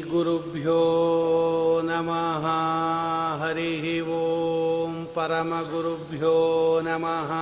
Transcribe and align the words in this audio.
श्रीगुरुभ्यो 0.00 0.82
नमः। 1.84 2.44
हरिः 3.40 3.84
ॐ 4.16 4.92
परमगुरुभ्यो 5.16 6.36
नमः। 6.84 7.32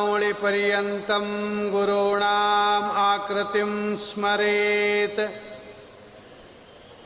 आपादमौलिपर्यन्तं 0.03 1.25
गुरूणाम् 1.71 2.91
आकृतिं 3.07 3.71
स्मरेत् 4.07 5.21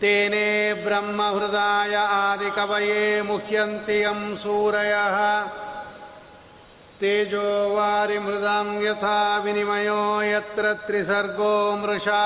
तेने 0.00 0.74
ब्रह्महृदाय 0.84 1.94
आदिकवये 1.94 3.22
मुह्यन्ति 3.22 4.04
यं 4.04 4.36
सूरयः। 4.36 5.18
तेजो 7.00 7.74
वारिमृदां 7.74 8.66
यथा 8.82 9.38
विनिमयो 9.38 10.22
यत्र 10.22 10.72
त्रिसर्गो 10.86 11.76
मृषा। 11.76 12.24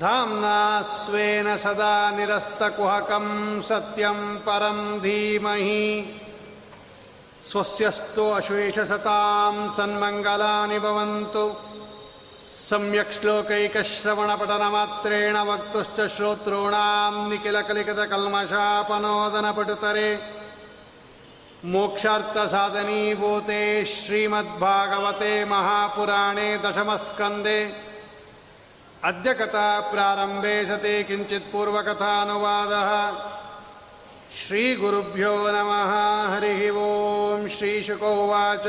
धाम्ना 0.00 0.82
स्वेन 0.82 1.56
सदा 1.56 2.10
निरस्तकुहकं 2.10 3.26
सत्यं 3.62 4.18
परं 4.36 4.78
धीमहि। 5.00 5.84
स्वस्यस्तु 7.44 8.24
अशेषसतां 8.30 9.54
सन्मङ्गलानि 9.72 10.78
भवन्तु 10.78 11.44
सम्यक् 12.52 13.12
श्लोकैकश्रवणपठनमात्रेण 13.12 15.36
वक्तुश्च 15.36 16.16
श्रोतॄणां 16.16 17.28
निखिलकलिकतकल्मषापनोदनपटुतरे 17.28 20.18
मोक्षार्थसाधनीभूते 21.64 23.84
श्रीमद्भागवते 23.84 25.44
महापुराणे 25.44 26.58
दशमस्कन्दे। 26.64 27.74
अद्य 29.04 29.34
कथा 29.34 29.90
प्रारम्भे 29.90 30.66
सति 30.66 31.04
किञ्चित् 31.04 31.52
पूर्वकथानुवादः। 31.52 32.90
श्रीगुरुभ्यो 34.36 35.48
नमः, 35.48 35.92
हरिः 36.32 36.72
ॐ 36.72 37.48
श्रीशुकोवाच 37.48 38.66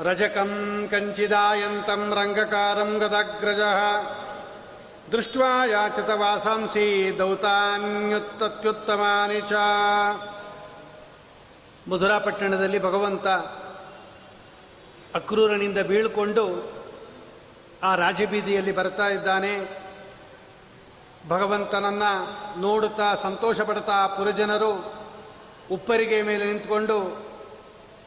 रजकं 0.00 0.88
कञ्चिदायन्तं 0.88 2.12
रङ्गकारं 2.12 3.00
गदग्रजः 3.00 4.02
दृष्ट्वा 5.10 5.64
याचत 5.64 6.20
वासांसि 6.20 7.14
ದೌತಾನ್ಯುತ್ತತ್ಯುತ್ತಮಾನಿ 7.18 9.42
ಚ 9.50 9.54
ಮಧುರಾಪಟ್ಟಣದಲ್ಲಿ 11.88 12.78
ಭಗವಂತ 12.78 13.26
ಅಕ್ರೂರನಿಂದ 15.14 15.82
ಬೀಳ್ಕೊಂಡು 15.82 16.74
ಆ 17.82 17.94
ರಾಜಬೀದಿಯಲ್ಲಿ 17.94 18.72
ಬರ್ತಾ 18.72 19.08
ಇದ್ದಾನೆ 19.08 19.84
ಭಗವಂತನನ್ನು 21.28 22.60
ನೋಡುತ್ತಾ 22.60 23.14
ಸಂತೋಷ 23.22 23.60
ಪಡ್ತಾ 23.60 24.16
ಪುರಜನರು 24.16 24.94
ಉಪ್ಪರಿಗೆ 25.70 26.22
ಮೇಲೆ 26.22 26.46
ನಿಂತ್ಕೊಂಡು 26.46 27.24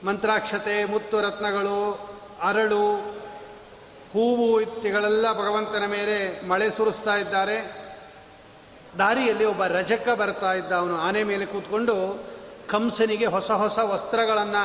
ಮಂತ್ರಾಕ್ಷತೆ 0.05 0.85
ಮುತ್ತು 0.85 1.21
ರತ್ನಗಳು 1.21 1.79
ಅರಳು, 2.43 2.97
ಹೂವು 4.13 4.61
ಇತ್ಯಗಳೆಲ್ಲ 4.61 5.33
ಭಗವಂತನ 5.33 5.85
ಮೇಲೆ 5.87 6.49
ಮಳೆ 6.49 6.71
ಸುರಿಸ್ತಾ 6.71 7.17
ಇದ್ದಾರೆ. 7.17 7.83
ದಾರಿಯಲ್ಲಿ 8.99 9.45
ಒಬ್ಬ 9.45 9.65
ರಜಕ 9.65 10.09
ಬರ್ತಾ 10.09 10.53
ಇದ್ದ 10.53 10.73
ಅವನು 10.73 10.97
ಆನೆ 11.01 11.23
ಮೇಲೆ 11.23 11.47
ಕೂತ್ಕೊಂಡು 11.47 12.25
ಕಂಸನಿಗೆ 12.69 13.27
ಹೊಸ 13.27 13.51
ಹೊಸ 13.51 13.79
ವಸ್ತ್ರಗಳನ್ನು, 13.79 14.65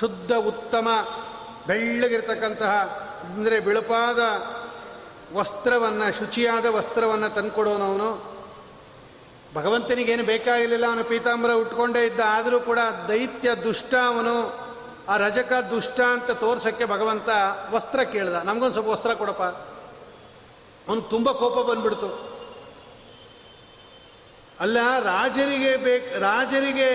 ಶುದ್ಧ, 0.00 0.32
ಉತ್ತಮ, 0.32 0.88
ಬೆಳ್ಳಗಿರ್ತಕ್ಕಂತಹ, 1.66 2.72
ಅಂದರೆ 3.24 3.60
ಬಿಳುಪಾದ 3.60 4.18
ವಸ್ತ್ರವನ್ನು, 5.36 6.18
ಶುಚಿಯಾದ 6.18 6.66
ವಸ್ತ್ರವನ್ನು 6.66 7.34
ತಂದುಕೊಡೋನವನು 7.34 8.34
ಭಗವಂತನಿಗೇನು 9.54 10.22
ಬೇಕಾಗಿರಲಿಲ್ಲ, 10.22 10.86
ಅವನು 10.86 11.04
ಪೀತಾಂಬರ 11.04 11.52
ಉಟ್ಕೊಂಡೇ 11.52 12.06
ಇದ್ದ. 12.06 12.20
ಆದರೂ 12.26 12.60
ಕೂಡ 12.60 12.78
ದೈತ್ಯ 13.08 13.54
ದುಷ್ಟ 13.54 13.94
ಅವನು. 13.94 14.63
ಆ 15.08 15.16
ರಜಕ 15.16 15.52
ದುಷ್ಟ 15.52 16.00
ಅಂತ 16.00 16.30
ತೋರ್ಸೋಕ್ಕೆ 16.30 16.84
ಭಗವಂತ 16.84 17.28
ವಸ್ತ್ರ 17.70 18.02
ಕೇಳ್ದ. 18.02 18.34
ನಮಗೊಂದು 18.34 18.72
ಸ್ವಲ್ಪ 18.72 18.88
ವಸ್ತ್ರ 18.88 19.14
ಕೊಡಪ್ಪ. 19.14 19.42
ಅವನು 20.88 21.00
ತುಂಬ 21.00 21.30
ಕೋಪ 21.30 21.68
ಬಂದ್ಬಿಡ್ತು. 21.70 22.34
ಅಲ್ಲ, 24.60 24.78
ರಾಜರಿಗೆ 25.00 25.76
ಬೇಕು, 25.76 26.20
ರಾಜರಿಗೆ 26.20 26.90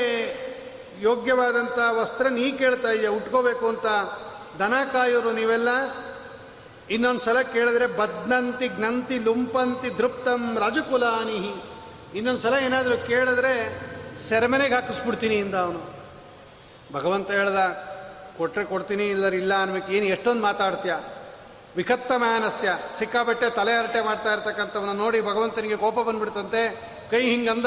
ಯೋಗ್ಯವಾದಂಥ 1.01 1.79
ವಸ್ತ್ರ 1.91 2.27
ನೀ 2.27 2.51
ಕೇಳ್ತಾ 2.51 2.89
ಇದೆಯಾ, 2.91 3.11
ಉಟ್ಕೋಬೇಕು 3.11 3.67
ಅಂತ 3.67 3.85
ದನ 4.61 4.73
ಕಾಯೋರು 4.93 5.31
ನೀವೆಲ್ಲ? 5.31 5.67
ಇನ್ನೊಂದು 6.89 7.21
ಸಲ 7.21 7.41
ಕೇಳಿದ್ರೆ 7.41 7.87
ಬದ್ನಂತಿ 7.87 8.67
ಜ್ಞಂತಿ 8.67 9.19
ಲುಂಪಂತಿ 9.19 9.97
ದೃಪ್ತಂ 9.97 10.57
ರಾಜಕುಲಾನಿಹಿ. 10.59 11.63
ಇನ್ನೊಂದು 12.17 12.39
ಸಲ 12.39 12.53
ಏನಾದರೂ 12.53 12.97
ಕೇಳಿದ್ರೆ 12.97 13.81
ಸೆರೆಮನೆಗೆ 14.17 14.75
ಹಾಕಿಸ್ಬಿಡ್ತೀನಿ 14.75 15.35
ಇಂದ 15.35 15.55
ಅವನು. 15.55 15.99
ಭಗವಂತ 16.93 17.31
ಹೇಳ್ದ 17.31 17.88
ಕೊಟ್ಟರೆ 18.39 18.65
ಕೊಡ್ತೀನಿ 18.65 19.05
ಇಲ್ಲರ 19.07 19.33
ಇಲ್ಲ 19.33 19.61
ಅನ್ಬೇಕು 19.61 19.91
ಏನು 19.91 20.05
ಎಷ್ಟೊಂದು 20.05 20.41
ಮಾತಾಡ್ತೀಯ? 20.41 20.95
ವಿಕತ್ತ 21.75 22.11
ಮಾನಸ್ಯ. 22.15 22.77
ಸಿಕ್ಕಾಬಟ್ಟೆ 22.97 23.49
ತಲೆ 23.49 23.77
ಹರಟೆ 23.77 24.01
ಮಾಡ್ತಾ 24.01 24.33
ಇರ್ತಕ್ಕಂಥವನ್ನ 24.33 24.91
ನೋಡಿ 24.91 25.21
ಭಗವಂತನಿಗೆ 25.21 25.75
ಕೋಪ 25.75 25.99
ಬಂದ್ಬಿಡ್ತಂತೆ. 25.99 26.91
ಕೈ 27.11 27.21
ಹಿಂಗಂದ 27.21 27.65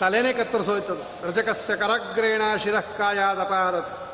ತಲೆನೇ 0.00 0.32
ಕತ್ತರಿಸೋಯ್ತದು. 0.32 1.28
ರಜಕಸ್ಯ 1.28 1.76
ಕರಗ್ರೇಣ 1.76 2.42
ಶಿರಃಕಾಯಾದಪಾರತ್ 2.62 4.04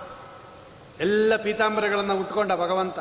ಎಲ್ಲ 1.01 1.37
ಪೀತಾಂಬರಗಳನ್ನು 1.37 2.17
ಉಟ್ಕೊಂಡ 2.17 2.53
ಭಗವಂತ. 2.53 2.99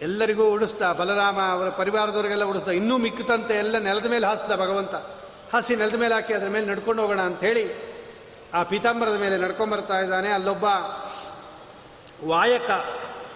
ಎಲ್ಲರಿಗೂ 0.00 0.50
ಉಡಿಸ್ದ, 0.50 0.92
ಬಲರಾಮ 0.92 1.40
ಅವರ 1.40 1.68
ಪರಿವಾರದವರಿಗೆಲ್ಲ 1.68 2.44
ಉಡಿಸ್ದ, 2.44 2.68
ಇನ್ನೂ 2.68 2.98
ಮಿಕ್ಕಿತಂತೆ 2.98 3.54
ಎಲ್ಲ 3.54 3.78
ನೆಲದ 3.78 4.06
ಮೇಲೆ 4.06 4.26
ಹಾಸ್ದ 4.26 4.52
ಭಗವಂತ. 4.52 4.94
ಹಸಿ 5.54 5.76
ನೆಲದ 5.76 5.94
ಮೇಲೆ 5.94 6.14
ಹಾಕಿ 6.14 6.34
ಅದ್ರ 6.34 6.48
ಮೇಲೆ 6.48 6.66
ನಡ್ಕೊಂಡು 6.66 7.02
ಹೋಗೋಣ 7.02 7.20
ಅಂಥೇಳಿ 7.20 7.89
ಆ 8.54 8.62
ಪೀತಾಂಬರದ 8.62 9.16
ಮೇಲೆ 9.16 9.36
ನಡ್ಕೊಂಬರ್ತಾ 9.36 10.00
ಇದ್ದಾನೆ. 10.00 10.30
ಅಲ್ಲೊಬ್ಬ 10.30 10.64
ವಾಯಕ 12.26 12.70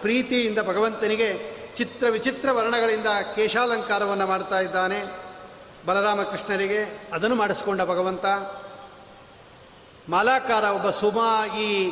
ಪ್ರೀತಿಯಿಂದ 0.01 0.59
ಭಗವಂತನಿಗೆ 0.59 1.55
ಚಿತ್ರ 1.75 2.07
ವಿಚಿತ್ರ 2.09 2.51
ವರ್ಣಗಳಿಂದ 2.51 3.07
ಕೇಶಾಲಂಕಾರವನ್ನು 3.35 4.27
ಮಾಡ್ತಾ 4.27 4.59
ಇದ್ದಾನೆ. 4.59 5.03
ಬಲರಾಮಕೃಷ್ಣರಿಗೆ 5.85 7.09
ಅದನ್ನು 7.13 7.35
ಮಾಡಿಸ್ಕೊಂಡ 7.35 7.81
ಭಗವಂತ. 7.81 8.25
ಮಾಲಾಕಾರ 10.09 10.63
ಒಬ್ಬ 10.63 10.89
ಸುಮಾ 10.89 11.45
ಈ 11.45 11.91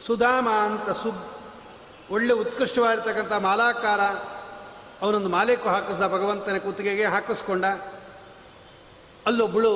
ಸುಧಾಮ 0.00 0.48
ಅಂತ 0.48 0.90
ಸು, 0.90 1.12
ಒಳ್ಳೆ 2.10 2.32
ಉತ್ಕೃಷ್ಟವಾಗಿರ್ತಕ್ಕಂಥ 2.32 3.32
ಮಾಲಾಕಾರ 3.32 4.00
ಅವನೊಂದು 5.02 5.28
ಮಾಲೆಕ್ಕೂ 5.28 5.68
ಹಾಕಿಸ್ದ 5.68 6.02
ಭಗವಂತನ 6.02 6.58
ಕುತ್ತಿಗೆಗೆ 6.58 7.04
ಹಾಕಿಸ್ಕೊಂಡ. 7.04 7.64
ಅಲ್ಲೊಬ್ಬಳು 9.26 9.74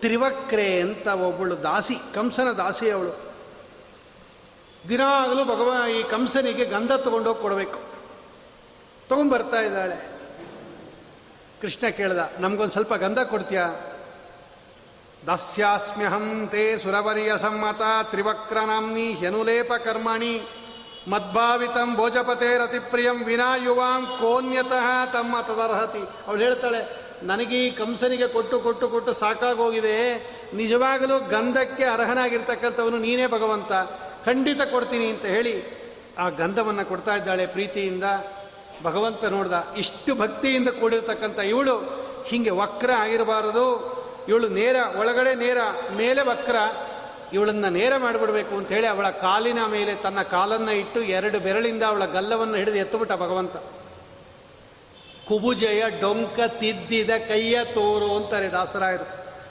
ತ್ರಿವಕ್ರೆ 0.00 0.80
ಅಂತ 0.80 1.06
ಒಬ್ಬಳು 1.06 1.62
ದಾಸಿ, 1.62 1.96
ಕಂಸನ 2.14 2.52
ದಾಸಿ 2.52 2.90
ಅವಳು. 2.90 3.12
ದಿನಾಗಲೂ 4.88 5.44
ಭಗವಾನ್ 5.44 5.90
ಈ 5.90 6.02
ಕಂಸನಿಗೆ 6.02 6.64
ಗಂಧ 6.64 6.92
ತಗೊಂಡೋಗಿ 6.92 7.42
ಕೊಡಬೇಕು. 7.42 7.80
ತಗೊಂಡ್ಬರ್ತಾ 9.08 9.60
ಇದ್ದಾಳೆ. 9.60 10.10
ಕೃಷ್ಣ 11.60 11.88
ಕೇಳ್ದ, 11.88 12.32
ನಮಗೊಂದು 12.38 12.72
ಸ್ವಲ್ಪ 12.72 12.94
ಗಂಧ 12.94 13.18
ಕೊಡ್ತೀಯಾ? 13.18 13.66
ದಾಸ್ಯಾಸ್ಮ್ಯಹಂ 15.26 16.48
ತೇ 16.50 16.76
ಸುರವರ್ಯ 16.76 17.38
ಸಮ್ಮತ 17.38 17.80
ತ್ರಿವಕ್ರನಾಮ್ನಿ 18.02 19.12
ಹ್ಯನುಲೇಪ 19.12 19.72
ಕರ್ಮಣಿ 19.72 20.42
ಮದ್ಭಾವಿತಂ 21.08 21.94
ಭೋಜಪತೇರತಿಪ್ರಿಯಂ 21.94 23.24
ವಿನಾ 23.24 23.56
ಯುವಾಂ 23.56 24.06
ಕೋನ್ಯತಃ 24.20 25.06
ತಮ್ಮ 25.12 25.40
ತದರ್ಹತಿ. 25.40 26.26
ಅವಳು 26.26 26.42
ಹೇಳ್ತಾಳೆ 26.42 26.99
ನನಗೆ 27.22 27.66
ಈ 27.66 27.70
ಕಂಸನಿಗೆ 27.70 28.28
ಕೊಟ್ಟು 28.28 28.60
ಕೊಟ್ಟು 28.60 28.88
ಕೊಟ್ಟು 28.88 29.12
ಸಾಕಾಗೋಗಿದೆ. 29.12 29.96
ನಿಜವಾಗಲೂ 30.54 31.18
ಗಂಧಕ್ಕೆ 31.18 31.84
ಅರ್ಹನಾಗಿರ್ತಕ್ಕಂಥವನು 31.84 32.98
ನೀನೇ 32.98 33.26
ಭಗವಂತ. 33.26 33.72
ಖಂಡಿತ 34.26 34.60
ಕೊಡ್ತೀನಿ 34.62 35.06
ಅಂತ 35.06 35.24
ಹೇಳಿ 35.24 35.64
ಆ 36.18 36.28
ಗಂಧವನ್ನು 36.28 36.88
ಕೊಡ್ತಾ 36.88 37.16
ಇದ್ದಾಳೆ 37.16 37.46
ಪ್ರೀತಿಯಿಂದ. 37.46 38.04
ಭಗವಂತ 38.82 39.24
ನೋಡ್ದ, 39.24 39.66
ಇಷ್ಟು 39.76 40.14
ಭಕ್ತಿಯಿಂದ 40.14 40.68
ಕೂಡಿರ್ತಕ್ಕಂಥ 40.68 41.38
ಇವಳು 41.38 41.76
ಹೀಗೆ 42.26 42.50
ವಕ್ರ 42.50 42.92
ಆಗಿರಬಾರದು. 42.92 44.00
ಇವಳು 44.28 44.48
ನೇರ, 44.48 44.76
ಒಳಗಡೆ 44.98 45.34
ನೇರ, 45.34 45.58
ಮೇಲೆ 45.96 46.22
ವಕ್ರ. 46.22 46.56
ಇವಳನ್ನು 47.32 47.68
ನೇರ 47.68 47.96
ಮಾಡಿಬಿಡಬೇಕು 47.96 48.56
ಅಂತ 48.56 48.68
ಹೇಳಿ 48.68 48.86
ಅವಳ 48.86 49.10
ಕಾಲಿನ 49.10 49.64
ಮೇಲೆ 49.66 49.94
ತನ್ನ 49.94 50.22
ಕಾಲನ್ನು 50.22 50.72
ಇಟ್ಟು 50.72 51.02
ಎರಡು 51.02 51.40
ಬೆರಳಿಂದ 51.40 51.82
ಅವಳ 51.82 52.04
ಗಲ್ಲವನ್ನು 52.04 52.54
ಹಿಡಿದು 52.54 52.76
ಎತ್ತುಬಿಟ್ಟ 52.76 53.12
ಭಗವಂತ. 53.12 53.56
ಕುಬುಜಯ 55.30 55.82
ಡೊಂಕ 56.00 56.40
ತಿದ್ದಿದ 56.40 57.10
ಕೈಯ 57.28 57.64
ತೋರು 57.64 58.16
ಅಂತಾರೆ 58.16 58.48
ದಾಸರಾಯರು. 58.48 59.06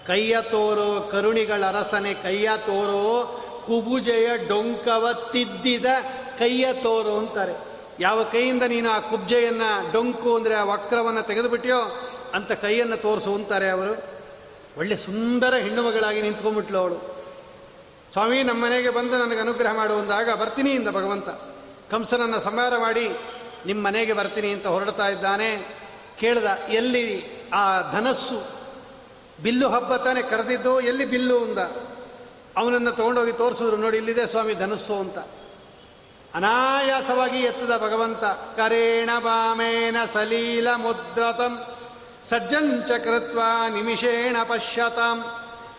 ಕೈಯ 0.07 0.37
ತೋರು 0.41 1.09
ಕರುಣಿಗಳ 1.11 1.63
ಅರಸನೆ, 1.67 2.13
ಕೈಯ 2.13 2.49
ತೋರು 2.57 3.03
ಕುಬುಜಯ 3.65 4.27
ಡೊಂಕವ 4.47 5.13
ತಿದ್ದಿದ 5.31 5.85
ಕೈಯ 6.39 6.73
ತೋರು 6.73 7.17
ಅಂತಾರೆ. 7.17 7.53
ಯಾವ 7.99 8.23
ಕೈಯಿಂದ 8.23 8.63
ನೀನು 8.63 8.89
ಆ 8.89 8.99
ಕುಬ್ಜೆಯನ್ನು 8.99 9.93
ಡೊಂಕು 9.93 10.35
ಅಂದರೆ 10.35 10.55
ಆ 10.55 10.63
ವಕ್ರವನ್ನು 10.63 11.21
ತೆಗೆದುಬಿಟ್ಟಿಯೋ 11.21 12.09
ಅಂತ 12.33 12.51
ಕೈಯನ್ನು 12.51 12.97
ತೋರಿಸು 12.97 13.35
ಅಂತಾರೆ 13.35 13.69
ಅವರು. 13.69 14.03
ಒಳ್ಳೆ 14.77 14.95
ಸುಂದರ 14.95 15.53
ಹೆಣ್ಣು 15.53 15.83
ಮಗಳಾಗಿ 15.83 16.21
ನಿಂತ್ಕೊಂಡ್ಬಿಟ್ಲು 16.21 16.77
ಅವಳು. 16.77 17.15
ಸ್ವಾಮಿ 18.11 18.43
ನಮ್ಮ 18.43 18.65
ಮನೆಗೆ 18.65 18.89
ಬಂದು 18.89 19.25
ನನಗೆ 19.25 19.39
ಅನುಗ್ರಹ 19.39 19.73
ಮಾಡುವಂದಾಗ 19.73 20.31
ಬರ್ತೀನಿ 20.31 20.71
ಇಂದ 20.71 20.87
ಭಗವಂತ. 20.87 21.29
ಕಂಸನನ್ನು 21.91 22.39
ಸಂಹಾರ 22.39 22.77
ಮಾಡಿ 22.77 23.09
ನಿಮ್ಮ 23.65 23.87
ಮನೆಗೆ 23.87 24.13
ಬರ್ತೀನಿ 24.13 24.47
ಅಂತ 24.47 24.67
ಹೊರಡ್ತಾ 24.67 25.07
ಇದ್ದಾನೆ. 25.07 25.75
ಕೇಳ್ದ, 26.19 26.45
ಎಲ್ಲಿ 26.69 27.23
ಆ 27.53 27.91
ಧನಸ್ಸು? 27.91 28.59
ಬಿಲ್ಲು 29.43 29.69
ಹಬ್ಬ 29.69 29.95
ತಾನೇ 29.95 30.21
ಕರೆದಿದ್ದು, 30.21 30.79
ಎಲ್ಲಿ 30.79 31.05
ಬಿಲ್ಲು? 31.05 31.43
ಅಂದ. 31.43 31.57
ಅವನನ್ನು 32.57 32.91
ತಗೊಂಡೋಗಿ 32.91 33.31
ತೋರಿಸಿದ್ರು, 33.31 33.77
ನೋಡಿ, 33.77 33.97
ಇಲ್ಲಿದೆ 33.97 34.25
ಸ್ವಾಮಿ 34.25 34.53
ಧನಸ್ಸು 34.53 34.95
ಅಂತ. 34.95 35.17
ಅನಾಯಾಸವಾಗಿ 36.35 37.39
ಎತ್ತದ 37.39 37.77
ಭಗವಂತ, 37.77 38.23
ಕರೇಣ 38.23 39.09
ಬಾಮೇನ 39.19 40.05
ಸಲೀಲ 40.05 40.75
ಮುದ್ರತಂ 40.75 41.65
ಸಜ್ಜಂಚ 42.25 42.91
ಕೃತ್ವ 42.91 43.39
ನಿಮಿಷೇಣ 43.73 44.37
ಪಶ್ಯತಾಂ, 44.43 45.25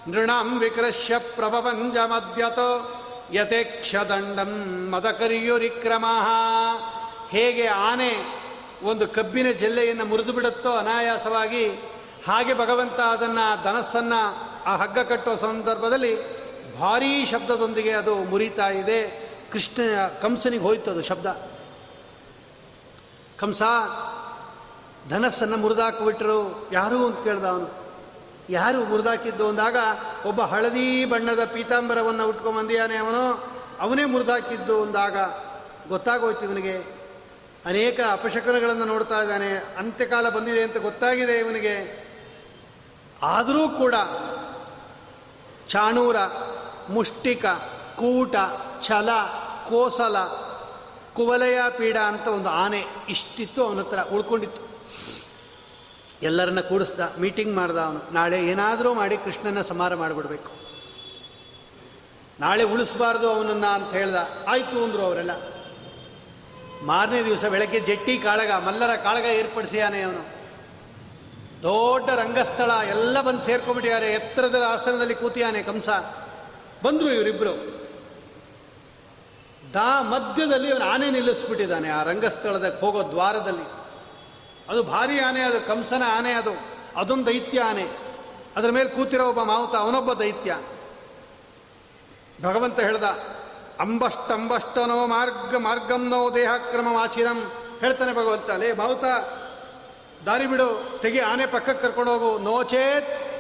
ನೃಣಾಂ 0.09 0.59
ವಿಕೃಶ್ಯ 0.59 1.19
ಪ್ರಭಪಂಜಮದ್ಯತೋ 1.19 2.97
ಯಥೇಕ್ಷದಂಡಂ 3.33 4.51
ಮದಕರ್ಯುರಿಕ್ರಮ. 4.91 6.05
ಹೇಗೆ 7.31 7.67
ಆನೆ 7.67 8.41
ಒಂದು 8.83 9.09
ಕಬ್ಬಿನ 9.09 9.51
ಜಲ್ಲೆಯನ್ನು 9.51 10.05
ಮುರಿದು 10.05 10.33
ಬಿಡುತ್ತೋ 10.33 10.73
ಅನಾಯಾಸವಾಗಿ, 10.73 11.69
ಹಾಗೆ 12.27 12.55
ಭಗವಂತ 12.55 12.93
ಅದನ್ನು 12.93 13.65
ಧನಸ್ಸನ್ನು 13.65 14.51
ಆ 14.65 14.77
ಹಗ್ಗ 14.77 14.99
ಕಟ್ಟುವ 14.99 15.35
ಸಂದರ್ಭದಲ್ಲಿ 15.35 16.41
ಭಾರೀ 16.79 17.25
ಶಬ್ದದೊಂದಿಗೆ 17.25 17.91
ಅದು 17.91 18.15
ಮುರಿತಾ 18.15 18.69
ಇದೆ. 18.69 19.31
ಕೃಷ್ಣ 19.53 19.83
ಕಂಸನಿಗೆ 20.23 20.63
ಹೋಯ್ತು 20.63 20.91
ಅದು 20.91 21.03
ಶಬ್ದ. 21.03 21.27
ಕಂಸ, 23.39 23.63
ಧನಸ್ಸನ್ನು 25.11 25.57
ಮುರಿದಾಕಿಬಿಟ್ರು. 25.57 26.69
ಯಾರು 26.73 27.07
ಅಂತ 27.07 27.25
ಕೇಳ್ದ 27.25 27.45
ಅವನು. 27.45 27.69
ಯಾರು 28.51 28.85
ಮುರಿದಾಕಿದ್ದು 28.85 29.49
ಅಂದಾಗ 29.49 29.77
ಒಬ್ಬ 30.27 30.41
ಹಳದಿ 30.43 31.05
ಬಣ್ಣದ 31.05 31.45
ಪೀತಾಂಬರವನ್ನು 31.45 32.29
ಉಟ್ಕೊಂಬಂದಿಯಾನೆ 32.29 32.97
ಅವನು. 32.97 33.51
ಅವನೇ 33.81 34.05
ಮುರಿದಾಕಿದ್ದು 34.05 34.83
ಅಂದಾಗ 34.83 35.17
ಗೊತ್ತಾಗೋಯ್ತು 35.89 36.43
ಇವನಿಗೆ. 36.43 37.00
ಅನೇಕ 37.67 38.01
ಅಪಶಕನಗಳನ್ನು 38.13 38.85
ನೋಡ್ತಾ 38.85 39.23
ಇದ್ದಾನೆ. 39.23 39.53
ಅಂತ್ಯಕಾಲ 39.79 40.29
ಬಂದಿದೆ 40.29 40.63
ಅಂತ 40.63 40.77
ಗೊತ್ತಾಗಿದೆ 40.77 41.39
ಇವನಿಗೆ. 41.39 42.07
ಆದರೂ 43.23 43.69
ಕೂಡ 43.69 43.95
ಚಾಣೂರ, 45.69 46.17
ಮುಷ್ಟಿಕ, 46.89 47.47
ಕೂಟ, 47.97 48.35
ಛಲ, 48.83 49.09
ಕೋಸಲ, 49.69 50.17
ಕುವಲಯ 51.15 51.59
ಪೀಡ 51.79 51.97
ಅಂತ 51.97 52.29
ಒಂದು 52.29 52.49
ಆನೆ 52.49 52.85
ಇಷ್ಟಿತ್ತು 53.09 53.67
ಅವನ 53.67 53.79
ಹತ್ರ 53.79 53.99
ಉಳ್ಕೊಂಡಿತ್ತು. 54.01 54.63
ಎಲ್ಲರನ್ನ 56.23 56.61
ಕೂಡಿಸ್ದ, 56.61 57.01
ಮೀಟಿಂಗ್ 57.19 57.57
ಮಾಡ್ದ 57.57 57.79
ಅವನು. 57.79 58.13
ನಾಳೆ 58.13 58.47
ಏನಾದರೂ 58.47 58.95
ಮಾಡಿ 58.95 59.17
ಕೃಷ್ಣನ 59.17 59.61
ಸಮಾರ 59.61 59.95
ಮಾಡಿಬಿಡ್ಬೇಕು. 59.95 60.51
ನಾಳೆ 62.41 62.63
ಉಳಿಸ್ಬಾರ್ದು 62.63 63.33
ಅವನನ್ನು 63.33 63.67
ಅಂತ 63.67 63.93
ಹೇಳ್ದ. 63.93 64.17
ಆಯಿತು 64.49 64.85
ಅಂದರು 64.85 65.03
ಅವರೆಲ್ಲ. 65.03 65.60
ಮಾರನೇ 66.83 67.25
ದಿವಸ 67.25 67.45
ಬೆಳಗ್ಗೆ 67.45 67.81
ಜಟ್ಟಿ 67.81 68.19
ಕಾಳಗ, 68.19 68.51
ಮಲ್ಲರ 68.51 68.97
ಕಾಳಗ 68.97 69.25
ಏರ್ಪಡಿಸಿಯಾನೆ 69.25 70.03
ಅವನು. 70.03 70.41
ದೊಡ್ಡ 71.63 72.11
ರಂಗಸ್ಥಳ, 72.11 72.71
ಎಲ್ಲ 72.89 73.21
ಬಂದು 73.21 73.41
ಸೇರ್ಕೊಂಡ್ಬಿಟ್ಟಿದ್ದಾರೆ. 73.41 74.13
ಎತ್ತರದ 74.13 74.65
ಆಸನದಲ್ಲಿ 74.69 75.15
ಕೂತಿಯಾನೆ 75.15 75.63
ಕಂಸ. 75.63 75.89
ಬಂದರು 76.85 77.13
ಇವರಿಬ್ಬರು 77.13 77.81
ದಾ 79.75 80.03
ಮಧ್ಯದಲ್ಲಿ 80.03 80.73
ಅವನು 80.73 80.85
ಆನೆ 80.85 81.11
ನಿಲ್ಲಿಸ್ಬಿಟ್ಟಿದ್ದಾನೆ 81.11 81.89
ಆ 81.89 82.03
ರಂಗಸ್ಥಳದ 82.03 82.79
ಹೋಗೋ 82.81 83.11
ದ್ವಾರದಲ್ಲಿ. 83.11 83.81
ಅದು 84.69 84.83
ಭಾರಿ 84.83 85.21
ಆನೆ 85.21 85.41
ಅದು, 85.41 85.67
ಕಂಸನ 85.67 86.03
ಆನೆ 86.07 86.33
ಅದು. 86.33 86.51
ಅದೊಂದು 86.97 87.27
ದೈತ್ಯ 87.27 87.61
ಆನೆ. 87.61 87.87
ಅದರ 88.57 88.71
ಮೇಲೆ 88.71 88.89
ಕೂತಿರೋ 88.89 89.29
ಒಬ್ಬ 89.29 89.43
ಮಾವುತ, 89.43 89.75
ಅವನೊಬ್ಬ 89.75 90.13
ದೈತ್ಯ. 90.13 90.59
ಭಗವಂತ 92.43 92.81
ಹೇಳ್ದ 92.81 93.05
ಅಂಬಷ್ಟಂಬಷ್ಟನೋ 93.81 95.07
ಮಾರ್ಗ 95.07 95.57
ಮಾರ್ಗಂನೋ 95.57 96.35
ದೇಹಕ್ರಮ 96.35 96.97
ಆಚಿರಂ 97.01 97.53
ಹೇಳ್ತಾನೆ 97.81 98.13
ಭಗವಂತ, 98.13 98.51
ಲೇ 98.51 98.73
ಭಾವುತ 98.73 99.05
ದಾರಿ 100.27 100.47
ಬಿಡು, 100.47 100.99
ತೆಗಿ 101.03 101.19
ಆನೆ 101.19 101.47
ಪಕ್ಕಕ್ಕೆ 101.47 101.83
ಕರ್ಕೊಂಡು 101.83 102.19
ಹೋಗು. 102.19 102.39
ನೋಚೇತ್ 102.39 103.31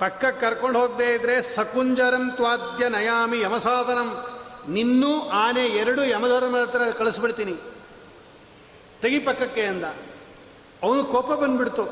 ಪಕ್ಕಕ್ಕೆ 0.00 0.40
ಕರ್ಕೊಂಡು 0.40 0.78
ಹೋಗದೆ 0.78 1.14
ಇದ್ರೆ 1.14 1.42
ಸಕುಂಜರಂ 1.42 2.30
ತ್ವಾದ್ಯ 2.30 2.88
ನಯಾಮಿ 2.88 3.40
ಯಮಸಾಧನಂ. 3.40 4.26
ನಿನ್ನೂ 4.68 5.28
ಆನೆ 5.28 5.66
ಎರಡು 5.66 6.04
ಯಮಧರ್ಮದ 6.04 6.60
ಹತ್ರ 6.60 6.82
ಕಳಿಸ್ಬಿಡ್ತೀನಿ. 6.98 7.56
ತೆಗಿ 9.02 9.18
ಪಕ್ಕಕ್ಕೆ 9.18 9.62
ಅಂದ. 9.62 9.84
ಅವನು 10.82 11.04
ಕೋಪ 11.04 11.32
ಬಂದ್ಬಿಡ್ತು. 11.32 11.84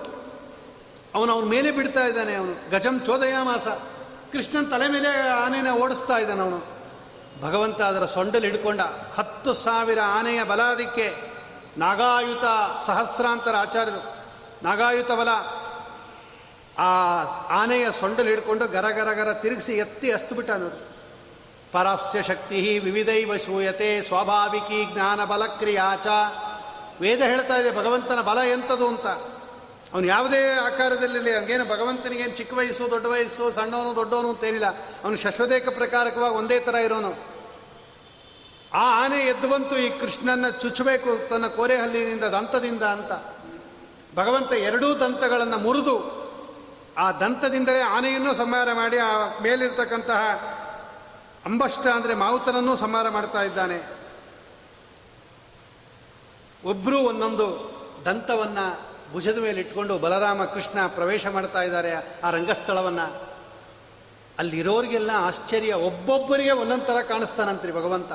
ಅವನು 1.15 1.33
ಅವನ 1.33 1.45
ಮೇಲೆ 1.45 1.71
ಬಿಡ್ತಾ 1.71 2.07
ಇದ್ದಾನೆ 2.07 2.35
ಅವನು. 2.35 2.71
ಗಜಂ 2.71 3.01
ಚೋದಯ 3.01 3.35
ಮಾಸ 3.43 3.69
ಕೃಷ್ಣನ್ 4.33 4.71
ತಲೆ 4.71 4.89
ಮೇಲೆ 4.89 5.09
ಆನೆನ 5.29 5.71
ಓಡಿಸ್ತಾ 5.71 6.19
ಇದ್ದಾನೆ 6.19 6.41
ಅವನು. 6.41 6.78
ಭಗವಂತ 7.43 7.83
ಅದರ 7.83 8.05
ಸೊಂಡಲ್ಲಿ 8.05 8.51
ಹಿಡ್ಕೊಂಡ 8.51 8.81
ಹತ್ತು 9.19 9.55
ಸಾವಿರ 9.55 9.99
ಆನೆಯ 10.07 10.45
ಬಲ 10.45 10.63
ಅದಕ್ಕೆ 10.63 11.15
ನಾಗಾಯುತ 11.79 12.45
ಸಹಸ್ರಾಂತರ 12.87 13.57
ಆಚಾರ್ಯರು, 13.57 14.17
ನಾಗಾಯುತ 14.63 15.13
ಬಲ. 15.13 15.29
ಆ 16.79 16.91
ಆನೆಯ 17.51 17.91
ಸೊಂಡಲ್ಲಿ 17.91 18.31
ಹಿಡ್ಕೊಂಡು 18.31 18.67
ಗರ 18.67 18.91
ಗರ 18.91 19.13
ಗರ 19.13 19.33
ತಿರುಗಿಸಿ 19.33 19.73
ಎತ್ತಿ 19.73 20.13
ಅಸ್ತು 20.13 20.35
ಬಿಟ್ಟ 20.35 20.51
ನೋಡಿ. 20.51 20.81
ಪರಸ್ಯ 21.73 22.23
ಶಕ್ತಿ 22.23 22.79
ವಿವಿಧೈವ 22.79 23.37
ಶೂಯತೆ 23.37 24.03
ಸ್ವಾಭಾವಿಕಿ 24.03 24.93
ಜ್ಞಾನ 24.93 25.25
ಬಲ 25.25 25.47
ಕ್ರಿಯಾಚ 25.47 26.07
ವೇದ 27.01 27.21
ಹೇಳ್ತಾ 27.23 27.57
ಇದೆ 27.57 27.71
ಭಗವಂತನ 27.77 28.21
ಬಲ 28.21 28.39
ಎಂಥದು 28.39 28.89
ಅಂತ. 28.89 29.07
ಅವನು 29.95 30.07
ಯಾವುದೇ 30.07 30.53
ಆಕಾರದಲ್ಲಿ 30.53 31.33
ಹಂಗೇನು 31.33 31.65
ಭಗವಂತನಿಗೇನು 31.65 32.37
ಚಿಕ್ಕ 32.37 32.53
ವಯಸ್ಸು, 32.53 32.91
ದೊಡ್ಡ 32.91 33.07
ವಯಸ್ಸು, 33.07 33.51
ಸಣ್ಣವನು, 33.51 33.97
ದೊಡ್ಡವನು 33.97 34.31
ಅಂತೇನಿಲ್ಲ 34.31 34.67
ಅವನು 35.05 35.17
ಶಶ್ವದೇಕ 35.17 35.69
ಪ್ರಕಾರಕವಾಗಿ 35.69 36.35
ಒಂದೇ 36.35 36.61
ಥರ 36.61 36.75
ಇರೋನು. 36.75 37.15
ಆ 38.73 39.05
ಆನೆ 39.05 39.17
ಎದ್ದು 39.17 39.79
ಈ 39.79 39.99
ಕೃಷ್ಣನ 39.99 40.51
ಚುಚ್ಚಬೇಕು, 40.51 41.29
ತನ್ನ 41.29 41.47
ಕೋರೆಹಲ್ಲಿನಿಂದ, 41.47 42.25
ದಂತದಿಂದ 42.25 42.83
ಅಂತ. 42.83 43.13
ಭಗವಂತ 44.19 44.53
ಎರಡೂ 44.53 44.95
ದಂತಗಳನ್ನು 44.95 45.59
ಮುರಿದು, 45.59 46.19
ಆ 46.99 47.13
ದಂತದಿಂದಲೇ 47.13 47.81
ಆನೆಯನ್ನು 47.81 48.35
ಸಂಹಾರ 48.35 48.73
ಮಾಡಿ, 48.73 48.99
ಆ 48.99 49.39
ಮೇಲಿರ್ತಕ್ಕಂತಹ 49.43 50.21
ಅಂಬಷ್ಟ 51.47 51.87
ಅಂದರೆ 51.87 52.15
ಮಾವುತನನ್ನು 52.15 52.77
ಸಂಹಾರ 52.77 53.09
ಮಾಡ್ತಾ 53.09 53.43
ಇದ್ದಾನೆ. 53.43 53.99
ಒಬ್ಬರು 56.65 56.99
ಒಂದೊಂದು 56.99 57.79
ದಂತವನ್ನು 58.05 58.88
ಭುಜದ 59.13 59.39
ಮೇಲೆ 59.39 59.61
ಇಟ್ಕೊಂಡು 59.61 59.99
ಬಲರಾಮ 59.99 60.45
ಕೃಷ್ಣ 60.45 60.87
ಪ್ರವೇಶ 60.87 61.27
ಮಾಡ್ತಾ 61.27 61.63
ಇದ್ದಾರೆ 61.63 61.95
ಆ 62.25 62.31
ರಂಗಸ್ಥಳವನ್ನು. 62.31 63.29
ಅಲ್ಲಿರೋರಿಗೆಲ್ಲ 64.39 65.11
ಆಶ್ಚರ್ಯ. 65.15 65.73
ಒಬ್ಬೊಬ್ಬರಿಗೆ 65.75 66.51
ಒಂದೊಂಥರ 66.51 66.93
ಥರ 66.93 67.03
ಕಾಣಿಸ್ತಾನಂತ್ರಿ 67.03 67.73
ಭಗವಂತ. 67.73 68.13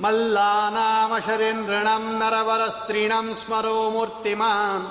ಮಲ್ಲಾನಾಮ 0.00 1.18
ಶರೇಂದ್ರಣಂ 1.18 2.18
ನರವರ 2.18 2.68
ಸ್ತ್ರೀಣಂ 2.68 3.34
ಸ್ಮರೋ 3.34 3.90
ಮೂರ್ತಿಮಾನ್ 3.90 4.86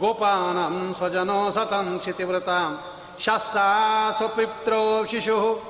ಗೋಪಾನಂ 0.00 0.94
ಸ್ವಜನೋ 0.94 1.50
ಸತಂ 1.50 1.98
ಕ್ಷಿತಿವೃತಾಂ. 1.98 2.80
ಶಾಸ್ತಾ 3.18 4.10
ಸ್ವಪಿತ್ರೋ 4.16 5.04
ಶಿಶು. 5.04 5.62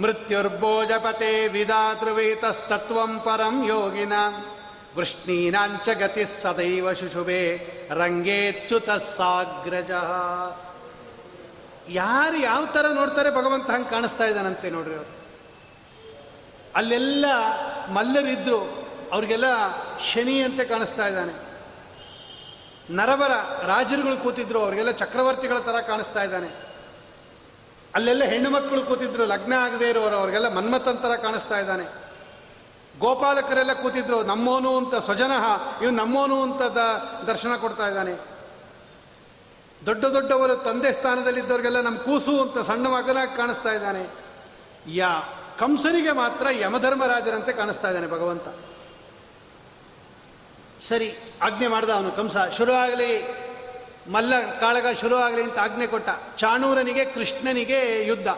ಮೃತ್ಯುರ್ಭೋಜಪತೆ 0.00 1.48
ವಿಧಾತೃವೇತಸ್ತತ್ವಂ 1.48 3.18
ಪರಂ 3.18 3.64
ಯೋಗಿನ. 3.64 4.12
ವೃಷ್ಣೀನಾಂಚ 4.96 5.88
ಗತಿ 5.88 6.26
ಸದೈವ 6.26 6.92
ಶುಶುಭೆ, 6.92 7.68
ರಂಗೇಚ್ಯುತ 7.90 8.90
ಸಾಗ್ರಜ. 8.90 9.90
ಯಾರು 11.88 12.36
ಯಾವ 12.36 12.66
ಥರ 12.72 12.86
ನೋಡ್ತಾರೆ 12.88 13.30
ಭಗವಂತ 13.30 13.70
ಹಂಗೆ 13.70 13.90
ಕಾಣಿಸ್ತಾ 13.90 14.24
ಇದ್ದಾನಂತೆ 14.24 14.70
ನೋಡ್ರಿ 14.70 14.94
ಅವರು. 14.94 15.10
ಅಲ್ಲೆಲ್ಲ 16.74 17.24
ಮಲ್ಲರಿದ್ರು, 17.88 18.88
ಅವ್ರಿಗೆಲ್ಲ 19.12 19.44
ಶನಿ 19.98 20.42
ಅಂತೆ 20.42 20.64
ಕಾಣಿಸ್ತಾ 20.64 21.06
ಇದ್ದಾನೆ. 21.06 21.32
ನರವರ 22.90 23.30
ರಾಜರುಗಳು 23.66 24.16
ಕೂತಿದ್ರು, 24.16 24.62
ಅವರಿಗೆಲ್ಲ 24.62 24.90
ಚಕ್ರವರ್ತಿಗಳ 24.90 25.58
ಥರ 25.58 25.80
ಕಾಣಿಸ್ತಾ 25.80 26.22
ಇದ್ದಾನೆ. 26.22 26.48
ಅಲ್ಲೆಲ್ಲ 27.94 28.24
ಹೆಣ್ಣು 28.24 28.50
ಮಕ್ಕಳು 28.50 28.82
ಕೂತಿದ್ರು, 28.82 29.24
ಲಗ್ನ 29.24 29.52
ಆಗದೆ 29.52 29.88
ಇರೋರು, 29.88 30.16
ಅವ್ರಿಗೆಲ್ಲ 30.16 30.54
ಮನ್ಮಥನ್ 30.54 30.98
ಥರ 30.98 31.16
ಕಾಣಿಸ್ತಾ 31.16 31.58
ಇದ್ದಾನೆ. 31.58 32.01
ಗೋಪಾಲಕರೆಲ್ಲ 33.02 33.72
ಕೂತಿದ್ರು, 33.72 34.22
ನಮ್ಮೋನು 34.22 34.76
ಅಂತ 34.76 34.94
ಸ್ವಜನಃ, 34.94 35.44
ಇವನು 35.82 35.96
ನಮ್ಮೋನು 35.96 36.42
ಅಂತ 36.42 36.62
ದ, 36.62 36.78
ದರ್ಶನ 37.26 37.56
ಕೊಡ್ತಾ 37.56 37.88
ಇದ್ದಾನೆ. 37.88 38.14
ದೊಡ್ಡ 39.86 40.04
ದೊಡ್ಡವರು 40.04 40.56
ತಂದೆ 40.56 40.92
ಸ್ಥಾನದಲ್ಲಿದ್ದವರಿಗೆಲ್ಲ 40.92 41.80
ನಮ್ಮ 41.80 41.98
ಕೂಸು 41.98 42.40
ಅಂತ 42.40 42.58
ಸಣ್ಣ 42.58 42.86
ಮಗನಾಗಿ 42.86 43.36
ಕಾಣಿಸ್ತಾ 43.36 43.72
ಇದ್ದಾನೆ. 43.72 44.08
ಯಾ, 44.86 45.08
ಕಂಸನಿಗೆ 45.58 46.12
ಮಾತ್ರ 46.12 46.46
ಯಮಧರ್ಮರಾಜರಂತೆ 46.50 47.52
ಕಾಣಿಸ್ತಾ 47.52 47.88
ಇದ್ದಾನೆ 47.88 48.06
ಭಗವಂತ. 48.06 48.42
ಸರಿ, 50.88 51.16
ಆಜ್ಞೆ 51.42 51.68
ಮಾಡ್ದ 51.68 51.90
ಅವನು, 51.90 52.12
ಕಂಸ, 52.12 52.36
ಶುರು 52.36 52.72
ಆಗಲಿ, 52.72 53.42
ಮಲ್ಲ 54.12 54.58
ಕಾಳಗ 54.58 54.86
ಶುರು 55.00 55.16
ಆಗಲಿ 55.16 55.42
ಅಂತ 55.42 55.58
ಆಜ್ಞೆ 55.58 55.86
ಕೊಟ್ಟ. 55.86 56.08
ಚಾಣೂರನಿಗೆ 56.36 57.04
ಕೃಷ್ಣನಿಗೆ 57.04 58.06
ಯುದ್ಧ. 58.06 58.28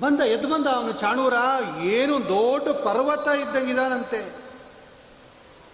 ಬಂದ, 0.00 0.20
ಎದ್ದು 0.20 0.48
ಬಂದ 0.48 0.66
ಅವನು, 0.66 0.92
ಚಾಣೂರ, 0.92 1.34
ಏನು 1.82 2.24
ದೊಡ್ಡ 2.24 2.68
ಪರ್ವತ 2.68 3.28
ಇದ್ದಂಗಿದಾನಂತೆ 3.28 4.34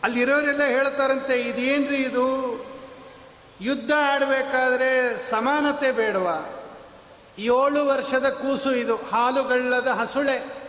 ಅಲ್ಲಿರೋರೆಲ್ಲ 0.02 0.62
ಹೇಳ್ತಾರಂತೆ, 0.62 1.40
ಇದೇನ್ರಿ 1.40 1.96
ಇದು? 1.96 2.56
ಯುದ್ಧ 3.60 3.90
ಆಡಬೇಕಾದ್ರೆ 4.12 5.18
ಸಮಾನತೆ 5.18 5.92
ಬೇಡವಾ. 5.92 6.54
ಏಳು 7.38 7.86
ವರ್ಷದ 7.86 8.28
ಕೂಸು 8.28 8.72
ಇದು 8.72 8.96
ಹಾಲುಗಳ್ಳದ 8.96 9.86
ಹಸುಳೆ. 9.86 10.62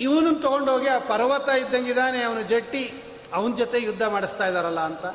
ಇವನು 0.00 0.34
ತಗೊಂಡೋಗಿ 0.34 0.88
ಆ 0.88 0.98
ಪರ್ವತ 0.98 1.48
ಇದ್ದಂಗಿದ್ದಾನೆ 1.48 2.22
ಅವನು 2.22 2.42
ಜಟ್ಟಿ. 2.42 3.02
ಅವನ 3.34 3.54
ಜೊತೆ 3.54 3.80
ಯುದ್ಧ 3.80 4.02
ಮಾಡಿಸ್ತಾ 4.02 4.46
ಇದ್ದಾರಲ್ಲ 4.46 4.80
ಅಂತ. 4.80 5.06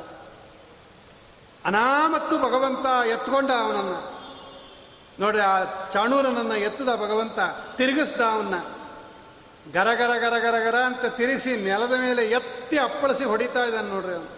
ಅನಾಮತ್ತು 1.64 2.38
ಭಗವಂತ 2.38 3.06
ಎತ್ಕೊಂಡ 3.06 3.50
ಅವನನ್ನು. 3.50 4.09
ನೋಡ್ರಿ, 5.20 5.40
ಆ 5.40 5.54
ಚಾಣೂರನನ್ನು 5.92 6.56
ಎತ್ತದ 6.56 6.92
ಭಗವಂತ 6.96 7.38
ತಿರುಗಿಸ್ದ 7.76 8.20
ಅವನ್ನ 8.20 8.56
ಗರ 9.72 9.88
ಗರ 9.94 10.12
ಗರ 10.18 10.34
ಗರ 10.38 10.56
ಗರ 10.64 10.76
ಅಂತ 10.80 11.04
ತಿರುಗಿಸಿ 11.16 11.56
ನೆಲದ 11.56 11.94
ಮೇಲೆ 12.00 12.22
ಎತ್ತಿ 12.30 12.76
ಅಪ್ಪಳಿಸಿ 12.78 13.24
ಹೊಡಿತಾ 13.24 13.62
ಇದ್ದಾನೆ 13.64 13.88
ನೋಡ್ರಿ 13.88 14.14
ಅವನು. 14.14 14.30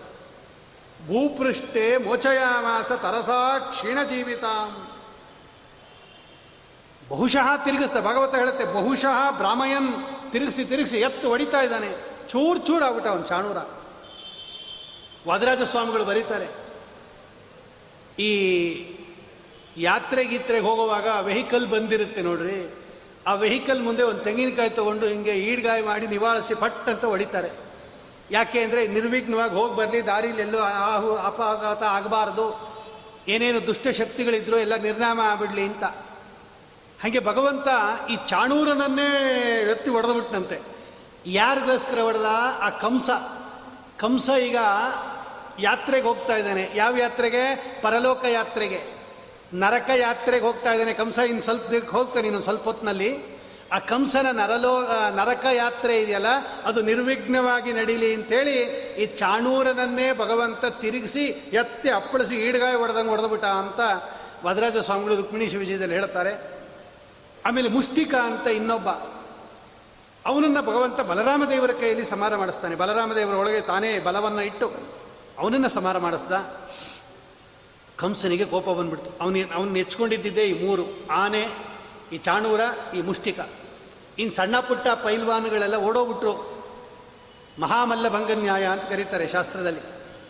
ಭೂಪೃಷ್ಠೆ 1.07 1.97
ಮೋಚಯಾಮಾಸ 1.97 2.93
ತರಸಾ 2.93 3.59
ಕ್ಷೀಣ 3.59 3.99
ಜೀವಿತ. 4.03 4.45
ಬಹುಶಃ 7.09 7.47
ತಿರುಗಿಸ್ದ, 7.65 7.99
ಭಗವಂತ 8.01 8.35
ಹೇಳುತ್ತೆ, 8.35 8.65
ಬಹುಶಃ 8.65 9.17
ಬ್ರಾಹ್ಮಯನ್ 9.37 9.91
ತಿರುಗಿಸಿ 10.33 10.65
ತಿರುಗಿಸಿ 10.65 10.99
ಎತ್ತು 10.99 11.29
ಹೊಡಿತಾ 11.29 11.61
ಇದ್ದಾನೆ. 11.61 11.91
ಚೂರ್ 12.29 12.59
ಚೂರ್ 12.67 12.83
ಆಗ್ಬಿಟ್ಟ 12.83 13.09
ಅವನು 13.09 13.27
ಚಾಣೂರ. 13.29 13.59
ವಾದರಾಜ 15.29 15.63
ಸ್ವಾಮಿಗಳು 15.63 16.05
ಬರೀತಾರೆ, 16.05 16.49
ಈ 18.19 18.31
ಯಾತ್ರೆ 19.77 20.25
ಗೀತ್ರೆಗೆ 20.25 20.65
ಹೋಗುವಾಗ 20.65 21.07
ವೆಹಿಕಲ್ 21.21 21.67
ಬಂದಿರುತ್ತೆ 21.67 22.23
ನೋಡ್ರಿ. 22.23 22.75
ಆ 23.27 23.35
ವೆಹಿಕಲ್ 23.35 23.83
ಮುಂದೆ 23.83 24.03
ಒಂದು 24.03 24.21
ತೆಂಗಿನಕಾಯಿ 24.21 24.71
ತಗೊಂಡು 24.71 25.07
ಹಿಂಗೆ 25.07 25.31
ಈಡ್ಗಾಯಿ 25.31 25.83
ಮಾಡಿ 25.83 26.07
ನಿವಾಳಿಸಿ 26.07 26.55
ಪಟ್ 26.55 26.89
ಅಂತ 26.89 27.05
ಹೊಡಿತಾರೆ. 27.05 27.51
ಯಾಕೆ 28.31 28.61
ಅಂದರೆ 28.61 28.87
ನಿರ್ವಿಘ್ನವಾಗಿ 28.87 29.55
ಹೋಗಿ 29.55 29.77
ಬರಲಿ, 29.77 30.07
ದಾರಿಲಿ 30.07 30.43
ಎಲ್ಲೋ 30.43 30.59
ಆಹು, 30.59 31.17
ಅಪಘಾತ 31.17 31.83
ಆಗಬಾರ್ದು. 31.83 32.73
ಏನೇನು 33.29 33.67
ದುಷ್ಟಶಕ್ತಿಗಳಿದ್ರು 33.67 34.59
ಎಲ್ಲ 34.59 34.77
ನಿರ್ನಾಮ 34.77 35.21
ಆಗ್ಬಿಡ್ಲಿ 35.21 35.63
ಅಂತ. 35.63 35.85
ಹಾಗೆ 37.03 37.21
ಭಗವಂತ 37.21 37.69
ಈ 38.11 38.17
ಚಾಣೂರನನ್ನೇ 38.27 39.27
ಎತ್ತಿ 39.71 39.91
ಹೊಡೆದ್ಬಿಟ್ನಂತೆ. 39.91 40.61
ಯಾರಿಗೋಸ್ಕರ 41.27 42.01
ಹೊಡೆದ? 42.01 42.27
ಆ 42.61 42.71
ಕಂಸ. 42.71 43.11
ಕಂಸ 43.99 44.29
ಈಗ 44.29 44.57
ಯಾತ್ರೆಗೆ 45.59 46.07
ಹೋಗ್ತಾ 46.07 46.37
ಇದ್ದಾನೆ. 46.37 46.71
ಯಾವ 46.75 46.97
ಯಾತ್ರೆಗೆ? 46.97 47.79
ಪರಲೋಕ 47.83 48.25
ಯಾತ್ರೆಗೆ. 48.25 48.92
ನರಕ 49.55 49.91
ಯಾತ್ರೆಗೆ 49.97 50.45
ಹೋಗ್ತಾ 50.45 50.73
ಇದ್ದಾನೆ. 50.73 50.95
ಕಂಸ, 50.95 51.19
ಇನ್ನು 51.19 51.43
ಸ್ವಲ್ಪ 51.43 51.67
ದಿಕ್ಕೆ 51.71 51.93
ಹೋಗ್ತಾನೆ 51.97 52.27
ಇನ್ನು 52.27 52.41
ಸ್ವಲ್ಪ 52.41 52.65
ಹೊತ್ತಿನಲ್ಲಿ. 52.65 53.11
ಆ 53.73 53.79
ಕಂಸನ 53.79 54.27
ನರಲೋ 54.33 54.73
ನರಕ 55.17 55.45
ಯಾತ್ರೆ 55.53 55.95
ಇದೆಯಲ್ಲ, 56.01 56.31
ಅದು 56.65 56.83
ನಿರ್ವಿಘ್ನವಾಗಿ 56.83 57.73
ನಡೀಲಿ 57.73 58.15
ಅಂತೇಳಿ 58.15 58.57
ಈ 59.03 59.07
ಚಾಣೂರನನ್ನೇ 59.17 60.13
ಭಗವಂತ 60.13 60.65
ತಿರುಗಿಸಿ 60.65 61.25
ಎತ್ತಿ 61.53 61.91
ಅಪ್ಪಳಿಸಿ 61.91 62.37
ಈಡ್ಗಾಯಿ 62.37 62.77
ಹೊಡೆದಂಗೆ 62.77 63.09
ಹೊಡೆದ್ಬಿಟ್ಟ 63.09 63.45
ಅಂತ 63.45 63.81
ವದರಾಜ 64.45 64.77
ಸ್ವಾಮಿಗಳು 64.77 65.17
ರುಕ್ಮಿಣಿ 65.17 65.49
ಶಿವಜಿಯಲ್ಲಿ 65.49 65.95
ಹೇಳ್ತಾರೆ. 65.95 66.33
ಆಮೇಲೆ 67.47 67.69
ಮುಷ್ಟಿಕ 67.69 68.15
ಅಂತ 68.15 68.47
ಇನ್ನೊಬ್ಬ, 68.47 68.89
ಅವನನ್ನು 70.27 70.63
ಭಗವಂತ 70.63 71.01
ಬಲರಾಮ 71.01 71.45
ದೇವರ 71.45 71.73
ಕೈಯಲ್ಲಿ 71.81 72.05
ಸಮಾರ 72.05 72.37
ಮಾಡಿಸ್ತಾನೆ. 72.37 72.75
ಬಲರಾಮ 72.75 73.13
ದೇವರ 73.13 73.35
ಒಳಗೆ 73.35 73.61
ತಾನೇ 73.61 73.99
ಬಲವನ್ನು 73.99 74.43
ಇಟ್ಟು 74.43 74.67
ಅವನನ್ನು 75.39 75.69
ಸಮಾರ 75.69 75.99
ಮಾಡಿಸ್ದ. 75.99 76.33
ಕಂಸನಿಗೆ 78.03 78.45
ಕೋಪ 78.45 78.69
ಬಂದ್ಬಿಡ್ತು. 78.69 79.11
ಅವನ 79.21 79.37
ಅವನು 79.55 79.71
ನೆಚ್ಕೊಂಡಿದ್ದಿದ್ದೇ 79.71 80.45
ಈ 80.45 80.67
ಮೂರು. 80.67 80.85
ಆನೆ, 81.11 81.49
ಈ 82.13 82.19
ಚಾಣೂರ, 82.19 82.61
ಈ 82.97 83.01
ಮುಷ್ಟಿಕ. 83.01 83.41
ಇನ್ನು 84.19 84.35
ಸಣ್ಣ 84.35 84.61
ಪುಟ್ಟ 84.61 84.89
ಪೈಲ್ವಾನುಗಳೆಲ್ಲ 84.89 85.75
ಓಡೋಗ್ಬಿಟ್ರು. 85.75 86.33
ಮಹಾಮಲ್ಲ 87.61 88.09
ಭಂಗ 88.09 88.31
ನ್ಯಾಯ 88.35 88.67
ಅಂತ 88.67 88.83
ಕರೀತಾರೆ 88.83 89.29
ಶಾಸ್ತ್ರದಲ್ಲಿ. 89.29 89.81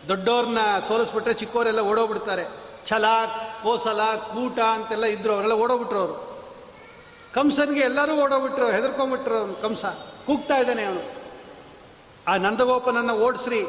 ದೊಡ್ಡವ್ರನ್ನ 0.09 0.59
ಸೋಲಿಸ್ಬಿಟ್ರೆ 0.89 1.35
ಚಿಕ್ಕವರೆಲ್ಲ 1.35 1.81
ಓಡೋಗ್ಬಿಡ್ತಾರೆ. 1.81 2.45
ಛಲ, 2.87 3.05
ಕೋಸಲ, 3.63 4.01
ಕೂಟ 4.17 4.59
ಅಂತೆಲ್ಲ 4.59 5.05
ಇದ್ರು, 5.05 5.33
ಅವರೆಲ್ಲ 5.33 5.55
ಓಡೋಗ್ಬಿಟ್ರು 5.55 5.99
ಅವರು. 5.99 6.45
ಕಂಸನಿಗೆ 7.35 7.81
ಎಲ್ಲರೂ 7.81 8.23
ಓಡೋಗ್ಬಿಟ್ರು, 8.23 8.71
ಹೆದರ್ಕೊಂಡ್ಬಿಟ್ರು 8.71 9.35
ಅವನು 9.35 9.55
ಕಂಸ. 9.55 9.85
ಕೂಗ್ತಾ 10.27 10.57
ಇದ್ದಾನೆ 10.57 10.85
ಅವನು. 10.85 11.11
ಆ 12.29 12.37
ನಂದಗೋಪನನ್ನು 12.37 13.17
ಓಡಿಸ್ರಿ. 13.19 13.65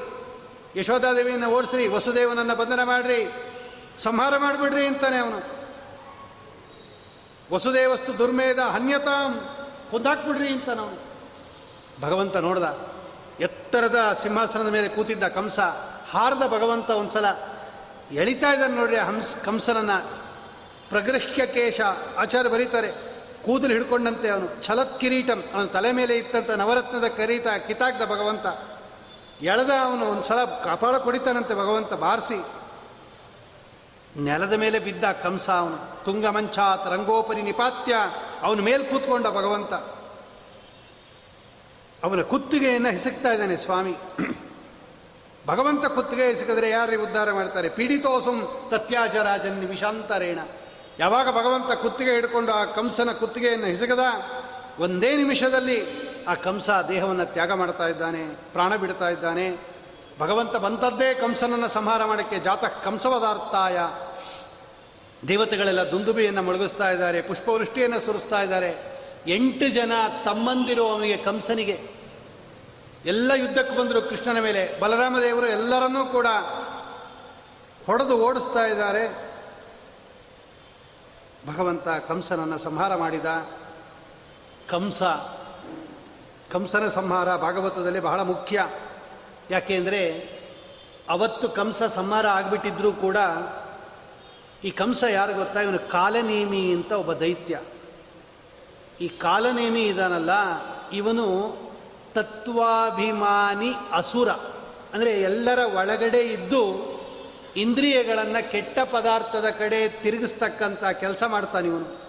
ಯಶೋಧಾದೇವಿಯನ್ನು 0.76 1.50
ಓಡಿಸ್ರಿ. 1.50 1.88
ವಸುದೇವನನ್ನು 1.88 2.56
ಬಂಧನ 2.56 2.84
ಮಾಡ್ರಿ. 2.84 3.34
ಸಂಹಾರ 4.00 4.38
ಮಾಡಿಬಿಡ್ರಿ 4.38 4.88
ಅಂತಾನೆ 4.88 5.18
ಅವನು. 5.18 5.40
ವಸುದೇವಸ್ತು 7.54 8.18
ದುರ್ಮೇದ 8.20 8.60
ಹನ್ಯತಾಂ 8.60 9.32
ಕೊಂದಾಕ್ಬಿಡ್ರಿ 9.92 10.50
ಅಂತ 10.50 10.70
ನಾವು 10.70 10.94
ಭಗವಂತ 12.02 12.36
ನೋಡ್ದ, 12.38 12.78
ಎತ್ತರದ 13.40 14.18
ಸಿಂಹಾಸನದ 14.22 14.68
ಮೇಲೆ 14.68 14.88
ಕೂತಿದ್ದ 14.88 15.28
ಕಂಸ, 15.28 15.60
ಹಾರದ 16.12 16.44
ಭಗವಂತ 16.48 16.90
ಒಂದ್ಸಲ 16.90 17.26
ಎಳಿತಾ 18.12 18.54
ಇದ್ದಾನೆ 18.54 18.76
ನೋಡ್ರಿ 18.76 18.98
ಹಂಸ, 18.98 19.36
ಕಂಸನನ್ನ. 19.36 19.94
ಪ್ರಗೃಹ್ಯ 20.90 21.46
ಕೇಶ 21.48 21.82
ಆಚಾರ್ಯ 22.18 22.50
ಬರೀತಾರೆ, 22.50 22.92
ಕೂದಲು 23.46 23.74
ಹಿಡ್ಕೊಂಡಂತೆ 23.74 24.30
ಅವನು, 24.30 24.64
ಛಲತ್ 24.64 25.00
ಕಿರೀಟಂ, 25.00 25.44
ಅವನ 25.54 25.66
ತಲೆ 25.66 25.92
ಮೇಲೆ 25.92 26.18
ಇತ್ತಂತ 26.18 26.50
ನವರತ್ನದ 26.50 27.08
ಕರೀತ 27.08 27.48
ಕಿತಾಕ್ದ 27.68 28.02
ಭಗವಂತ. 28.02 28.46
ಎಳೆದ 29.42 29.70
ಅವನು 29.84 30.06
ಒಂದ್ಸಲ 30.06 30.46
ಕಪಾಳ 30.46 30.98
ಕೊಡಿತಾನಂತೆ 30.98 31.54
ಭಗವಂತ, 31.54 31.94
ಬಾರಿಸಿ. 31.94 32.40
ನೆಲದ 34.20 34.54
ಮೇಲೆ 34.54 34.80
ಬಿದ್ದ 34.80 35.04
ಕಂಸ 35.04 35.50
ಅವನು. 35.50 36.06
ತುಂಗಮಂಚಾತ್ 36.06 36.88
ರಂಗೋಪರಿ 36.88 37.42
ನಿಪಾತ್ಯ 37.42 37.96
ಅವನ 38.42 38.62
ಮೇಲೆ 38.62 38.84
ಕೂತ್ಕೊಂಡ 38.84 39.28
ಭಗವಂತ. 39.28 39.74
ಅವನ 42.04 42.22
ಕುತ್ತಿಗೆಯನ್ನು 42.22 42.90
ಹಿಸುಕ್ತಾ 42.90 43.32
ಇದ್ದಾನೆ 43.32 43.58
ಸ್ವಾಮಿ. 43.58 43.96
ಭಗವಂತ 45.48 45.86
ಕುತ್ತಿಗೆ 45.86 46.28
ಹಿಸುಕಿದ್ರೆ 46.28 46.70
ಯಾರು 46.70 47.04
ಉದ್ಧಾರ 47.04 47.32
ಮಾಡ್ತಾರೆ? 47.32 47.70
ತತ್ಯಾಜ 48.70 49.16
ರಾಜನ್ 49.16 49.60
ನಿಮಿಷಾಂತರೇಣ. 49.60 50.40
ಯಾವಾಗ 51.00 51.30
ಭಗವಂತ 51.30 51.72
ಕುತ್ತಿಗೆ 51.72 52.12
ಹಿಡ್ಕೊಂಡು 52.12 52.52
ಆ 52.52 52.66
ಕಂಸನ 52.66 53.12
ಕುತ್ತಿಗೆಯನ್ನು 53.12 53.66
ಹಿಸುಕದ? 53.66 54.00
ಒಂದೇ 54.80 55.18
ನಿಮಿಷದಲ್ಲಿ 55.18 56.04
ಆ 56.28 56.34
ಕಂಸ 56.34 56.70
ದೇಹವನ್ನು 56.70 57.26
ತ್ಯಾಗ 57.26 57.52
ಮಾಡ್ತಾ 57.52 57.88
ಇದ್ದಾನೆ, 57.88 58.36
ಪ್ರಾಣ 58.52 58.76
ಬಿಡ್ತಾ 58.76 59.10
ಇದ್ದಾನೆ. 59.10 59.73
ಭಗವಂತ 60.20 60.56
ಬಂತದ್ದೇ 60.56 61.14
ಕಂಸನನ್ನು 61.14 61.68
ಸಂಹಾರ 61.68 62.06
ಮಾಡೋಕ್ಕೆ 62.06 62.40
ಜಾತ 62.40 62.66
ಕಂಸವದಾರ್ಥಾಯ 62.66 63.80
ದೇವತೆಗಳೆಲ್ಲ 65.28 65.82
ದುಂದುಬಿಯನ್ನು 65.82 66.44
ಮೊಳಗಿಸ್ತಾ 66.44 66.92
ಇದ್ದಾರೆ, 66.92 67.22
ಪುಷ್ಪವೃಷ್ಟಿಯನ್ನು 67.22 68.00
ಸುರಿಸ್ತಾ 68.00 68.42
ಇದ್ದಾರೆ. 68.42 68.94
ಎಂಟು 69.28 69.70
ಜನ 69.70 69.92
ತಮ್ಮಂದಿರು 70.26 70.88
ಅವನಿಗೆ 70.88 71.18
ಕಂಸನಿಗೆ. 71.18 71.92
ಎಲ್ಲ 73.06 73.32
ಯುದ್ಧಕ್ಕೆ 73.36 73.78
ಬಂದರು 73.78 74.02
ಕೃಷ್ಣನ 74.02 74.40
ಮೇಲೆ. 74.40 74.80
ಬಲರಾಮ 74.80 75.16
ದೇವರು 75.22 75.48
ಎಲ್ಲರನ್ನೂ 75.48 76.06
ಕೂಡ 76.06 76.28
ಹೊಡೆದು 77.86 78.18
ಓಡಿಸ್ತಾ 78.18 78.66
ಇದ್ದಾರೆ. 78.66 79.34
ಭಗವಂತ 81.54 81.88
ಕಂಸನನ್ನು 81.88 82.58
ಸಂಹಾರ 82.58 82.96
ಮಾಡಿದ. 82.96 83.26
ಕಂಸ, 84.70 85.04
ಕಂಸನ 86.52 86.88
ಸಂಹಾರ 86.88 87.36
ಭಾಗವತದಲ್ಲಿ 87.36 88.00
ಬಹಳ 88.00 88.22
ಮುಖ್ಯ. 88.22 88.68
ಯಾಕೆಂದರೆ 89.50 90.34
ಅವತ್ತು 91.10 91.50
ಕಂಸ 91.50 91.84
ಸಂಹಾರ 91.84 92.28
ಆಗಿಬಿಟ್ಟಿದ್ರೂ 92.28 92.92
ಕೂಡ 92.92 93.18
ಈ 94.64 94.72
ಕಂಸ 94.72 95.04
ಯಾರು 95.04 95.34
ಗೊತ್ತಾ? 95.34 95.62
ಇವನು 95.62 95.80
ಕಾಲನೇಮಿ 95.80 96.74
ಅಂತ 96.74 96.92
ಒಬ್ಬ 96.92 97.14
ದೈತ್ಯ. 97.14 97.62
ಈ 99.02 99.08
ಕಾಲನೇಮಿ 99.08 99.84
ಇದಾನಲ್ಲ, 99.84 100.30
ಇವನು 100.92 101.58
ತತ್ವಾಭಿಮಾನಿ 102.14 103.74
ಅಸುರ. 103.92 104.30
ಅಂದರೆ 104.94 105.22
ಎಲ್ಲರ 105.22 105.60
ಒಳಗಡೆ 105.60 106.20
ಇದ್ದು 106.20 106.94
ಇಂದ್ರಿಯಗಳನ್ನು 107.56 108.52
ಕೆಟ್ಟ 108.52 108.80
ಪದಾರ್ಥದ 108.80 109.46
ಕಡೆ 109.60 109.90
ತಿರುಗಿಸ್ತಕ್ಕಂಥ 109.90 110.84
ಕೆಲಸ 110.84 111.24
ಮಾಡ್ತಾನೆ 111.24 111.68
ಇವನು. 111.68 112.03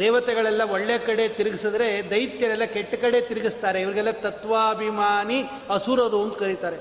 ದೇವತೆಗಳೆಲ್ಲ 0.00 0.62
ಒಳ್ಳೆ 0.74 0.96
ಕಡೆ 1.06 1.24
ತಿರುಗಿಸಿದ್ರೆ 1.28 1.86
ದೈತ್ಯರೆಲ್ಲ 2.10 2.64
ಕೆಟ್ಟ 2.64 2.94
ಕಡೆ 2.94 3.20
ತಿರುಗಿಸ್ತಾರೆ. 3.20 3.78
ಇವರಿಗೆಲ್ಲ 3.80 4.10
ತತ್ವಾಭಿಮಾನಿ 4.10 5.38
ಅಸುರರು 5.74 6.22
ಅಂತ 6.24 6.36
ಕರೀತಾರೆ. 6.38 6.78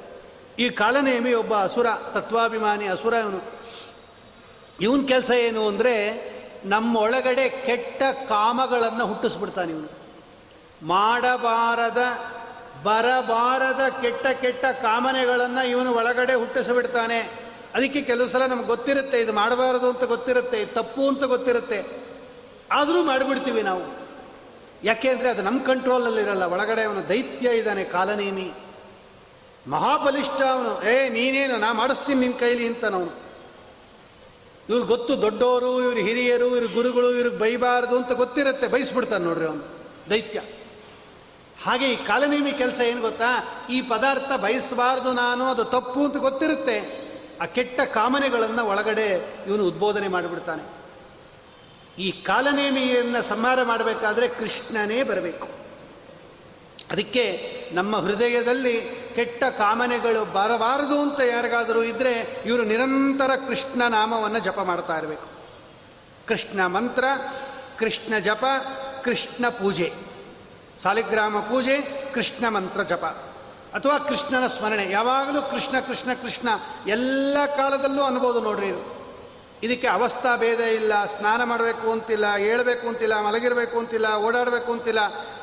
ಈ 0.60 0.70
ಕಾಲನೇಮಿ 0.82 1.34
ಒಬ್ಬ 1.34 1.54
ಅಸುರ, 1.68 1.88
ತತ್ವಾಭಿಮಾನಿ 2.14 2.88
ಅಸುರ 2.88 3.14
ಇವನು. 3.14 3.42
ಇವನ 4.82 5.02
ಕೆಲಸ 5.08 5.32
ಏನು 5.48 5.62
ಅಂದರೆ 5.68 5.96
ನಮ್ಮೊಳಗಡೆ 6.66 7.46
ಕೆಟ್ಟ 7.50 8.02
ಕಾಮಗಳನ್ನು 8.30 9.06
ಹುಟ್ಟಿಸ್ಬಿಡ್ತಾನೆ 9.06 9.72
ಇವನು. 9.72 9.90
ಮಾಡಬಾರದ, 10.84 12.02
ಬರಬಾರದ 12.84 13.84
ಕೆಟ್ಟ 14.02 14.28
ಕೆಟ್ಟ 14.42 14.66
ಕಾಮನೆಗಳನ್ನು 14.82 15.64
ಇವನು 15.68 15.92
ಒಳಗಡೆ 15.94 16.34
ಹುಟ್ಟಿಸಿಬಿಡ್ತಾನೆ. 16.34 17.20
ಅದಕ್ಕೆ 17.76 18.02
ಕೆಲವು 18.02 18.28
ಸಲ 18.30 18.46
ನಮ್ಗೆ 18.46 18.68
ಗೊತ್ತಿರುತ್ತೆ, 18.68 19.18
ಇದು 19.22 19.34
ಮಾಡಬಾರದು 19.34 19.88
ಅಂತ 19.90 20.04
ಗೊತ್ತಿರುತ್ತೆ 20.04 20.66
ತಪ್ಪು 20.66 21.04
ಅಂತ 21.08 21.24
ಗೊತ್ತಿರುತ್ತೆ. 21.24 21.80
ಆದರೂ 22.72 23.04
ಮಾಡಿಬಿಡ್ತೀವಿ 23.04 23.62
ನಾವು. 23.62 24.00
ಯಾಕೆ 24.84 25.10
ಅಂದರೆ 25.10 25.30
ಅದು 25.30 25.42
ನಮ್ಮ 25.42 25.64
ಕಂಟ್ರೋಲಲ್ಲಿರಲ್ಲ, 25.64 26.44
ಒಳಗಡೆ 26.44 26.84
ಅವನು 26.84 27.10
ದೈತ್ಯ 27.10 27.50
ಇದ್ದಾನೆ, 27.50 27.84
ಕಾಲನೇಮಿ. 27.84 28.52
ಮಹಾಬಲಿಷ್ಠ 29.68 30.42
ಅವನು, 30.42 30.84
ಏ, 30.84 31.10
ನೀನೇನು, 31.10 31.58
ನಾ 31.58 31.74
ಮಾಡಿಸ್ತೀನಿ 31.74 32.20
ನಿನ್ನ 32.20 32.40
ಕೈಲಿ 32.40 32.68
ಅಂತ 32.68 32.86
ನಾವು 32.86 33.30
ಇವ್ರು 34.70 34.86
ಗೊತ್ತು 34.86 35.22
ದೊಡ್ಡವರು 35.22 35.82
ಇವ್ರು 35.82 36.00
ಹಿರಿಯರು, 36.00 36.48
ಇವ್ರ 36.48 36.74
ಗುರುಗಳು 36.74 37.12
ಇವ್ರಿಗೆ 37.12 37.38
ಬೈಬಾರ್ದು 37.38 37.98
ಅಂತ 37.98 38.12
ಗೊತ್ತಿರುತ್ತೆ 38.12 38.68
ಬಯಸ್ಬಿಡ್ತಾನೆ 38.68 39.26
ನೋಡ್ರಿ 39.26 39.46
ಅವನು, 39.46 39.64
ದೈತ್ಯ. 40.10 40.42
ಹಾಗೆ 41.64 41.86
ಈ 41.86 41.96
ಕಾಲನೇಮಿ 41.96 42.52
ಕೆಲಸ 42.52 42.80
ಏನು 42.80 43.02
ಗೊತ್ತಾ? 43.02 43.58
ಈ 43.70 43.82
ಪದಾರ್ಥ 43.82 44.32
ಬಯಸಬಾರ್ದು 44.32 45.14
ನಾನು, 45.14 45.46
ಅದು 45.46 45.64
ತಪ್ಪು 45.64 46.06
ಅಂತ 46.06 46.18
ಗೊತ್ತಿರುತ್ತೆ. 46.18 47.10
ಆ 47.42 47.46
ಕೆಟ್ಟ 47.46 47.82
ಕಾಮನೆಗಳನ್ನು 47.82 48.66
ಒಳಗಡೆ 48.66 49.28
ಇವನು 49.48 49.64
ಉದ್ಬೋಧನೆ 49.64 50.08
ಮಾಡಿಬಿಡ್ತಾನೆ. 50.08 50.79
ಈ 52.00 52.12
ಕಾಲನೇಮಿಯನ್ನು 52.12 53.22
ಸಂಹಾರ 53.22 53.64
ಮಾಡಬೇಕಾದ್ರೆ 53.64 54.28
ಕೃಷ್ಣನೇ 54.28 55.04
ಬರಬೇಕು. 55.04 55.48
ಅದಕ್ಕೆ 56.92 57.56
ನಮ್ಮ 57.74 57.98
ಹೃದಯದಲ್ಲಿ 57.98 58.82
ಕೆಟ್ಟ 59.16 59.44
ಕಾಮನೆಗಳು 59.44 60.26
ಬರಬಾರದು 60.26 61.02
ಅಂತ 61.02 61.20
ಯಾರಿಗಾದರೂ 61.20 61.84
ಇದ್ದರೆ 61.84 62.44
ಇವರು 62.46 62.64
ನಿರಂತರ 62.64 63.36
ಕೃಷ್ಣ 63.48 63.84
ನಾಮವನ್ನು 63.84 64.40
ಜಪ 64.40 64.60
ಮಾಡ್ತಾ 64.60 64.98
ಇರಬೇಕು. 64.98 65.28
ಕೃಷ್ಣ 66.28 66.66
ಮಂತ್ರ, 66.66 67.04
ಕೃಷ್ಣ 67.78 68.20
ಜಪ, 68.20 68.46
ಕೃಷ್ಣ 69.04 69.50
ಪೂಜೆ. 69.50 69.94
ಸಾಲಿಗ್ರಾಮ 70.84 71.40
ಪೂಜೆ, 71.40 72.06
ಕೃಷ್ಣ 72.14 72.50
ಮಂತ್ರ 72.50 72.84
ಜಪ. 72.84 73.06
ಅಥವಾ 73.74 73.98
ಕೃಷ್ಣನ 73.98 74.48
ಸ್ಮರಣೆ. 74.48 74.92
ಯಾವಾಗಲೂ 74.92 75.42
ಕೃಷ್ಣ 75.42 75.80
ಕೃಷ್ಣ 75.80 76.14
ಕೃಷ್ಣ 76.14 76.50
ಎಲ್ಲ 76.88 77.38
ಕಾಲದಲ್ಲೂ 77.58 78.04
ಅನ್ಬೋದು 78.04 78.42
ನೋಡ್ರಿ 78.42 78.68
ಇದು. 78.68 78.99
ಇದಕ್ಕೆ 79.64 79.88
ಅವಸ್ಥಾ 79.88 80.36
ಭೇದ 80.36 80.60
ಇಲ್ಲ, 80.60 81.06
ಸ್ನಾನ 81.06 81.44
ಮಾಡಬೇಕು 81.44 81.92
ಅಂತಿಲ್ಲ, 81.92 82.26
ಏಳಬೇಕು 82.40 82.88
ಅಂತಿಲ್ಲ, 82.88 83.22
ಮಲಗಿರಬೇಕು 83.22 83.80
ಅಂತಿಲ್ಲ, 83.80 84.14
ಓಡಾಡಬೇಕು 84.16 84.72
ಅಂತಿಲ್ಲ, 84.72 85.00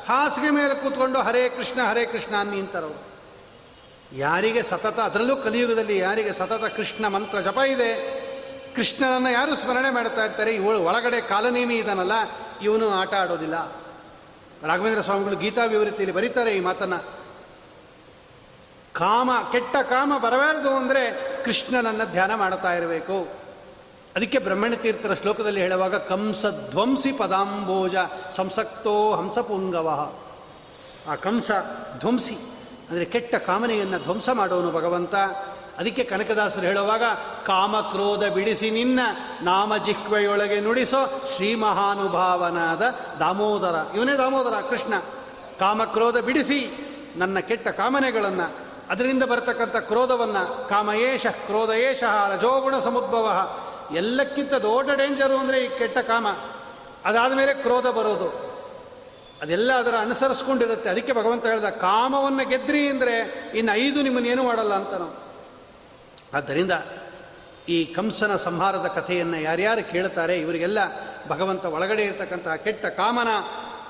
ಹಾಸಿಗೆ 0.07 0.49
ಮೇಲೆ 0.49 0.75
ಕೂತ್ಕೊಂಡು 0.75 1.19
ಹರೇ 1.19 1.49
ಕೃಷ್ಣ 1.49 1.81
ಹರೇ 1.83 2.05
ಕೃಷ್ಣ 2.05 2.35
ಅನ್ನಿಂತಾರವರು 2.39 3.07
ಯಾರಿಗೆ 4.17 4.63
ಸತತ, 4.63 4.99
ಅದರಲ್ಲೂ 4.99 5.35
ಕಲಿಯುಗದಲ್ಲಿ 5.35 5.97
ಯಾರಿಗೆ 5.97 6.33
ಸತತ 6.33 6.63
ಕೃಷ್ಣ 6.63 7.07
ಮಂತ್ರ 7.07 7.39
ಜಪ 7.39 7.57
ಇದೆ, 7.57 7.91
ಕೃಷ್ಣನನ್ನು 8.75 9.31
ಯಾರು 9.31 9.55
ಸ್ಮರಣೆ 9.55 9.89
ಮಾಡ್ತಾ 9.89 10.25
ಇರ್ತಾರೆ? 10.25 10.51
ಇವಳು 10.51 10.83
ಒಳಗಡೆ 10.83 11.21
ಕಾಲನೇಮಿ 11.21 11.75
ಇದನ್ನಲ್ಲ 11.75 12.11
ಇವನು 12.61 12.89
ಆಟ 12.89 13.13
ಆಡೋದಿಲ್ಲ. 13.13 13.71
ರಾಘವೇಂದ್ರ 14.67 15.01
ಸ್ವಾಮಿಗಳು 15.01 15.35
ಗೀತಾ 15.35 15.65
ವಿವೃತ್ತಿಯಲ್ಲಿ 15.65 16.15
ಬರೀತಾರೆ 16.15 16.51
ಈ 16.51 16.59
ಮಾತನ್ನು. 16.59 17.17
ಕಾಮ, 18.93 19.31
ಕೆಟ್ಟ 19.51 19.75
ಕಾಮ 19.75 20.13
ಬರಬಾರದು 20.17 20.69
ಅಂದರೆ 20.69 21.03
ಕೃಷ್ಣನನ್ನು 21.43 22.11
ಧ್ಯಾನ 22.11 22.35
ಮಾಡ್ತಾ 22.35 22.73
ಇರಬೇಕು. 22.73 23.46
ಅದಕ್ಕೆ 24.17 24.39
ಬ್ರಹ್ಮಣ 24.39 24.73
ತೀರ್ಥರ 24.73 25.13
ಶ್ಲೋಕದಲ್ಲಿ 25.13 25.61
ಹೇಳುವಾಗ, 25.61 25.95
ಕಂಸ 25.95 26.45
ಧ್ವಂಸಿ 26.69 27.11
ಪದಾಂಬೋಜ 27.11 27.95
ಸಂಸಕ್ತೋ 28.31 28.93
ಹಂಸಪುಂಗವ 29.15 29.89
ಆ 31.09 31.15
ಕಂಸ 31.15 31.51
ಧ್ವಂಸಿ, 31.99 32.37
ಅಂದರೆ 32.89 33.05
ಕೆಟ್ಟ 33.05 33.35
ಕಾಮನೆಯನ್ನು 33.35 33.99
ಧ್ವಂಸ 33.99 34.29
ಮಾಡೋನು 34.33 34.71
ಭಗವಂತ. 34.71 35.15
ಅದಕ್ಕೆ 35.77 36.03
ಕನಕದಾಸರು 36.03 36.61
ಹೇಳುವಾಗ 36.61 37.03
ಕಾಮಕ್ರೋಧ 37.45 38.23
ಬಿಡಿಸಿ 38.33 38.69
ನಿನ್ನ 38.69 38.99
ನಾಮ 39.41 39.77
ಜಿಹ್ವೆಯೊಳಗೆ 39.77 40.59
ನುಡಿಸೋ 40.61 41.01
ಶ್ರೀ 41.35 41.49
ಮಹಾನುಭಾವನಾದ 41.55 42.81
ದಾಮೋದರ. 43.19 43.75
ಇವನೇ 43.95 44.15
ದಾಮೋದರ, 44.17 44.55
ಕೃಷ್ಣ. 44.69 44.93
ಕಾಮಕ್ರೋಧ 45.59 46.17
ಬಿಡಿಸಿ 46.17 46.59
ನನ್ನ 47.17 47.39
ಕೆಟ್ಟ 47.39 47.67
ಕಾಮನೆಗಳನ್ನು, 47.67 48.47
ಅದರಿಂದ 48.89 49.23
ಬರತಕ್ಕಂಥ 49.23 49.75
ಕ್ರೋಧವನ್ನು, 49.75 50.43
ಕಾಮಯೇಷ 50.69 51.25
ಕ್ರೋಧಯೇಷ 51.45 52.03
ರಜೋಗುಣ 52.33 52.75
ಸಮುದ್ಭವ 52.79 53.27
ಎಲ್ಲಕ್ಕಿಂತ 53.95 54.53
ದೊಡ್ಡ 54.53 54.89
ಡೇಂಜರು 54.89 55.37
ಅಂದರೆ 55.37 55.57
ಈ 55.65 55.67
ಕೆಟ್ಟ 55.79 55.97
ಕಾಮ. 55.97 56.27
ಅದಾದ 57.05 57.33
ಮೇಲೆ 57.33 57.53
ಕ್ರೋಧ 57.53 57.87
ಬರೋದು. 57.87 58.29
ಅದೆಲ್ಲ 59.41 59.71
ಅದರ 59.73 59.95
ಅನುಸರಿಸ್ಕೊಂಡಿರುತ್ತೆ. 59.95 60.89
ಅದಕ್ಕೆ 60.89 61.13
ಭಗವಂತ 61.13 61.45
ಹೇಳ್ದ, 61.45 61.69
ಕಾಮವನ್ನು 61.69 62.49
ಗೆದ್ರಿ 62.49 62.89
ಅಂದರೆ 62.89 63.15
ಇನ್ನು 63.53 63.71
ಐದು 63.73 64.01
ನಿಮ್ಮನ್ನೇನು 64.01 64.43
ಮಾಡಲ್ಲ 64.43 64.73
ಅಂತ 64.73 64.93
ನಾವು 64.93 65.15
ಆದ್ದರಿಂದ 66.33 66.71
ಈ 67.69 67.85
ಕಂಸನ 67.85 68.35
ಸಂಹಾರದ 68.35 68.87
ಕಥೆಯನ್ನು 68.87 69.37
ಯಾರ್ಯಾರು 69.41 69.91
ಕೇಳ್ತಾರೆ, 69.91 70.39
ಇವರಿಗೆಲ್ಲ 70.39 70.79
ಭಗವಂತ 71.29 71.65
ಒಳಗಡೆ 71.65 72.03
ಇರತಕ್ಕಂತಹ 72.03 72.55
ಕೆಟ್ಟ 72.55 72.85
ಕಾಮನ, 72.85 73.27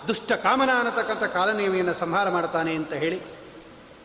ದುಷ್ಟ 0.08 0.32
ಕಾಮನ 0.32 0.70
ಅನ್ನತಕ್ಕಂಥ 0.80 1.24
ಕಾಲನೇಮಿಯನ್ನು 1.24 1.94
ಸಂಹಾರ 1.94 2.30
ಮಾಡ್ತಾನೆ 2.30 2.76
ಅಂತ 2.76 2.94
ಹೇಳಿ, 2.94 3.20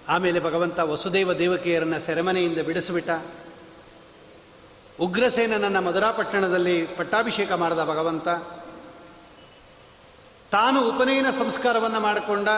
ಆಮೇಲೆ 0.08 0.40
ಭಗವಂತ 0.40 0.78
ವಸುದೇವ 0.78 1.32
ದೇವಕಿಯರನ್ನು 1.32 2.00
ಸೆರೆಮನೆಯಿಂದ 2.00 2.58
ಬಿಡಿಸಿಬಿಟ್ಟ. 2.58 3.10
ಉಗ್ರಸೇನನನ್ನು 5.02 5.80
ಮಧುರಾಪಟ್ಟಣದಲ್ಲಿ 5.80 6.76
ಪಟ್ಟಾಭಿಷೇಕ 6.82 7.52
ಮಾಡಿದ 7.52 7.82
ಭಗವಂತ, 7.84 8.28
ತಾನು 10.52 10.78
ಉಪನಯನ 10.88 11.30
ಸಂಸ್ಕಾರವನ್ನು 11.30 12.00
ಮಾಡಿಕೊಂಡ 12.00 12.48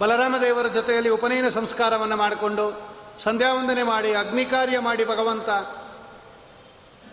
ಬಲರಾಮದೇವರ 0.00 0.66
ಜೊತೆಯಲ್ಲಿ 0.66 1.10
ಉಪನಯನ 1.10 1.48
ಸಂಸ್ಕಾರವನ್ನು 1.48 2.16
ಮಾಡಿಕೊಂಡು 2.16 2.64
ಸಂಧ್ಯಾವಂದನೆ 3.18 3.82
ಮಾಡಿ 3.82 4.14
ಅಗ್ನಿಕಾರ್ಯ 4.14 4.78
ಮಾಡಿ 4.78 5.04
ಭಗವಂತ, 5.04 5.50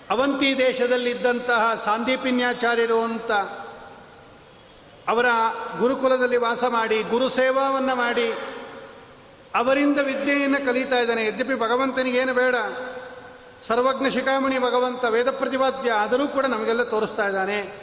ಅವಂತಿ 0.10 0.58
ದೇಶದಲ್ಲಿದ್ದಂತಹ 0.58 1.76
ಸಾಂದೀಪಿನ್ಯಾಚಾರ್ಯರು 1.76 3.02
ಅಂತ 3.02 3.32
ಅವರ 5.08 5.26
ಗುರುಕುಲದಲ್ಲಿ 5.80 6.38
ವಾಸ 6.38 6.63
ಮಾಡಿ, 6.63 7.04
ಗುರು 7.04 7.30
ಸೇವಾವನ್ನು 7.30 7.96
ಮಾಡಿ 7.96 8.28
ಅವರಿಂದ 9.56 10.00
ವಿದ್ಯೆಯನ್ನು 10.00 10.65
ಕಲಿತಾ 10.65 11.00
ಇದ್ದಾನೆ. 11.00 11.28
ಯದ್ಯಪಿ 11.28 11.56
ಭಗವಂತನಿಗೇನು 11.56 12.34
ಬೇಡ 12.34 12.56
ಸರ್ವಜ್ಞ 13.63 14.10
ಶಿಖಾಮಣಿ 14.10 14.60
ಭಗವಂತ 14.60 15.06
ವೇದ 15.06 15.32
ಪ್ರತಿಪಾದ್ಯ 15.32 15.91
ಆದರೂ 15.91 16.28
ಕೂಡ 16.28 16.45
ನಮಗೆಲ್ಲ 16.45 16.84
ತೋರಿಸ್ತಾ 16.84 17.28
ಇದ್ದಾನೆ. 17.28 17.74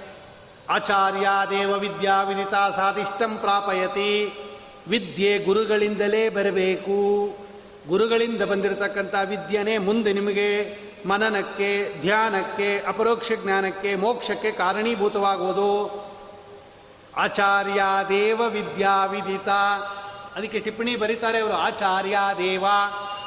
ಆಚಾರ್ಯ 0.71 1.29
ದೇವ 1.51 1.73
ವಿದ್ಯಾ 1.73 2.23
ವಿದಿತ 2.23 2.55
ಸಾಧಿಷ್ಟಂ 2.77 3.37
ಪ್ರಾಪಯತಿ. 3.37 4.33
ವಿದ್ಯೆ 4.89 5.39
ಗುರುಗಳಿಂದಲೇ 5.39 6.29
ಬರಬೇಕು. 6.29 7.39
ಗುರುಗಳಿಂದ 7.89 8.43
ಬಂದಿರತಕ್ಕಂಥ 8.43 9.15
ವಿದ್ಯೆನೇ 9.25 9.79
ಮುಂದೆ 9.79 10.13
ನಿಮಗೆ 10.13 10.79
ಮನನಕ್ಕೆ, 11.07 12.01
ಧ್ಯಾನಕ್ಕೆ, 12.01 12.79
ಅಪರೋಕ್ಷ 12.79 13.33
ಜ್ಞಾನಕ್ಕೆ, 13.45 13.95
ಮೋಕ್ಷಕ್ಕೆ 13.95 14.53
ಕಾರಣೀಭೂತವಾಗುವುದು 14.53 15.69
ಆಚಾರ್ಯ 17.17 17.83
ದೇವ 18.09 18.43
ವಿದ್ಯಾ 18.43 19.05
ವಿದಿತ 19.05 19.49
ಅದಕ್ಕೆ 20.39 20.61
ಟಿಪ್ಪಣಿ 20.61 20.97
ಬರೀತಾರೆ 20.97 21.39
ಅವರು 21.39 21.55
ಆಚಾರ್ಯ 21.55 22.19
ದೇವ. 22.39 22.65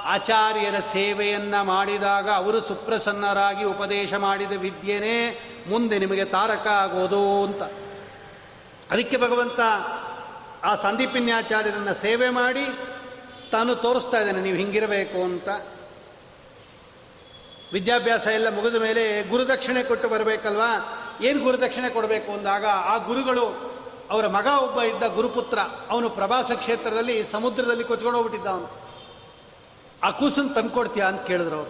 ಆಚಾರ್ಯರ 0.03 0.79
ಸೇವೆಯನ್ನು 0.79 1.63
ಮಾಡಿದಾಗ 1.63 2.29
ಅವರು 2.29 2.61
ಸುಪ್ರಸನ್ನರಾಗಿ 2.61 3.63
ಉಪದೇಶ 3.63 4.13
ಮಾಡಿದ 4.13 4.51
ವಿದ್ಯೆನೇ 4.51 5.17
ಮುಂದೆ 5.67 5.99
ನಿಮಗೆ 5.99 6.25
ತಾರಕ 6.25 6.67
ಆಗೋದು 6.67 7.43
ಅಂತ. 7.43 7.61
ಅದಕ್ಕೆ 8.91 9.17
ಭಗವಂತ 9.17 9.59
ಆ 10.63 10.75
ಸಂದೀಪಿನ್ಯಾಚಾರ್ಯರನ್ನು 10.75 11.93
ಸೇವೆ 11.93 12.29
ಮಾಡಿ 12.29 12.65
ತಾನು 13.51 13.75
ತೋರಿಸ್ತಾ 13.75 14.19
ಇದ್ದಾನೆ, 14.19 14.41
ನೀವು 14.41 14.57
ಹಿಂಗಿರಬೇಕು 14.57 15.23
ಅಂತ. 15.23 15.49
ವಿದ್ಯಾಭ್ಯಾಸ 17.73 18.27
ಎಲ್ಲ 18.27 18.49
ಮುಗಿದ 18.49 18.75
ಮೇಲೆ 18.75 19.03
ಗುರುದಕ್ಷಿಣೆ 19.29 19.83
ಕೊಟ್ಟು 19.83 20.09
ಬರಬೇಕಲ್ವಾ? 20.09 20.71
ಏನು 21.21 21.39
ಗುರುದಕ್ಷಿಣೆ 21.43 21.89
ಕೊಡಬೇಕು 21.89 22.31
ಅಂದಾಗ 22.31 22.65
ಆ 22.65 22.97
ಗುರುಗಳು 22.97 23.71
ಅವರ 24.11 24.27
ಮಗ 24.27 24.45
ಒಬ್ಬ 24.45 24.81
ಇದ್ದ 24.81 25.03
ಗುರುಪುತ್ರ, 25.03 25.59
ಅವನು 25.89 26.09
ಪ್ರವಾಸ 26.09 26.51
ಕ್ಷೇತ್ರದಲ್ಲಿ 26.51 27.25
ಸಮುದ್ರದಲ್ಲಿ 27.25 27.83
ಕೊಚ್ಕೊಂಡು 27.83 28.17
ಹೋಗ್ಬಿಟ್ಟಿದ್ದ 28.17 28.53
ಅವನು 28.53 28.81
ಆ 30.03 30.09
ಕೂಸನ್ನು 30.09 30.53
ತಂದ್ಕೊಡ್ತೀಯಾ 30.53 31.07
ಅಂತ 31.07 31.21
ಕೇಳಿದ್ರು 31.21 31.55
ಅವರು. 31.55 31.69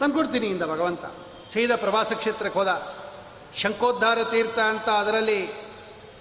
ತಂದ್ಕೊಡ್ತೀನಿ 0.00 0.46
ಇಂದ 0.46 0.62
ಭಗವಂತ. 0.62 1.04
ಸೀದಾ 1.52 1.76
ಪ್ರವಾಸ 1.76 2.12
ಕ್ಷೇತ್ರಕ್ಕೆ 2.12 2.58
ಹೋದ. 2.58 2.96
ಶಂಕೋದ್ಧಾರ 3.54 4.24
ತೀರ್ಥ 4.24 4.58
ಅಂತ 4.58 4.88
ಅದರಲ್ಲಿ 4.88 5.48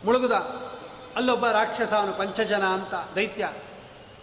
ಮುಳುಗುದ. 0.05 0.31
ಅಲ್ಲೊಬ್ಬ 1.15 1.47
ರಾಕ್ಷಸ 1.47 1.93
ಅವನು, 1.93 2.13
ಪಂಚಜನ 2.13 2.63
ಅಂತ, 2.63 2.93
ದೈತ್ಯ. 3.15 3.49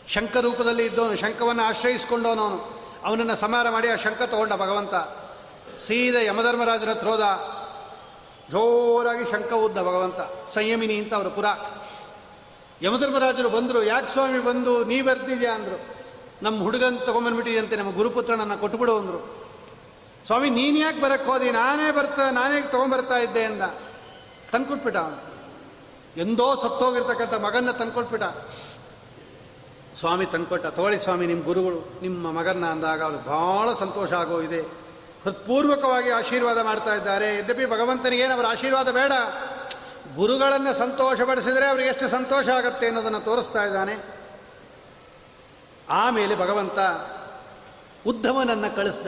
ಶಂಕ 0.08 0.36
ರೂಪದಲ್ಲಿ 0.36 0.86
ಇದ್ದವನು 0.86 1.16
ಶಂಕವನ್ನು 1.16 1.62
ಆಶ್ರಯಿಸಿಕೊಂಡವನು 1.62 2.42
ಅವನು. 2.42 2.82
ಅವನನ್ನು 3.04 3.34
ಸಮಾರ 3.34 3.70
ಮಾಡಿ 3.70 3.88
ಆ 3.88 3.96
ಶಂಕ 3.96 4.22
ತಗೊಂಡ 4.22 4.52
ಭಗವಂತ. 4.52 4.94
ಸೀದ 5.86 6.14
ಯಮಧರ್ಮರಾಜನ 6.14 6.92
ತ್ರೋದ 6.92 7.20
ಜೋರಾಗಿ 8.52 9.30
ಶಂಕ 9.30 9.52
ಉದ್ದ 9.52 9.78
ಭಗವಂತ, 9.78 10.48
ಸಂಯಮಿನಿ 10.48 10.96
ಅಂತ 10.96 11.14
ಅವರು 11.14 11.30
ಪುರ 11.30 11.44
ಯಮಧರ್ಮರಾಜರು 12.82 13.48
ಬಂದರು, 13.48 13.84
ಯಾಕೆ 13.84 14.08
ಸ್ವಾಮಿ 14.08 14.44
ಬಂದು 14.44 14.84
ನೀ 14.84 15.02
ಬರ್ತಿದ್ಯಾ 15.02 15.54
ಅಂದರು. 15.54 15.80
ನಮ್ಮ 16.42 16.62
ಹುಡುಗನ್ 16.62 17.06
ತೊಗೊಂಬಂದ್ಬಿಟ್ಟಿದ್ಯಂತೆ 17.06 17.76
ನಮ್ಮ 17.76 17.94
ಗುರುಪುತ್ರನನ್ನು 17.94 18.58
ಕೊಟ್ಬಿಡು 18.58 18.98
ಅಂದರು. 18.98 19.46
ಸ್ವಾಮಿ, 20.26 20.50
ನೀನು 20.50 20.78
ಯಾಕೆ 20.78 21.00
ಬರಕ್ಕೆ 21.00 21.30
ಹೋದಿ? 21.30 21.50
ನಾನೇ 21.50 21.90
ಬರ್ತಾ, 21.90 22.30
ನಾನೇ 22.30 22.60
ತೊಗೊಂಬರ್ತಾ 22.60 23.18
ಇದ್ದೆ 23.18 23.44
ಅಂದ. 23.44 23.62
ತಂದ್ಕೊಟ್ಬಿಟ್ಟ 24.52 24.98
ಅವನು. 24.98 25.32
ಎಂದೋ 26.20 26.54
ಸತ್ತೋಗಿರ್ತಕ್ಕಂಥ 26.54 27.34
ಮಗನ್ನ 27.34 27.70
ತಂದ್ಕೊಟ್ಬಿಟ್ಟ. 27.70 28.24
ಸ್ವಾಮಿ 29.94 30.26
ತಂದ್ಕೊಟ್ಟ, 30.26 30.66
ತಗೊಳ್ಳಿ 30.66 30.98
ಸ್ವಾಮಿ 30.98 31.26
ನಿಮ್ಮ 31.26 31.44
ಗುರುಗಳು, 31.44 32.00
ನಿಮ್ಮ 32.02 32.32
ಮಗನ್ನ 32.32 32.66
ಅಂದಾಗ 32.66 33.02
ಅವ್ರಿಗೆ 33.02 33.24
ಭಾಳ 33.26 33.72
ಸಂತೋಷ 33.72 34.12
ಆಗೋ 34.12 34.40
ಇದೆ 34.40 34.81
ಹೃತ್ಪೂರ್ವಕವಾಗಿ 35.24 36.10
ಆಶೀರ್ವಾದ 36.10 36.62
ಮಾಡ್ತಾ 36.62 36.94
ಇದ್ದಾರೆ. 36.94 37.38
ಯದ್ಯಪಿ 37.38 37.66
ಭಗವಂತನಿಗೇನು 37.66 38.34
ಅವರ 38.34 38.46
ಆಶೀರ್ವಾದ 38.46 38.90
ಬೇಡ, 38.90 39.12
ಗುರುಗಳನ್ನು 40.16 40.74
ಸಂತೋಷಪಡಿಸಿದರೆ 40.74 41.66
ಅವರಿಗೆ 41.66 41.88
ಎಷ್ಟು 41.88 42.08
ಸಂತೋಷ 42.08 42.48
ಆಗುತ್ತೆ 42.48 42.86
ಅನ್ನೋದನ್ನು 42.86 43.20
ತೋರಿಸ್ತಾ 43.20 43.64
ಇದ್ದಾನೆ. 43.64 44.22
ಆಮೇಲೆ 45.90 46.38
ಭಗವಂತ 46.38 46.78
ಉದ್ಧವನನ್ನು 48.06 48.76
ಕಳಿಸ್ದ. 48.76 49.06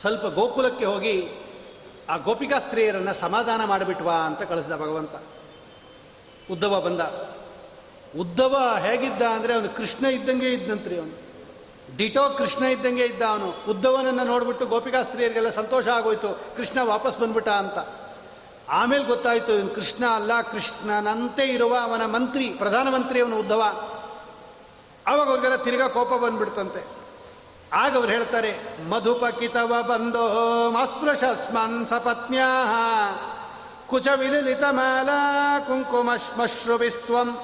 ಸ್ವಲ್ಪ 0.00 0.26
ಗೋಕುಲಕ್ಕೆ 0.26 0.84
ಹೋಗಿ 0.84 1.28
ಆ 2.08 2.16
ಗೋಪಿಕಾ 2.16 2.58
ಸ್ತ್ರೀಯರನ್ನು 2.58 3.14
ಸಮಾಧಾನ 3.14 3.64
ಮಾಡಿಬಿಟ್ವಾ 3.64 4.14
ಅಂತ 4.14 4.42
ಕಳಿಸ್ದ 4.42 4.72
ಭಗವಂತ. 4.72 5.10
ಉದ್ಧವ 6.50 6.80
ಬಂದ. 6.80 7.00
ಉದ್ಧವ 8.20 8.76
ಹೇಗಿದ್ದ 8.80 9.22
ಅಂದರೆ 9.22 9.54
ಅವನು 9.54 9.76
ಕೃಷ್ಣ 9.76 10.06
ಇದ್ದಂಗೆ 10.06 10.52
ಇದ್ದಂತ್ರಿ 10.52 10.98
ಅವನು. 10.98 11.25
ಡಿಟೋ 11.96 12.34
ಕೃಷ್ಣ 12.38 12.64
ಇದ್ದಂಗೆ 12.64 13.04
ಇದ್ದ 13.04 13.22
ಅವನು. 13.22 13.70
ಉದ್ದವನನ್ನು 13.70 14.24
ನೋಡ್ಬಿಟ್ಟು 14.24 14.66
ಗೋಪಿಕಾ 14.66 15.02
ಸ್ತ್ರೀಯರಿಗೆಲ್ಲ 15.02 15.48
ಸಂತೋಷ 15.48 15.88
ಆಗೋಯ್ತು. 15.88 16.56
ಕೃಷ್ಣ 16.56 16.78
ವಾಪಸ್ 16.82 17.18
ಬಂದ್ಬಿಟ್ಟ 17.18 17.48
ಅಂತ. 17.48 18.06
ಆಮೇಲೆ 18.70 19.04
ಗೊತ್ತಾಯಿತು, 19.04 19.52
ಇವನು 19.52 19.74
ಕೃಷ್ಣ 19.74 20.06
ಅಲ್ಲ, 20.06 20.40
ಕೃಷ್ಣನಂತೆ 20.40 21.42
ಇರುವ 21.42 21.76
ಅವನ 21.82 22.06
ಮಂತ್ರಿ 22.06 22.44
ಪ್ರಧಾನಮಂತ್ರಿ 22.44 23.20
ಅವನು 23.20 23.36
ಉದ್ದವ. 23.36 23.62
ಆವಾಗ 25.06 25.28
ಅವ್ರಿಗೆಲ್ಲ 25.28 25.56
ತಿರ್ಗಾ 25.56 25.88
ಕೋಪ 25.88 26.08
ಬಂದ್ಬಿಡ್ತಂತೆ. 26.08 26.86
ಆಗ 27.72 27.96
ಅವ್ರು 27.96 28.12
ಹೇಳ್ತಾರೆ, 28.12 28.80
ಮಧುಪಕಿತವ 28.90 29.82
ಬಂದೋ 29.88 30.70
ಮಾಸ್ಪೃಶಸ್ಮನ್ 30.70 31.86
ಸಪತ್ನ್ಯಾ 31.86 32.48
ಕುಚ 33.86 34.08
ವಿಲಲಿತ 34.16 34.62
ಮಾಲಾ 34.70 35.58
ಕುಂಕುಮಶ್ಮಶ್ರುವಿಸ್ತ್ವಂ 35.60 37.38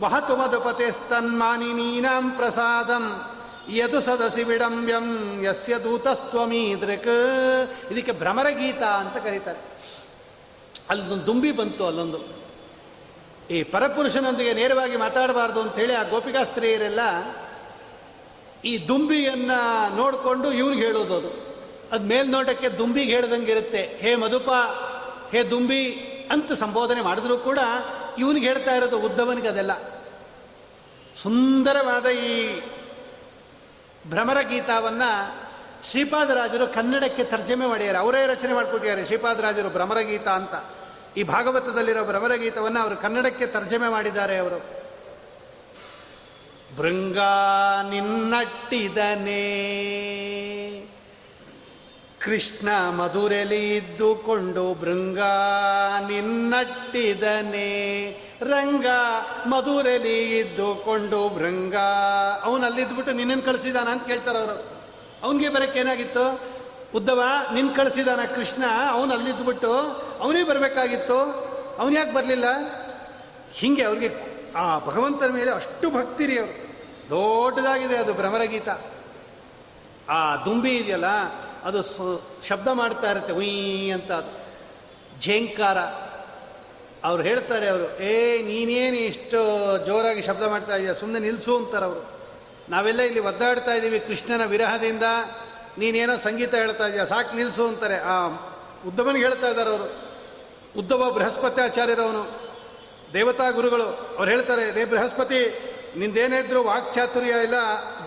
ವಹತು 0.00 0.36
ಮಧುಪತಿಸ್ತನ್ಮಾನಿನೀನಾಂ 0.36 2.30
ಪ್ರಸಾದಂ. 2.30 3.33
ಯದು 3.72 4.00
ಸದಸಿ 4.00 4.42
ವಿಡಂಬ್ಯಂ 4.42 5.40
ಯಸ್ಯ 5.44 5.78
ದೂತಸ್ತ್ವಮೀದೃಕ್ 5.78 7.92
ಇದಕ್ಕೆ 7.92 8.12
ಭ್ರಮರಗೀತ 8.12 8.82
ಅಂತ 8.82 9.24
ಕರೀತಾರೆ. 9.24 9.58
ಅಲ್ಲೊಂದು 10.90 11.26
ದುಂಬಿ 11.26 11.52
ಬಂತು 11.52 11.86
ಅಲ್ಲೊಂದು. 11.86 12.20
ಈ 13.50 13.62
ಪರಪುರುಷನೊಂದಿಗೆ 13.62 14.52
ನೇರವಾಗಿ 14.52 14.96
ಮಾತಾಡಬಾರ್ದು 14.96 15.60
ಅಂತೇಳಿ 15.60 15.94
ಆ 15.94 16.02
ಗೋಪಿಕಾ 16.02 16.44
ಸ್ತ್ರೀಯರೆಲ್ಲ 16.44 17.00
ಈ 18.64 18.88
ದುಂಬಿಯನ್ನು 18.88 19.96
ನೋಡಿಕೊಂಡು 19.96 20.52
ಇವ್ನಿಗೆ 20.52 20.86
ಹೇಳೋದು 20.86 21.16
ಅದು. 21.16 21.56
ಅದು 21.92 22.04
ಮೇಲ್ನೋಟಕ್ಕೆ 22.04 22.68
ದುಂಬಿಗೆ 22.68 23.12
ಹೇಳ್ದಂಗೆ 23.12 23.52
ಇರುತ್ತೆ. 23.52 23.98
ಹೇ 24.00 24.16
ಮಧುಪ, 24.16 24.50
ಹೇ 25.32 25.42
ದುಂಬಿ 25.42 26.10
ಅಂತ 26.30 26.52
ಸಂಬೋಧನೆ 26.52 27.00
ಮಾಡಿದ್ರು 27.00 27.38
ಕೂಡ 27.38 27.58
ಇವನಿಗೆ 28.18 28.46
ಹೇಳ್ತಾ 28.46 28.74
ಇರೋದು 28.74 29.00
ಉದ್ದವನಿಗೆ 29.00 29.48
ಅದೆಲ್ಲ. 29.48 29.94
ಸುಂದರವಾದ 31.22 32.06
ಈ 32.06 32.60
ಭ್ರಮರ 34.08 34.40
ಗೀತಾವನ್ನು 34.40 35.44
ಶ್ರೀಪಾದರಾಜರು 35.84 36.66
ಕನ್ನಡಕ್ಕೆ 36.66 37.24
ತರ್ಜಮೆ 37.24 37.66
ಮಾಡ್ಯಾರ 37.66 37.96
ಅವರೇ 37.96 38.26
ರಚನೆ 38.26 38.52
ಮಾಡಿಕೊಟ್ಟಿದ್ದಾರೆ 38.52 39.04
ಶ್ರೀಪಾದರಾಜರು 39.04 39.68
ಭ್ರಮರಗೀತ 39.68 40.28
ಅಂತ. 40.28 40.54
ಈ 41.16 41.22
ಭಾಗವತದಲ್ಲಿರೋ 41.22 42.04
ಭ್ರಮರಗೀತವನ್ನು 42.04 42.80
ಅವರು 42.80 42.96
ಕನ್ನಡಕ್ಕೆ 42.96 43.46
ತರ್ಜಮೆ 43.46 43.88
ಮಾಡಿದ್ದಾರೆ 43.88 44.38
ಅವರು. 44.38 44.84
ಭೃಂಗ 46.76 47.18
ನಿನ್ನಟ್ಟಿದನೇ 47.90 49.40
ಕೃಷ್ಣ 52.24 52.90
ಮಧುರೆಲಿ 52.90 53.76
ಇದ್ದುಕೊಂಡು 53.76 54.74
ಭೃಂಗ 54.80 55.18
ನಿನ್ನಟ್ಟಿದನೆ. 56.10 57.62
ರಂಗ 58.40 58.86
ಮಧುರೆಲಿ 59.46 60.38
ಇದ್ದುಕೊಂಡು 60.38 61.34
ಭೃಂಗ 61.34 61.74
ಅವನು 62.42 62.66
ಅಲ್ಲಿದ್ಬಿಟ್ಟು 62.66 63.12
ನಿನ್ನನ್ನು 63.12 63.42
ಕಳಿಸಿದಾನ 63.42 63.88
ಅಂತ 63.88 64.06
ಕೇಳ್ತಾರೆ 64.06 64.38
ಅವರು. 64.38 64.72
ಅವನಿಗೆ 65.22 65.48
ಬರಕ್ಕೆ 65.48 65.80
ಏನಾಗಿತ್ತು? 65.80 66.40
ಉದ್ದವ, 66.94 67.22
ನಿನ್ 67.54 67.76
ಕಳಿಸಿದಾನ 67.76 68.20
ಕೃಷ್ಣ 68.34 68.64
ಅವನು 68.90 69.14
ಅಲ್ಲಿದ್ಬಿಟ್ಟು 69.14 69.72
ಅವನೇ 70.20 70.42
ಬರಬೇಕಾಗಿತ್ತು. 70.42 71.18
ಅವನು 71.78 71.94
ಯಾಕೆ 71.94 72.14
ಬರಲಿಲ್ಲ? 72.14 72.44
ಹೀಗೆ 73.52 73.82
ಅವ್ರಿಗೆ 73.82 74.10
ಆ 74.56 74.78
ಭಗವಂತನ 74.78 75.28
ಮೇಲೆ 75.28 75.50
ಅಷ್ಟು 75.50 75.90
ಭಕ್ತಿ 75.90 76.26
ರೀ 76.26 76.38
ಅವರು. 76.38 76.52
ದೊಡ್ಡದಾಗಿದೆ 77.10 77.96
ಅದು 77.96 78.14
ಭ್ರಮರಗೀತ. 78.14 78.68
ಆ 80.08 80.36
ದುಂಬಿ 80.36 80.70
ಇದೆಯಲ್ಲ 80.70 81.43
ಅದು 81.64 81.82
ಶಬ್ದ 82.48 82.68
ಮಾಡ್ತಾ 82.68 83.10
ಇರುತ್ತೆ, 83.10 83.32
ಉಯ್ 83.32 83.92
ಅಂತ 83.94 84.12
ಅದು. 84.12 84.44
ಝೇಂಕಾರ. 85.22 85.78
ಅವ್ರು 87.04 87.22
ಹೇಳ್ತಾರೆ 87.22 87.68
ಅವರು, 87.68 88.02
ಏ, 88.02 88.42
ನೀನೇನು 88.42 88.96
ಇಷ್ಟು 88.96 89.38
ಜೋರಾಗಿ 89.86 90.22
ಶಬ್ದ 90.22 90.42
ಮಾಡ್ತಾ 90.42 90.76
ಇದೆಯಾ? 90.76 90.92
ಸುಮ್ಮನೆ 90.92 91.20
ನಿಲ್ಲಿಸು 91.20 91.56
ಅಂತಾರೆ 91.56 91.84
ಅವರು. 91.84 92.06
ನಾವೆಲ್ಲ 92.68 93.00
ಇಲ್ಲಿ 93.00 93.20
ಒದ್ದಾಡ್ತಾ 93.20 93.74
ಇದ್ದೀವಿ 93.74 94.00
ಕೃಷ್ಣನ 94.00 94.44
ವಿರಹದಿಂದ. 94.44 95.02
ನೀನೇನೋ 95.78 96.16
ಸಂಗೀತ 96.16 96.54
ಹೇಳ್ತಾ 96.54 96.86
ಇದೆಯಾ? 96.86 97.04
ಸಾಕು 97.04 97.36
ನಿಲ್ಲಿಸು 97.36 97.68
ಅಂತಾರೆ. 97.68 97.98
ಆ 97.98 98.26
ಉದ್ದಮನಿಗೆ 98.88 99.24
ಹೇಳ್ತಾ 99.24 99.48
ಇದ್ದಾರೆ 99.48 99.70
ಅವರು. 99.70 99.94
ಉದ್ದವ 100.78 101.10
ಬೃಹಸ್ಪತ್ಯಾಚಾರ್ಯರವನು 101.10 102.30
ದೇವತಾ 103.12 103.50
ಗುರುಗಳು. 103.50 103.86
ಅವ್ರು 103.86 104.30
ಹೇಳ್ತಾರೆ, 104.30 104.70
ರೇ 104.70 104.84
ಬೃಹಸ್ಪತಿ 104.84 105.70
ವಾಕ್ 106.54 106.66
ವಾಕ್ಚಾತುರ್ಯ 106.66 107.30
ಇಲ್ಲ, 107.30 107.54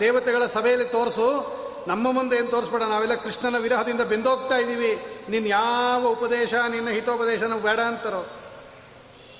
ದೇವತೆಗಳ 0.00 0.46
ಸಭೆಯಲ್ಲಿ 0.46 0.88
ತೋರಿಸು. 0.88 1.58
ನಮ್ಮ 1.88 2.12
ಮುಂದೆ 2.12 2.36
ಏನು 2.36 2.48
ತೋರಿಸ್ಬೇಡ, 2.48 2.82
ನಾವೆಲ್ಲ 2.82 3.14
ಕೃಷ್ಣನ 3.14 3.58
ವಿರಹದಿಂದ 3.58 4.00
ಬೆಂದೋಗ್ತಾ 4.00 4.56
ಇದ್ದೀವಿ. 4.56 5.06
ನಿನ್ನ 5.28 5.46
ಯಾವ 5.46 6.08
ಉಪದೇಶ, 6.08 6.54
ನಿನ್ನ 6.54 6.88
ಹಿತೋಪದೇಶ 6.88 7.42
ನಾವು 7.42 7.62
ಬೇಡ 7.62 7.80
ಅಂತಾರೋ. 7.80 8.26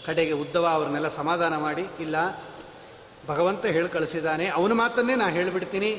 ಕಡೆಗೆ 0.07 0.33
ಉದ್ದವ 0.33 0.67
ಅವ್ರನ್ನೆಲ್ಲ 0.67 1.09
ಸಮಾಧಾನ 1.09 1.57
ಮಾಡಿ, 1.57 1.87
ಇಲ್ಲ, 2.01 2.17
ಭಗವಂತ 3.29 3.67
ಹೇಳಿ 3.67 3.89
ಕಳಿಸಿದ್ದಾನೆ, 3.89 4.49
ಅವನ 4.49 4.73
ಮಾತನ್ನೇ 4.73 5.15
ನಾನು 5.15 5.33
ಹೇಳಿಬಿಡ್ತೀನಿ. 5.33 5.91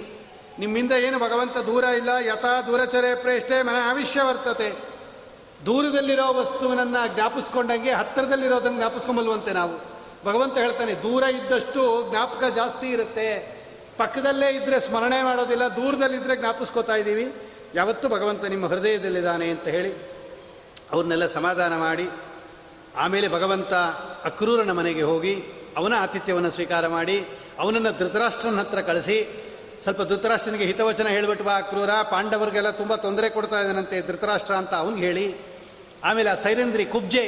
ನಿಮ್ಮಿಂದ 0.60 0.92
ಏನು 0.92 1.20
ಭಗವಂತ 1.20 1.58
ದೂರ 1.58 1.84
ಇಲ್ಲ, 1.84 2.10
ಯಥಾ 2.10 2.62
ದೂರಚರೆ 2.62 3.16
ಪ್ರೇಷ್ಠೆ, 3.16 3.62
ಮನ 3.62 3.76
ಆವಿಷ್ಯ 3.90 4.22
ವರ್ತತೆ. 4.22 4.76
ದೂರದಲ್ಲಿರೋ 5.66 6.34
ವಸ್ತುವಿನನ್ನು 6.34 7.14
ಜ್ಞಾಪಿಸ್ಕೊಂಡಂಗೆ 7.14 7.92
ಹತ್ತಿರದಲ್ಲಿರೋದನ್ನು 7.92 8.78
ಜ್ಞಾಪಿಸ್ಕೊಂಬಲ್ವಂತೆ 8.78 9.52
ನಾವು. 9.52 9.76
ಭಗವಂತ 10.26 10.58
ಹೇಳ್ತಾನೆ, 10.58 10.94
ದೂರ 10.94 11.24
ಇದ್ದಷ್ಟು 11.24 12.10
ಜ್ಞಾಪಕ 12.10 12.44
ಜಾಸ್ತಿ 12.56 12.88
ಇರುತ್ತೆ. 12.88 13.59
ಪಕ್ಕದಲ್ಲೇ 14.02 14.50
ಇದ್ದರೆ 14.58 14.78
ಸ್ಮರಣೆ 14.88 15.20
ಮಾಡೋದಿಲ್ಲ 15.28 15.66
ದೂರದಲ್ಲಿದ್ದರೆ 15.78 16.36
ಜ್ಞಾಪಿಸ್ಕೋತಾ 16.42 16.96
ಇದ್ದೀವಿ. 17.02 17.26
ಯಾವತ್ತೂ 17.78 18.06
ಭಗವಂತ 18.16 18.44
ನಿಮ್ಮ 18.54 18.66
ಹೃದಯದಲ್ಲಿದ್ದಾನೆ 18.74 19.48
ಅಂತ 19.56 19.68
ಹೇಳಿ 19.76 19.92
ಅವ್ರನ್ನೆಲ್ಲ 20.94 21.26
ಸಮಾಧಾನ 21.38 21.74
ಮಾಡಿ, 21.88 22.08
ಆಮೇಲೆ 23.04 23.28
ಭಗವಂತ 23.36 23.74
ಅಕ್ರೂರನ 24.30 24.72
ಮನೆಗೆ 24.80 25.04
ಹೋಗಿ 25.12 25.34
ಅವನ 25.80 25.94
ಆತಿಥ್ಯವನ್ನು 26.06 26.52
ಸ್ವೀಕಾರ 26.56 26.86
ಮಾಡಿ, 26.96 27.18
ಅವನನ್ನು 27.64 27.92
ಧೃತರಾಷ್ಟ್ರನ 28.00 28.60
ಹತ್ರ 28.64 28.80
ಕಳಿಸಿ, 28.90 29.18
ಸ್ವಲ್ಪ 29.84 30.02
ಧೃತರಾಷ್ಟ್ರನಿಗೆ 30.12 30.66
ಹಿತವಚನ 30.70 31.08
ಹೇಳಿಬಿಟ್ಟು 31.16 31.46
ಬಾ 31.50 31.56
ಅಕ್ರೂರ, 31.64 31.92
ಪಾಂಡವರಿಗೆಲ್ಲ 32.14 32.72
ತುಂಬ 32.82 32.94
ತೊಂದರೆ 33.06 33.28
ಕೊಡ್ತಾ 33.36 33.60
ಇದ್ದಾನಂತೆ 33.64 34.00
ಧೃತರಾಷ್ಟ್ರ 34.10 34.54
ಅಂತ 34.62 34.74
ಅವನಿಗೆ 34.84 35.06
ಹೇಳಿ, 35.08 35.28
ಆಮೇಲೆ 36.10 36.30
ಆ 36.34 36.38
ಸೈರಂದ್ರಿ 36.46 36.86
ಕುಬ್ಜೆ 36.96 37.24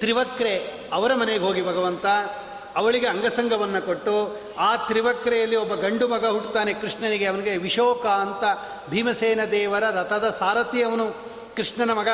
ತ್ರಿವಕ್ರೆ 0.00 0.54
ಅವರ 0.96 1.12
ಮನೆಗೆ 1.22 1.42
ಹೋಗಿ 1.44 1.62
ಭಗವಂತ 1.70 2.06
ಅವಳಿಗೆ 2.76 3.06
ಅಂಗಸಂಗವನ್ನು 3.06 3.86
ಕೊಟ್ಟು 3.86 4.36
ಆ 4.58 4.76
ತ್ರಿವಕ್ರೆಯಲ್ಲಿ 4.76 5.56
ಒಬ್ಬ 5.56 5.74
ಗಂಡು 5.74 6.08
ಮಗ 6.08 6.26
ಹುಟ್ಟುತ್ತಾನೆ 6.26 6.74
ಕೃಷ್ಣನಿಗೆ 6.74 7.26
ಅವನಿಗೆ 7.26 7.56
ವಿಶೋಕ 7.56 8.06
ಅಂತ 8.06 8.44
ಭೀಮಸೇನ 8.90 9.40
ದೇವರ 9.50 9.90
ರಥದ 9.90 10.30
ಸಾರಥಿ 10.30 10.82
ಅವನು 10.82 11.12
ಕೃಷ್ಣನ 11.56 11.92
ಮಗ. 11.92 12.08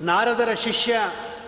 ನಾರದರ 0.00 0.54
ಶಿಷ್ಯ, 0.54 0.96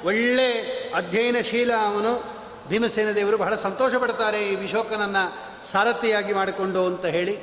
ಒಳ್ಳೆ 0.05 0.53
ಅಧ್ಯಯನಶೀಲ 0.95 1.73
ಅವನು. 1.73 2.35
ಭೀಮಸೇನ 2.69 3.13
ದೇವರು 3.13 3.37
ಬಹಳ 3.37 3.55
ಸಂತೋಷ 3.55 3.95
ಪಡ್ತಾರೆ 3.95 4.49
ಈ 4.49 4.55
ವಿಶೋಕನನ್ನು 4.55 5.35
ಸಾರಥಿಯಾಗಿ 5.67 6.33
ಮಾಡಿಕೊಂಡು 6.33 6.87
ಅಂತ 6.87 7.05
ಹೇಳಿ. 7.05 7.39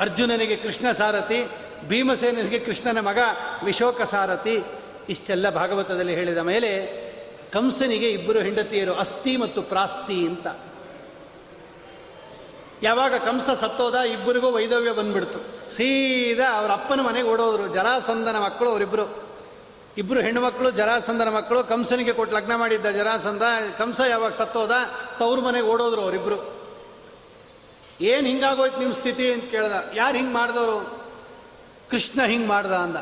ಅರ್ಜುನನಿಗೆ 0.00 0.56
ಕೃಷ್ಣ 0.56 0.90
ಸಾರಥಿ 0.90 1.46
ಭೀಮಸೇನಿಗೆ 1.88 2.58
ಕೃಷ್ಣನ 2.58 3.00
ಮಗ 3.00 3.18
ವಿಶೋಕ 3.64 4.02
ಸಾರಥಿ. 4.02 4.64
ಇಷ್ಟೆಲ್ಲ 5.08 5.50
ಭಾಗವತದಲ್ಲಿ 5.50 6.14
ಹೇಳಿದ 6.14 6.38
ಮೇಲೆ 6.38 7.03
ಕಂಸನಿಗೆ 7.54 8.08
ಇಬ್ಬರು 8.10 8.38
ಹೆಂಡತಿಯರು 8.38 8.94
ಅಸ್ಥಿ 8.94 9.36
ಮತ್ತು 9.36 9.62
ಪ್ರಾಸ್ತಿ 9.62 10.26
ಅಂತ. 10.26 10.46
ಯಾವಾಗ 12.82 13.14
ಕಂಸ 13.14 13.50
ಸತ್ತೋದ 13.50 13.94
ಇಬ್ಬರಿಗೂ 13.94 14.50
ವೈದವ್ಯ 14.50 14.92
ಬಂದ್ಬಿಡ್ತು. 14.92 15.38
ಸೀದಾ 15.74 16.48
ಅವ್ರ 16.58 16.70
ಅಪ್ಪನ 16.72 17.00
ಮನೆಗೆ 17.00 17.28
ಓಡೋದ್ರು, 17.28 17.68
ಜರಾಸಂದನ 17.68 18.38
ಮಕ್ಕಳು 18.38 18.70
ಅವರಿಬ್ಬರು 18.70 19.24
ಇಬ್ಬರು 19.98 20.20
ಹೆಣ್ಣುಮಕ್ಕಳು 20.20 20.70
ಜರಾಸಂದನ 20.70 21.28
ಮಕ್ಕಳು, 21.28 21.64
ಕಂಸನಿಗೆ 21.64 22.12
ಕೊಟ್ಟು 22.12 22.36
ಲಗ್ನ 22.36 22.54
ಮಾಡಿದ್ದ 22.54 22.86
ಜರಾಸಂದ, 22.86 23.42
ಕಂಸ 23.78 24.00
ಯಾವಾಗ 24.10 24.32
ಸತ್ತೋದ, 24.32 24.70
ತವ್ರ 25.18 25.40
ಮನೆಗೆ 25.40 25.66
ಓಡೋದ್ರು 25.66 26.02
ಅವರಿಬ್ಬರು 26.02 26.38
ಏನು 28.00 28.26
ಹಿಂಗಾಗೋಯ್ತು 28.26 28.78
ನಿಮ್ಮ 28.78 28.92
ಸ್ಥಿತಿ 28.92 29.32
ಅಂತ 29.32 29.44
ಕೇಳ್ದ, 29.44 29.72
ಯಾರು 29.94 30.16
ಹಿಂಗೆ 30.16 30.32
ಮಾಡಿದವರು? 30.32 31.02
ಕೃಷ್ಣ 31.90 32.22
ಹಿಂಗೆ 32.22 32.46
ಮಾಡ್ದ 32.46 32.70
ಅಂದ. 32.70 32.96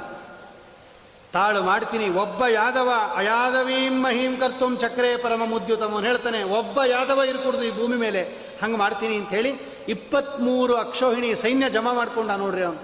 ತಾಳು 1.35 1.63
ಮಾಡ್ತೀನಿ, 1.63 2.09
ಒಬ್ಬ 2.23 2.47
ಯಾದವ, 2.47 2.91
ಅಯಾದವೀಂ 3.17 3.95
ಮಹೀಂ 4.03 4.33
ಕರ್ತುಂ 4.41 4.73
ಚಕ್ರೇ 4.77 5.17
ಪರಮ 5.17 5.43
ಮುದ್ಯುತಮನ್ 5.53 6.05
ಹೇಳ್ತಾನೆ, 6.05 6.43
ಒಬ್ಬ 6.43 6.79
ಯಾದವ 6.85 7.21
ಇರ್ಕೊಡ್ದು 7.33 7.63
ಈ 7.63 7.71
ಭೂಮಿ 7.81 7.97
ಮೇಲೆ, 7.97 8.23
ಹಂಗೆ 8.63 8.77
ಮಾಡ್ತೀನಿ 8.77 9.15
ಅಂತ 9.17 9.31
ಹೇಳಿ 9.31 9.53
ಇಪ್ಪತ್ತ್ಮೂರು 9.95 10.75
ಅಕ್ಷೋಹಿಣಿ 10.77 11.31
ಸೈನ್ಯ 11.45 11.69
ಜಮಾ 11.77 11.93
ಮಾಡ್ಕೊಂಡ 11.93 12.31
ನೋಡ್ರಿ 12.45 12.63
ಅವನು. 12.63 12.83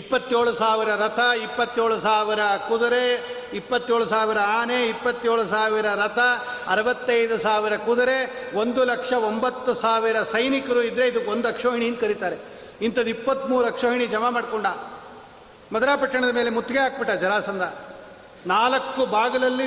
ಇಪ್ಪತ್ತೇಳು 0.00 0.52
ಸಾವಿರ 0.52 0.90
ರಥ, 1.02 1.20
ಇಪ್ಪತ್ತೇಳು 1.46 1.96
ಸಾವಿರ 1.98 2.40
ಕುದುರೆ, 2.68 3.04
ಇಪ್ಪತ್ತೇಳು 3.58 4.06
ಸಾವಿರ 4.06 4.38
ಆನೆ, 4.38 4.78
ಇಪ್ಪತ್ತೇಳು 4.86 5.44
ಸಾವಿರ 5.46 5.86
ರಥ, 5.94 6.18
ಅರವತ್ತೈದು 6.68 7.36
ಸಾವಿರ 7.38 7.76
ಕುದುರೆ, 7.76 8.18
ಒಂದು 8.62 8.84
ಲಕ್ಷ 8.84 9.12
ಒಂಬತ್ತು 9.12 9.74
ಸಾವಿರ 9.74 10.22
ಸೈನಿಕರು 10.22 10.82
ಇದ್ದರೆ 10.82 11.06
ಇದಕ್ಕೆ 11.08 11.30
ಒಂದು 11.30 11.48
ಅಕ್ಷೋಹಿಣಿ 11.48 11.88
ಅಂತ 11.88 12.00
ಕರೀತಾರೆ. 12.00 12.38
ಇಂಥದ್ದು 12.80 13.10
ಇಪ್ಪತ್ತ್ಮೂರು 13.10 13.66
ಅಕ್ಷೋಹಿಣಿ 13.66 14.06
ಜಮಾ 14.06 14.30
ಮಾಡ್ಕೊಂಡ. 14.30 14.66
ಮಧುರಾಪಟ್ಟಣದ 15.74 16.30
ಮೇಲೆ 16.30 16.50
ಮುತ್ತಿಗೆ 16.50 16.80
ಹಾಕ್ಬಿಟ್ಟ 16.80 17.12
ಜರಾಸಂಧ. 17.12 17.62
ನಾಲ್ಕು 18.46 19.06
ಬಾಗಿಲಲ್ಲಿ 19.06 19.66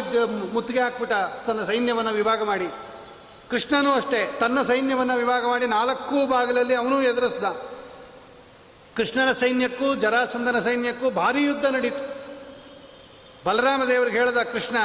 ಮುತ್ತಿಗೆ 0.54 0.80
ಹಾಕ್ಬಿಟ್ಟ 0.80 1.14
ತನ್ನ 1.48 1.64
ಸೈನ್ಯವನ್ನು 1.64 2.12
ವಿಭಾಗ 2.12 2.44
ಮಾಡಿ. 2.44 2.68
ಕೃಷ್ಣನೂ 3.50 3.92
ಅಷ್ಟೇ, 3.94 4.38
ತನ್ನ 4.40 4.62
ಸೈನ್ಯವನ್ನು 4.62 5.16
ವಿಭಾಗ 5.18 5.46
ಮಾಡಿ 5.48 5.66
ನಾಲ್ಕು 5.68 6.28
ಬಾಗಿಲಲ್ಲಿ 6.28 6.76
ಅವನು 6.76 7.02
ಎದುರಿಸ್ದ. 7.02 7.44
ಕೃಷ್ಣನ 8.96 9.32
ಸೈನ್ಯಕ್ಕೂ 9.32 9.96
ಜರಾಸಂದನ 9.96 10.60
ಸೈನ್ಯಕ್ಕೂ 10.60 11.10
ಭಾರಿ 11.10 11.44
ಯುದ್ಧ 11.44 11.66
ನಡೀತು. 11.66 12.04
ಬಲರಾಮ 13.46 13.84
ದೇವರಿಗೆ 13.84 14.18
ಹೇಳ್ದ 14.18 14.38
ಕೃಷ್ಣ, 14.38 14.78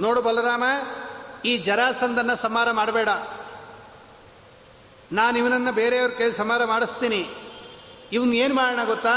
ನೋಡು 0.00 0.22
ಬಲರಾಮ, 0.22 0.64
ಈ 1.44 1.56
ಜರಾಸಂದನ 1.56 2.34
ಸಮಾರ 2.34 2.70
ಮಾಡಬೇಡ. 2.70 3.08
ನಾನು 5.12 5.38
ಇವನನ್ನು 5.38 5.72
ಬೇರೆಯವ್ರ 5.72 6.12
ಕೈ 6.18 6.30
ಸಮಾರ 6.32 6.64
ಮಾಡಿಸ್ತೀನಿ. 6.64 7.28
ಇವನ್ 8.12 8.32
ಏನು 8.34 8.54
ಮಾಡೋಣ 8.54 8.84
ಗೊತ್ತಾ? 8.84 9.16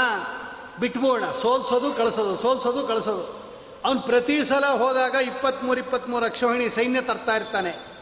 ಬಿಟ್ಬೋಣ 0.80 1.30
ಸೋಲ್ಸೋದು, 1.30 1.92
ಕಳಿಸೋದು 1.92 2.36
ಸೋಲ್ಸೋದು, 2.36 2.86
ಕಳಿಸೋದು. 2.86 3.46
ಅವನು 3.84 4.00
ಪ್ರತಿ 4.00 4.44
ಸಲ 4.44 4.64
ಹೋದಾಗ 4.66 5.14
ಇಪ್ಪತ್ತ್ಮೂರು 5.14 5.80
ಇಪ್ಪತ್ತ್ಮೂರು 5.80 6.26
ಅಕ್ಷೋಹಿಣಿ 6.26 6.68
ಸೈನ್ಯ 6.68 7.00
ತರ್ತಾ 7.00 7.36
ಇರ್ತಾನೆ. 7.36 7.96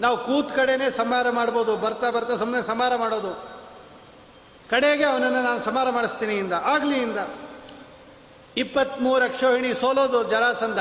ನಾವು 0.00 0.16
ಕೂತ್ 0.18 0.56
ಕಡೆನೇ 0.56 0.90
ಸಮಾರ 0.90 1.30
ಮಾಡ್ಬೋದು, 1.30 1.76
ಬರ್ತಾ 1.76 2.10
ಬರ್ತಾ 2.10 2.36
ಸುಮ್ಮನೆ 2.36 2.62
ಸಮಾರ 2.62 2.96
ಮಾಡೋದು. 2.96 3.58
ಕಡೆಗೆ 4.70 5.04
ಅವನನ್ನು 5.04 5.42
ನಾನು 5.42 5.60
ಸಮಾರ 5.60 5.90
ಮಾಡಿಸ್ತೀನಿ 5.90 6.34
ಇಂದ, 6.34 6.52
ಆಗಲಿ 6.52 7.02
ಇಂದ. 7.02 7.18
ಇಪ್ಪತ್ತ್ಮೂರು 8.56 9.24
ಅಕ್ಷೋಹಿಣಿ 9.24 9.74
ಸೋಲೋದು 9.74 10.24
ಜರಾಸಂದ 10.24 10.78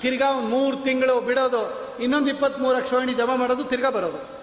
ತಿರ್ಗಾ 0.00 0.28
ಅವ್ನು 0.28 0.48
ಮೂರು 0.48 0.76
ತಿಂಗಳು 0.76 1.20
ಬಿಡೋದು, 1.20 1.92
ಇನ್ನೊಂದು 2.02 2.30
ಇಪ್ಪತ್ತ್ಮೂರು 2.30 2.76
ಅಕ್ಷೋಹಿಣಿ 2.78 3.14
ಜಮಾ 3.14 3.36
ಮಾಡೋದು, 3.36 3.64
ತಿರ್ಗಾ 3.64 3.90
ಬರೋದು. 3.90 4.36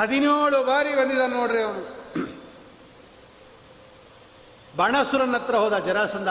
ಹದಿನೇಳು 0.00 0.66
ಬಾರಿ 0.66 0.94
ಬಂದಿದ್ದಾನೆ 0.94 1.34
ನೋಡ್ರಿ 1.34 1.62
ಅವನು. 1.62 1.93
ಬಾಣಾಸುರನ 4.76 5.34
ಹತ್ರ 5.34 5.54
ಹೋದ 5.54 5.78
ಜರಾಸಂದ 5.78 6.28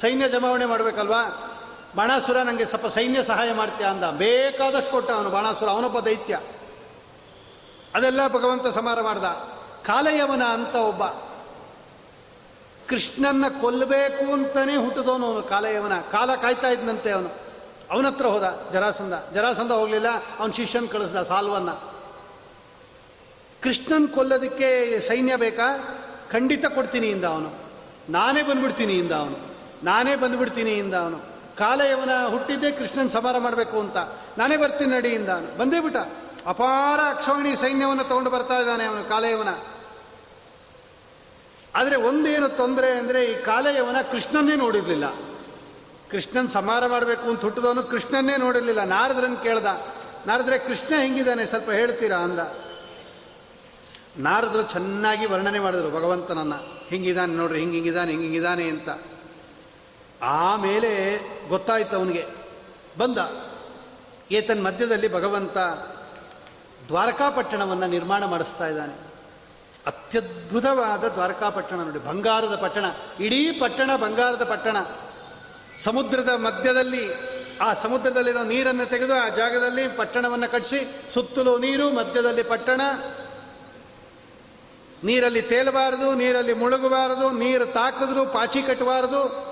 ಸೈನ್ಯ 0.00 0.28
ಜಮಾವಣೆ 0.28 0.66
ಮಾಡಬೇಕಲ್ವಾ? 0.66 1.44
ಬಾಣಾಸುರ 1.96 2.36
ನನಗೆ 2.36 2.64
ಸ್ವಲ್ಪ 2.64 2.86
ಸೈನ್ಯ 2.86 3.22
ಸಹಾಯ 3.22 3.52
ಮಾಡ್ತೀಯ 3.52 3.86
ಅಂದ. 3.86 4.04
ಬೇಕಾದಷ್ಟು 4.04 4.90
ಕೊಟ್ಟ 4.90 5.10
ಅವನು 5.10 5.30
ಬಾಣಾಸುರ, 5.30 5.68
ಅವನೊಬ್ಬ 5.68 6.00
ದೈತ್ಯ. 6.00 6.40
ಅದೆಲ್ಲ 7.94 8.28
ಭಗವಂತ 8.28 8.66
ಸಮಾರ 8.66 9.00
ಮಾಡ್ದ. 9.00 9.24
ಕಾಲಯವನ 9.86 10.42
ಅಂತ 10.42 10.74
ಒಬ್ಬ. 10.74 11.04
ಕೃಷ್ಣನ್ನ 12.88 13.44
ಕೊಲ್ಲಬೇಕು 13.60 14.32
ಅಂತಲೇ 14.32 14.76
ಹುಟ್ಟಿದವನು 14.76 15.26
ಅವನು 15.26 15.42
ಕಾಲಯವನ 15.42 16.00
ಕಾಲ 16.00 16.34
ಕಾಯ್ತಾ 16.34 16.68
ಇದ್ದಂತೆ 16.68 17.10
ಅವನು. 17.10 17.30
ಅವನ 17.90 18.06
ಹತ್ರ 18.06 18.26
ಹೋದ 18.26 18.68
ಜರಾಸಂದ 18.72 19.12
ಜರಾಸಂದ 19.34 19.70
ಹೋಗಲಿಲ್ಲ, 19.70 20.06
ಅವನ 20.38 20.50
ಶಿಷ್ಯನ 20.50 20.84
ಕಳಿಸ್ದ 20.92 21.22
ಸಾಲ್ವನ್ನ. 21.22 21.70
ಕೃಷ್ಣನ್ 23.62 24.08
ಕೊಲ್ಲೋದಕ್ಕೆ 24.08 25.00
ಸೈನ್ಯ 25.00 25.36
ಬೇಕಾ? 25.36 25.98
ಖಂಡಿತ 26.32 26.66
ಕೊಡ್ತೀನಿ 26.66 27.06
ಇಂದ 27.06 27.24
ಅವನು. 27.24 27.67
ನಾನೇ 28.08 28.42
ಬಂದ್ಬಿಡ್ತೀನಿ 28.42 28.92
ಇಂದ 28.92 29.12
ಅವನು. 29.12 29.38
ನಾನೇ 29.84 30.16
ಬಂದ್ಬಿಡ್ತೀನಿ 30.16 30.70
ಇಂದ 30.70 30.94
ಅವನು. 30.94 31.18
ಕಾಲಯವನ 31.58 32.10
ಹುಟ್ಟಿದ್ದೇ 32.26 32.70
ಕೃಷ್ಣನ 32.70 33.08
ಸಮಾರ 33.08 33.38
ಮಾಡಬೇಕು 33.38 33.80
ಅಂತ. 33.80 33.96
ನಾನೇ 34.38 34.56
ಬರ್ತೀನಿ 34.56 34.94
ನಡಿ 34.94 35.08
ಇಂದ 35.08 35.28
ಅವನು. 35.28 35.58
ಬಂದೇ 35.58 35.80
ಬಿಟ್ಟ. 35.80 35.96
ಅಪಾರ 36.46 37.00
ಅಕ್ಷೋಹಿಣಿ 37.10 37.56
ಸೈನ್ಯವನ್ನು 37.56 38.04
ತಗೊಂಡು 38.04 38.30
ಬರ್ತಾ 38.30 38.58
ಇದ್ದಾನೆ 38.58 38.84
ಅವನು 38.84 39.08
ಕಾಲಯವನ. 39.08 39.48
ಆದರೆ 41.74 41.96
ಒಂದೇನು 41.96 42.48
ತೊಂದರೆ 42.48 42.90
ಅಂದರೆ 42.90 43.24
ಈ 43.24 43.42
ಕಾಲಯವನ 43.42 43.96
ಕೃಷ್ಣನ್ನೇ 44.12 44.56
ನೋಡಿರಲಿಲ್ಲ. 44.56 45.04
ಕೃಷ್ಣನ್ 46.10 46.48
ಸಮಾರ 46.48 46.86
ಮಾಡಬೇಕು 46.86 47.28
ಅಂತ 47.28 47.40
ಹುಟ್ಟಿದವನು 47.40 47.82
ಕೃಷ್ಣನ್ನೇ 47.82 48.36
ನೋಡಿರಲಿಲ್ಲ. 48.36 48.84
ನಾರದ್ರನ್ನು 48.84 49.36
ಕೇಳ್ದ, 49.36 49.66
ನಾರದ್ರೆ 50.26 50.58
ಕೃಷ್ಣ 50.58 50.94
ಹೆಂಗಿದ್ದಾನೆ 51.00 51.46
ಸ್ವಲ್ಪ 51.46 51.70
ಹೇಳ್ತೀರಾ 51.70 52.16
ಅಂದ. 52.16 52.38
ನಾರದರು 54.16 54.62
ಚೆನ್ನಾಗಿ 54.62 55.26
ವರ್ಣನೆ 55.26 55.60
ಮಾಡಿದರು, 55.60 55.90
ಭಗವಂತನನ್ನು. 55.90 56.88
ಹಿಂಗಿದ್ದಾನೆ 56.88 57.34
ನೋಡ್ರಿ, 57.34 57.58
ಹಿಂಗೆ 57.58 57.74
ಹಿಂಗಿದ್ದಾನೆ 57.74 58.10
ಹಿಂಗೆ 58.10 58.24
ಹಿಂಗಿದ್ದಾನೆ 58.24 58.68
ಅಂತ. 58.68 58.88
ಆಮೇಲೆ 60.22 61.20
ಗೊತ್ತಾಯ್ತು 61.48 61.96
ಅವನಿಗೆ. 61.96 62.26
ಬಂದ. 62.98 63.18
ಏತನ್ 64.30 64.64
ಮಧ್ಯದಲ್ಲಿ 64.64 65.12
ಭಗವಂತ 65.12 65.56
ದ್ವಾರಕಾಪಟ್ಟಣವನ್ನು 66.88 67.86
ನಿರ್ಮಾಣ 67.86 68.24
ಮಾಡಿಸ್ತಾ 68.24 68.66
ಇದ್ದಾನೆ. 68.66 69.08
ಅತ್ಯದ್ಭುತವಾದ 69.86 71.04
ದ್ವಾರಕಾಪಟ್ಟಣ 71.04 71.76
ನೋಡಿ, 71.76 71.98
ಬಂಗಾರದ 71.98 72.56
ಪಟ್ಟಣ. 72.56 72.84
ಇಡೀ 73.20 73.52
ಪಟ್ಟಣ 73.52 73.96
ಬಂಗಾರದ 73.96 74.44
ಪಟ್ಟಣ. 74.44 74.76
ಸಮುದ್ರದ 75.78 76.28
ಮಧ್ಯದಲ್ಲಿ, 76.28 77.08
ಆ 77.58 77.72
ಸಮುದ್ರದಲ್ಲಿರೋ 77.72 78.44
ನೀರನ್ನು 78.44 78.86
ತೆಗೆದು 78.86 79.14
ಆ 79.14 79.28
ಜಾಗದಲ್ಲಿ 79.28 79.88
ಪಟ್ಟಣವನ್ನು 79.88 80.50
ಕಟ್ಟಿಸಿ 80.50 81.12
ಸುತ್ತಲೂ 81.14 81.58
ನೀರು, 81.58 81.90
ಮಧ್ಯದಲ್ಲಿ 81.90 82.42
ಪಟ್ಟಣ. 82.42 82.80
ನೀರಲ್ಲಿ 85.04 85.42
ತೇಲಬಾರದು, 85.42 86.14
ನೀರಲ್ಲಿ 86.14 86.52
ಮುಳುಗಬಾರದು, 86.52 87.30
ನೀರು 87.30 87.66
ತಾಕಿದ್ರು, 87.66 88.26
ಪಾಚಿ 88.26 88.62
ಕಟ್ಟಬಾರದು. 88.62 89.48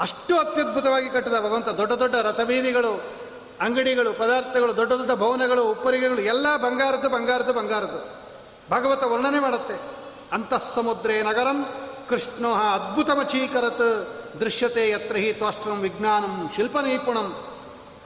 ಅಷ್ಟು 0.00 0.38
ಅತ್ಯದ್ಭುತವಾಗಿ 0.38 1.10
ಕಟ್ಟಿದ 1.10 1.32
ಭಗವಂತ 1.32 1.68
ದೊಡ್ಡ 1.68 1.92
ದೊಡ್ಡ 1.92 2.14
ರಥಬೀದಿಗಳು, 2.14 3.02
ಅಂಗಡಿಗಳು, 3.60 4.12
ಪದಾರ್ಥಗಳು, 4.12 4.76
ದೊಡ್ಡ 4.76 4.92
ದೊಡ್ಡ 4.92 5.12
ಭವನಗಳು, 5.12 5.70
ಉಪ್ಪರಿಗೆಗಳು, 5.70 6.20
ಎಲ್ಲ 6.20 6.56
ಬಂಗಾರದ್ದು 6.56 7.08
ಬಂಗಾರದ್ದು 7.08 7.52
ಬಂಗಾರದ್ದು. 7.52 8.20
ಭಗವತ 8.70 9.02
ವರ್ಣನೆ 9.02 9.40
ಮಾಡುತ್ತೆ. 9.40 9.74
ಅಂತಃಸಮುದ್ರೇ 10.32 11.22
ನಗರಂ 11.22 11.68
ಕೃಷ್ಣೋ 12.08 12.54
ಅದ್ಭುತಮಚೀಕರತ್ 12.54 14.16
ದೃಶ್ಯತೆ 14.40 14.90
ಯತ್ರ 14.90 15.16
ಹಿ 15.16 15.32
ತ್ವಾಷ್ಟ್ರಂ 15.32 15.80
ವಿಜ್ಞಾನಂ 15.80 16.50
ಶಿಲ್ಪ 16.56 16.78
ನೈಪುಣಂ 16.78 17.44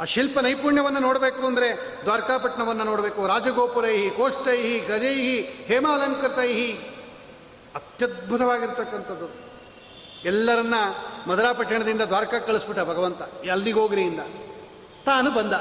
ಆ 0.00 0.04
ಶಿಲ್ಪ 0.04 0.38
ನೈಪುಣ್ಯವನ್ನು 0.38 1.00
ನೋಡಬೇಕು 1.00 1.46
ಅಂದರೆ 1.46 1.98
ದ್ವಾರಕಾಪಟ್ಟಣವನ್ನು 2.04 2.84
ನೋಡಬೇಕು. 2.84 3.26
ರಾಜಗೋಪುರೈ 3.26 4.10
ಕೋಷ್ಟೈಹಿ, 4.10 4.78
ಗಜೈಹಿ, 4.78 5.40
ಹೇಮಾಲಂಕೃತೈಹಿ. 5.40 6.72
ಅತ್ಯದ್ಭುತವಾಗಿರ್ತಕ್ಕಂಥದ್ದು. 7.74 9.44
ಎಲ್ಲರನ್ನ 10.24 10.74
ಮಧುರಾಪಟ್ಟಣದಿಂದ 11.26 12.02
ದ್ವಾರಕ 12.02 12.34
ಕಳಿಸ್ಬಿಟ್ಟ 12.34 12.80
ಭಗವಂತ. 12.80 13.22
ಅಲ್ಲಿಗೋಗ್ರಿಯಿಂದ 13.22 14.20
ತಾನು 15.04 15.30
ಬಂದ. 15.30 15.52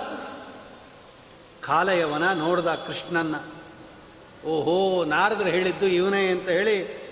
ಕಾಲಯವನ 1.62 2.34
ನೋಡ್ದ 2.34 2.67
ಕೃಷ್ಣನ್ನ. 2.67 3.36
ಓಹೋ, 4.48 5.06
ನಾರದರು 5.06 5.48
ಹೇಳಿದ್ದು 5.48 5.88
ಇವನೇ 5.88 6.28
ಅಂತ 6.28 6.50
ಹೇಳಿ 6.50 7.04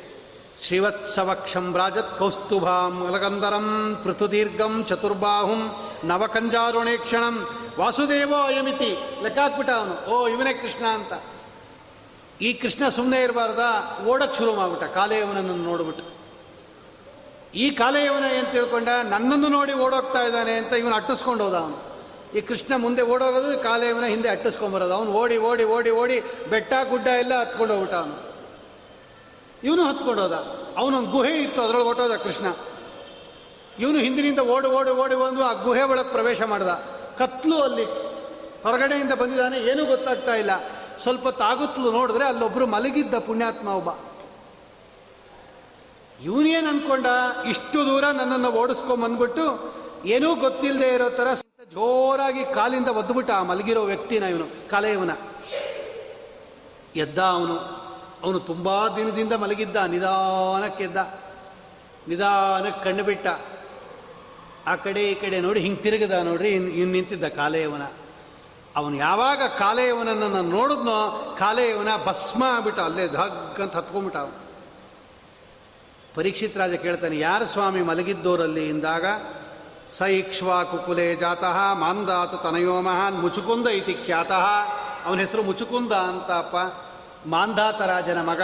ಶ್ರೀವತ್ಸವಕ್ಷಂ 0.62 1.78
ರಾಜತ್ 1.78 2.20
ಕೌಸ್ತುಭಾಂ 2.20 3.08
ಅಲಗಂಧರಂ 3.08 4.00
ಪೃಥುದೀರ್ಘಂ 4.04 4.84
ಚತುರ್ಬಾಹುಂ 4.84 5.91
ನವಕಂಜಾರುಣೇಕ್ಷಣಂ 6.04 7.48
ವಾಸುದೇವೋ 7.80 8.36
ಅಯಮಿತಿ 8.36 8.98
ಲೆಕ್ಕಾಕ್ಬಿಟ್ಟ 9.24 9.72
ಅವನು 9.72 10.10
ಓ 10.10 10.28
ಇವನೇ 10.28 10.54
ಕೃಷ್ಣ 10.54 10.86
ಅಂತ. 10.86 11.14
ಈ 12.42 12.54
ಕೃಷ್ಣ 12.54 12.88
ಸುಮ್ಮನೆ 12.88 13.24
ಇರಬಾರ್ದ? 13.24 13.60
ಓಡಕ್ಕೆ 14.06 14.38
ಶುರು 14.38 14.56
ಮಾಡ್ಬಿಟ್ಟ, 14.56 14.84
ಕಾಲೆಯವನನ್ನು 14.84 15.56
ನೋಡ್ಬಿಟ್ಟು. 15.56 16.04
ಈ 17.56 17.70
ಕಾಲೆಯವನ 17.70 18.24
ಏನು 18.24 18.52
ತಿಳ್ಕೊಂಡ? 18.52 18.88
ನನ್ನನ್ನು 19.04 19.48
ನೋಡಿ 19.48 19.74
ಓಡೋಗ್ತಾ 19.74 20.22
ಇದ್ದಾನೆ 20.22 20.54
ಅಂತ 20.54 20.74
ಇವನು 20.74 20.96
ಅಟ್ಟಿಸ್ಕೊಂಡು 20.96 21.44
ಹೋದ 21.44 21.54
ಅವನು. 21.54 21.92
ಈ 22.38 22.42
ಕೃಷ್ಣ 22.42 22.74
ಮುಂದೆ 22.76 23.02
ಓಡೋಗೋದು 23.02 23.64
ಕಾಲೇಯವನ 23.64 24.04
ಹಿಂದೆ 24.04 24.30
ಅಟ್ಟಿಸ್ಕೊಂಬರೋದು 24.30 24.94
ಅವನು 24.94 25.12
ಓಡಿ 25.12 25.38
ಓಡಿ 25.38 25.64
ಓಡಿ 25.64 25.90
ಓಡಿ 25.90 26.22
ಬೆಟ್ಟ, 26.50 26.74
ಗುಡ್ಡ 26.90 27.08
ಎಲ್ಲ 27.08 27.40
ಹತ್ಕೊಂಡು 27.40 27.74
ಹೋಗ್ಬಿಟ್ಟ 27.74 27.96
ಅವನು. 27.96 28.32
ಇವನು 29.64 29.84
ಹತ್ಕೊಂಡೋದ 29.84 30.34
ಅವನೊಂದು 30.78 31.10
ಗುಹೆ 31.10 31.42
ಇತ್ತು 31.42 31.62
ಅದರೊಳಗೆ 31.62 31.88
ಹೊಟ್ಟೋದ 31.88 32.16
ಕೃಷ್ಣ. 32.16 32.46
ಇವನು 33.80 33.98
ಹಿಂದಿನಿಂದ 33.98 34.40
ಓಡಿ 34.40 34.68
ಓಡಿ 34.68 34.90
ಓಡಿ 34.90 35.16
ಬಂದು 35.16 35.44
ಆ 35.44 35.54
ಗುಹೆ 35.54 35.84
ಒಳಗೆ 35.84 36.12
ಪ್ರವೇಶ 36.12 36.42
ಮಾಡ್ದ. 36.42 36.68
ಕತ್ಲು 37.18 37.62
ಅಲ್ಲಿ 37.62 37.86
ಹೊರಗಡೆಯಿಂದ 38.64 39.14
ಬಂದಿದ್ದಾನೆ, 39.14 39.58
ಏನೂ 39.58 39.86
ಗೊತ್ತಾಗ್ತಾ 39.86 40.36
ಇಲ್ಲ. 40.36 40.52
ಸ್ವಲ್ಪ 40.98 41.30
ತಾಗುತ್ತಲು 41.30 41.92
ನೋಡಿದ್ರೆ 41.92 42.26
ಅಲ್ಲೊಬ್ಬರು 42.26 42.68
ಮಲಗಿದ್ದ 42.68 43.16
ಪುಣ್ಯಾತ್ಮ 43.18 43.68
ಒಬ್ಬ. 43.68 43.90
ಇವನೇನು 46.24 46.68
ಅನ್ಕೊಂಡ? 46.68 47.06
ಇಷ್ಟು 47.50 47.86
ದೂರ 47.86 48.04
ನನ್ನನ್ನು 48.04 48.52
ಓಡಿಸ್ಕೊಂಬಂದ್ಬಿಟ್ಟು 48.52 49.74
ಏನೂ 50.06 50.36
ಗೊತ್ತಿಲ್ಲದೆ 50.36 50.88
ಇರೋ 50.88 51.10
ಥರ 51.10 51.28
ಜೋರಾಗಿ 51.72 52.46
ಕಾಲಿಂದ 52.46 52.88
ಒದ್ದುಬಿಟ್ಟ 52.88 53.32
ಆ 53.32 53.44
ಮಲಗಿರೋ 53.44 53.84
ವ್ಯಕ್ತಿನ 53.84 54.24
ಇವನು, 54.24 54.70
ಕಾಲೆಯವನ. 54.70 55.12
ಎದ್ದ 56.96 57.20
ಅವನು 57.20 57.58
ಅವನು 58.24 58.40
ತುಂಬ 58.40 58.88
ದಿನದಿಂದ 58.88 59.34
ಮಲಗಿದ್ದ 59.34 59.76
ನಿಧಾನಕ್ಕೆದ್ದ 59.76 60.98
ನಿಧಾನಕ್ಕೆ 62.08 62.84
ಕಣ್ಣು 62.84 63.04
ಬಿಟ್ಟ. 63.04 63.28
ಆ 64.68 64.76
ಕಡೆ 64.76 65.04
ಈ 65.04 65.14
ಕಡೆ 65.14 65.42
ನೋಡಿ 65.42 65.60
ಹಿಂಗೆ 65.60 65.82
ತಿರುಗದ 65.82 66.12
ನೋಡ್ರಿ 66.12 66.50
ಇನ್ನು 66.50 66.70
ಇನ್ನು 66.70 66.92
ನಿಂತಿದ್ದ 66.92 67.24
ಕಾಲೆಯವನ. 67.24 67.82
ಅವನು 68.76 68.96
ಯಾವಾಗ 68.96 69.42
ಕಾಲೆಯವನನ್ನು 69.60 70.30
ನಾನು 70.30 70.50
ನೋಡಿದ್ನೋ, 70.50 71.36
ಕಾಲೆಯವನ 71.40 71.88
ಭಸ್ಮ 72.06 72.44
ಆಗ್ಬಿಟ್ಟ, 72.44 72.80
ಅಲ್ಲೇ 72.80 73.08
ಧಗ್ 73.08 73.62
ಅಂತ 73.62 73.76
ಹತ್ಕೊಂಡ್ಬಿಟ್ಟ 73.76 74.18
ಅವನು. 74.18 74.42
ಪರೀಕ್ಷಿತ್ 76.16 76.58
ರಾಜ 76.58 76.74
ಕೇಳ್ತಾನೆ, 76.74 77.20
ಯಾರು 77.20 77.46
ಸ್ವಾಮಿ 77.46 77.82
ಮಲಗಿದ್ದೋರಲ್ಲಿ 77.82 78.70
ಇಂದಾಗ? 78.70 79.06
ಸ 79.90 80.04
ಕುಕುಲೆ 80.72 81.16
ಜಾತಃ, 81.16 81.74
ಮಾಂದಾತ 81.74 82.36
ತನಯೋ 82.36 82.82
ಮಹಾನ್ 82.82 83.22
ಮುಚುಕುಂದ 83.22 83.68
ಇತಿ 83.68 83.94
ಖ್ಯಾತಃ. 84.06 84.46
ಅವನ 85.06 85.20
ಹೆಸರು 85.20 85.44
ಮುಚುಕುಂದ 85.44 85.92
ಅಂತಪ್ಪ. 85.92 86.56
ಮಾಂಧಾತ 87.28 87.82
ರಾಜನ 87.82 88.22
ಮಗ, 88.22 88.42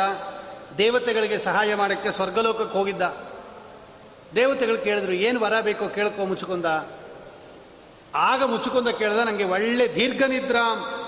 ದೇವತೆಗಳಿಗೆ 0.78 1.38
ಸಹಾಯ 1.38 1.76
ಮಾಡೋಕ್ಕೆ 1.76 2.12
ಸ್ವರ್ಗಲೋಕಕ್ಕೆ 2.12 2.78
ಹೋಗಿದ್ದ. 2.78 3.27
ದೇವತೆಗಳು 4.36 4.78
ಕೇಳಿದ್ರು, 4.84 5.14
ಏನು 5.28 5.40
ವರ 5.40 5.56
ಬೇಕೋ 5.62 5.86
ಕೇಳ್ಕೊ 5.88 6.26
ಮುಚ್ಚಿಕೊಂದ 6.26 6.66
ಆಗ 8.16 8.44
ಮುಚ್ಚಿಕೊಂದ 8.44 8.90
ಕೇಳ್ದ 9.00 9.18
ನನಗೆ 9.18 9.44
ಒಳ್ಳೆ 9.44 9.86
ದೀರ್ಘ 9.96 10.24
ನಿದ್ರಾ 10.24 10.64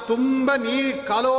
ತುಂಬ 0.07 0.51
ನೀ 0.55 0.91
ಕಾಲೋ 1.07 1.33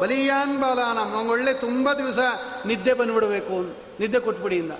ಬಲಿಯಾನ್ 0.00 0.58
ಬಾಲ 0.60 0.80
ನಮ್ಗೆ 0.98 1.30
ಒಳ್ಳೆ 1.30 1.52
ತುಂಬ 1.54 1.92
ದಿವಸ 1.92 2.18
ನಿದ್ದೆ 2.66 2.92
ಬಂದುಬಿಡಬೇಕು, 2.94 3.56
ನಿದ್ದೆ 4.00 4.20
ಕೊಟ್ಬಿಡಿಯಿಂದ 4.20 4.72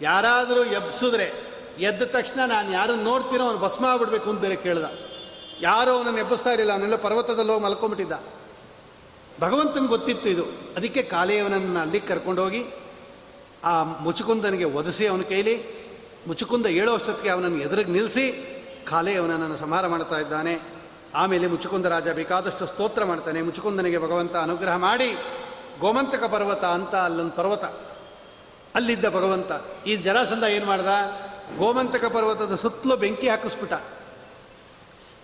ಯಾರಾದರೂ 0.00 0.64
ಎಬ್ಸಿದ್ರೆ, 0.78 1.26
ಎದ್ದ 1.78 2.02
ತಕ್ಷಣ 2.02 2.40
ನಾನು 2.46 2.72
ಯಾರನ್ನು 2.72 3.04
ನೋಡ್ತೀನೋ 3.04 3.44
ಅವ್ನು 3.44 3.60
ಭಸ್ಮ 3.60 3.84
ಆಗ್ಬಿಡ್ಬೇಕು 3.86 4.30
ಅಂತ 4.30 4.40
ಬೇರೆ 4.40 4.56
ಕೇಳ್ದ. 4.56 4.86
ಯಾರೋ 5.60 5.92
ಅವನನ್ನು 5.96 6.18
ಎಬ್ಬಿಸ್ತಾ 6.18 6.50
ಇರಲಿಲ್ಲ, 6.50 6.72
ಅವನೆಲ್ಲ 6.72 6.96
ಪರ್ವತದಲ್ಲಿ 6.96 7.52
ಹೋಗಿ 7.52 7.64
ಮಲ್ಕೊಂಬಿಟ್ಟಿದ್ದ 7.64 8.16
ಭಗವಂತನಿಗೆ 9.40 9.88
ಗೊತ್ತಿತ್ತು 9.88 10.28
ಇದು. 10.28 10.44
ಅದಕ್ಕೆ 10.76 11.02
ಕಾಲೇವನನ್ನು 11.02 11.80
ಅಲ್ಲಿಗೆ 11.80 12.06
ಕರ್ಕೊಂಡೋಗಿ 12.06 12.62
ಆ 13.66 13.82
ಮುಚುಕುಂದನಿಗೆ 13.82 14.64
ಒದಿಸಿ 14.64 15.06
ಅವನ 15.06 15.20
ಕೈಲಿ, 15.20 15.54
ಮುಚುಕುಂದ 16.26 16.66
ಏಳೋ 16.66 16.94
ಅಷ್ಟೊತ್ತಿಗೆ 16.94 17.30
ಅವನನ್ನು 17.30 17.58
ಎದುರಿಗೆ 17.58 17.90
ನಿಲ್ಲಿಸಿ, 17.90 18.26
ಖಾಲಿ 18.88 19.14
ಅವನನ್ನು 19.14 19.56
ಸಂಹಾರ 19.56 19.86
ಮಾಡ್ತಾ 19.86 20.18
ಇದ್ದಾನೆ. 20.18 20.62
ಆಮೇಲೆ 21.14 21.46
ಮುಚುಕುಂದ 21.46 21.86
ರಾಜ 21.86 22.08
ಬೇಕಾದಷ್ಟು 22.08 22.66
ಸ್ತೋತ್ರ 22.66 23.04
ಮಾಡ್ತಾನೆ. 23.04 23.42
ಮುಚುಕುಂದನಿಗೆ 23.42 23.98
ಭಗವಂತ 23.98 24.36
ಅನುಗ್ರಹ 24.36 24.76
ಮಾಡಿ, 24.76 25.12
ಗೋಮಂತಕ 25.80 26.24
ಪರ್ವತ 26.24 26.64
ಅಂತ 26.64 26.94
ಅಲ್ಲೊಂದು 26.94 27.32
ಪರ್ವತ. 27.32 27.64
ಅಲ್ಲಿದ್ದ 28.74 29.04
ಭಗವಂತ, 29.04 29.50
ಈ 29.86 29.96
ಜರಾಸಂಧ 29.96 30.44
ಏನು 30.44 30.66
ಮಾಡ್ದ? 30.66 30.88
ಗೋಮಂತಕ 31.58 32.04
ಪರ್ವತದ 32.04 32.54
ಸುತ್ತಲೂ 32.54 32.96
ಬೆಂಕಿ 32.96 33.28
ಹಾಕಿಸ್ಬಿಟ್ಟ. 33.28 33.74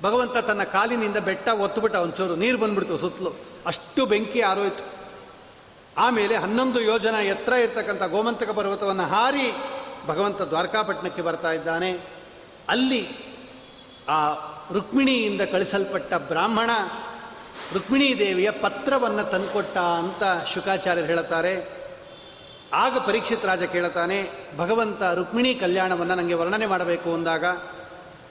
ಭಗವಂತ 0.03 0.37
ತನ್ನ 0.37 0.63
ಕಾಲಿನಿಂದ 0.63 1.17
ಬೆಟ್ಟ 1.17 1.49
ಒತ್ತುಬಿಟ್ಟ 1.49 1.97
ಒಂಚೂರು 1.97 2.37
ನೀರು 2.37 2.59
ಬಂದ್ಬಿಡ್ತು 2.59 2.97
ಸುತ್ತಲೂ. 2.97 3.31
ಅಷ್ಟು 3.67 4.07
ಬೆಂಕಿ 4.07 4.41
ಆರೋಯ್ತು. 4.41 5.02
ಆಮೇಲೆ 5.99 6.37
ಹನ್ನೊಂದು 6.37 6.81
ಯೋಜನ 6.81 7.15
ಎತ್ತರ 7.15 7.53
ಇರ್ತಕ್ಕಂಥ 7.53 8.03
ಗೋಮಂತಕ 8.03 8.51
ಪರ್ವತವನ್ನು 8.51 9.03
ಹಾರಿ 9.03 9.55
ಭಗವಂತ 10.07 10.43
ದ್ವಾರಕಾಪಟ್ಟಣಕ್ಕೆ 10.43 11.23
ಬರ್ತಾ 11.23 11.53
ಇದ್ದಾನೆ. 11.53 12.01
ಅಲ್ಲಿ 12.69 13.09
ಆ 14.09 14.33
ರುಕ್ಮಿಣಿಯಿಂದ 14.73 15.41
ಕಳಿಸಲ್ಪಟ್ಟ 15.41 16.15
ಬ್ರಾಹ್ಮಣ 16.15 16.71
ರುಕ್ಮಿಣೀ 17.75 18.19
ದೇವಿಯ 18.19 18.51
ಪತ್ರವನ್ನು 18.51 19.31
ತಂದುಕೊಟ್ಟ 19.31 19.79
ಅಂತ 19.79 20.49
ಶುಕಾಚಾರ್ಯರು 20.55 21.07
ಹೇಳುತ್ತಾರೆ. 21.07 21.69
ಆಗ 22.73 22.99
ಪರೀಕ್ಷಿತ್ 22.99 23.45
ರಾಜ 23.45 23.63
ಕೇಳುತ್ತಾನೆ, 23.63 24.31
ಭಗವಂತ 24.59 25.03
ರುಕ್ಮಿಣಿ 25.03 25.55
ಕಲ್ಯಾಣವನ್ನು 25.55 26.15
ನನಗೆ 26.15 26.35
ವರ್ಣನೆ 26.35 26.67
ಮಾಡಬೇಕು 26.67 27.15
ಅಂದಾಗ, 27.15 27.45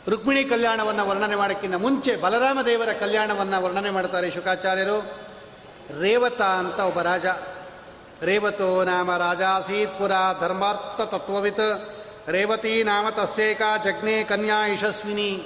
ರುಕ್ಮಿಣಿ 0.08 0.44
ಕಲ್ಯಾಣವನ್ನು 0.44 1.08
ವರ್ಣನೆ 1.08 1.36
ಮಾಡೋಕ್ಕಿಂತ 1.36 1.76
ಮುಂಚೆ 1.76 2.16
ಬಲರಾಮ 2.16 2.62
ದೇವರ 2.62 2.94
ಕಲ್ಯಾಣವನ್ನು 3.00 3.64
ವರ್ಣನೆ 3.64 3.90
ಮಾಡ್ತಾರೆ 3.90 4.32
ಶುಕಾಚಾರ್ಯರು. 4.32 5.31
ರೇವತ 6.00 6.42
ಅಂತ 6.42 6.80
ಒಬ್ಬ 6.80 7.02
ರಾಜ. 7.02 7.26
ರೇವತೋ 8.22 8.84
ನಾಮ 8.84 9.18
ರಾಜಾಸೀತ್ 9.18 10.00
ಪುರ 10.00 10.12
ಧರ್ಮಾರ್ಥ 10.40 11.02
ತತ್ವವಿತ್. 11.02 11.90
ರೇವತಿ 12.30 12.84
ನಾಮ 12.84 13.10
ತಸ್ಸೇಕ 13.10 13.62
ಜಗ್ನೆ 13.84 14.24
ಕನ್ಯಾ 14.24 14.68
ಯಶಸ್ವಿನಿ. 14.68 15.44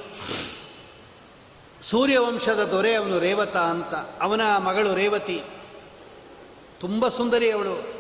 ಸೂರ್ಯವಂಶದ 1.82 2.64
ದೊರೆ 2.64 2.96
ಅವನು 2.96 3.20
ರೇವತ 3.20 3.58
ಅಂತ. 3.58 3.94
ಅವನ 4.22 4.42
ಮಗಳು 4.58 4.94
ರೇವತಿ. 4.94 5.44
ತುಂಬ 6.80 7.08
ಸುಂದರಿ 7.08 7.52
ಅವಳು. 7.52 7.94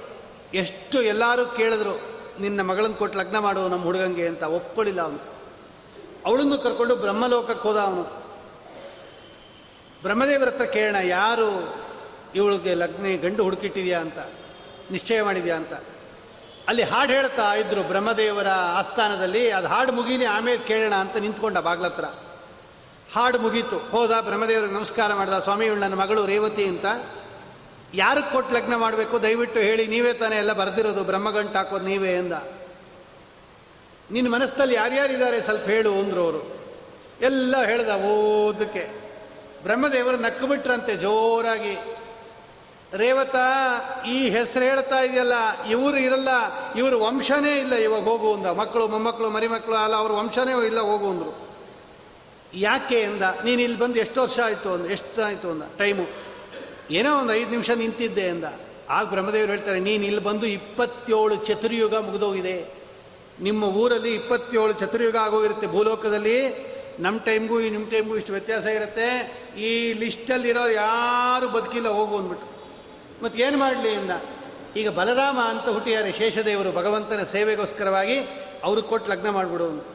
ಎಷ್ಟು 0.54 1.02
ಎಲ್ಲರೂ 1.02 1.46
ಕೇಳಿದ್ರು, 1.46 2.02
ನಿನ್ನ 2.42 2.62
ಮಗಳನ್ನು 2.62 2.96
ಕೊಟ್ಟು 2.96 3.20
ಲಗ್ನ 3.20 3.40
ಮಾಡು 3.40 3.68
ನಮ್ಮ 3.68 3.84
ಹುಡುಗಂಗೆ 3.84 4.28
ಅಂತ. 4.28 4.44
ಒಪ್ಕೊಳ್ಳಿಲ್ಲ 4.44 5.02
ಅವನು. 5.02 5.20
ಅವಳನ್ನು 6.26 6.60
ಕರ್ಕೊಂಡು 6.60 6.96
ಬ್ರಹ್ಮಲೋಕಕ್ಕೆ 6.96 7.70
ಹೋದ 7.70 7.78
ಅವನು. 7.78 8.04
ಬ್ರಹ್ಮದೇವರ 10.04 10.48
ಹತ್ರ 10.48 10.66
ಕೇಳೋಣ, 10.66 10.96
ಯಾರು 11.04 11.76
ಇವಳಿಗೆ 12.36 12.74
ಲಗ್ನ 12.74 13.22
ಗಂಡು 13.22 13.44
ಹುಡುಕಿಟ್ಟಿದ್ಯಾ 13.44 14.00
ಅಂತ, 14.00 14.18
ನಿಶ್ಚಯ 14.92 15.22
ಮಾಡಿದ್ಯಾ 15.22 15.56
ಅಂತ. 15.56 15.74
ಅಲ್ಲಿ 16.68 16.84
ಹಾಡು 16.84 17.14
ಹೇಳ್ತಾ 17.14 17.54
ಇದ್ರು 17.54 17.84
ಬ್ರಹ್ಮದೇವರ 17.84 18.48
ಆಸ್ಥಾನದಲ್ಲಿ, 18.50 19.52
ಅದು 19.52 19.68
ಹಾಡು 19.68 19.92
ಮುಗೀನಿ, 19.92 20.26
ಆಮೇಲೆ 20.26 20.58
ಕೇಳೋಣ 20.58 20.94
ಅಂತ 20.96 21.18
ನಿಂತ್ಕೊಂಡ 21.18 21.58
ಬಾಗ್ಲತ್ರ. 21.58 22.06
ಹಾಡು 23.14 23.40
ಮುಗೀತು. 23.40 23.78
ಹೋದ, 23.78 24.12
ಬ್ರಹ್ಮದೇವರಿಗೆ 24.22 24.74
ನಮಸ್ಕಾರ 24.74 25.14
ಮಾಡಿದ, 25.14 25.40
ಸ್ವಾಮಿ, 25.40 25.66
ಇವಳು 25.66 25.80
ನನ್ನ 25.80 25.94
ಮಗಳು 25.94 26.26
ರೇವತಿ 26.26 26.66
ಅಂತ. 26.66 26.86
ಯಾರಿಗೆ 27.94 28.32
ಕೊಟ್ಟು 28.32 28.56
ಲಗ್ನ 28.56 28.76
ಮಾಡಬೇಕು? 28.76 29.24
ದಯವಿಟ್ಟು 29.24 29.60
ಹೇಳಿ, 29.60 29.88
ನೀವೇ 29.88 30.14
ತಾನೇ 30.14 30.38
ಎಲ್ಲ 30.38 30.54
ಬರೆದಿರೋದು, 30.54 31.04
ಬ್ರಹ್ಮಗಂಟು 31.04 31.58
ಹಾಕೋದು 31.58 31.86
ನೀವೇ 31.86 32.14
ಎಂದ. 32.14 32.34
ನಿನ್ನ 34.12 34.30
ಮನಸ್ಸಲ್ಲಿ 34.30 34.76
ಯಾರ್ಯಾರಿದ್ದಾರೆ? 34.76 35.42
ಸ್ವಲ್ಪ 35.42 35.66
ಹೇಳು 35.66 35.94
ಅಂದ್ರು 35.94 36.24
ಅವರು. 36.24 36.58
ಎಲ್ಲ 37.22 37.66
ಹೇಳ್ದ 37.66 37.90
ಓದಕ್ಕೆ. 37.90 38.88
ಬ್ರಹ್ಮದೇವರು 39.64 40.18
ನಕ್ಕು 40.18 40.48
ಬಿಟ್ರಂತೆ 40.48 40.96
ಜೋರಾಗಿ. 40.96 41.78
ರೇವತ, 42.94 43.36
ಈ 44.08 44.30
ಹೆಸರು 44.30 44.66
ಹೇಳ್ತಾ 44.66 45.00
ಇದೆಯಲ್ಲ, 45.00 45.34
ಇವರು 45.70 45.98
ಇರಲ್ಲ, 45.98 46.30
ಇವರು 46.76 47.00
ವಂಶನೇ 47.00 47.60
ಇಲ್ಲ 47.60 47.74
ಇವಾಗ 47.74 48.04
ಹೋಗು 48.04 48.34
ಅಂದ. 48.34 48.46
ಮಕ್ಕಳು, 48.46 48.88
ಮೊಮ್ಮಕ್ಕಳು, 48.88 49.30
ಮರಿಮಕ್ಕಳು 49.30 49.76
ಅಲ್ಲ 49.76 49.96
ಅವ್ರ 49.96 50.12
ವಂಶನೇ 50.12 50.68
ಇಲ್ಲ 50.68 50.80
ಹೋಗು 50.80 51.10
ಅಂದರು. 51.10 51.50
ಯಾಕೆ 52.54 53.04
ಅಂದ? 53.04 53.22
ನೀನು 53.22 53.62
ಇಲ್ಲಿ 53.62 53.78
ಬಂದು 53.78 54.00
ಎಷ್ಟು 54.00 54.22
ವರ್ಷ 54.22 54.40
ಆಯಿತು 54.40 54.74
ಅಂದ, 54.74 54.86
ಎಷ್ಟು 54.86 55.24
ಆಯಿತು 55.24 55.52
ಅಂದ? 55.52 55.64
ಟೈಮು. 55.78 56.08
ಏನೋ 56.92 57.20
ಒಂದು 57.20 57.34
ಐದು 57.34 57.50
ನಿಮಿಷ 57.50 57.70
ನಿಂತಿದ್ದೆ 57.70 58.30
ಅಂದ. 58.30 58.44
ಆಗ 58.90 59.10
ಬ್ರಹ್ಮದೇವರು 59.10 59.52
ಹೇಳ್ತಾರೆ, 59.52 59.80
ನೀನು 59.80 60.04
ಇಲ್ಲಿ 60.06 60.22
ಬಂದು 60.22 60.46
ಇಪ್ಪತ್ತೇಳು 60.46 61.36
ಚತುರ್ಯುಗ 61.36 61.94
ಮುಗಿದೋಗಿದೆ. 61.94 62.74
ನಿಮ್ಮ 63.42 63.64
ಊರಲ್ಲಿ 63.64 64.16
ಇಪ್ಪತ್ತೇಳು 64.16 64.74
ಚತುರ್ಯುಗ 64.74 65.16
ಆಗೋಗಿರುತ್ತೆ. 65.16 65.68
ಭೂಲೋಕದಲ್ಲಿ 65.68 66.76
ನಮ್ಮ 67.00 67.20
ಟೈಮ್ಗೂ 67.20 67.60
ನಿಮ್ಮ 67.60 67.90
ಟೈಮ್ಗೂ 67.90 68.18
ಇಷ್ಟು 68.18 68.32
ವ್ಯತ್ಯಾಸ 68.32 68.66
ಇರುತ್ತೆ. 68.66 69.38
ಈ 69.58 69.94
ಲಿಸ್ಟಲ್ಲಿರೋರು 69.94 70.72
ಯಾರು 70.72 71.50
ಬದುಕಿಲ್ಲ, 71.50 71.88
ಹೋಗು 71.88 72.18
ಅಂದ್ಬಿಟ್ಟು. 72.18 72.55
ಮತ್ತು 73.24 73.40
ಏನು 73.40 73.58
ಮಾಡಲಿ 73.58 73.90
ಇಂದ? 73.90 74.12
ಈಗ 74.76 74.90
ಬಲರಾಮ 74.90 75.40
ಅಂತ 75.40 75.70
ಹುಟ್ಟಿದ್ದಾರೆ 75.70 76.12
ಶೇಷದೇವರು 76.12 76.72
ಭಗವಂತನ 76.72 77.24
ಸೇವೆಗೋಸ್ಕರವಾಗಿ, 77.24 78.20
ಅವರು 78.64 78.84
ಕೊಟ್ಟು 78.84 79.12
ಲಗ್ನ 79.12 79.30
ಮಾಡಿಬಿಡು 79.30 79.86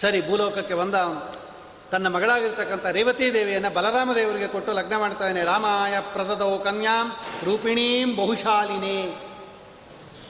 ಸರಿ, 0.00 0.28
ಭೂಲೋಕಕ್ಕೆ 0.28 0.74
ಬಂದ 0.74 0.94
ಅವನು. 0.94 1.44
ತನ್ನ 1.90 2.08
ಮಗಳಾಗಿರ್ತಕ್ಕಂಥ 2.08 2.86
ರೇವತಿ 2.86 3.34
ದೇವಿಯನ್ನು 3.34 3.74
ಬಲರಾಮ 3.74 4.12
ದೇವರಿಗೆ 4.14 4.48
ಕೊಟ್ಟು 4.48 4.72
ಲಗ್ನ 4.72 4.96
ಮಾಡ್ತಾ 4.96 5.28
ಇದ್ದಾನೆ 5.28 5.46
ರಾಮಾಯ 5.46 6.00
ಪ್ರದದೋ 6.00 6.58
ಕನ್ಯಾಂ 6.58 7.12
ರೂಪಿಣೀಂ 7.44 8.16
ಬಹುಶಾಲಿನೇ. 8.16 9.16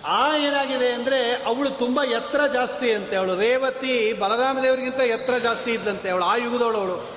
ಆ 0.06 0.36
ಏನಾಗಿದೆ 0.36 0.92
ಅಂದರೆ, 0.92 1.42
ಅವಳು 1.42 1.70
ತುಂಬ 1.70 2.02
ಎತ್ತರ 2.02 2.46
ಜಾಸ್ತಿ 2.46 2.92
ಅಂತೆ. 2.92 3.16
ಅವಳು 3.16 3.38
ರೇವತಿ 3.38 4.12
ಬಲರಾಮ 4.12 4.58
ದೇವರಿಗಿಂತ 4.62 5.00
ಎತ್ತರ 5.00 5.38
ಜಾಸ್ತಿ 5.38 5.70
ಇದ್ದಂತೆ. 5.70 6.10
ಅವಳು 6.10 6.24
ಆ 6.24 6.36
ಯುಗದವಳು 6.36 6.78
ಅವಳು. 6.78 7.13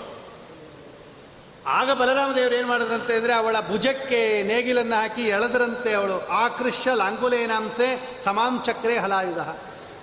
ಆಗ 1.76 1.92
ಬಲರಾಮ 1.92 2.36
ದೇವರು 2.36 2.56
ಏನು 2.56 2.68
ಮಾಡಿದ್ರಂತೆ 2.68 3.16
ಅಂದರೆ 3.16 3.34
ಅವಳ 3.34 3.56
ಭುಜಕ್ಕೆ 3.68 4.44
ನೇಗಿಲನ್ನು 4.44 4.96
ಹಾಕಿ 4.96 5.22
ಎಳೆದ್ರಂತೆ 5.22 5.94
ಅವಳು 5.94 6.28
ಆಕೃಷ್ಯ 6.28 6.92
ಲಾಂಗುಲೇನಾಂಸೆ 6.96 7.88
ಸಮಾಂ 8.24 8.64
ಚಕ್ರೆ 8.66 8.98
ಹಲಾಯುಧ. 8.98 9.40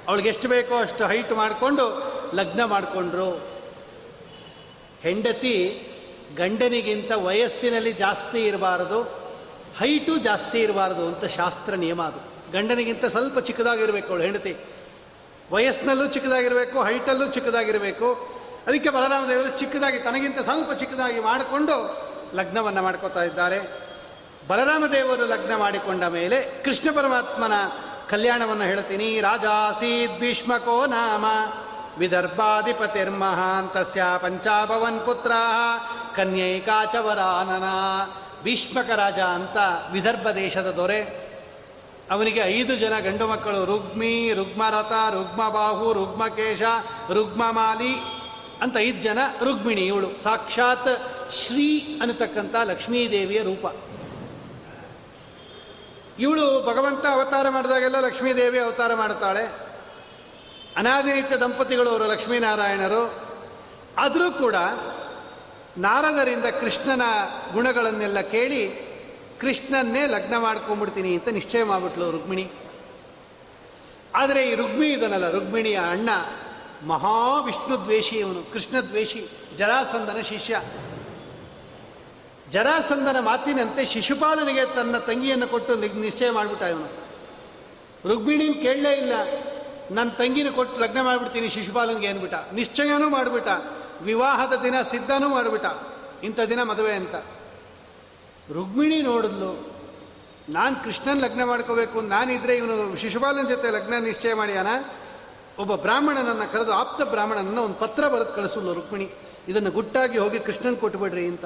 ಅವಳಿಗೆ 0.08 0.28
ಎಷ್ಟು 0.28 0.48
ಬೇಕೋ 0.48 0.76
ಅಷ್ಟು 0.76 1.06
ಹೈಟ್ 1.06 1.32
ಮಾಡಿಕೊಂಡು 1.32 1.84
ಲಗ್ನ 2.34 2.64
ಮಾಡಿಕೊಂಡ್ರು. 2.64 3.28
ಹೆಂಡತಿ 5.02 5.56
ಗಂಡನಿಗಿಂತ 6.36 7.12
ವಯಸ್ಸಿನಲ್ಲಿ 7.12 7.92
ಜಾಸ್ತಿ 7.92 8.46
ಇರಬಾರದು 8.46 9.02
ಹೈಟು 9.80 10.18
ಜಾಸ್ತಿ 10.18 10.60
ಇರಬಾರದು 10.60 11.06
ಅಂತ 11.06 11.24
ಶಾಸ್ತ್ರ 11.24 11.74
ನಿಯಮ 11.74 12.02
ಅದು. 12.02 12.20
ಗಂಡನಿಗಿಂತ 12.52 13.04
ಸ್ವಲ್ಪ 13.04 13.38
ಚಿಕ್ಕದಾಗಿರಬೇಕು 13.38 14.08
ಅವಳು, 14.08 14.22
ಹೆಂಡತಿ. 14.22 14.56
ವಯಸ್ಸಿನಲ್ಲೂ 15.52 16.06
ಚಿಕ್ಕದಾಗಿರಬೇಕು 16.06 16.82
ಹೈಟಲ್ಲೂ 16.82 17.26
ಚಿಕ್ಕದಾಗಿರಬೇಕು. 17.28 18.33
ಅದಕ್ಕೆ 18.66 18.90
ಬಲರಾಮ 18.90 19.28
ದೇವರು 19.28 19.58
ಚಿಕ್ಕದಾಗಿ 19.58 19.98
ತನಗಿಂತ 19.98 20.40
ಸ್ವಲ್ಪ 20.40 20.72
ಚಿಕ್ಕದಾಗಿ 20.72 21.20
ಮಾಡಿಕೊಂಡು 21.20 22.04
ಲಗ್ನವನ್ನು 22.34 22.82
ಮಾಡ್ಕೋತಾ 22.82 23.22
ಇದ್ದಾರೆ. 23.22 23.84
ಬಲರಾಮ 24.48 24.86
ದೇವರು 24.86 25.26
ಲಗ್ನ 25.26 25.56
ಮಾಡಿಕೊಂಡ 25.56 26.04
ಮೇಲೆ 26.04 26.62
ಕೃಷ್ಣ 26.62 26.96
ಪರಮಾತ್ಮನ 26.96 27.52
ಕಲ್ಯಾಣವನ್ನು 28.10 28.64
ಹೇಳ್ತೀನಿ. 28.64 29.20
ರಾಜಾಸೀದ್ 29.20 30.20
ಭೀಷ್ಮಕೋ 30.20 30.86
ನಾಮ. 30.86 31.24
ವಿದರ್ಭಾಧಿಪತಿರ್ಮಹಾಂತಸ್ಯ 31.98 34.04
ಪಂಚಾಭವನ್ 34.18 35.06
ಪುತ್ರ 35.06 35.32
ಕನ್ಯೈಕಾಚವರಾನನ 36.16 37.64
ಭೀಷ್ಮಕ 38.42 38.90
ರಾಜ 38.90 39.18
ಅಂತ 39.18 39.56
ವಿದರ್ಭ 39.92 40.30
ದೇಶದ 40.30 40.70
ದೊರೆ. 40.70 41.24
ಅವನಿಗೆ 42.10 42.40
ಐದು 42.40 42.76
ಜನ 42.76 42.98
ಗಂಡು 42.98 43.26
ಮಕ್ಕಳು 43.26 43.64
ರುಗ್ಮಿ, 43.64 44.32
ರುಗ್ಮರಥ, 44.32 44.92
ರುಗ್ಮಬಾಹು, 45.10 45.92
ರುಗ್ಮಕೇಶ, 45.92 46.62
ರುಗ್ಮಮಾಲಿ. 47.12 48.23
ಅಂತ 48.64 48.76
ಐದು 48.76 49.02
ಜನ 49.02 49.18
ರುಗ್ಮಿಣಿ 49.44 49.80
ಇವಳು. 49.80 50.22
ಸಾಕ್ಷಾತ್ 50.22 50.88
ಶ್ರೀ 51.32 51.98
ಅನ್ನತಕ್ಕಂಥ 52.00 52.54
ಲಕ್ಷ್ಮೀದೇವಿಯ 52.64 53.42
ರೂಪ. 53.42 53.74
ಇವಳು 56.18 56.66
ಭಗವಂತ 56.66 57.06
ಅವತಾರ 57.06 57.48
ಮಾಡಿದಾಗೆಲ್ಲ 57.48 58.00
ಲಕ್ಷ್ಮೀದೇವಿ 58.00 58.58
ಅವತಾರ 58.58 58.94
ಮಾಡುತ್ತಾಳೆ. 58.94 59.52
ಅನಾದಿನಿತ್ಯ 60.76 61.36
ದಂಪತಿಗಳು 61.36 61.90
ಅವರು 61.90 62.04
ಲಕ್ಷ್ಮೀನಾರಾಯಣರು. 62.04 63.28
ಆದರೂ 63.98 64.30
ಕೂಡ 64.30 64.54
ನಾರದರಿಂದ 65.78 66.44
ಕೃಷ್ಣನ 66.44 67.02
ಗುಣಗಳನ್ನೆಲ್ಲ 67.52 68.20
ಕೇಳಿ 68.20 68.70
ಕೃಷ್ಣನ್ನೇ 69.40 70.06
ಲಗ್ನ 70.06 70.36
ಮಾಡ್ಕೊಂಡ್ಬಿಡ್ತೀನಿ 70.38 71.14
ಅಂತ 71.14 71.28
ನಿಶ್ಚಯ 71.28 71.64
ಮಾಡಿಬಿಟ್ಲು 71.64 72.10
ರುಕ್ಮಿಣಿ. 72.10 72.50
ಆದರೆ 74.14 74.48
ಈ 74.48 74.54
ರುಗ್ಮಿ 74.54 74.88
ಇದನ್ನಲ್ಲ 74.88 75.30
ರುಗ್ಮಿಣಿಯ 75.30 75.80
ಅಣ್ಣ 75.90 76.08
ಮಹಾವಿಷ್ಣು 76.82 77.84
ದ್ವೇಷಿ 77.84 78.16
ಇವನು 78.16 78.52
ಕೃಷ್ಣ 78.52 78.80
ದ್ವೇಷಿ 78.80 79.20
ಜರಾಸಂದನ 79.56 80.20
ಶಿಷ್ಯ. 80.20 80.60
ಜರಾಸಂದನ 82.50 83.16
ಮಾತಿನಂತೆ 83.20 83.86
ಶಿಶುಪಾಲನಿಗೆ 83.86 84.64
ತನ್ನ 84.74 84.98
ತಂಗಿಯನ್ನು 84.98 85.48
ಕೊಟ್ಟು 85.48 85.74
ನಿಶ್ಚಯ 85.74 86.30
ಮಾಡಿಬಿಟ್ಟ 86.30 86.62
ಇವನು. 86.62 86.88
ರುಕ್ಮಿಣಿನ 88.08 88.52
ಕೇಳಲೇ 88.62 88.92
ಇಲ್ಲ 88.92 89.12
ನನ್ನ 89.90 90.10
ತಂಗಿನ 90.10 90.50
ಕೊಟ್ಟು 90.50 90.80
ಲಗ್ನ 90.80 91.00
ಮಾಡಿಬಿಡ್ತೀನಿ 91.02 91.48
ಶಿಶುಪಾಲನಿಗೆ 91.48 92.06
ಅಂದ್ಬಿಟ್ಟ. 92.06 92.34
ನಿಶ್ಚಯನೂ 92.52 93.08
ಮಾಡಿಬಿಟ್ಟ. 93.08 93.48
ವಿವಾಹದ 94.02 94.52
ದಿನ 94.62 94.82
ಸಿದ್ಧನೂ 94.82 95.28
ಮಾಡಿಬಿಟ್ಟ. 95.28 95.66
ಇಂಥ 96.24 96.40
ದಿನ 96.40 96.62
ಮದುವೆ 96.62 96.92
ಅಂತ. 96.92 97.14
ರುಗ್ಮಿಣಿ 98.52 99.02
ನೋಡಿದ್ಲು, 99.02 99.50
ನಾನು 100.48 100.84
ಕೃಷ್ಣನ್ 100.84 101.20
ಲಗ್ನ 101.20 101.44
ಮಾಡ್ಕೋಬೇಕು, 101.44 102.00
ನಾನಿದ್ರೆ 102.00 102.56
ಇವನು 102.56 102.96
ಶಿಶುಪಾಲನ 102.96 103.46
ಜೊತೆ 103.46 103.70
ಲಗ್ನ 103.70 103.94
ನಿಶ್ಚಯ 103.98 104.34
ಮಾಡ್ಯಾನ? 104.34 104.66
ಒಬ್ಬ 105.58 105.74
ಬ್ರಾಹ್ಮಣನನ್ನು 105.74 106.52
ಕರೆದು 106.52 106.72
ಆಪ್ತ 106.72 107.02
ಬ್ರಾಹ್ಮಣನನ್ನು 107.02 107.62
ಒಂದು 107.62 107.74
ಪತ್ರ 107.74 108.08
ಬರೆದು 108.08 108.32
ಕಳಿಸಲು 108.32 108.74
ರುಕ್ಮಿಣಿ. 108.74 109.10
ಇದನ್ನು 109.48 109.70
ಗುಟ್ಟಾಗಿ 109.70 110.18
ಹೋಗಿ 110.18 110.38
ಕೃಷ್ಣನ್ 110.38 110.76
ಕೊಟ್ಟುಬಿಡ್ರಿ 110.76 111.26
ಅಂತ. 111.26 111.44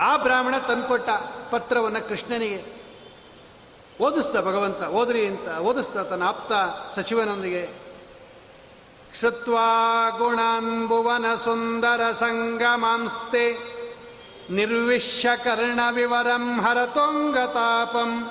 ಆ 0.00 0.16
ಬ್ರಾಹ್ಮಣ 0.16 0.58
ತಂದುಕೊಟ್ಟ 0.58 1.10
ಪತ್ರವನ್ನು 1.50 2.08
ಕೃಷ್ಣನಿಗೆ 2.08 2.78
ಓದಿಸ್ತ 4.00 4.36
ಭಗವಂತ, 4.36 4.82
ಓದ್ರಿ 4.82 5.26
ಅಂತ. 5.26 5.58
ಓದಿಸ್ತ 5.58 5.98
ತನ್ನ 5.98 6.24
ಆಪ್ತ 6.24 6.52
ಸಚಿವನೊಂದಿಗೆ. 6.94 7.68
ಶ್ರುತ್ವಾ 9.18 10.08
ಗುಣಾನ್ 10.10 11.38
ಸುಂದರ 11.38 12.12
ಸಂಗಮಾಂಸ್ತೆ. 12.12 13.78
ನಿರ್ವಿಶ್ಯ 14.50 15.28
ಕರ್ಣ 15.44 15.80
ವಿವರಂ 15.90 16.60
ಹರತೋಂಗತಾಪಂ 16.60 18.30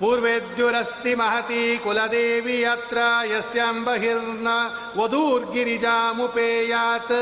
पूर्वेद्युरस्ति 0.00 1.16
महती 1.16 1.78
कुलदेवी 1.78 2.62
यत्र 2.62 3.28
यस्याम् 3.32 3.84
बहिर्न 3.84 4.70
वधूर्गिरिजामुपेयात्। 4.96 7.12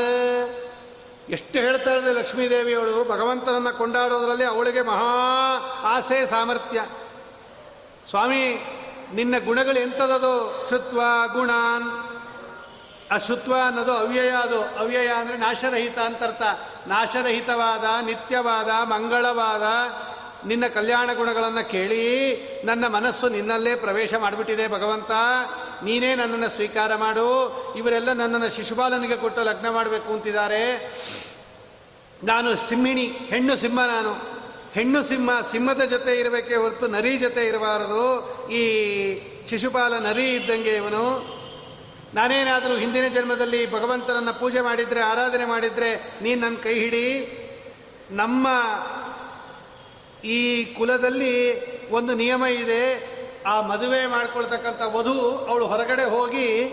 ಎಷ್ಟು 1.29 1.59
ಹೇಳ್ತಾಳೆ 1.59 2.13
ಲಕ್ಷ್ಮೀದೇವಿಯವಳು, 2.13 3.09
ಭಗವಂತನನ್ನು 3.09 3.77
ಕೊಂಡಾಡೋದ್ರಲ್ಲಿ 3.77 4.43
ಅವಳಿಗೆ 4.43 4.81
ಮಹಾ 4.81 5.57
ಆಸೆ, 5.83 6.25
ಸಾಮರ್ಥ್ಯ. 6.25 6.85
ಸ್ವಾಮಿ, 8.09 8.65
ನಿನ್ನ 9.13 9.35
ಗುಣಗಳು 9.45 9.79
ಎಂಥದದು? 9.79 10.65
ಶುತ್ವ 10.69 11.01
ಗುಣಾನ್. 11.33 12.03
ಆ 13.11 13.17
ಶುತ್ವ 13.17 13.53
ಅನ್ನೋದು 13.67 13.93
ಅವ್ಯಯ, 13.93 14.29
ಅದು 14.29 14.63
ಅವ್ಯಯ 14.63 15.07
ಅಂದರೆ 15.07 15.37
ನಾಶರಹಿತ 15.37 15.99
ಅಂತರ್ಥ 15.99 16.41
ನಾಶರಹಿತವಾದ, 16.87 18.05
ನಿತ್ಯವಾದ, 18.05 18.69
ಮಂಗಳವಾದ, 18.83 19.63
ನಿನ್ನ 20.47 20.67
ಕಲ್ಯಾಣ 20.67 21.09
ಗುಣಗಳನ್ನು 21.13 21.69
ಕೇಳಿ 21.69 22.37
ನನ್ನ 22.65 22.87
ಮನಸ್ಸು 22.87 23.29
ನಿನ್ನಲ್ಲೇ 23.29 23.75
ಪ್ರವೇಶ 23.75 24.15
ಮಾಡಿಬಿಟ್ಟಿದೆ 24.15 24.67
ಭಗವಂತ. 24.67 25.11
ನೀನೇ 25.83 26.15
ನನ್ನನ್ನು 26.15 26.49
ಸ್ವೀಕಾರ 26.49 26.95
ಮಾಡು. 26.95 27.27
ಇವರೆಲ್ಲ 27.77 28.13
ನನ್ನನ್ನು 28.13 28.49
ಶಿಶುಪಾಲನಿಗೆ 28.49 29.17
ಕೊಟ್ಟು 29.17 29.43
ಲಗ್ನ 29.43 29.69
ಮಾಡಬೇಕು 29.69 30.13
ಅಂತಿದ್ದಾರೆ. 30.13 30.93
ನಾನು 32.23 32.55
ಸಿಂಹಿಣಿ, 32.55 33.05
ಹೆಣ್ಣು 33.05 33.55
ಸಿಂಹ 33.55 33.75
ನಾನು. 33.75 34.41
ಹೆಣ್ಣು 34.73 35.03
ಸಿಂಹ 35.03 35.41
ಸಿಂಹದ 35.41 35.81
ಜೊತೆ 35.81 36.19
ಇರಬೇಕೇ 36.19 36.55
ಹೊರತು 36.55 36.87
ನರಿ 36.87 37.17
ಜೊತೆ 37.17 37.47
ಇರಬಾರದು. 37.47 38.03
ಈ 38.51 38.63
ಶಿಶುಪಾಲ 39.49 39.97
ನರಿ 39.97 40.33
ಇದ್ದಂಗೆ 40.33 40.75
ಇವನು. 40.75 41.41
ನಾನೇನಾದರೂ 42.13 42.77
ಹಿಂದಿನ 42.77 43.07
ಜನ್ಮದಲ್ಲಿ 43.07 43.71
ಭಗವಂತನನ್ನು 43.71 44.39
ಪೂಜೆ 44.39 44.61
ಮಾಡಿದರೆ, 44.61 45.01
ಆರಾಧನೆ 45.01 45.45
ಮಾಡಿದರೆ 45.45 46.13
ನೀನು 46.21 46.41
ನನ್ನ 46.41 46.55
ಕೈ 46.55 46.73
ಹಿಡಿ. 46.73 47.37
ನಮ್ಮ 48.11 48.47
ಈ 50.25 50.65
ಕುಲದಲ್ಲಿ 50.65 51.61
ಒಂದು 51.89 52.13
ನಿಯಮ 52.13 52.45
ಇದೆ. 52.45 53.20
ಆ 53.45 53.61
ಮದುವೆ 53.61 54.07
ಮಾಡ್ಕೊಳ್ತಕ್ಕಂಥ 54.07 54.81
ವಧು 54.81 55.37
ಅವಳು 55.37 55.67
ಹೊರಗಡೆ 55.67 56.03
ಹೋಗಿ 56.03 56.69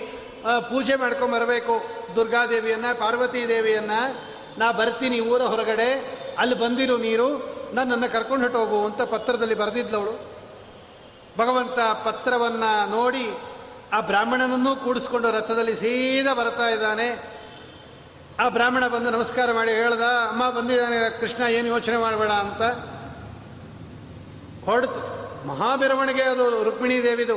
ಪೂಜೆ 0.60 0.94
ಮಾಡ್ಕೊಂಬರಬೇಕು 0.94 1.82
ದುರ್ಗಾದೇವಿಯನ್ನು, 2.16 2.98
ಪಾರ್ವತಿ 2.98 3.48
ದೇವಿಯನ್ನು. 3.48 4.28
ನಾ 4.58 4.72
ಬರ್ತೀನಿ 4.72 5.20
ಊರ 5.20 5.42
ಹೊರಗಡೆ. 5.42 6.18
ಅಲ್ಲಿ 6.38 6.58
ಬಂದಿರು 6.58 6.96
ನೀರು. 6.96 7.58
ನನ್ನನ್ನು 7.74 8.12
ಕರ್ಕೊಂಡು 8.12 8.44
ಹೊಟ್ಟೋಗು 8.44 8.84
ಅಂತ 8.84 9.02
ಪತ್ರದಲ್ಲಿ 9.02 9.54
ಬರೆದಿದ್ಲವಳು. 9.54 10.12
ಭಗವಂತ 11.38 11.78
ಪತ್ರವನ್ನು 12.04 12.90
ನೋಡಿ 12.90 13.38
ಆ 13.92 14.00
ಬ್ರಾಹ್ಮಣನನ್ನೂ 14.00 14.76
ಕೂಡಿಸ್ಕೊಂಡು 14.76 15.30
ರಥದಲ್ಲಿ 15.30 15.76
ಸೀದಾ 15.76 16.34
ಬರ್ತಾ 16.34 16.68
ಇದ್ದಾನೆ. 16.68 17.38
ಆ 18.40 18.48
ಬ್ರಾಹ್ಮಣ 18.48 18.88
ಬಂದು 18.88 19.10
ನಮಸ್ಕಾರ 19.10 19.52
ಮಾಡಿ 19.52 19.70
ಹೇಳ್ದ, 19.70 20.00
ಅಮ್ಮ 20.00 20.50
ಬಂದಿದ್ದಾನೆ 20.50 21.20
ಕೃಷ್ಣ, 21.20 21.42
ಏನು 21.42 21.68
ಯೋಚನೆ 21.68 21.96
ಮಾಡಬೇಡ 21.96 22.30
ಅಂತ. 22.30 22.62
ಹೊರಡ್ತು. 24.64 25.17
ಮಹಾಬೆರವಣಿಗೆ 25.46 26.22
ಅದು 26.22 26.64
ರುಕ್ಮಿಣಿ 26.64 27.02
ದೇವಿದು. 27.02 27.36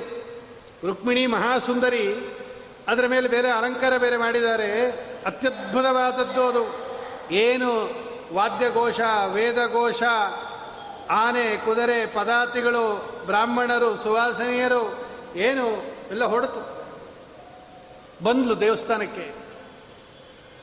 ರುಕ್ಮಿಣಿ 0.85 1.27
ಮಹಾಸುಂದರಿ 1.27 2.33
ಅದರ 2.87 3.07
ಮೇಲೆ 3.07 3.27
ಬೇರೆ 3.27 3.51
ಅಲಂಕಾರ 3.51 3.97
ಬೇರೆ 3.97 4.17
ಮಾಡಿದ್ದಾರೆ. 4.17 4.89
ಅತ್ಯದ್ಭುತವಾದದ್ದು 5.25 6.47
ಅದು. 6.47 6.91
ಏನು 7.31 8.01
ವಾದ್ಯಘೋಷ, 8.33 8.99
ವೇದಘೋಷ, 9.33 10.03
ಆನೆ, 11.09 11.57
ಕುದುರೆ, 11.57 12.05
ಪದಾತಿಗಳು, 12.05 13.13
ಬ್ರಾಹ್ಮಣರು, 13.25 13.95
ಸುವಾಸನೀಯರು, 13.95 14.99
ಏನು 15.35 15.67
ಎಲ್ಲ 16.11 16.25
ಹೊಡೆತು. 16.25 16.85
ಬಂದ್ಲು 18.23 18.59
ದೇವಸ್ಥಾನಕ್ಕೆ. 18.59 19.33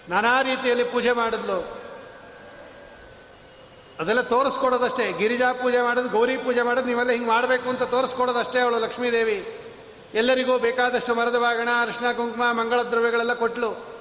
ನಾನಾ 0.09 0.43
ರೀತಿಯಲ್ಲಿ 0.43 0.85
ಪೂಜೆ 0.85 1.13
ಮಾಡಿದ್ಲು. 1.13 1.78
ಅದೆಲ್ಲ 4.01 4.21
ತೋರಿಸ್ಕೊಡೋದಷ್ಟೇ. 4.21 5.13
ಗಿರಿಜಾ 5.13 5.53
ಪೂಜೆ 5.53 5.81
ಮಾಡೋದು, 5.81 6.09
ಗೌರಿ 6.09 6.37
ಪೂಜೆ 6.37 6.63
ಮಾಡೋದು, 6.63 6.87
ನೀವೆಲ್ಲ 6.87 7.11
ಹಿಂಗೆ 7.11 7.27
ಮಾಡಬೇಕು 7.27 7.69
ಅಂತ 7.69 7.83
ತೋರಿಸ್ಕೊಡೋದಷ್ಟೇ 7.83 8.61
ಅವಳು 8.61 8.79
ಲಕ್ಷ್ಮೀದೇವಿ. 8.79 9.49
ಎಲ್ಲರಿಗೂ 10.15 10.59
ಬೇಕಾದಷ್ಟು 10.59 11.15
ಮರದ 11.15 11.39
ಬಾಗಣ 11.39 11.69
ಅರಿಶಿನ 11.83 12.13
ಕುಂಕುಮ, 12.13 12.43
ಮಂಗಳ 12.53 12.83
ದ್ರವ್ಯಗಳೆಲ್ಲ 12.83 13.35
ಕೊಟ್ಟಲು 13.35 13.99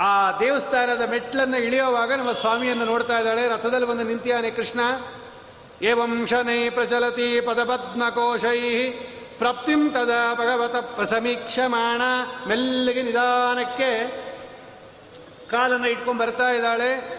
ಆ 0.00 0.38
ದೇವಸ್ಥಾನದ 0.38 1.10
ಮೆಟ್ಲನ್ನು 1.10 1.56
ಇಳಿಯೋವಾಗ 1.56 2.12
ನಮ್ಮ 2.12 2.32
ಸ್ವಾಮಿಯನ್ನು 2.32 2.84
ನೋಡ್ತಾ 2.84 3.18
ಇದ್ದಾಳೆ. 3.18 3.48
ರಥದಲ್ಲಿ 3.48 3.86
ಬಂದು 3.86 4.02
ನಿಂತಿಯಾನೆ 4.02 4.50
ಕೃಷ್ಣ. 4.50 4.80
ಏವಂ 5.82 6.26
ಶನೈ 6.26 6.70
ಪ್ರಚಲತಿ 6.70 7.40
ಪದಪದ್ಮಕೋಶೈ 7.40 8.90
ಪ್ರಾಪ್ತಿಂ 9.38 9.90
ತದ 9.90 10.10
ಭಗವತ 10.34 10.76
ಪ್ರಸಮೀಕ್ಷಮಾಣ. 10.76 12.02
ಮೆಲ್ಲಿಗೆ 12.48 13.02
ನಿಧಾನಕ್ಕೆ 13.02 14.08
ಕಾಲನ್ನು 15.50 15.88
ಇಟ್ಕೊಂಡು 15.88 16.20
ಬರ್ತಾ 16.20 16.50
ಇದ್ದಾಳೆ. 16.50 17.17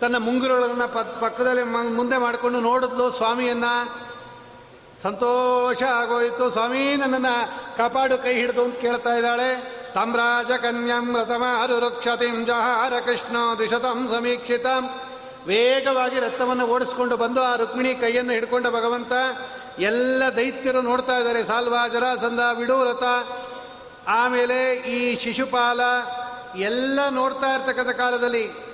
ತನ್ನ 0.00 0.16
ಮುಂಗುರುಳನ್ನ 0.16 0.84
ಪ- 0.84 1.16
ಪಕ್ಕದಲ್ಲಿ 1.20 1.62
ಮುಂದೆ 1.62 2.16
ಮಾಡಿಕೊಂಡು 2.16 2.60
ನೋಡಿದ್ಲು 2.60 3.10
ಸ್ವಾಮಿಯನ್ನ. 3.10 3.64
ಸಂತೋಷ 5.02 5.82
ಆಗೋಯಿತು. 5.82 6.50
ಸ್ವಾಮಿ, 6.50 6.96
ನನ್ನನ್ನು 6.96 7.76
ಕಾಪಾಡು, 7.76 8.18
ಕೈ 8.18 8.34
ಹಿಡಿದು 8.34 8.64
ಅಂತ 8.64 8.76
ಕೇಳ್ತಾ 8.76 9.14
ಇದ್ದಾಳೆ. 9.14 9.80
ತಾಮ್ರಾಜ 9.94 10.50
ಕನ್ಯಂ 10.52 11.16
ರಥಮಾರು 11.16 11.78
ರುಕ್ಷತಿಂ 11.78 12.46
ಜಹಾರ 12.46 12.92
ಕೃಷ್ಣ 13.04 13.36
ದ್ವಿಶತಂ 13.56 14.08
ಸಮೀಕ್ಷಿತಂ. 14.08 15.00
ವೇಗವಾಗಿ 15.46 16.20
ರಥವನ್ನು 16.20 16.66
ಓಡಿಸ್ಕೊಂಡು 16.66 17.16
ಬಂದು 17.16 17.42
ಆ 17.42 17.56
ರುಕ್ಮಿಣಿ 17.56 17.94
ಕೈಯನ್ನು 17.94 18.32
ಹಿಡ್ಕೊಂಡ 18.32 18.66
ಭಗವಂತ, 18.66 19.12
ಎಲ್ಲ 19.78 20.22
ದೈತ್ಯರು 20.36 20.80
ನೋಡ್ತಾ 20.80 21.16
ಇದ್ದಾರೆ. 21.16 21.44
ಸಾಲ್ವಾ, 21.44 21.88
ಜರಾಸಂಧ, 21.88 22.40
ವಿಡೂರಥ, 22.56 23.02
ಆಮೇಲೆ 24.08 24.74
ಈ 24.74 25.16
ಶಿಶುಪಾಲ, 25.16 25.80
ಎಲ್ಲ 26.56 27.00
ನೋಡ್ತಾ 27.10 27.54
ಇರ್ತಕ್ಕಂಥ 27.54 27.88
ಕಾಲದಲ್ಲಿ 27.88 28.69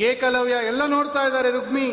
ಏಕಲವ್ಯ 0.00 0.52
ಎಲ್ಲ 0.52 0.86
ನೋಡ್ತಾ 0.86 1.22
ಇದ್ದಾರೆ 1.22 1.50
ರುಕ್ಮಿ. 1.50 1.90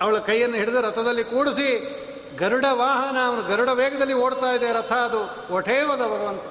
ಅವಳ 0.00 0.18
ಕೈಯನ್ನು 0.18 0.56
ಹಿಡಿದು 0.56 0.80
ರಥದಲ್ಲಿ 0.80 1.24
ಕೂಡಿಸಿ 1.24 1.96
ಗರುಡ 2.38 2.64
ವಾಹನ 2.72 3.16
ಅವನು 3.26 3.42
ಗರುಡ 3.42 3.68
ವೇಗದಲ್ಲಿ 3.68 4.14
ಓಡ್ತಾ 4.14 4.50
ಇದೆ 4.50 4.72
ರಥ 4.72 4.92
ಅದು. 4.92 5.54
ಒಠೇವದ 5.54 5.98
ಭಗವಂತ. 5.98 6.42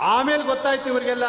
ಆಮೇಲೆ 0.00 0.42
ಗೊತ್ತಾಯ್ತು 0.42 0.90
ಇವರಿಗೆಲ್ಲ, 0.90 1.24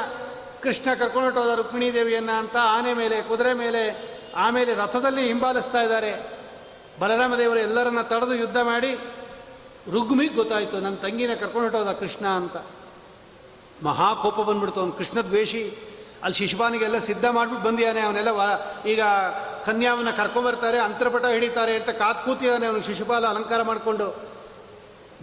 ಕೃಷ್ಣ 0.61 0.93
ಕರ್ಕೊಂಡೋದ 0.93 1.55
ರುಕ್ಮಿಣಿ 1.55 1.93
ದೇವಿಯನ್ನ 1.93 2.31
ಅಂತ 2.31 2.55
ಆನೆ 2.61 2.93
ಮೇಲೆ, 2.93 3.21
ಕುದುರೆ 3.21 3.53
ಮೇಲೆ, 3.53 4.13
ಆಮೇಲೆ 4.35 4.73
ರಥದಲ್ಲಿ 4.73 5.27
ಹಿಂಬಾಲಿಸ್ತಾ 5.27 5.81
ಇದ್ದಾರೆ. 5.81 6.39
ಬಲರಾಮ 6.99 7.35
ದೇವರು 7.35 7.59
ಎಲ್ಲರನ್ನ 7.59 8.01
ತಡೆದು 8.01 8.35
ಯುದ್ಧ 8.35 8.57
ಮಾಡಿ, 8.57 8.99
ರುಗ್ಮಿಗೆ 9.91 10.33
ಗೊತ್ತಾಯ್ತು 10.33 10.79
ನನ್ನ 10.79 10.95
ತಂಗಿನ 10.95 11.33
ಕರ್ಕೊಂಡೋದ 11.33 11.91
ಕೃಷ್ಣ 11.91 12.27
ಅಂತ. 12.27 12.57
ಮಹಾಕೋಪ 13.83 14.35
ಬಂದ್ಬಿಡ್ತು 14.35 14.79
ಅವನು 14.79 14.91
ಕೃಷ್ಣ 14.91 15.21
ದ್ವೇಷಿ 15.21 15.77
ಅಲ್ಲಿ 16.23 16.37
ಶಿಶುಪಾನಿಗೆಲ್ಲ 16.37 16.97
ಸಿದ್ಧ 16.97 17.25
ಮಾಡಿಬಿಟ್ಟು 17.29 17.67
ಬಂದಿದ್ದಾನೆ. 17.67 18.01
ಅವನೆಲ್ಲ 18.01 18.29
ಈಗ 18.85 19.01
ಕನ್ಯಾವನ್ನ 19.65 20.11
ಕರ್ಕೊಂಬರ್ತಾರೆ 20.11 20.79
ಅಂತರಪಟ 20.79 21.25
ಹಿಡಿತಾರೆ 21.25 21.75
ಅಂತ 21.75 21.89
ಕಾತ್ 21.89 22.25
ಕೂತಿದ್ದಾನೆ 22.25 22.65
ಅವನು 22.65 22.83
ಶಿಶುಪಾಲ 22.83 23.27
ಅಲಂಕಾರ 23.27 23.61
ಮಾಡಿಕೊಂಡು. 23.61 24.33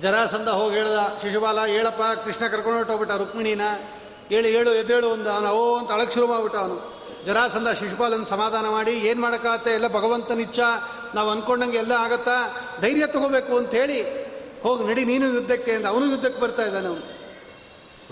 ಜರಾಸಂದ 0.01 0.49
ಹೋಗಿ 0.49 0.75
ಹೇಳ್ದ, 0.77 1.19
ಶಿಶುಪಾಲ, 1.23 1.65
ಹೇಳಪ್ಪ, 1.67 2.03
ಕೃಷ್ಣ 2.25 2.47
ಕರ್ಕೊಂಡು 2.47 2.79
ಹೊಟ್ಟೋಗ್ಬಿಟ್ಟ 2.79 3.15
ರುಕ್ಮಿಣಿನ. 3.15 3.61
ಹೇಳಿ, 4.29 4.57
ಹೇಳು, 4.57 4.75
ಎದ್ದೇಳು 4.75 5.09
ಒಂದು, 5.09 5.31
ಅವನು 5.31 5.51
ಓ 5.51 5.79
ಅಂತ 5.79 5.93
ಅಳಕ್ಕೆ 5.93 6.15
ಶುರು 6.15 6.27
ಮಾಡ್ಬಿಟ್ಟ 6.27 6.57
ಅವನು. 6.57 7.01
ಜರಾಸಂದ 7.27 7.69
ಶಿಶುಪಾಲನ 7.69 8.25
ಸಮಾಧಾನ 8.25 8.69
ಮಾಡಿ, 8.69 8.93
ಏನು 8.93 9.21
ಮಾಡೋಕ್ಕಾಗತ್ತೆ? 9.21 9.71
ಎಲ್ಲ 9.71 9.89
ಭಗವಂತನ 9.89 10.41
ಇಚ್ಛ 10.41 10.61
ನಾವು 11.15 11.31
ಅಂದ್ಕೊಂಡಂಗೆ 11.31 11.79
ಎಲ್ಲ 11.79 11.93
ಆಗತ್ತಾ? 11.93 12.65
ಧೈರ್ಯ 12.81 13.07
ತಗೋಬೇಕು 13.07 13.57
ಅಂತ 13.57 13.71
ಹೇಳಿ 13.71 14.03
ಹೋಗಿ 14.63 14.85
ನಡಿ, 14.85 15.05
ನೀನು 15.05 15.27
ಯುದ್ಧಕ್ಕೆ 15.27 15.73
ಅಂತ. 15.73 15.87
ಅವನು 15.87 16.07
ಯುದ್ಧಕ್ಕೆ 16.07 16.41
ಬರ್ತಾ 16.41 16.63
ಇದ್ದಾನೆ 16.63 16.89
ಅವನು. 16.89 17.20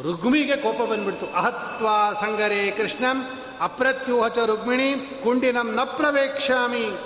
ರುಗ್ಮಿಗೆ 0.02 0.56
ಕೋಪ 0.56 0.90
ಬಂದ್ಬಿಡ್ತು. 0.90 1.26
ಅಹತ್ವ 1.26 2.14
ಸಂಗರೇ 2.20 2.70
ಕೃಷ್ಣಂ, 2.70 3.30
ಅಪ್ರತ್ಯೂಹಚ 3.60 4.38
ರುಗ್ಮಿಣಿ, 4.38 4.94
ಕುಂಡಿನಂ 4.94 5.74
ನ 5.74 5.80
ಪ್ರವೇಕ್ಷಾಮಿ 5.84 6.98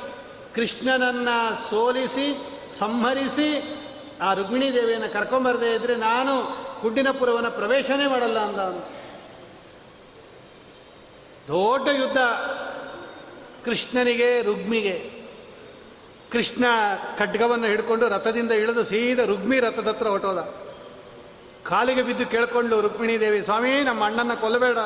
ಕೃಷ್ಣನನ್ನ 0.55 1.29
ಸೋಲಿಸಿ, 1.71 2.39
ಸಂಹರಿಸಿ, 2.79 3.79
ಆ 4.23 4.35
ರುಗ್ಮಿಣಿ 4.35 4.75
ದೇವಿಯನ್ನು 4.75 5.13
ಕರ್ಕೊಂಬರದೇ 5.13 5.75
ಇದ್ರೆ 5.75 5.97
ನಾನು 5.97 6.35
ಕುಂಡಿನಪುರವನ್ನು 6.81 7.51
ಪ್ರವೇಶನೇ 7.51 8.07
ಮಾಡಲ್ಲ 8.07 8.39
ಅಂದ 8.39 8.57
ದೊಡ್ಡ 11.49 11.89
ಯುದ್ಧ. 11.89 12.19
ಕೃಷ್ಣನಿಗೆ, 13.65 14.43
ರುಗ್ಮಿಗೆ. 14.43 15.23
ಕೃಷ್ಣ 16.33 16.65
ಖಡ್ಗವನ್ನು 17.19 17.67
ಹಿಡ್ಕೊಂಡು 17.67 18.09
ರಥದಿಂದ 18.09 18.53
ಇಳಿದು 18.53 18.85
ಸೀದ 18.85 19.19
ರುಗ್ಮಿ 19.19 19.61
ರಥದ 19.61 19.89
ಹತ್ರ 19.89 20.09
ಹೊಟ್ಟೋದ 20.09 20.55
ಕಾಲಿಗೆ 21.67 22.03
ಬಿದ್ದು 22.03 22.27
ಕೇಳ್ಕೊಂಡು, 22.27 22.81
ರುಕ್ಮಿಣಿ 22.81 23.21
ದೇವಿ, 23.21 23.43
ಸ್ವಾಮಿ, 23.43 23.83
ನಮ್ಮ 23.83 24.05
ಅಣ್ಣನ 24.05 24.35
ಕೊಲ್ಲಬೇಡ. 24.35 24.79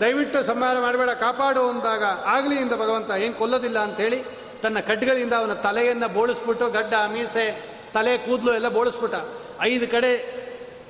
ದಯವಿಟ್ಟು 0.00 0.42
ಸಂಹಾರ 0.42 0.80
ಮಾಡಬೇಡ, 0.80 1.10
ಕಾಪಾಡು 1.10 1.68
ಅಂದಾಗ 1.68 2.04
ಆಗಲಿ 2.04 2.56
ಇಂದ 2.56 2.72
ಭಗವಂತ 2.72 3.10
ಏನು 3.10 3.34
ಕೊಲ್ಲೋದಿಲ್ಲ 3.34 3.78
ಅಂತೇಳಿ 3.78 4.24
ತನ್ನ 4.62 4.80
ಖಡ್ಗದಿಂದ 4.80 5.32
ಅವನ 5.32 5.52
ತಲೆಯನ್ನು 5.52 6.08
ಬೋಳಿಸ್ಬಿಟ್ಟು, 6.08 6.68
ಗಡ್ಡ, 6.68 6.94
ಮೀಸೆ, 7.12 7.76
ತಲೆ, 7.94 8.18
ಕೂದಲು 8.18 8.54
ಎಲ್ಲ 8.54 8.68
ಬೋಳಿಸ್ಬಿಟ್ಟ. 8.68 9.14
ಐದು 9.60 9.88
ಕಡೆ 9.88 10.12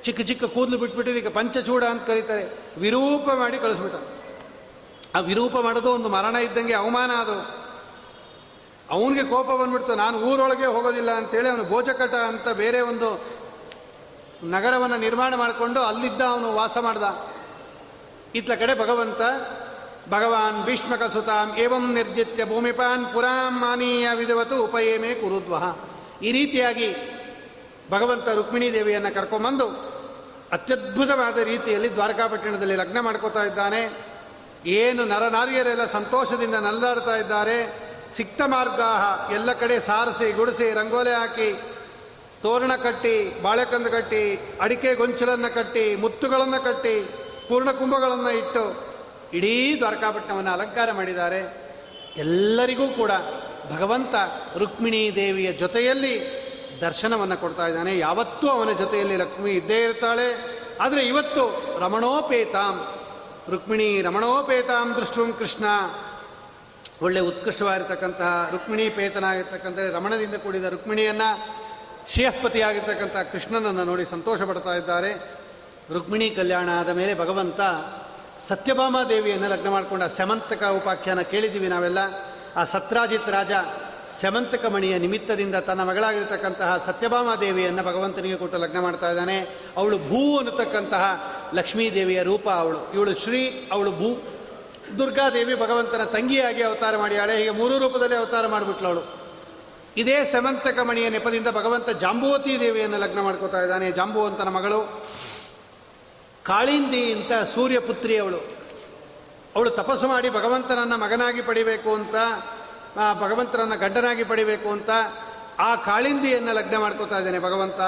ಚಿಕ್ಕ 0.03 0.21
ಚಿಕ್ಕ 0.21 0.43
ಕೂದಲು 0.43 0.77
ಬಿಟ್ಬಿಟ್ಟು 0.77 1.13
ಈಗ 1.13 1.27
ಪಂಚಚೂಡ 1.27 1.83
ಅಂತ 1.83 2.07
ಕರೀತಾರೆ. 2.07 2.57
ವಿರೂಪ 2.79 3.29
ಮಾಡಿ 3.29 3.57
ಕಳಿಸ್ಬಿಟ್ಟ. 3.57 3.97
ಆ 5.15 5.19
ವಿರೂಪ 5.19 5.57
ಮಾಡೋದು 5.57 5.91
ಒಂದು 5.91 6.09
ಮರಣ 6.09 6.35
ಇದ್ದಂಗೆ 6.35 6.73
ಅವಮಾನ 6.73 7.11
ಅದು. 7.11 7.67
ಅವನಿಗೆ 8.89 9.23
ಕೋಪ 9.23 9.47
ಬಂದ್ಬಿಡ್ತು, 9.47 9.95
ನಾನು 9.95 10.17
ಊರೊಳಗೆ 10.17 10.65
ಹೋಗೋದಿಲ್ಲ 10.65 11.11
ಅಂತೇಳಿ 11.11 11.49
ಅವನು 11.49 11.63
ಭೋಜಕಟ 11.63 12.13
ಅಂತ 12.13 12.49
ಬೇರೆ 12.49 12.79
ಒಂದು 12.79 13.36
ನಗರವನ್ನು 14.43 14.97
ನಿರ್ಮಾಣ 14.97 15.35
ಮಾಡಿಕೊಂಡು 15.35 15.81
ಅಲ್ಲಿದ್ದ 15.81 16.21
ಅವನು 16.21 16.55
ವಾಸ 16.55 16.77
ಮಾಡ್ದ. 16.77 17.03
ಇತ್ಲ 18.35 18.55
ಕಡೆ 18.55 18.79
ಭಗವಂತ, 18.79 19.21
ಭಗವಾನ್ 20.09 20.65
ಭೀಷ್ಮಕ 20.65 21.03
ಸುತಾಂ 21.03 21.55
ಏವಂ 21.57 21.93
ನಿರ್ಜಿತ್ಯ 21.93 22.45
ಭೂಮಿಪಾನ್ 22.45 23.13
ಪುರಾಂ 23.13 23.59
ಮಾನೀಯ 23.59 24.09
ವಿಧವತು 24.13 24.63
ಉಪಯೇಮೇ 24.63 25.13
ಕುರುದ್ವಹ. 25.13 25.77
ಈ 26.21 26.31
ರೀತಿಯಾಗಿ 26.31 26.95
ಭಗವಂತ 27.91 28.29
ರುಕ್ಮಿಣೀ 28.29 28.73
ದೇವಿಯನ್ನು 28.73 29.13
ಕರ್ಕೊಂಬಂದು 29.13 29.67
ಅತ್ಯದ್ಭುತವಾದ 30.51 31.37
ರೀತಿಯಲ್ಲಿ 31.37 31.95
ದ್ವಾರಕಾಪಟ್ಟಣದಲ್ಲಿ 31.95 32.75
ಲಗ್ನ 32.75 32.99
ಮಾಡ್ಕೋತಾ 32.99 33.43
ಇದ್ದಾನೆ. 33.43 33.91
ಏನು 34.65 35.05
ನರನಾರಿಯರೆಲ್ಲ 35.05 35.85
ಸಂತೋಷದಿಂದ 35.85 36.55
ನಲ್ದಾಡ್ತಾ 36.55 37.15
ಇದ್ದಾರೆ. 37.15 37.87
ಸಿಕ್ತ 38.13 38.41
ಮಾರ್ಗ 38.45 38.79
ಎಲ್ಲ 39.33 39.53
ಕಡೆ 39.53 39.79
ಸಾರಿಸಿ, 39.79 40.31
ಗುಡಿಸಿ, 40.31 40.73
ರಂಗೋಲೆ 40.73 41.13
ಹಾಕಿ 41.13 41.61
ತೋರಣ 42.43 42.75
ಕಟ್ಟಿ, 42.75 43.41
ಬಾಳೆಕಂದು 43.41 43.89
ಕಟ್ಟಿ, 43.89 44.23
ಅಡಿಕೆ 44.61 44.95
ಗೊಂಚಲನ್ನು 44.95 45.55
ಕಟ್ಟಿ, 45.55 45.95
ಮುತ್ತುಗಳನ್ನು 45.95 46.63
ಕಟ್ಟಿ, 46.63 46.95
ಪೂರ್ಣ 47.47 47.71
ಕುಂಭಗಳನ್ನು 47.71 48.31
ಇಟ್ಟು 48.31 48.63
ಇಡೀ 49.33 49.75
ದ್ವಾರಕಾಪಟ್ಟಣವನ್ನು 49.79 50.51
ಅಲಂಕಾರ 50.51 50.91
ಮಾಡಿದ್ದಾರೆ. 50.91 51.67
ಎಲ್ಲರಿಗೂ 52.17 52.87
ಕೂಡ 52.89 53.11
ಭಗವಂತ 53.75 54.15
ರುಕ್ಮಿಣಿ 54.57 55.15
ದೇವಿಯ 55.15 55.53
ಜೊತೆಯಲ್ಲಿ 55.53 56.13
ದರ್ಶನವನ್ನು 56.81 57.37
ಕೊಡ್ತಾ 57.37 57.67
ಇದ್ದಾನೆ. 57.67 57.97
ಯಾವತ್ತೂ 57.97 58.47
ಅವನ 58.49 58.71
ಜೊತೆಯಲ್ಲಿ 58.71 59.17
ಲಕ್ಷ್ಮಿ 59.17 59.51
ಇದ್ದೇ 59.51 59.83
ಇರ್ತಾಳೆ. 59.83 60.57
ಆದರೆ 60.79 61.01
ಇವತ್ತು 61.01 61.43
ರಮಣೋಪೇತಾಂ, 61.79 62.75
ರುಕ್ಮಿಣಿ 63.51 64.01
ರಮಣೋಪೇತಾಂ 64.01 64.93
ದೃಷ್ಟುಂ 64.93 65.33
ಕೃಷ್ಣ. 65.33 65.65
ಒಳ್ಳೆ 67.01 67.19
ಉತ್ಕೃಷ್ಟವಾಗಿರ್ತಕ್ಕಂತಹ 67.19 68.49
ರುಕ್ಮಿಣಿ 68.51 68.89
ಪೇತನಾಗಿರ್ತಕ್ಕಂಥ 68.89 69.79
ರಮಣದಿಂದ 69.93 70.35
ಕೂಡಿದ 70.35 70.63
ರುಕ್ಮಿಣಿಯನ್ನು 70.63 71.29
ಶ್ರೇಯಪತಿಯಾಗಿರ್ತಕ್ಕಂಥ 72.07 73.31
ಕೃಷ್ಣನನ್ನು 73.31 73.83
ನೋಡಿ 73.83 74.05
ಸಂತೋಷ 74.05 74.41
ಪಡ್ತಾ 74.41 74.75
ಇದ್ದಾರೆ. 74.75 75.13
ರುಕ್ಮಿಣಿ 75.93 76.29
ಕಲ್ಯಾಣ 76.29 76.69
ಆದ 76.79 76.89
ಮೇಲೆ 76.89 77.19
ಭಗವಂತ 77.19 77.59
ಸತ್ಯಭಾಮ 78.39 78.97
ದೇವಿಯನ್ನು 79.09 79.49
ಲಗ್ನ 79.49 79.69
ಮಾಡಿಕೊಂಡ 79.69 80.03
ಸ್ಯಮಂತಕ 80.03 80.63
ಉಪಾಖ್ಯಾನ 80.63 81.21
ಕೇಳಿದ್ದೀವಿ 81.21 81.67
ನಾವೆಲ್ಲ. 81.67 81.97
ಆ 82.55 82.63
ಸತ್ರಾಜಿತ್ 82.63 83.29
ರಾಜ 83.29 83.51
ಸ್ಯಮಂತಕ 84.09 84.65
ಮಣಿಯ 84.65 84.97
ನಿಮಿತ್ತದಿಂದ 84.97 85.55
ತನ್ನ 85.55 85.83
ಮಗಳಾಗಿರ್ತಕ್ಕಂತಹ 85.83 86.77
ಸತ್ಯಭಾಮ 86.77 87.35
ದೇವಿಯನ್ನು 87.35 87.83
ಭಗವಂತನಿಗೆ 87.83 88.35
ಕೊಟ್ಟು 88.35 88.57
ಲಗ್ನ 88.57 88.79
ಮಾಡ್ತಾ 88.79 89.09
ಇದ್ದಾನೆ. 89.09 89.49
ಅವಳು 89.77 89.97
ಭೂ 89.97 90.37
ಅನ್ನತಕ್ಕಂತಹ 90.37 91.33
ಲಕ್ಷ್ಮೀ 91.53 91.91
ದೇವಿಯ 91.91 92.23
ರೂಪ 92.23 92.49
ಅವಳು. 92.49 92.93
ಇವಳು 92.93 93.13
ಶ್ರೀ, 93.13 93.69
ಅವಳು 93.71 93.91
ಭೂ. 93.91 94.21
ದುರ್ಗಾದೇವಿ 94.97 95.55
ಭಗವಂತನ 95.55 96.03
ತಂಗಿಯಾಗಿ 96.03 96.63
ಅವತಾರ 96.63 96.97
ಮಾಡಿಯಾಳೆ 96.97 97.37
ಹೀಗೆ 97.37 97.49
ಮೂರು 97.49 97.77
ರೂಪದಲ್ಲಿ 97.77 98.15
ಅವತಾರ 98.15 98.47
ಮಾಡಿಬಿಟ್ಲು 98.47 98.87
ಅವಳು. 98.87 99.16
ಇದೇ 99.97 100.23
ಸಮಂತಕಮಣಿಯ 100.23 101.09
ನೆಪದಿಂದ 101.09 101.47
ಭಗವಂತ 101.47 101.89
ಜಾಂಬುವತಿ 101.89 102.59
ದೇವಿಯನ್ನು 102.59 102.97
ಲಗ್ನ 102.97 103.21
ಮಾಡ್ಕೋತಾ 103.21 103.61
ಇದ್ದಾನೆ. 103.61 103.91
ಜಾಂಬುವಂತನ 103.91 104.47
ಮಗಳು. 104.47 105.07
ಕಾಳಿಂದಿ 106.43 107.13
ಅಂತ 107.13 107.33
ಸೂರ್ಯಪುತ್ರಿ 107.33 108.17
ಅವಳು. 108.17 108.37
ಅವಳು 109.55 109.69
ತಪಸ್ಸು 109.69 110.07
ಮಾಡಿ 110.07 110.29
ಭಗವಂತನನ್ನ 110.29 110.95
ಮಗನಾಗಿ 110.95 111.41
ಪಡಿಬೇಕು 111.41 111.95
ಅಂತ 111.95 112.15
ಭಗವಂತನನ್ನ 113.19 113.75
ಗಂಡನಾಗಿ 113.75 114.23
ಪಡಿಬೇಕು 114.23 114.69
ಅಂತ 114.69 114.89
ಆ 115.59 115.75
ಕಾಳಿಂದಿಯನ್ನು 115.75 116.53
ಲಗ್ನ 116.53 116.77
ಮಾಡ್ಕೋತಾ 116.77 117.17
ಇದ್ದಾನೆ 117.17 117.39
ಭಗವಂತ. 117.39 117.81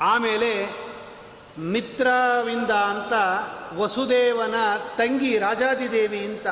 ಆಮೇಲೆ 0.00 0.66
ಮಿತ್ರವಿಂದ 1.58 2.70
ಅಂತ 2.70 3.12
ವಸುದೇವನ 3.78 4.54
ತಂಗಿ 4.96 5.38
ರಾಜಾದಿದೇವಿ 5.38 6.18
ಅಂತ 6.18 6.48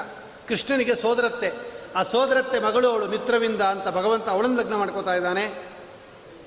ಕೃಷ್ಣನಿಗೆ 0.49 0.95
ಸೋದರತ್ತೆ. 0.95 1.70
ಆ 1.97 2.03
ಸೋದರತ್ತೆ 2.03 2.59
ಮಗಳು 2.59 2.91
ಅವಳು 2.91 3.07
ಮಿತ್ರವಿಂದ 3.07 3.61
ಅಂತ 3.61 3.89
ಭಗವಂತ 3.89 4.29
ಅವಳನ್ನು 4.29 4.57
ಲಗ್ನ 4.57 4.77
ಮಾಡ್ಕೋತಾ 4.77 5.15
ಇದ್ದಾನೆ. 5.15 5.71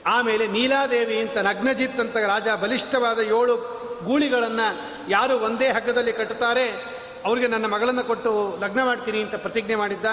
ಆಮೇಲೆ 0.06 0.48
ನೀಲಾದೇವಿ 0.48 1.20
ಅಂತ 1.20 1.38
ನಗ್ನಜಿತ್ 1.38 2.00
ಅಂತ 2.00 2.18
ರಾಜ 2.18 2.48
ಬಲಿಷ್ಠವಾದ 2.62 3.20
ಏಳು 3.20 3.84
ಗೂಳಿಗಳನ್ನು 4.06 4.82
ಯಾರು 5.10 5.40
ಒಂದೇ 5.40 5.68
ಹಗ್ಗದಲ್ಲಿ 5.68 6.14
ಕಟ್ಟುತ್ತಾರೆ 6.14 6.94
ಅವರಿಗೆ 7.26 7.48
ನನ್ನ 7.48 7.66
ಮಗಳನ್ನು 7.66 8.04
ಕೊಟ್ಟು 8.04 8.58
ಲಗ್ನ 8.62 8.84
ಮಾಡ್ತೀನಿ 8.84 9.22
ಅಂತ 9.22 9.36
ಪ್ರತಿಜ್ಞೆ 9.36 9.76
ಮಾಡಿದ್ದ. 9.76 10.06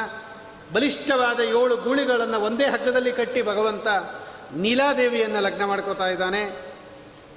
ಬಲಿಷ್ಠವಾದ 0.73 1.41
ಏಳು 1.41 1.77
ಗೂಳಿಗಳನ್ನು 1.77 2.41
ಒಂದೇ 2.41 2.65
ಹಗ್ಗದಲ್ಲಿ 2.65 3.13
ಕಟ್ಟಿ 3.13 3.43
ಭಗವಂತ 3.43 3.87
ನೀಲಾದೇವಿಯನ್ನು 4.57 5.41
ಲಗ್ನ 5.41 5.65
ಮಾಡ್ಕೋತಾ 5.65 6.09
ಇದ್ದಾನೆ. 6.09 6.71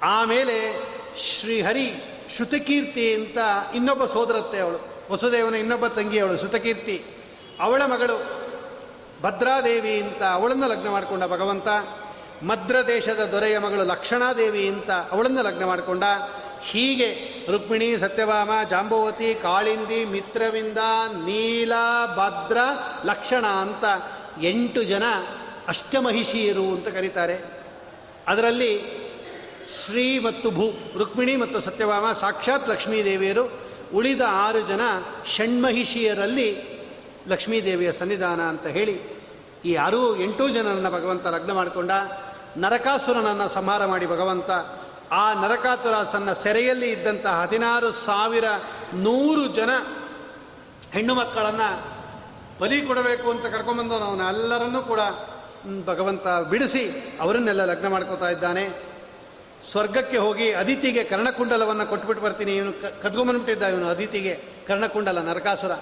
ಆಮೇಲೆ 0.02 0.82
ಶ್ರೀಹರಿ 1.20 2.04
ಶ್ರುತಕೀರ್ತಿ 2.36 3.14
ಅಂತ 3.14 3.38
ಇನ್ನೊಬ್ಬ 3.74 4.04
ಸೋದರತ್ತೆ 4.04 4.60
ಅವಳು, 4.60 4.80
ವಸುದೇವನ 5.12 5.54
ಇನ್ನೊಬ್ಬ 5.54 5.86
ತಂಗಿ 5.86 6.18
ಅವಳು 6.18 6.36
ಶ್ರುತಕೀರ್ತಿ. 6.36 7.04
ಅವಳ 7.60 7.82
ಮಗಳು 7.84 8.44
ಭದ್ರಾದೇವಿ 9.22 10.00
ಅಂತ 10.00 10.22
ಅವಳನ್ನು 10.22 10.68
ಲಗ್ನ 10.68 10.90
ಮಾಡಿಕೊಂಡ 10.90 11.24
ಭಗವಂತ, 11.24 11.68
ಮದ್ರ 12.42 12.76
ದೇಶದ 12.86 13.28
ದೊರೆಯ 13.32 13.58
ಮಗಳು 13.58 13.84
ಲಕ್ಷಣಾದೇವಿ 13.84 14.68
ಅಂತ 14.68 14.90
ಅವಳನ್ನು 14.90 15.42
ಲಗ್ನ 15.42 15.64
ಮಾಡಿಕೊಂಡ, 15.64 16.02
ಹೀಗೆ 16.62 17.30
ರುಕ್ಮಿಣಿ, 17.50 17.98
ಸತ್ಯಭಾಮ, 17.98 18.50
ಜಾಂಬವತಿ, 18.70 19.34
ಕಾಳಿಂದಿ, 19.42 20.04
ಮಿತ್ರವಿಂದ, 20.04 20.78
ನೀಲ, 21.24 21.72
ಭದ್ರ, 22.16 22.58
ಲಕ್ಷಣ 23.04 23.46
ಅಂತ 23.46 23.84
ಎಂಟು 24.42 24.82
ಜನ 24.82 25.02
ಅಷ್ಟಮಹಿಷಿಯರು 25.68 26.62
ಅಂತ 26.62 26.88
ಕರೀತಾರೆ. 26.88 27.40
ಅದರಲ್ಲಿ 28.28 29.04
ಶ್ರೀ 29.84 30.18
ಮತ್ತು 30.18 30.50
ಭೂ, 30.50 30.98
ರುಕ್ಮಿಣಿ 30.98 31.36
ಮತ್ತು 31.36 31.60
ಸತ್ಯಭಾಮ 31.60 32.12
ಸಾಕ್ಷಾತ್ 32.12 32.68
ಲಕ್ಷ್ಮೀದೇವಿಯರು 32.68 33.50
ಉಳಿದ 33.94 34.20
ಆರು 34.28 34.60
ಜನ 34.60 34.80
ಷಣ್ಮಹಿಷಿಯರಲ್ಲಿ 35.26 36.73
ಲಕ್ಷ್ಮೀದೇವಿಯ 37.28 37.92
ಸನ್ನಿಧಾನ 37.92 38.40
ಅಂತ 38.40 38.66
ಹೇಳಿ 38.66 39.00
ಈ 39.64 39.74
ಆರು 39.74 40.20
ಎಂಟೂ 40.20 40.48
ಜನರನ್ನು 40.48 40.90
ಭಗವಂತ 40.90 41.26
ಲಗ್ನ 41.26 41.52
ಮಾಡಿಕೊಂಡ, 41.52 41.90
ನರಕಾಸುರನನ್ನು 42.56 43.48
ಸಂಹಾರ 43.48 43.86
ಮಾಡಿ 43.86 44.06
ಭಗವಂತ, 44.06 44.50
ಆ 45.12 45.34
ನರಕಾತುರಾಸನ್ನ 45.34 46.32
ಸೆರೆಯಲ್ಲಿ 46.32 46.90
ಇದ್ದಂಥ 46.90 47.26
ಹದಿನಾರು 47.26 47.90
ಸಾವಿರ 47.90 48.44
ನೂರು 48.94 49.46
ಜನ 49.46 49.70
ಹೆಣ್ಣು 50.92 51.14
ಮಕ್ಕಳನ್ನು 51.14 51.94
ಬಲಿ 52.60 52.80
ಕೊಡಬೇಕು 52.80 53.30
ಅಂತ 53.30 53.46
ಕರ್ಕೊಂಬಂದು 53.46 53.94
ಅವನು. 53.94 54.28
ಎಲ್ಲರನ್ನೂ 54.28 54.82
ಕೂಡ 54.82 55.00
ಭಗವಂತ 55.86 56.26
ಬಿಡಿಸಿ 56.26 57.16
ಅವರನ್ನೆಲ್ಲ 57.20 57.64
ಲಗ್ನ 57.64 57.88
ಮಾಡ್ಕೋತಾ 57.88 58.28
ಇದ್ದಾನೆ. 58.28 58.70
ಸ್ವರ್ಗಕ್ಕೆ 59.70 60.16
ಹೋಗಿ 60.16 60.52
ಅದಿತಿಗೆ 60.52 61.04
ಕರ್ಣಕುಂಡಲವನ್ನು 61.04 61.86
ಕೊಟ್ಬಿಟ್ಟು 61.86 62.24
ಬರ್ತೀನಿ. 62.24 62.56
ಇವನು 62.56 63.02
ಕದ್ಕೊಂಬಂದ್ಬಿಟ್ಟಿದ್ದ 63.02 63.62
ಇವನು 63.62 63.88
ಅದಿತಿಗೆ 63.88 64.44
ಕರ್ಣಕುಂಡಲ, 64.68 65.18
ನರಕಾಸುರ. 65.18 65.72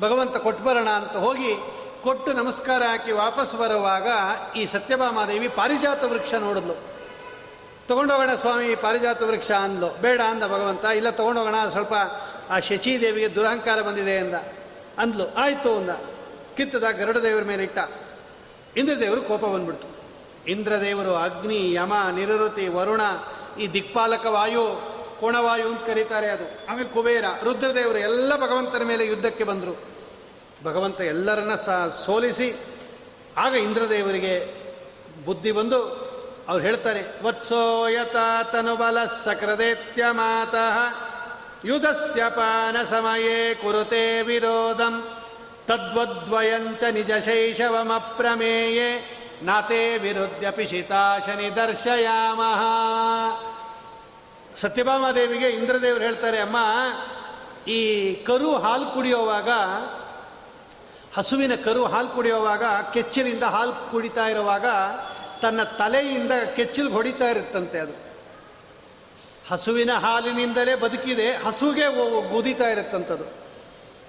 ಭಗವಂತ 0.00 0.36
ಕೊಟ್ಟು 0.36 0.64
ಬರೋಣ 0.64 0.88
ಅಂತ 0.88 1.16
ಹೋಗಿ 1.16 1.54
ಕೊಟ್ಟು 2.02 2.32
ನಮಸ್ಕಾರ 2.32 2.82
ಹಾಕಿ 2.82 3.12
ವಾಪಸ್ 3.12 3.56
ಬರುವಾಗ 3.56 4.06
ಈ 4.56 4.66
ಸತ್ಯಭಾಮಾದೇವಿ 4.66 5.48
ಪಾರಿಜಾತ 5.48 6.04
ವೃಕ್ಷ 6.04 6.34
ನೋಡಿದ್ಲು. 6.34 6.76
ತಗೊಂಡೋಗೋಣ 7.88 8.34
ಸ್ವಾಮಿ, 8.34 8.74
ಪಾರಿಜಾತ 8.74 9.22
ವೃಕ್ಷ 9.22 9.50
ಅಂದ್ಲು. 9.50 9.88
ಬೇಡ 9.88 10.20
ಅಂದ 10.20 10.42
ಭಗವಂತ, 10.42 10.84
ಇಲ್ಲ 10.84 11.10
ತಗೊಂಡೋಗೋಣ 11.10 11.54
ಸ್ವಲ್ಪ 11.68 11.92
ಆ 12.50 12.60
ಶಚೀದೇವಿಗೆ 12.60 13.34
ದುರಹಂಕಾರ 13.34 13.82
ಬಂದಿದೆ 13.82 14.18
ಅಂದ. 14.18 14.34
ಅಂದ್ಲು, 14.98 15.34
ಆಯಿತು 15.34 15.76
ಅಂದ. 15.76 15.90
ಕಿತ್ತದ 16.56 16.84
ಗರುಡ 16.90 17.16
ದೇವರ 17.16 17.42
ಮೇಲೆ 17.42 17.62
ಇಟ್ಟ. 17.62 17.78
ಇಂದ್ರದೇವರು 18.76 19.22
ಕೋಪ 19.22 19.44
ಬಂದ್ಬಿಡ್ತು. 19.44 19.88
ಇಂದ್ರದೇವರು 20.48 21.14
ಅಗ್ನಿ, 21.14 21.74
ಯಮ 21.74 21.92
ನಿರಋತಿ 22.14 22.68
ವರುಣ, 22.68 23.00
ಈ 23.60 23.66
ದಿಕ್ಪಾಲಕ 23.66 24.26
ವಾಯು 24.26 24.91
ಕೋಣವಾಯು 25.22 25.66
ಅಂತ 25.68 25.82
ಕರೀತಾರೆ 25.86 26.28
ಅದು. 26.28 26.46
ಆಮೇಲೆ 26.70 26.88
ಕುಬೇರ, 26.88 27.24
ರುದ್ರದೇವರು 27.42 27.98
ಎಲ್ಲ 27.98 28.36
ಭಗವಂತನ 28.36 28.82
ಮೇಲೆ 28.82 29.06
ಯುದ್ಧಕ್ಕೆ 29.06 29.44
ಬಂದರು. 29.44 29.74
ಭಗವಂತ 30.64 31.00
ಎಲ್ಲರನ್ನ 31.00 31.54
ಸ 31.54 31.68
ಸೋಲಿಸಿ, 32.06 32.48
ಆಗ 33.36 33.54
ಇಂದ್ರದೇವರಿಗೆ 33.54 34.34
ಬುದ್ಧಿ 35.24 35.52
ಬಂದು 35.52 35.80
ಅವ್ರು 36.48 36.64
ಹೇಳ್ತಾರೆ 36.64 37.02
ವತ್ಸೋಯತ 37.22 38.16
ತನುಬಲ 38.52 39.04
ಸಕೃದೇತ್ಯ 39.04 40.04
ಮಾತಃ, 40.10 40.76
ಯುಧಸ್ಯ 41.64 42.22
ಪಾನ 42.28 42.76
ಸಮಯೇ 42.84 43.54
ಕುರುತೆ 43.54 44.22
ವಿರೋಧಂ, 44.22 44.94
ತದ್ವದ್ವಯಂಚ 45.68 46.82
ನಿಜ 46.90 47.10
ಶೈಶವಮಪ್ರಮೇಯೇ 47.24 48.88
ನಾತೆ 49.42 49.98
ವಿರುದ್ಧ 49.98 50.44
ಪಿಶಿತಾಶನಿ 50.50 51.56
ದರ್ಶಯಾಮಃ 51.56 52.62
ಸತ್ಯಭಾಮಾದೇವಿಗೆ 54.56 55.48
ಇಂದ್ರದೇವರು 55.48 56.04
ಹೇಳ್ತಾರೆ, 56.04 56.40
ಅಮ್ಮ, 56.40 56.56
ಈ 57.70 58.14
ಕರು 58.14 58.56
ಹಾಲು 58.56 58.86
ಕುಡಿಯೋವಾಗ, 58.86 59.48
ಹಸುವಿನ 61.16 61.54
ಕರು 61.54 61.84
ಹಾಲು 61.84 62.08
ಕುಡಿಯೋವಾಗ, 62.08 62.62
ಕೆಚ್ಚಲಿಂದ 62.94 63.42
ಹಾಲು 63.42 63.90
ಕುಡಿತಾ 63.90 64.28
ಇರುವಾಗ 64.28 64.66
ತನ್ನ 65.42 65.62
ತಲೆಯಿಂದ 65.62 66.32
ಕೆಚ್ಚಲು 66.56 66.90
ಹೊಡಿತಾ 66.90 67.28
ಇರುತ್ತಂತೆ 67.28 67.78
ಅದು. 67.78 67.92
ಹಸುವಿನ 69.50 69.92
ಹಾಲಿನಿಂದಲೇ 69.92 70.74
ಬದುಕಿದೆ, 70.74 71.30
ಹಸುಗೆ 71.30 71.86
ಗುದಿತಾ 72.30 72.68
ಇರುತ್ತಂಥದ್ದು 72.68 73.24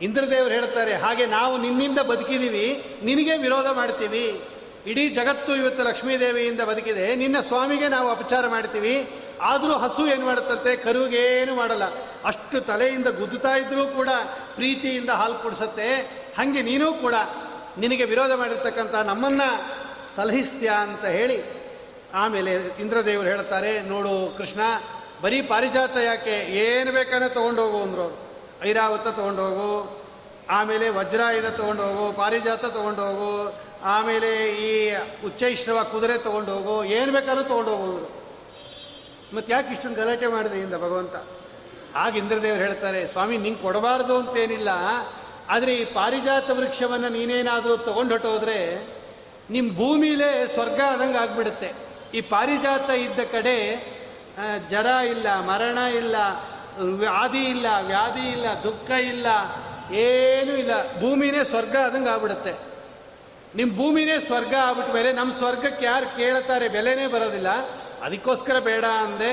ಇಂದ್ರದೇವರು 0.02 0.54
ಹೇಳ್ತಾರೆ, 0.54 0.94
ಹಾಗೆ 0.94 1.26
ನಾವು 1.26 1.58
ನಿನ್ನಿಂದ 1.58 2.00
ಬದುಕಿದೀವಿ, 2.00 2.98
ನಿನಗೆ 3.04 3.38
ವಿರೋಧ 3.38 3.68
ಮಾಡ್ತೀವಿ. 3.68 4.42
ಇಡೀ 4.88 5.10
ಜಗತ್ತು 5.10 5.56
ಇವತ್ತು 5.56 5.84
ಲಕ್ಷ್ಮೀದೇವಿಯಿಂದ 5.84 6.62
ಬದುಕಿದೆ, 6.62 7.16
ನಿನ್ನ 7.16 7.40
ಸ್ವಾಮಿಗೆ 7.40 7.88
ನಾವು 7.88 8.10
ಅಪಚಾರ 8.10 8.48
ಮಾಡ್ತೀವಿ. 8.48 9.10
ಆದರೂ 9.44 9.74
ಹಸು 9.74 10.08
ಏನು 10.08 10.26
ಮಾಡುತ್ತಂತೆ? 10.26 10.76
ಕರುವಿಗೆ 10.76 11.42
ಏನು 11.42 11.56
ಮಾಡಲ್ಲ. 11.56 11.84
ಅಷ್ಟು 12.26 12.62
ತಲೆಯಿಂದ 12.62 13.08
ಗುದ್ದುತ್ತಾ 13.08 13.56
ಇದ್ರೂ 13.56 13.86
ಕೂಡ 13.88 14.10
ಪ್ರೀತಿಯಿಂದ 14.56 15.10
ಹಾಲು 15.10 15.44
ಕುಡಿಸತ್ತೆ. 15.44 15.90
ಹಾಗೆ 16.38 16.62
ನೀನೂ 16.62 16.94
ಕೂಡ 16.94 17.16
ನಿನಗೆ 17.78 18.04
ವಿರೋಧ 18.04 18.32
ಮಾಡಿರ್ತಕ್ಕಂಥ 18.32 18.96
ನಮ್ಮನ್ನ 18.96 19.42
ಸಲಹಿಸ್ತೀಯಾ 20.16 20.74
ಅಂತ 20.74 21.06
ಹೇಳಿ 21.06 21.64
ಆಮೇಲೆ 22.14 22.54
ಇಂದ್ರದೇವರು 22.54 23.28
ಹೇಳ್ತಾರೆ 23.28 23.82
ನೋಡು 23.82 24.38
ಕೃಷ್ಣ, 24.38 24.60
ಬರೀ 25.22 25.42
ಪಾರಿಜಾತ 25.42 25.98
ಯಾಕೆ? 25.98 26.36
ಏನು 26.50 26.92
ಬೇಕಾದ್ರೆ 26.92 27.30
ತೊಗೊಂಡೋಗು 27.30 27.82
ಅಂದರು 27.82 28.18
ಐರಾವತ 28.64 29.08
ತೊಗೊಂಡೋಗು, 29.08 30.02
ಆಮೇಲೆ 30.50 30.90
ವಜ್ರಾಯುಧ 30.90 31.46
ತೊಗೊಂಡೋಗು, 31.46 32.12
ಪಾರಿಜಾತ 32.18 32.66
ತೊಗೊಂಡೋಗು, 32.66 33.56
ಆಮೇಲೆ 33.84 34.30
ಈ 34.50 34.96
ಉಚ್ಚೈಶ್ರವ 35.26 35.84
ಕುದುರೆ 35.84 36.18
ತೊಗೊಂಡೋಗು, 36.18 36.84
ಏನು 36.84 37.12
ಬೇಕಾದ್ರೂ 37.12 37.44
ತೊಗೊಂಡೋಗು 37.44 37.84
ಅಂದರು. 37.84 38.23
ಮತ್ತು 39.36 39.54
ಯಾಕೆ 39.54 39.70
ಇಷ್ಟೊಂದು 39.74 40.00
ಗಲಾಟೆ 40.02 40.28
ಮಾಡಿದೆ 40.28 40.58
ಇಂದ 40.60 40.76
ಭಗವಂತ? 40.76 41.16
ಆಗ 41.96 42.18
ಇಂದ್ರದೇವರು 42.18 42.62
ಹೇಳ್ತಾರೆ, 42.64 43.08
ಸ್ವಾಮಿ, 43.08 43.36
ನಿಂಗೆ 43.38 43.62
ಕೊಡಬಾರ್ದು 43.62 44.18
ಅಂತೇನಿಲ್ಲ. 44.18 44.70
ಆದರೆ 45.50 45.72
ಈ 45.76 45.86
ಪಾರಿಜಾತ 45.94 46.50
ವೃಕ್ಷವನ್ನು 46.50 47.10
ನೀನೇನಾದರೂ 47.10 47.78
ತೊಗೊಂಡು 47.78 48.14
ಹೊಟ್ಟೋದ್ರೆ 48.14 48.58
ನಿಮ್ಮ 49.50 49.70
ಭೂಮಿಲೇ 49.78 50.48
ಸ್ವರ್ಗ 50.48 50.80
ಆದಂಗೆ 50.88 51.18
ಆಗ್ಬಿಡುತ್ತೆ. 51.18 51.70
ಈ 52.14 52.22
ಪಾರಿಜಾತ 52.22 52.90
ಇದ್ದ 52.90 53.20
ಕಡೆ 53.32 53.58
ಜರ 54.70 54.86
ಇಲ್ಲ, 54.86 55.28
ಮರಣ 55.40 55.78
ಇಲ್ಲ, 55.78 56.16
ವ್ಯಾಧಿ 57.00 57.44
ಇಲ್ಲ 57.46 57.68
ವ್ಯಾಧಿ 57.88 58.26
ಇಲ್ಲ, 58.32 58.46
ದುಃಖ 58.64 58.90
ಇಲ್ಲ, 58.90 59.28
ಏನೂ 59.92 60.54
ಇಲ್ಲ. 60.56 60.74
ಭೂಮಿನೇ 61.00 61.44
ಸ್ವರ್ಗ 61.44 61.76
ಆದಂಗೆ 61.86 62.10
ಆಗ್ಬಿಡುತ್ತೆ. 62.10 62.54
ನಿಮ್ಮ 63.56 63.72
ಭೂಮಿನೇ 63.78 64.20
ಸ್ವರ್ಗ 64.20 64.54
ಆಗ್ಬಿಟ್ಟ 64.62 64.92
ಮೇಲೆ 64.92 65.14
ನಮ್ಮ 65.14 65.32
ಸ್ವರ್ಗಕ್ಕೆ 65.34 65.86
ಯಾರು 65.86 66.08
ಕೇಳ್ತಾರೆ 66.18 66.68
ಬೆಲೆನೇ 66.68 67.08
ಬರೋದಿಲ್ಲ. 67.08 67.50
ಅದಕ್ಕೋಸ್ಕರ 68.04 68.58
ಬೇಡ 68.60 68.86
ಅಂದೆ, 69.06 69.30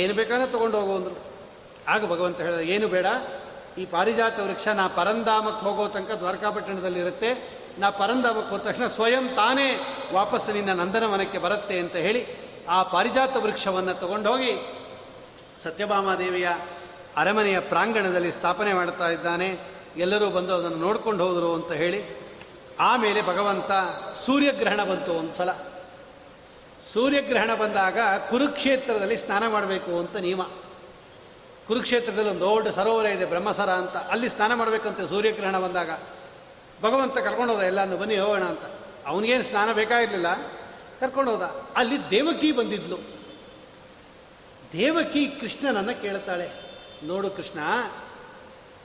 ಏನು 0.00 0.12
ಬೇಕಾದ್ರೆ 0.14 0.46
ತೊಗೊಂಡು 0.52 0.80
ಹೋಗು 0.80 1.16
ಆಗ 1.88 2.00
ಭಗವಂತ 2.12 2.38
ಹೇಳಿದ, 2.40 2.62
ಏನು 2.74 2.86
ಬೇಡ, 2.88 3.06
ಈ 3.78 3.84
ಪಾರಿಜಾತ 3.86 4.36
ವೃಕ್ಷ 4.40 4.68
ನಾ 4.68 4.84
ಪರಂಧಾಮಕ್ಕೆ 4.98 5.62
ಹೋಗೋ 5.66 5.88
ತನಕ 5.88 6.12
ದ್ವಾರಕಾಪಟ್ಟಣದಲ್ಲಿರುತ್ತೆ 6.12 7.30
ನಾ 7.78 7.90
ಪರಂಧಾಮಕ್ಕೆ 7.90 8.50
ಹೋದ 8.50 8.60
ತಕ್ಷಣ 8.60 8.86
ಸ್ವಯಂ 8.86 9.24
ತಾನೇ 9.36 9.66
ವಾಪಸ್ 10.12 10.48
ನಿನ್ನ 10.50 10.72
ನಂದನವನಕ್ಕೆ 10.72 11.38
ಬರುತ್ತೆ 11.38 11.78
ಅಂತ 11.78 11.96
ಹೇಳಿ 12.06 12.22
ಆ 12.68 12.78
ಪಾರಿಜಾತ 12.82 13.36
ವೃಕ್ಷವನ್ನು 13.36 13.94
ತಗೊಂಡೋಗಿ 14.00 14.52
ಸತ್ಯಭಾಮಾದೇವಿಯ 15.62 16.48
ಅರಮನೆಯ 17.16 17.60
ಪ್ರಾಂಗಣದಲ್ಲಿ 17.60 18.32
ಸ್ಥಾಪನೆ 18.32 18.72
ಮಾಡ್ತಾ 18.72 19.06
ಇದ್ದಾನೆ. 19.10 19.48
ಎಲ್ಲರೂ 19.96 20.26
ಬಂದು 20.30 20.52
ಅದನ್ನು 20.54 20.78
ನೋಡ್ಕೊಂಡು 20.78 21.26
ಹೋದರು 21.26 21.54
ಅಂತ 21.54 21.72
ಹೇಳಿ, 21.72 22.00
ಆಮೇಲೆ 22.80 23.22
ಭಗವಂತ 23.22 23.70
ಸೂರ್ಯಗ್ರಹಣ 24.24 24.80
ಬಂತು 24.84 25.12
ಒಂದು 25.14 25.34
ಸಲ 25.34 25.50
ಸೂರ್ಯಗ್ರಹಣ 26.82 27.54
ಬಂದಾಗ 27.54 27.98
ಕುರುಕ್ಷೇತ್ರದಲ್ಲಿ 28.30 29.16
ಸ್ನಾನ 29.16 29.48
ಮಾಡಬೇಕು 29.48 29.98
ಅಂತ 29.98 30.16
ನಿಯಮ. 30.16 30.42
ಕುರುಕ್ಷೇತ್ರದಲ್ಲಿ 31.66 32.30
ಒಂದು 32.30 32.40
ದೊಡ್ಡ 32.40 32.68
ಸರೋವರ 32.68 33.06
ಇದೆ, 33.06 33.24
ಬ್ರಹ್ಮಸರ 33.24 33.70
ಅಂತ. 33.70 33.96
ಅಲ್ಲಿ 33.96 34.28
ಸ್ನಾನ 34.28 34.54
ಮಾಡಬೇಕಂತೆ 34.54 35.08
ಸೂರ್ಯಗ್ರಹಣ 35.08 35.58
ಬಂದಾಗ. 35.58 35.90
ಭಗವಂತ 36.82 37.18
ಕರ್ಕೊಂಡು 37.18 37.54
ಹೋದ, 37.54 37.62
ಎಲ್ಲಾನು 37.62 37.96
ಬನ್ನಿ 37.96 38.18
ಹೋಗೋಣ 38.18 38.42
ಅಂತ. 38.42 38.64
ಅವನಿಗೇನು 39.06 39.42
ಸ್ನಾನ 39.42 39.72
ಬೇಕಾಗಿರಲಿಲ್ಲ 39.72 40.26
ಹೋದ. 41.30 41.42
ಅಲ್ಲಿ 41.76 42.10
ದೇವಕಿ 42.10 42.52
ಬಂದಿದ್ಲು. 42.52 42.98
ದೇವಕಿ 44.72 45.26
ಕೃಷ್ಣನನ್ನು 45.26 46.02
ಕೇಳ್ತಾಳೆ, 46.02 46.48
ನೋಡು 47.04 47.30
ಕೃಷ್ಣ, 47.30 47.58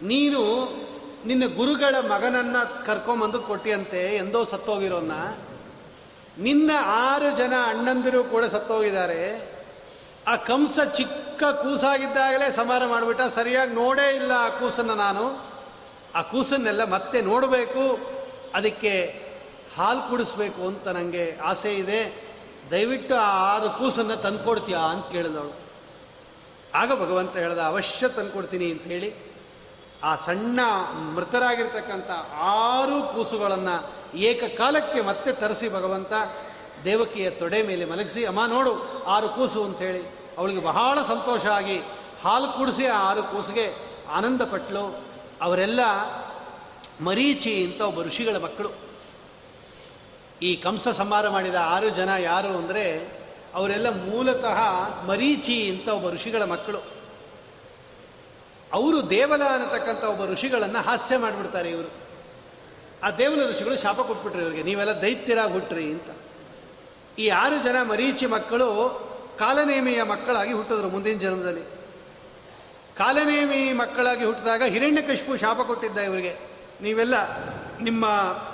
ನೀನು 0.02 0.42
ನಿನ್ನ 1.26 1.46
ಗುರುಗಳ 1.56 1.96
ಮಗನನ್ನು 2.00 2.86
ಕರ್ಕೊಂಬಂದು 2.86 3.40
ಕೊಟ್ಟಿಯಂತೆ, 3.40 4.16
ಎಂದೋ 4.16 4.44
ಸತ್ತೋಗಿರೋನ್ನ. 4.44 5.12
ನಿನ್ನ 6.40 6.72
ಆರು 6.86 7.38
ಜನ 7.38 7.54
ಅಣ್ಣಂದಿರು 7.66 8.24
ಕೂಡ 8.24 8.46
ಸತ್ತೋಗಿದ್ದಾರೆ. 8.46 9.52
ಆ 10.28 10.36
ಕಂಸ 10.36 10.80
ಚಿಕ್ಕ 10.80 11.44
ಕೂಸಾಗಿದ್ದಾಗಲೇ 11.44 12.52
ಸಮಾರ 12.52 12.86
ಮಾಡಿಬಿಟ್ಟ. 12.86 13.22
ಸರಿಯಾಗಿ 13.22 13.74
ನೋಡೇ 13.74 14.16
ಇಲ್ಲ 14.16 14.32
ಆ 14.32 14.50
ಕೂಸನ್ನು 14.50 14.96
ನಾನು. 14.96 15.54
ಆ 16.16 16.22
ಕೂಸನ್ನೆಲ್ಲ 16.22 16.84
ಮತ್ತೆ 16.84 17.22
ನೋಡಬೇಕು. 17.22 18.00
ಅದಕ್ಕೆ 18.56 19.24
ಹಾಲು 19.78 20.10
ಕುಡಿಸ್ಬೇಕು 20.10 20.68
ಅಂತ 20.68 20.88
ನನಗೆ 20.88 21.38
ಆಸೆ 21.44 21.76
ಇದೆ. 21.76 22.24
ದಯವಿಟ್ಟು 22.72 23.16
ಆ 23.16 23.56
ಆರು 23.56 23.70
ಕೂಸನ್ನು 23.70 24.16
ತಂದ್ಕೊಡ್ತೀಯಾ 24.16 24.80
ಅಂತ 24.80 25.12
ಕೇಳಿದವಳು. 25.12 25.54
ಆಗ 26.76 27.02
ಭಗವಂತ 27.02 27.38
ಹೇಳ್ದ, 27.38 27.60
ಅವಶ್ಯ 27.60 28.08
ತಂದ್ಕೊಡ್ತೀನಿ 28.08 28.72
ಅಂತ 28.72 28.82
ಹೇಳಿ. 28.82 29.14
ಆ 30.04 30.16
ಸಣ್ಣ 30.16 30.60
ಮೃತರಾಗಿರ್ತಕ್ಕಂಥ 31.16 32.12
ಆರು 32.42 33.16
ಕೂಸುಗಳನ್ನು 33.16 34.03
ಏಕಕಾಲಕ್ಕೆ 34.16 35.02
ಮತ್ತೆ 35.02 35.32
ತರಿಸಿ 35.32 35.70
ಭಗವಂತ, 35.70 36.14
ದೇವಕಿಯ 36.84 37.30
ತೊಡೆ 37.30 37.64
ಮೇಲೆ 37.64 37.86
ಮಲಗಿಸಿ, 37.86 38.26
ಅಮ್ಮ 38.26 38.46
ನೋಡು, 38.46 39.04
ಆರು 39.04 39.30
ಕೂಸು 39.30 39.64
ಅಂಥೇಳಿ 39.64 40.04
ಅವಳಿಗೆ 40.38 40.62
ಬಹಳ 40.62 41.02
ಸಂತೋಷ 41.02 41.46
ಆಗಿ 41.46 41.78
ಹಾಲು 42.24 42.58
ಕುಡಿಸಿ 42.58 42.86
ಆ 42.86 43.10
ಆರು 43.10 43.24
ಕೂಸಿಗೆ 43.24 43.74
ಆನಂದ 44.10 44.42
ಪಟ್ಲು. 44.42 45.02
ಅವರೆಲ್ಲ 45.42 45.80
ಮರೀಚಿ 47.02 47.64
ಅಂತ 47.64 47.82
ಒಬ್ಬ 47.82 48.02
ಋಷಿಗಳ 48.02 48.38
ಮಕ್ಕಳು. 48.38 48.72
ಈ 50.42 50.56
ಕಂಸ 50.56 50.88
ಸಂಹಾರ 50.88 51.30
ಮಾಡಿದ 51.30 51.56
ಆರು 51.56 51.90
ಜನ 51.90 52.10
ಯಾರು 52.20 52.48
ಅಂದರೆ 52.48 53.08
ಅವರೆಲ್ಲ 53.56 53.90
ಮೂಲತಃ 53.90 54.60
ಮರೀಚಿ 55.06 55.70
ಅಂತ 55.70 55.88
ಒಬ್ಬ 55.88 56.10
ಋಷಿಗಳ 56.10 56.44
ಮಕ್ಕಳು. 56.44 56.78
ಅವರು 58.74 59.10
ದೇವಲ 59.10 59.42
ಅನ್ನತಕ್ಕಂಥ 59.44 60.04
ಒಬ್ಬ 60.04 60.26
ಋಷಿಗಳನ್ನು 60.26 60.82
ಹಾಸ್ಯ 60.82 61.18
ಮಾಡಿಬಿಡ್ತಾರೆ 61.18 61.70
ಇವರು. 61.70 62.03
ಆ 63.04 63.12
ದೇವನ 63.12 63.42
ಋಷಿಗಳು 63.50 63.78
ಶಾಪ 63.78 64.00
ಕೊಟ್ಬಿಟ್ರಿ 64.02 64.42
ಇವರಿಗೆ, 64.42 64.64
ನೀವೆಲ್ಲ 64.64 65.02
ದೈತ್ಯರಾಗಿ 65.02 65.54
ಹುಟ್ಟ್ರಿ 65.54 65.86
ಅಂತ. 65.86 66.10
ಈ 67.20 67.28
ಆರು 67.28 67.64
ಜನ 67.64 67.76
ಮರೀಚಿ 67.82 68.26
ಮಕ್ಕಳು 68.26 68.68
ಕಾಲನೇಮಿಯ 69.40 70.04
ಮಕ್ಕಳಾಗಿ 70.04 70.54
ಹುಟ್ಟಿದ್ರು 70.54 70.90
ಮುಂದಿನ 70.90 71.18
ಜನ್ಮದಲ್ಲಿ. 71.20 71.66
ಕಾಲನೇಮಿ 72.98 73.74
ಮಕ್ಕಳಾಗಿ 73.74 74.26
ಹುಟ್ಟಿದಾಗ 74.26 74.64
ಹಿರಣ್ಯಕಶಿಪು 74.64 75.36
ಶಾಪ 75.38 75.62
ಕೊಟ್ಟಿದ್ದ 75.62 75.98
ಇವರಿಗೆ, 75.98 76.34
ನೀವೆಲ್ಲ 76.82 77.16
ನಿಮ್ಮ 77.82 78.06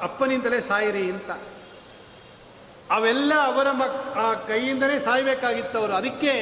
ಅಪ್ಪನಿಂದಲೇ 0.02 0.60
ಸಾಯಿರಿ 0.62 1.12
ಅಂತ. 1.12 1.32
ಅವೆಲ್ಲ 2.92 3.34
ಅವರ 3.46 3.72
ಮಕ್, 3.72 4.18
ಆ 4.18 4.34
ಕೈಯಿಂದಲೇ 4.34 5.00
ಸಾಯಬೇಕಾಗಿತ್ತು 5.00 5.80
ಅವರು 5.80 5.94
ಅದಕ್ಕೆ 5.94 6.34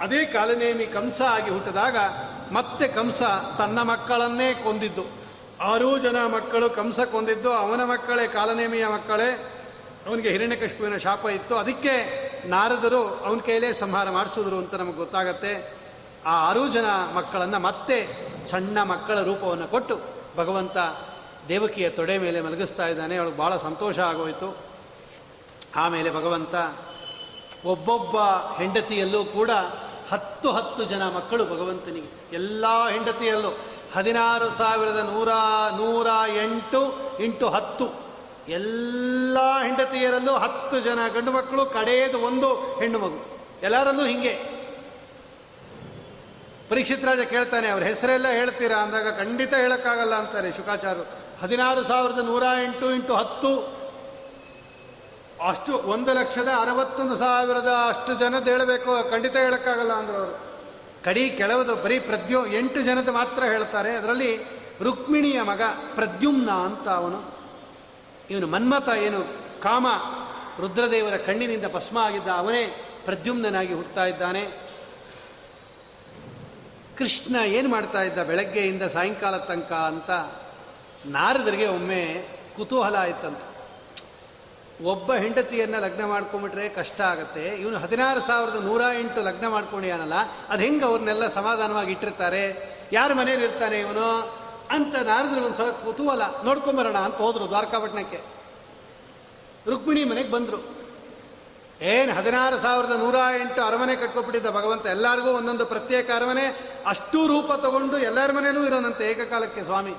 ಅದೇ 0.00 0.24
ಕಾಲನೇಮಿ 0.24 0.86
ಕಂಸ 0.86 1.22
ಆಗಿ 1.22 1.50
ಹುಟ್ಟಿದಾಗ 1.50 1.96
ಮತ್ತೆ 2.52 2.88
ಕಂಸ 2.88 3.22
ತನ್ನ 3.58 3.82
ಮಕ್ಕಳನ್ನೇ 3.82 4.54
ಕೊಂದಿದ್ದು. 4.54 5.17
ಆರೂ 5.60 5.98
ಜನ 5.98 6.16
ಮಕ್ಕಳು 6.26 6.70
ಕಂಸ 6.70 7.00
ಕೊಂದಿದ್ದು 7.00 7.52
ಅವನ 7.52 7.84
ಮಕ್ಕಳೇ 7.84 8.28
ಕಾಲನೇಮಿಯ 8.28 8.86
ಮಕ್ಕಳೇ. 8.86 9.52
ಅವನಿಗೆ 10.06 10.30
ಹಿರಣ್ಯಕಶ್ಮುವಿನ 10.30 10.96
ಶಾಪ 10.96 11.26
ಇತ್ತು. 11.26 11.56
ಅದಕ್ಕೆ 11.56 12.28
ನಾರದರು 12.48 13.24
ಅವನ 13.24 13.38
ಕೈಲೇ 13.38 13.72
ಸಂಹಾರ 13.72 14.10
ಮಾಡಿಸಿದ್ರು 14.10 14.58
ಅಂತ 14.58 14.74
ನಮಗೆ 14.74 14.96
ಗೊತ್ತಾಗತ್ತೆ. 14.96 15.74
ಆ 16.26 16.48
ಆರೂ 16.48 16.68
ಜನ 16.68 16.84
ಮಕ್ಕಳನ್ನು 17.14 17.58
ಮತ್ತೆ 17.58 18.28
ಸಣ್ಣ 18.46 18.82
ಮಕ್ಕಳ 18.82 19.20
ರೂಪವನ್ನು 19.20 19.68
ಕೊಟ್ಟು 19.68 20.00
ಭಗವಂತ 20.36 20.76
ದೇವಕಿಯ 21.48 21.88
ತೊಡೆ 21.88 22.18
ಮೇಲೆ 22.18 22.40
ಮಲಗಿಸ್ತಾ 22.40 22.86
ಇದ್ದಾನೆ. 22.86 23.16
ಅವಳು 23.16 23.30
ಭಾಳ 23.30 23.56
ಸಂತೋಷ 23.56 23.98
ಆಗೋಯಿತು. 23.98 24.56
ಆಮೇಲೆ 25.76 26.10
ಭಗವಂತ 26.10 26.54
ಒಬ್ಬೊಬ್ಬ 27.64 28.16
ಹೆಂಡತಿಯಲ್ಲೂ 28.56 29.24
ಕೂಡ 29.24 29.50
ಹತ್ತು 30.10 30.52
ಹತ್ತು 30.52 30.84
ಜನ 30.84 31.02
ಮಕ್ಕಳು 31.02 31.44
ಭಗವಂತನಿಗೆ. 31.44 32.34
ಎಲ್ಲ 32.34 32.66
ಹೆಂಡತಿಯಲ್ಲೂ 32.90 33.58
ಹದಿನಾರು 33.98 34.50
ಸಾವಿರದ 34.50 34.96
ನೂರ 34.96 35.28
ನೂರ 35.76 36.06
ಎಂಟು 36.42 36.80
ಇಂಟು 37.20 37.48
ಹತ್ತು. 37.48 38.08
ಎಲ್ಲ 38.48 39.38
ಹೆಂಡತಿಯರಲ್ಲೂ 39.62 40.32
ಹತ್ತು 40.32 40.80
ಜನ 40.80 40.98
ಗಂಡು 41.14 41.32
ಮಕ್ಕಳು, 41.32 41.66
ಕಡೆಯದು 41.66 42.18
ಒಂದು 42.18 42.54
ಹೆಣ್ಣು 42.54 42.98
ಮಗು. 42.98 43.38
ಎಲ್ಲರಲ್ಲೂ 43.62 44.04
ಹಿಂಗೆ. 44.04 44.58
ಪರೀಕ್ಷಿತ್ 46.68 47.04
ರಾಜ 47.04 47.20
ಕೇಳ್ತಾನೆ, 47.20 47.68
ಅವ್ರ 47.68 47.82
ಹೆಸರೆಲ್ಲ 47.82 48.28
ಹೇಳ್ತೀರಾ? 48.28 48.76
ಅಂದಾಗ, 48.76 49.18
ಖಂಡಿತ 49.18 49.54
ಹೇಳೋಕ್ಕಾಗಲ್ಲ 49.54 50.14
ಅಂತಾರೆ 50.14 50.52
ಶುಕಾಚಾರ್ಯರು 50.52 51.06
ಹದಿನಾರು 51.42 51.84
ಸಾವಿರದ 51.84 52.18
ನೂರ 52.18 52.42
ಎಂಟು 52.62 52.90
ಇಂಟು 52.90 53.14
ಹತ್ತು. 53.14 53.78
ಅಷ್ಟು 55.48 55.78
ಒಂದು 55.78 56.14
ಲಕ್ಷದ 56.14 56.48
ಅರವತ್ತೊಂದು 56.60 57.16
ಸಾವಿರದ 57.16 57.68
ಅಷ್ಟು 57.88 58.14
ಜನದ 58.14 58.48
ಹೇಳಬೇಕು, 58.48 59.10
ಖಂಡಿತ 59.10 59.36
ಹೇಳೋಕ್ಕಾಗಲ್ಲ 59.36 59.92
ಅಂದರು 59.92 60.16
ಅವರು. 60.16 60.47
ಕಡಿ 61.08 61.30
ಕೆಳವದು 61.30 61.76
ಬರೀ 61.76 61.98
ಪ್ರದ್ಯು 61.98 62.46
ಎಂಟು 62.46 62.82
ಜನದ 62.82 63.08
ಮಾತ್ರ 63.08 63.44
ಹೇಳ್ತಾರೆ. 63.44 63.96
ಅದರಲ್ಲಿ 63.96 64.38
ರುಕ್ಮಿಣಿಯ 64.82 65.42
ಮಗ 65.42 65.60
ಪ್ರದ್ಯುಮ್ನ 65.94 66.50
ಅಂತ 66.50 66.88
ಅವನು. 66.88 67.22
ಇವನು 68.30 68.46
ಮನ್ಮಥ 68.46 68.88
ಏನು 68.88 69.24
ಕಾಮ 69.60 69.86
ರುದ್ರದೇವರ 70.60 71.16
ಕಣ್ಣಿನಿಂದ 71.16 71.64
ಭಸ್ಮ 71.74 71.98
ಆಗಿದ್ದ 71.98 72.28
ಅವನೇ 72.28 72.84
ಪ್ರದ್ಯುಮ್ನಾಗಿ 73.04 73.74
ಹುಟ್ಟುತ್ತಾ 73.74 74.04
ಇದ್ದಾನೆ. 74.04 74.48
ಕೃಷ್ಣ 76.98 77.36
ಏನು 77.36 77.68
ಮಾಡ್ತಾ 77.68 78.02
ಇದ್ದ 78.02 78.18
ಬೆಳಗ್ಗೆಯಿಂದ 78.18 78.82
ಸಾಯಂಕಾಲ 78.82 79.36
ತನಕ 79.36 79.72
ಅಂತ 79.72 80.10
ನಾರದರಿಗೆ 81.06 81.66
ಒಮ್ಮೆ 81.66 82.28
ಕುತೂಹಲ 82.56 82.96
ಆಯ್ತಂತ. 82.96 83.47
ಒಬ್ಬ 84.82 85.14
ಹೆಂಡತಿಯನ್ನು 85.14 85.80
ಲಗ್ನ 85.80 86.04
ಮಾಡ್ಕೊಂಬಿಟ್ರೆ 86.04 86.68
ಕಷ್ಟ 86.68 87.00
ಆಗುತ್ತೆ. 87.00 87.48
ಇವನು 87.48 87.78
ಹದಿನಾರು 87.78 88.20
ಸಾವಿರದ 88.20 88.64
ನೂರ 88.64 88.82
ಎಂಟು 88.98 89.22
ಲಗ್ನ 89.22 89.48
ಮಾಡ್ಕೊಂಡಿಯಾನಲ್ಲ 89.48 90.12
ಅದು 90.48 90.62
ಹೆಂಗೆ 90.62 90.84
ಅವ್ರನ್ನೆಲ್ಲ 90.84 91.26
ಸಮಾಧಾನವಾಗಿ 91.26 91.92
ಇಟ್ಟಿರ್ತಾರೆ? 91.92 92.74
ಯಾರ 92.92 93.12
ಮನೇಲಿ 93.12 93.44
ಇರ್ತಾನೆ 93.44 93.80
ಇವನು? 93.80 94.38
ಅಂತ 94.70 94.96
ನಾರದ್ರು 94.96 95.44
ಒಂದು 95.44 95.54
ಸ್ವಲ್ಪ 95.54 95.84
ಕುತೂಹಲ, 95.84 96.22
ನೋಡ್ಕೊಂಬರೋಣ 96.44 96.96
ಅಂತ 96.96 97.14
ಹೋದರು 97.14 97.48
ದ್ವಾರಕಾಪಟ್ಟಣಕ್ಕೆ 97.48 98.20
ರುಕ್ಮಿಣಿ 99.66 100.04
ಮನೆಗೆ 100.04 100.30
ಬಂದರು. 100.30 100.78
ಏನು 101.82 102.14
ಹದಿನಾರು 102.14 102.58
ಸಾವಿರದ 102.58 102.90
ನೂರ 102.90 103.14
ಎಂಟು 103.40 103.62
ಅರಮನೆ 103.62 103.96
ಕಟ್ಕೊಬಿಟ್ಟಿದ್ದ 103.96 104.46
ಭಗವಂತ 104.46 104.86
ಎಲ್ಲರಿಗೂ 104.86 105.30
ಒಂದೊಂದು 105.30 105.66
ಪ್ರತ್ಯೇಕ 105.66 106.10
ಅರಮನೆ, 106.16 106.74
ಅಷ್ಟೂ 106.86 107.26
ರೂಪ 107.26 107.52
ತಗೊಂಡು 107.52 107.98
ಎಲ್ಲರ 107.98 108.32
ಮನೇಲೂ 108.32 108.64
ಇರೋನಂತೆ 108.64 109.10
ಏಕಕಾಲಕ್ಕೆ 109.10 109.64
ಸ್ವಾಮಿ. 109.64 109.94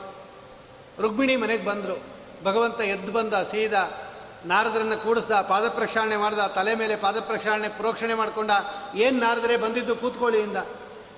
ರುಕ್ಮಿಣಿ 1.01 1.35
ಮನೆಗೆ 1.35 1.65
ಬಂದರು. 1.65 2.03
ಭಗವಂತ 2.43 2.81
ಎದ್ದು 2.81 3.11
ಬಂದ 3.11 3.33
ಸೀದಾ 3.33 4.08
ನಾರದರನ್ನು 4.45 5.03
ಕೂಡಿಸ್ದ 5.03 5.41
ಪಾದ 5.41 5.69
ಪ್ರಕ್ಷಾಳನೆ 5.69 6.17
ಮಾಡ್ದ, 6.17 6.39
ತಲೆ 6.39 6.75
ಮೇಲೆ 6.75 6.95
ಪಾದ 6.95 7.19
ಪ್ರಕ್ಷಾಳನೆ 7.19 7.69
ಪ್ರೋಕ್ಷಣೆ 7.69 8.13
ಮಾಡ್ಕೊಂಡ, 8.13 8.51
ಏನು 8.95 9.19
ನಾರದರೆ 9.19 9.57
ಬಂದಿದ್ದು 9.57 9.95
ಕೂತ್ಕೊಳ್ಳಿಯಿಂದ? 9.95 10.57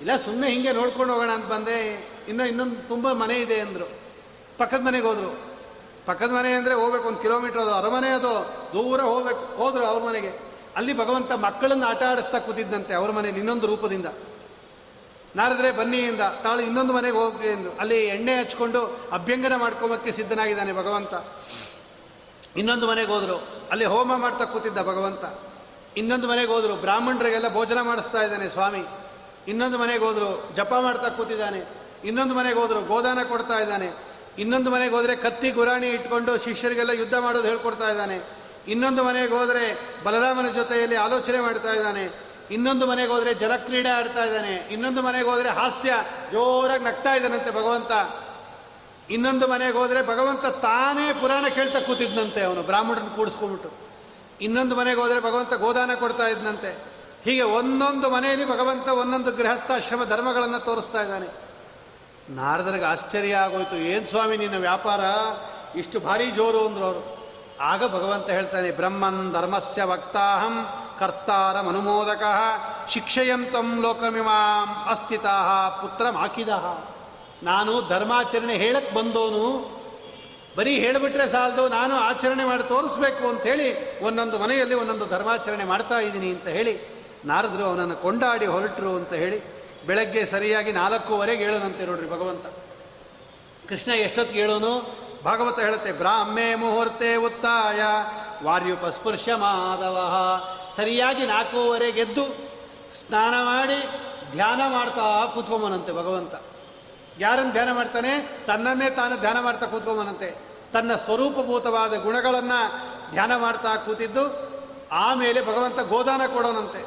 ಇಲ್ಲ 0.00 0.16
ಸುಮ್ಮನೆ 0.16 0.50
ಹಿಂಗೆ 0.50 0.72
ನೋಡ್ಕೊಂಡು 0.72 1.12
ಹೋಗೋಣ 1.12 1.30
ಅಂತ 1.30 1.46
ಬಂದೆ. 1.46 2.06
ಇನ್ನೂ 2.28 2.44
ಇನ್ನೊಂದು 2.44 2.88
ತುಂಬ 2.88 3.12
ಮನೆ 3.12 3.34
ಇದೆ 3.34 3.60
ಅಂದರು. 3.60 3.88
ಪಕ್ಕದ 4.58 4.80
ಮನೆಗೆ 4.80 5.06
ಹೋದರು. 5.06 5.38
ಪಕ್ಕದ 6.06 6.30
ಮನೆ 6.30 6.52
ಅಂದರೆ 6.52 6.74
ಹೋಗ್ಬೇಕು, 6.74 7.08
ಒಂದು 7.08 7.18
ಕಿಲೋಮೀಟರ್ 7.18 7.58
ಅದು. 7.58 7.74
ಅರಮನೆ 7.74 8.08
ಅದು. 8.08 8.54
ದೂರ 8.72 9.00
ಹೋಗ್ಬೇಕು, 9.00 9.56
ಹೋದರು 9.56 9.84
ಅವ್ರ 9.84 10.02
ಮನೆಗೆ. 10.02 10.32
ಅಲ್ಲಿ 10.76 10.98
ಭಗವಂತ 10.98 11.32
ಮಕ್ಕಳನ್ನು 11.32 11.86
ಆಟ 11.86 12.02
ಆಡಿಸ್ತಾ 12.02 12.38
ಕೂತಿದ್ದಂತೆ 12.38 12.94
ಅವ್ರ 12.94 13.10
ಮನೇಲಿ, 13.10 13.38
ಇನ್ನೊಂದು 13.38 13.66
ರೂಪದಿಂದ. 13.66 14.06
ನಾರದ್ರೆ 15.36 15.70
ಬನ್ನಿಯಿಂದ, 15.70 16.20
ತಾಳು 16.42 16.60
ಇನ್ನೊಂದು 16.60 16.92
ಮನೆಗೆ 16.92 17.16
ಹೋಗ್ರಿ 17.16 17.48
ಅಲ್ಲಿ 17.80 18.06
ಎಣ್ಣೆ 18.06 18.40
ಹಚ್ಕೊಂಡು 18.40 19.00
ಅಭ್ಯಂಗನ 19.12 19.56
ಮಾಡ್ಕೊಂಬಕ್ಕೆ 19.56 20.12
ಸಿದ್ಧನಾಗಿದ್ದಾನೆ 20.12 20.72
ಭಗವಂತ. 20.72 21.14
ಇನ್ನೊಂದು 22.56 22.88
ಮನೆಗೆ 22.88 23.08
ಹೋದರು. 23.08 23.46
ಅಲ್ಲಿ 23.70 23.84
ಹೋಮ 23.84 24.16
ಮಾಡ್ತಾ 24.16 24.44
ಕೂತಿದ್ದ 24.44 24.78
ಭಗವಂತ. 24.78 25.38
ಇನ್ನೊಂದು 25.96 26.28
ಮನೆಗೆ 26.28 26.52
ಹೋದರು, 26.52 26.74
ಬ್ರಾಹ್ಮಣರಿಗೆಲ್ಲ 26.74 27.52
ಭೋಜನ 27.52 27.80
ಮಾಡಿಸ್ತಾ 27.80 28.22
ಇದ್ದಾನೆ 28.22 28.48
ಸ್ವಾಮಿ. 28.48 28.84
ಇನ್ನೊಂದು 29.48 29.78
ಮನೆಗೆ 29.78 30.04
ಹೋದರು, 30.04 30.50
ಜಪ 30.56 30.74
ಮಾಡ್ತಾ 30.80 31.08
ಕೂತಿದ್ದಾನೆ. 31.08 31.62
ಇನ್ನೊಂದು 32.04 32.34
ಮನೆಗೆ 32.34 32.58
ಹೋದರು, 32.58 32.80
ಗೋದಾನ 32.80 33.18
ಕೊಡ್ತಾ 33.28 33.58
ಇದ್ದಾನೆ. 33.58 33.92
ಇನ್ನೊಂದು 34.38 34.70
ಮನೆಗೆ 34.70 34.94
ಹೋದರೆ 34.94 35.16
ಕತ್ತಿ 35.16 35.50
ಗುರಾಣಿ 35.50 35.88
ಇಟ್ಕೊಂಡು 35.88 36.38
ಶಿಷ್ಯರಿಗೆಲ್ಲ 36.38 36.90
ಯುದ್ಧ 36.90 37.14
ಮಾಡೋದು 37.14 37.48
ಹೇಳ್ಕೊಡ್ತಾ 37.48 37.90
ಇದ್ದಾನೆ. 37.90 38.20
ಇನ್ನೊಂದು 38.68 39.04
ಮನೆಗೆ 39.04 39.34
ಹೋದರೆ 39.34 39.80
ಬಲರಾಮನ 40.04 40.48
ಜೊತೆಯಲ್ಲಿ 40.48 40.96
ಆಲೋಚನೆ 40.96 41.40
ಮಾಡ್ತಾ 41.40 41.72
ಇದ್ದಾನೆ. 41.72 42.32
ಇನ್ನೊಂದು 42.50 42.86
ಮನೆಗೆ 42.86 43.12
ಹೋದರೆ 43.12 43.34
ಜಲಕ್ರೀಡೆ 43.34 43.88
ಆಡ್ತಾ 43.88 44.24
ಇದ್ದಾನೆ. 44.24 44.68
ಇನ್ನೊಂದು 44.70 45.02
ಮನೆಗೆ 45.02 45.24
ಹೋದರೆ 45.24 45.48
ಹಾಸ್ಯ 45.48 45.92
ಜೋರಾಗಿ 46.32 46.84
ನಗ್ತಾ 46.84 47.14
ಇದ್ದಾನಂತೆ 47.14 47.50
ಭಗವಂತ. 47.50 47.92
ಇನ್ನೊಂದು 49.10 49.48
ಮನೆಗೆ 49.48 49.78
ಹೋದರೆ 49.78 50.02
ಭಗವಂತ 50.02 50.46
ತಾನೇ 50.46 51.12
ಪುರಾಣ 51.12 51.48
ಕೇಳ್ತಾ 51.48 51.80
ಕೂತಿದ್ನಂತೆ 51.80 52.42
ಅವನು, 52.42 52.62
ಬ್ರಾಹ್ಮಣರನ್ನು 52.62 53.16
ಕೂಡಿಸ್ಕೊಂಡ್ಬಿಟ್ಟು. 53.16 53.70
ಇನ್ನೊಂದು 54.40 54.76
ಮನೆಗೆ 54.76 55.00
ಹೋದರೆ 55.00 55.20
ಭಗವಂತ 55.20 55.54
ಗೋದಾನ 55.54 55.90
ಕೊಡ್ತಾ 55.94 56.26
ಇದ್ನಂತೆ. 56.26 56.78
ಹೀಗೆ 57.24 57.42
ಒಂದೊಂದು 57.42 58.10
ಮನೆಯಲ್ಲಿ 58.10 58.48
ಭಗವಂತ 58.48 58.88
ಒಂದೊಂದು 58.88 59.32
ಗೃಹಸ್ಥಾಶ್ರಮ 59.32 60.04
ಧರ್ಮಗಳನ್ನು 60.04 60.60
ತೋರಿಸ್ತಾ 60.60 61.02
ಇದ್ದಾನೆ. 61.02 61.28
ನಾರದರಿಗೆ 62.30 62.84
ಆಶ್ಚರ್ಯ 62.84 63.34
ಆಗೋಯ್ತು, 63.34 63.76
ಏನು 63.76 64.06
ಸ್ವಾಮಿ 64.06 64.36
ನಿನ್ನ 64.36 64.58
ವ್ಯಾಪಾರ? 64.58 65.00
ಇಷ್ಟು 65.78 66.00
ಭಾರಿ 66.00 66.30
ಜೋರು 66.30 66.66
ಅಂದ್ರು 66.66 66.84
ಅವರು. 66.84 67.22
ಆಗ 67.60 67.86
ಭಗವಂತ 67.86 68.30
ಹೇಳ್ತಾನೆ, 68.30 68.70
ಬ್ರಹ್ಮನ್ 68.70 69.32
ಧರ್ಮಸ್ಯ 69.32 69.82
ವಕ್ತಾಹಂ 69.82 70.68
ಕರ್ತಾರ 70.98 71.60
ಮನುಮೋದಕ 71.60 72.22
ಶಿಕ್ಷಯಂತಂ 72.88 73.82
ಲೋಕಮಿಮಾಂ 73.82 74.90
ಅಸ್ಥಿತಾ 74.90 75.68
ಪುತ್ರ 75.68 76.10
ಮಾಕಿದ 76.10 76.48
ನಾನು 77.42 77.88
ಧರ್ಮಾಚರಣೆ 77.88 78.56
ಹೇಳಕ್ 78.56 78.94
ಬಂದೋನು, 78.94 79.44
ಬರೀ 80.56 80.78
ಹೇಳಿಬಿಟ್ರೆ 80.78 81.28
ಸಾಲದು, 81.28 81.68
ನಾನು 81.68 81.94
ಆಚರಣೆ 81.96 82.44
ಮಾಡಿ 82.44 82.62
ತೋರಿಸ್ಬೇಕು 82.68 83.28
ಹೇಳಿ 83.42 84.00
ಒಂದೊಂದು 84.04 84.38
ಮನೆಯಲ್ಲಿ 84.38 84.74
ಒಂದೊಂದು 84.74 85.06
ಧರ್ಮಾಚರಣೆ 85.06 85.64
ಮಾಡ್ತಾ 85.64 85.98
ಇದ್ದೀನಿ 85.98 86.30
ಅಂತ 86.30 86.46
ಹೇಳಿ 86.46 87.02
ನಾರದರು 87.24 87.64
ಅವನನ್ನು 87.64 87.96
ಕೊಂಡಾಡಿ 87.96 88.46
ಹೊರಟರು 88.46 88.96
ಅಂತ 88.96 89.12
ಹೇಳಿ 89.12 89.38
ಬೆಳಗ್ಗೆ 89.86 90.26
ಸರಿಯಾಗಿ 90.26 90.72
ನಾಲ್ಕೂವರೆಗೆ 90.72 91.44
ಹೇಳೋನಂತೆ 91.44 91.86
ನೋಡ್ರಿ 91.86 92.10
ಭಗವಂತ. 92.10 92.46
ಕೃಷ್ಣ 93.68 93.92
ಎಷ್ಟೊತ್ತಿಗೆ 93.92 94.40
ಹೇಳೋನು? 94.40 94.96
ಭಾಗವತ 95.24 95.58
ಹೇಳುತ್ತೆ, 95.58 95.92
ಬ್ರಾಹ್ಮೆ 95.92 96.54
ಮುಹೂರ್ತೆ 96.54 97.16
ಉತ್ತಾಯ 97.16 97.82
ವಾರ್ಯುಪಸ್ಪೃಶ 98.44 99.28
ಮಾಧವ. 99.28 99.96
ಸರಿಯಾಗಿ 100.76 101.26
ನಾಲ್ಕೂವರೆಗೆದ್ದು 101.26 102.24
ಸ್ನಾನ 102.94 103.34
ಮಾಡಿ 103.44 103.78
ಧ್ಯಾನ 104.32 104.60
ಮಾಡ್ತಾ 104.68 105.32
ಕೂತ್ಕೊಂಬನಂತೆ 105.34 105.92
ಭಗವಂತ. 105.92 106.34
ಯಾರನ್ನು 107.18 107.52
ಧ್ಯಾನ 107.52 107.72
ಮಾಡ್ತಾನೆ? 107.72 108.42
ತನ್ನನ್ನೇ 108.46 108.90
ತಾನು 108.90 109.16
ಧ್ಯಾನ 109.16 109.40
ಮಾಡ್ತಾ 109.40 109.66
ಕೂತ್ಕೊಂಬನಂತೆ 109.66 110.36
ತನ್ನ 110.72 110.96
ಸ್ವರೂಪಭೂತವಾದ 110.96 111.96
ಗುಣಗಳನ್ನು 111.96 112.60
ಧ್ಯಾನ 113.10 113.36
ಮಾಡ್ತಾ 113.36 113.76
ಕೂತಿದ್ದು, 113.76 114.52
ಆಮೇಲೆ 114.92 115.42
ಭಗವಂತ 115.42 115.80
ಗೋದಾನ 115.80 116.22
ಕೊಡೋನಂತೆ. 116.26 116.84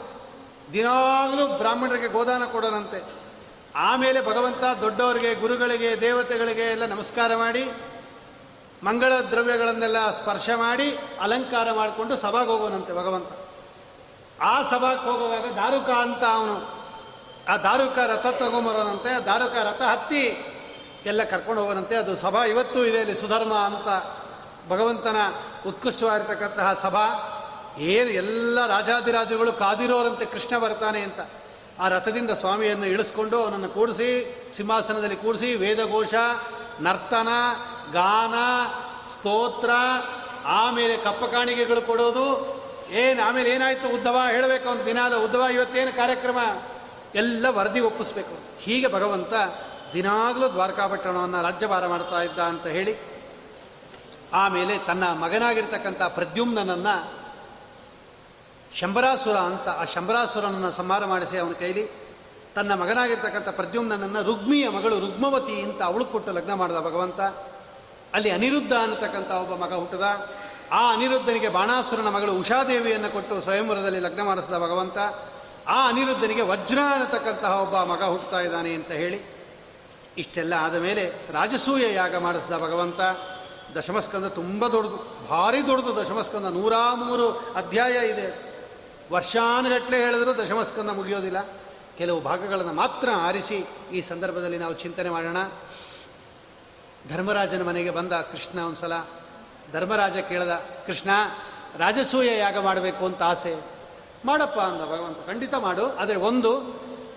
ದಿನಾಗಲೂ 0.73 1.47
ಬ್ರಾಹ್ಮಣರಿಗೆ 1.47 2.07
ಗೋದಾನ 2.07 2.45
ಕೊಡೋನಂತೆ. 2.45 3.03
ಆಮೇಲೆ 3.76 4.26
ಭಗವಂತ 4.26 4.63
ದೊಡ್ಡವರಿಗೆ, 4.82 5.36
ಗುರುಗಳಿಗೆ, 5.36 6.01
ದೇವತೆಗಳಿಗೆ 6.01 6.61
ಎಲ್ಲ 6.61 6.86
ನಮಸ್ಕಾರ 6.86 7.36
ಮಾಡಿ, 7.36 7.71
ಮಂಗಳ 8.84 9.13
ದ್ರವ್ಯಗಳನ್ನೆಲ್ಲ 9.13 10.11
ಸ್ಪರ್ಶ 10.11 10.49
ಮಾಡಿ, 10.55 10.97
ಅಲಂಕಾರ 11.21 11.71
ಮಾಡಿಕೊಂಡು 11.71 12.15
ಸಭಾಗೆ 12.15 12.49
ಹೋಗೋನಂತೆ 12.49 12.93
ಭಗವಂತ. 12.93 13.30
ಆ 14.41 14.61
ಸಭಾಗೆ 14.61 14.99
ಹೋಗುವಾಗ 14.99 15.55
ದಾರುಕ 15.55 15.89
ಅಂತ 15.89 16.23
ಅವನು 16.23 16.74
ಆ 17.49 17.57
ದಾರುಕ 17.57 17.97
ರಥ 17.97 18.25
ತಗೊಂಬರೋನಂತೆ, 18.25 19.15
ಆ 19.15 19.19
ದಾರುಕ 19.19 19.55
ರಥ 19.55 19.81
ಹತ್ತಿ 19.81 20.45
ಎಲ್ಲ 21.05 21.23
ಕರ್ಕೊಂಡು 21.23 21.61
ಹೋಗೋನಂತೆ. 21.61 21.95
ಅದು 21.95 22.15
ಸಭಾ 22.15 22.45
ಇವತ್ತು 22.45 22.85
ಇದೆ 22.85 22.99
ಅಲ್ಲಿ 22.99 23.15
ಸುಧರ್ಮ 23.15 23.53
ಅಂತ 23.53 23.87
ಭಗವಂತನ 24.69 25.15
ಉತ್ಕೃಷ್ಟವಾಗಿರ್ತಕ್ಕಂತಹ 25.67 26.73
ಸಭಾ. 26.73 27.31
ಏನು 27.77 28.09
ಎಲ್ಲ 28.09 28.67
ರಾಜಾದಿರಾಜುಗಳು 28.67 29.53
ಕಾದಿರೋರಂತೆ 29.53 30.25
ಕೃಷ್ಣ 30.25 30.57
ಬರ್ತಾನೆ 30.57 31.01
ಅಂತ. 31.01 31.19
ಆ 31.79 31.87
ರಥದಿಂದ 31.87 32.31
ಸ್ವಾಮಿಯನ್ನು 32.31 32.85
ಇಳಿಸ್ಕೊಂಡು 32.85 33.43
ಅವನನ್ನು 33.43 33.69
ಕೂಡಿಸಿ, 33.69 34.09
ಸಿಂಹಾಸನದಲ್ಲಿ 34.53 35.15
ಕೂಡಿಸಿ, 35.15 35.55
ವೇದಘೋಷ, 35.55 36.13
ನರ್ತನ, 36.79 37.27
ಗಾನ, 37.91 38.33
ಸ್ತೋತ್ರ, 39.09 39.69
ಆಮೇಲೆ 40.45 40.97
ಕಪ್ಪ 40.97 41.25
ಕಾಣಿಕೆಗಳು 41.25 41.81
ಕೊಡೋದು. 41.81 42.55
ಏನು 42.89 43.23
ಆಮೇಲೆ 43.23 43.49
ಏನಾಯಿತು 43.49 43.87
ಉದ್ದವ? 43.87 44.17
ಹೇಳಬೇಕು 44.31 44.69
ಅಂತ 44.69 44.83
ದಿನಾಲ 44.83 45.15
ಉದ್ದವ, 45.15 45.41
ಇವತ್ತೇನು 45.53 45.93
ಕಾರ್ಯಕ್ರಮ? 45.95 46.37
ಎಲ್ಲ 47.16 47.45
ವರದಿ 47.49 47.80
ಒಪ್ಪಿಸ್ಬೇಕು. 47.80 48.36
ಹೀಗೆ 48.59 48.88
ಭಗವಂತ 48.88 49.34
ದಿನಾಗಲೂ 49.93 50.47
ದ್ವಾರಕಾಪಟ್ಟಣವನ್ನು 50.47 51.41
ರಾಜ್ಯಭಾರ 51.41 51.88
ಮಾಡ್ತಾ 51.88 52.22
ಇದ್ದ 52.22 52.39
ಅಂತ 52.39 52.68
ಹೇಳಿ, 52.68 52.93
ಆಮೇಲೆ 54.34 54.74
ತನ್ನ 54.88 55.03
ಮಗನಾಗಿರ್ತಕ್ಕಂಥ 55.03 56.01
ಪ್ರದ್ಯುಮ್ನನ್ನು 56.01 56.95
ಶಂಬರಾಸುರ 58.80 59.38
ಅಂತ 59.49 59.68
ಆ 59.70 59.84
ಶಂಬರಾಸುರನನ್ನು 59.84 60.72
ಸಂಹಾರ 60.72 61.05
ಮಾಡಿಸಿ 61.05 61.38
ಅವನ 61.38 61.53
ಕೈಲಿ, 61.59 61.84
ತನ್ನ 62.55 62.74
ಮಗನಾಗಿರ್ತಕ್ಕಂಥ 62.74 63.49
ಪ್ರದ್ಯುಮ್ನನ್ನು 63.49 64.24
ರುಗ್ಮಿಯ 64.24 64.70
ಮಗಳು 64.70 64.99
ರುಗ್ಮವತಿ 64.99 65.61
ಅಂತ 65.61 65.82
ಅವಳು 65.82 66.05
ಕೊಟ್ಟು 66.05 66.32
ಲಗ್ನ 66.32 66.53
ಮಾಡಿದ 66.53 66.80
ಭಗವಂತ. 66.80 67.20
ಅಲ್ಲಿ 68.13 68.30
ಅನಿರುದ್ಧ 68.30 68.74
ಅನ್ನತಕ್ಕಂಥ 68.74 69.32
ಒಬ್ಬ 69.43 69.53
ಮಗ 69.63 69.74
ಹುಟ್ಟದ. 69.74 70.05
ಆ 70.72 70.82
ಅನಿರುದ್ಧನಿಗೆ 70.93 71.49
ಬಾಣಾಸುರನ 71.49 72.07
ಮಗಳು 72.07 72.34
ಉಷಾದೇವಿಯನ್ನು 72.34 73.09
ಕೊಟ್ಟು 73.09 73.41
ಸ್ವಯಂವರದಲ್ಲಿ 73.41 73.99
ಲಗ್ನ 73.99 74.22
ಮಾಡಿಸಿದ 74.24 74.57
ಭಗವಂತ. 74.66 74.97
ಆ 75.68 75.88
ಅನಿರುದ್ಧನಿಗೆ 75.88 76.41
ವಜ್ರ 76.41 76.80
ಅನ್ನತಕ್ಕಂತಹ 76.93 77.61
ಒಬ್ಬ 77.61 77.93
ಮಗ 77.93 78.03
ಹುಟ್ಟುತ್ತಾ 78.03 78.39
ಇದ್ದಾನೆ 78.39 78.74
ಅಂತ 78.74 78.91
ಹೇಳಿ, 78.91 79.22
ಇಷ್ಟೆಲ್ಲ 80.18 80.53
ಆದ 80.53 80.76
ಮೇಲೆ 80.76 81.11
ರಾಜಸೂಯ 81.32 81.93
ಯಾಗ 81.93 82.16
ಮಾಡಿಸಿದ 82.18 82.51
ಭಗವಂತ, 82.51 83.01
ದಶಮಸ್ಕಂದ 83.78 84.26
ತುಂಬ 84.26 84.68
ದೊಡ್ಡದು, 84.68 85.28
ಭಾರಿ 85.30 85.68
ದೊಡ್ಡದು 85.68 85.95
ದಶಮಸ್ಕಂದ 85.95 86.45
ನೂರ 86.45 86.74
ಮೂರು 86.93 87.30
ಅಧ್ಯಾಯ 87.30 88.07
ಇದೆ. 88.07 88.28
ವರ್ಷಾನುಗಟ್ಟಲೆ 89.11 89.97
ಹೇಳಿದ್ರು 89.97 90.38
ದಶಮಸ್ಕಂದ 90.38 90.89
ಮುಗಿಯೋದಿಲ್ಲ. 90.89 91.45
ಕೆಲವು 91.97 92.22
ಭಾಗಗಳನ್ನು 92.22 92.74
ಮಾತ್ರ 92.74 93.09
ಆರಿಸಿ 93.16 93.66
ಈ 93.91 94.01
ಸಂದರ್ಭದಲ್ಲಿ 94.01 94.57
ನಾವು 94.57 94.74
ಚಿಂತನೆ 94.74 95.09
ಮಾಡೋಣ. 95.09 95.38
ಧರ್ಮರಾಜನ 97.09 97.63
ಮನೆಗೆ 97.63 97.89
ಬಂದ 97.89 98.13
ಕೃಷ್ಣ 98.13 98.59
ಒಂದು 98.59 98.76
ಸಲ 98.76 98.93
ಧರ್ಮರಾಜ 99.74 100.18
ಕೇಳ್ದ, 100.18 100.53
ಕೃಷ್ಣ, 100.86 101.09
ರಾಜಸೂಯ 101.78 102.38
ಯಾಗ 102.38 102.57
ಮಾಡಬೇಕು 102.57 103.05
ಅಂತ 103.05 103.24
ಆಸೆ. 103.24 103.74
ಮಾಡಪ್ಪ 104.26 104.59
ಅಂದ 104.59 104.82
ಭಗವಂತ. 104.82 105.28
ಖಂಡಿತ 105.28 105.55
ಮಾಡು. 105.55 105.95
ಆದರೆ 105.95 106.15
ಒಂದು, 106.15 106.59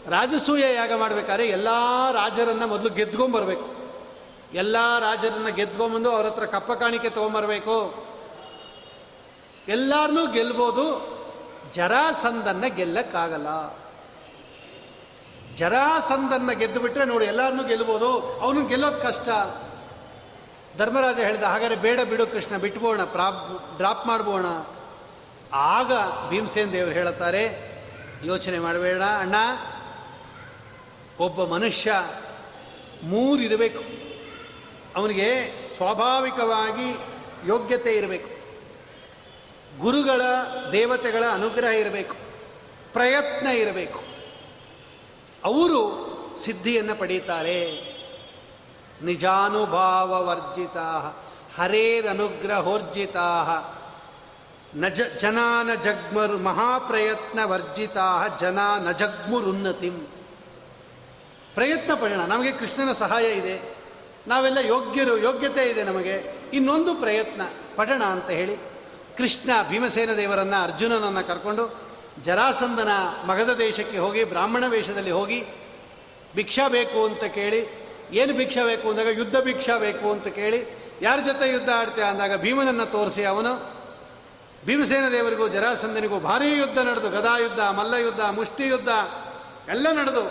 ರಾಜಸೂಯ 0.08 0.74
ಯಾಗ 0.74 0.92
ಮಾಡಬೇಕಾದ್ರೆ 0.94 1.48
ಎಲ್ಲ 1.48 1.68
ರಾಜರನ್ನು 2.12 2.66
ಮೊದಲು 2.66 2.88
ಗೆದ್ಕೊಂಬರ್ಬೇಕು 2.88 3.78
ಎಲ್ಲ 4.54 4.98
ರಾಜರನ್ನು 4.98 5.54
ಗೆದ್ಕೊಂಬಂದು 5.54 6.10
ಅವ್ರ 6.10 6.26
ಹತ್ರ 6.26 6.44
ಕಪ್ಪ 6.44 6.72
ಕಾಣಿಕೆ 6.72 7.08
ತೊಗೊಂಬರ್ಬೇಕು 7.08 8.04
ಎಲ್ಲಾರನ್ನು 9.68 10.26
ಗೆಲ್ಬೋದು. 10.26 11.18
ಜರಾಸಂದನ್ನ 11.74 12.64
ಗೆಲ್ಲಕ್ಕಾಗಲ್ಲ. 12.66 13.76
ಜರಾಸಂದನ್ನ 15.56 16.50
ಗೆದ್ದು 16.50 16.80
ಬಿಟ್ರೆ 16.80 17.04
ನೋಡಿ 17.04 17.24
ಎಲ್ಲಾರನ್ನು 17.24 17.64
ಗೆಲ್ಬೋದು. 17.64 18.40
ಅವನು 18.40 18.66
ಗೆಲ್ಲೋದು 18.66 19.00
ಕಷ್ಟ. 19.00 19.28
ಧರ್ಮರಾಜ 20.78 21.18
ಹೇಳಿದ 21.18 21.42
ಹಾಗಾದ್ರೆ 21.42 21.76
ಬೇಡ 21.76 22.00
ಬಿಡು 22.00 22.26
ಕೃಷ್ಣ 22.26 22.56
ಬಿಟ್ಬೋಣ 22.56 23.04
ಪ್ರಾಪ್ 23.04 23.76
ಡ್ರಾಪ್ 23.76 24.06
ಮಾಡ್ಬೋಣ 24.06 24.46
ಆಗ 25.52 25.92
ಭೀಮಸೇನ್ 26.28 26.72
ದೇವರು 26.72 26.90
ಹೇಳುತ್ತಾರೆ, 26.90 27.68
ಯೋಚನೆ 28.24 28.58
ಮಾಡಬೇಡ 28.58 29.02
ಅಣ್ಣ. 29.02 29.34
ಒಬ್ಬ 31.20 31.44
ಮನುಷ್ಯ 31.44 32.04
ಮೂರಿರಬೇಕು. 33.02 33.84
ಅವನಿಗೆ 34.96 35.52
ಸ್ವಾಭಾವಿಕವಾಗಿ 35.70 36.98
ಯೋಗ್ಯತೆ 37.46 37.92
ಇರಬೇಕು. 37.92 38.38
ಗುರುಗಳ 39.80 40.20
ದೇವತೆಗಳ 40.72 41.24
ಅನುಗ್ರಹ 41.32 41.66
ಇರಬೇಕು. 41.66 42.14
ಪ್ರಯತ್ನ 42.92 43.46
ಇರಬೇಕು. 43.46 44.02
ಅವರು 45.44 46.08
ಸಿದ್ಧಿಯನ್ನು 46.44 46.94
ಪಡೀತಾರೆ 46.94 47.88
ನಿಜಾನುಭಾವ 49.02 50.26
ವರ್ಜಿತ 50.26 50.76
ಹರೇರನುಗ್ರಹೋರ್ಜಿತಾ. 51.60 53.24
ನಜ 54.76 55.00
ಜನಾನ 55.20 55.74
ಜಗ್ಮರು 55.74 56.38
ಮಹಾಪ್ರಯತ್ನ 56.38 57.44
ವರ್ಜಿತಾ 57.44 58.38
ಜನ 58.40 58.58
ನ 58.84 58.92
ಜಗ್ಮುರುನ್ನತಿಂ. 58.92 60.06
ಪ್ರಯತ್ನ 61.54 61.94
ಪಡೋಣ 61.94 62.20
ನಮಗೆ 62.20 62.52
ಕೃಷ್ಣನ 62.52 62.92
ಸಹಾಯ 62.92 63.32
ಇದೆ. 63.32 63.74
ನಾವೆಲ್ಲ 64.26 64.58
ಯೋಗ್ಯರು, 64.58 65.16
ಯೋಗ್ಯತೆ 65.16 65.70
ಇದೆ 65.70 65.82
ನಮಗೆ. 65.84 66.34
ಇನ್ನೊಂದು 66.52 66.94
ಪ್ರಯತ್ನ 66.94 67.42
ಪಡೋಣ 67.76 68.02
ಅಂತ 68.04 68.30
ಹೇಳಿ 68.30 68.56
ಕೃಷ್ಣ 69.16 69.50
ಭೀಮಸೇನ 69.68 70.12
ದೇವರನ್ನ 70.12 70.54
ಅರ್ಜುನನನ್ನು 70.62 71.28
ಕರ್ಕೊಂಡು 71.28 71.88
ಜರಾಸಂದನ 72.24 72.88
ಮಗದ 73.26 73.54
ದೇಶಕ್ಕೆ 73.54 73.98
ಹೋಗಿ, 73.98 74.24
ಬ್ರಾಹ್ಮಣ 74.24 74.64
ವೇಷದಲ್ಲಿ 74.66 75.10
ಹೋಗಿ 75.10 75.44
ಭಿಕ್ಷಾ 76.34 76.68
ಬೇಕು 76.68 77.04
ಅಂತ 77.04 77.24
ಕೇಳಿ, 77.24 77.68
ಏನು 78.12 78.32
ಭಿಕ್ಷಾ 78.32 78.64
ಬೇಕು 78.64 78.90
ಅಂದಾಗ 78.90 79.06
ಯುದ್ಧ 79.06 79.36
ಭಿಕ್ಷಾ 79.36 79.78
ಬೇಕು 79.78 80.12
ಅಂತ 80.12 80.28
ಕೇಳಿ, 80.28 80.78
ಯಾರ 81.02 81.18
ಜೊತೆ 81.26 81.52
ಯುದ್ಧ 81.52 81.68
ಆಡ್ತೀಯ 81.76 82.04
ಅಂದಾಗ 82.04 82.36
ಭೀಮನನ್ನು 82.36 82.86
ತೋರಿಸಿ 82.86 83.24
ಅವನು 83.24 83.77
ಭೀಮಸೇನ 84.68 85.06
ದೇವರಿಗೂ 85.12 85.48
ಜರಾಸಂದನಿಗೂ 85.48 86.16
ಭಾರೀ 86.20 86.48
ಯುದ್ಧ 86.56 86.78
ನಡೆದು, 86.78 87.08
ಗದಾ 87.10 87.38
ಯುದ್ಧ, 87.38 87.60
ಮಲ್ಲ 87.60 87.94
ಯುದ್ಧ, 87.94 88.20
ಮುಷ್ಟಿ 88.20 88.64
ಯುದ್ಧ 88.66 88.88
ಎಲ್ಲ 89.68 89.86
ನಡೆದು, 89.92 90.24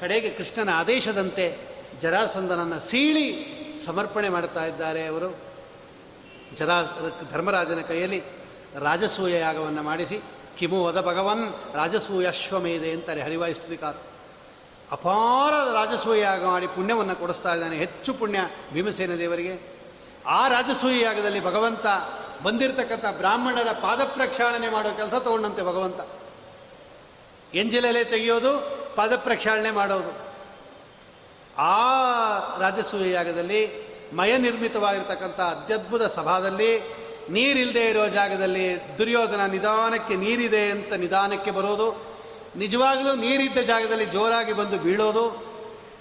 ಕಡೆಗೆ 0.00 0.30
ಕೃಷ್ಣನ 0.30 0.70
ಆದೇಶದಂತೆ 0.74 1.58
ಜರಾಸಂದನನ್ನು 2.02 2.80
ಸೀಳಿ 2.80 3.26
ಸಮರ್ಪಣೆ 3.84 4.28
ಮಾಡ್ತಾ 4.28 4.64
ಇದ್ದಾರೆ 4.64 5.06
ಅವರು. 5.06 5.28
ಜರಾ, 6.56 6.78
ಧರ್ಮರಾಜನ 7.32 7.80
ಕೈಯಲ್ಲಿ 7.80 8.20
ರಾಜಸೂಯ 8.80 9.34
ಯಾಗವನ್ನು 9.38 9.82
ಮಾಡಿಸಿ, 9.82 10.18
ಕಿಮು 10.58 10.84
ವದ 10.84 11.00
ಭಗವನ್ 11.00 11.44
ರಾಜಸೂಯ 11.74 12.26
ಅಶ್ವಮೇಧೆ 12.26 12.90
ಅಂತಾರೆ 12.92 13.22
ಹರಿವಾಯುಸ್ತುತಿಕಾರ 13.22 13.94
ಅಪಾರ 14.92 15.54
ರಾಜಸೂಯ 15.74 16.20
ಯಾಗ 16.20 16.44
ಮಾಡಿ 16.44 16.66
ಪುಣ್ಯವನ್ನು 16.66 17.16
ಕೊಡಿಸ್ತಾ 17.16 17.54
ಇದ್ದಾನೆ, 17.54 17.76
ಹೆಚ್ಚು 17.76 18.14
ಪುಣ್ಯ 18.14 18.38
ಭೀಮಸೇನ 18.72 19.14
ದೇವರಿಗೆ. 19.14 19.54
ಆ 20.26 20.48
ರಾಜಸೂಯ 20.48 20.96
ಯಾಗದಲ್ಲಿ 21.00 21.44
ಭಗವಂತ 21.44 21.86
ಬಂದಿರತಕ್ಕಂಥ 22.44 23.06
ಬ್ರಾಹ್ಮಣರ 23.18 23.72
ಪಾದ 23.72 24.00
ಪ್ರಕ್ಷಾಳನೆ 24.04 24.68
ಮಾಡೋ 24.68 24.90
ಕೆಲಸ 24.96 25.14
ತಗೊಂಡಂತೆ 25.14 25.62
ಭಗವಂತ. 25.62 26.00
ಎಂಜಿಲೆಲೆ 27.54 28.04
ತೆಗೆಯೋದು, 28.04 28.52
ಪಾದ 28.96 29.16
ಪ್ರಕ್ಷಾಳನೆ 29.16 29.70
ಮಾಡೋದು. 29.70 30.12
ಆ 31.56 31.76
ರಾಜಸೂಯ 32.60 33.10
ಯಾಗದಲ್ಲಿ 33.10 33.60
ಮಯ 34.12 34.36
ನಿರ್ಮಿತವಾಗಿರ್ತಕ್ಕಂಥ 34.36 35.40
ಅತ್ಯದ್ಭುತ 35.40 36.02
ಸಭಾದಲ್ಲಿ 36.02 36.70
ನೀರಿಲ್ಲದೆ 37.30 37.90
ಇರೋ 37.90 38.06
ಜಾಗದಲ್ಲಿ 38.08 38.98
ದುರ್ಯೋಧನ 38.98 39.46
ನಿಧಾನಕ್ಕೆ 39.46 40.14
ನೀರಿದೆ 40.16 40.70
ಅಂತ 40.70 40.92
ನಿಧಾನಕ್ಕೆ 40.92 41.50
ಬರೋದು, 41.50 41.88
ನಿಜವಾಗಲೂ 42.56 43.14
ನೀರಿದ್ದ 43.14 43.58
ಜಾಗದಲ್ಲಿ 43.58 44.06
ಜೋರಾಗಿ 44.06 44.52
ಬಂದು 44.52 44.78
ಬೀಳೋದು, 44.78 45.24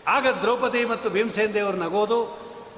ಆಗ 0.07 0.27
ದ್ರೌಪದಿ 0.41 0.85
ಮತ್ತು 0.85 1.09
ಭೀಮಸೇನ್ 1.09 1.53
ದೇವರು 1.53 1.77
ನಗೋದು, 1.77 2.19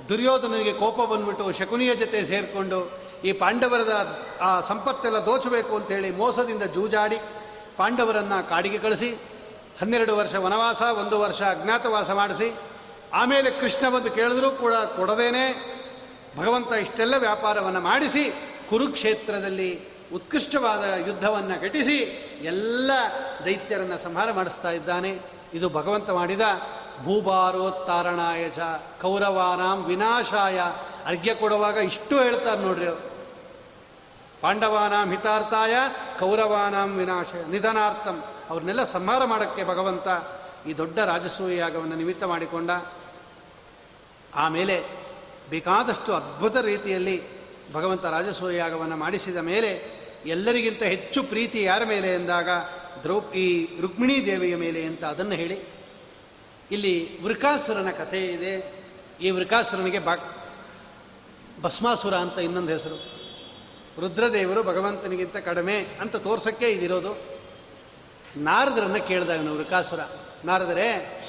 ದುರ್ಯೋಧನನಿಗೆ 0.09 0.73
ಕೋಪ 0.73 1.01
ಬಂದ್ಬಿಟ್ಟು 1.11 1.51
ಶಕುನಿಯ 1.51 1.95
ಜೊತೆ 1.95 2.23
ಸೇರಿಕೊಂಡು 2.23 3.08
ಈ 3.23 3.31
ಪಾಂಡವರದ 3.31 4.19
ಆ 4.41 4.61
ಸಂಪತ್ತೆಲ್ಲ 4.61 5.17
ದೋಚಬೇಕು 5.17 5.75
ಅಂತೇಳಿ 5.75 6.11
ಮೋಸದಿಂದ 6.11 6.63
ಜೂಜಾಡಿ 6.63 7.17
ಪಾಂಡವರನ್ನು 7.77 8.49
ಕಾಡಿಗೆ 8.49 8.77
ಕಳಿಸಿ, 8.77 9.11
ಹನ್ನೆರಡು 9.81 10.17
ವರ್ಷ 10.17 10.35
ವನವಾಸ, 10.35 10.81
ಒಂದು 10.81 11.19
ವರ್ಷ 11.19 11.41
ಅಜ್ಞಾತವಾಸ 11.41 12.11
ಮಾಡಿಸಿ, 12.11 12.55
ಆಮೇಲೆ 13.13 13.51
ಕೃಷ್ಣ 13.51 13.89
ಬಂದು 13.89 14.11
ಕೇಳಿದ್ರೂ 14.11 14.51
ಕೂಡ 14.51 14.73
ಕೊಡದೇನೆ. 14.73 15.79
ಭಗವಂತ 16.37 16.71
ಇಷ್ಟೆಲ್ಲ 16.71 17.15
ವ್ಯಾಪಾರವನ್ನು 17.17 17.81
ಮಾಡಿಸಿ, 17.81 18.29
ಕುರುಕ್ಷೇತ್ರದಲ್ಲಿ 18.69 19.79
ಉತ್ಕೃಷ್ಟವಾದ 20.13 20.83
ಯುದ್ಧವನ್ನು 21.07 21.61
ಘಟಿಸಿ, 21.61 21.97
ಎಲ್ಲ 22.41 22.91
ದೈತ್ಯರನ್ನು 23.45 23.97
ಸಂಹಾರ 23.97 24.31
ಮಾಡಿಸ್ತಾ 24.31 24.71
ಇದ್ದಾನೆ. 24.71 25.19
ಇದು 25.53 25.69
ಭಗವಂತ 25.69 26.09
ಮಾಡಿದ 26.09 26.41
ಭೂಭಾರೋತ್ತಾರಣಾಯ 27.03 28.49
ಚ 28.49 28.59
ಕೌರವಾನಾಂ 29.01 29.83
ವಿನಾಶಾಯ. 29.83 30.59
ಅರ್ಘ್ಯ 31.05 31.35
ಕೊಡುವಾಗ 31.35 31.77
ಇಷ್ಟು 31.77 32.23
ಹೇಳ್ತಾರೆ 32.23 32.61
ನೋಡ್ರಿ. 32.61 33.08
ಪಾಂಡವಾನಾಂ 34.41 35.09
ಹಿತಾರ್ಥಾಯ 35.09 35.73
ಕೌರವಾನಾಂ 36.19 36.97
ವಿನಾಶ 36.97 37.33
ನಿಧನಾರ್ಥಂ. 37.49 38.23
ಅವ್ರನ್ನೆಲ್ಲ 38.49 38.83
ಸಂಹಾರ 38.83 39.25
ಮಾಡೋಕ್ಕೆ 39.25 39.63
ಭಗವಂತ 39.63 40.07
ಈ 40.67 40.77
ದೊಡ್ಡ 40.77 40.99
ರಾಜಸೂಯ 40.99 41.55
ಯಾಗವನ್ನು 41.55 41.95
ನಿಮಿತ್ತ 41.95 42.23
ಮಾಡಿಕೊಂಡ. 42.23 42.69
ಆಮೇಲೆ 44.35 44.83
ಬೇಕಾದಷ್ಟು 45.49 46.13
ಅದ್ಭುತ 46.13 46.55
ರೀತಿಯಲ್ಲಿ 46.55 47.39
ಭಗವಂತ 47.73 48.05
ರಾಜಸೂಯ 48.05 48.55
ಯಾಗವನ್ನು 48.55 48.97
ಮಾಡಿಸಿದ 48.97 49.37
ಮೇಲೆ 49.37 49.99
ಎಲ್ಲರಿಗಿಂತ 50.25 50.83
ಹೆಚ್ಚು 50.83 51.23
ಪ್ರೀತಿ 51.23 51.63
ಯಾರ 51.63 51.83
ಮೇಲೆ 51.83 52.13
ಎಂದಾಗ 52.13 52.49
ದ್ರೌ, 53.03 53.21
ಈ 53.21 53.79
ರುಕ್ಮಿಣೀ 53.81 54.25
ದೇವಿಯ 54.25 54.55
ಮೇಲೆ 54.55 54.83
ಅಂತ 54.83 55.03
ಅದನ್ನು 55.03 55.35
ಹೇಳಿ. 55.35 55.59
ಇಲ್ಲಿ 56.71 57.23
ವೃಕಾಸುರನ 57.23 57.91
ಕಥೆ 57.91 58.25
ಇದೆ. 58.25 58.83
ಈ 59.21 59.29
ವೃಕಾಸುರನಿಗೆ 59.29 59.99
ಬಾ, 59.99 60.15
ಭಸ್ಮಾಸುರ 61.61 62.13
ಅಂತ 62.13 62.37
ಇನ್ನೊಂದು 62.39 62.71
ಹೆಸರು. 62.71 63.18
ರುದ್ರದೇವರು 63.99 64.63
ಭಗವಂತನಿಗಿಂತ 64.63 65.37
ಕಡಿಮೆ 65.37 65.87
ಅಂತ 66.01 66.15
ತೋರ್ಸೋಕ್ಕೆ 66.15 66.69
ಇದಿರೋದು. 66.69 67.39
ನಾರದರನ್ನು 68.37 69.07
ಕೇಳಿದಾಗ 69.07 69.39
ಇವನು 69.39 69.55
ವೃಕಾಸುರ. 69.55 69.99
ನಾರದರೆ, 70.45 71.19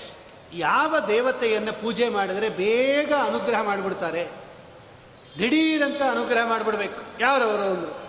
ಯಾವ 0.54 0.98
ದೇವತೆಯನ್ನು 1.08 1.72
ಪೂಜೆ 1.72 2.08
ಮಾಡಿದರೆ 2.08 2.48
ಬೇಗ 2.48 3.12
ಅನುಗ್ರಹ 3.12 3.62
ಮಾಡಿಬಿಡ್ತಾರೆ. 3.62 4.28
ದಿಢೀರಂತ 5.38 6.02
ಅನುಗ್ರಹ 6.02 6.48
ಮಾಡಿಬಿಡ್ಬೇಕು. 6.48 7.22
ಯಾರವರು 7.22 7.62
ಅಂದರು. 7.62 8.00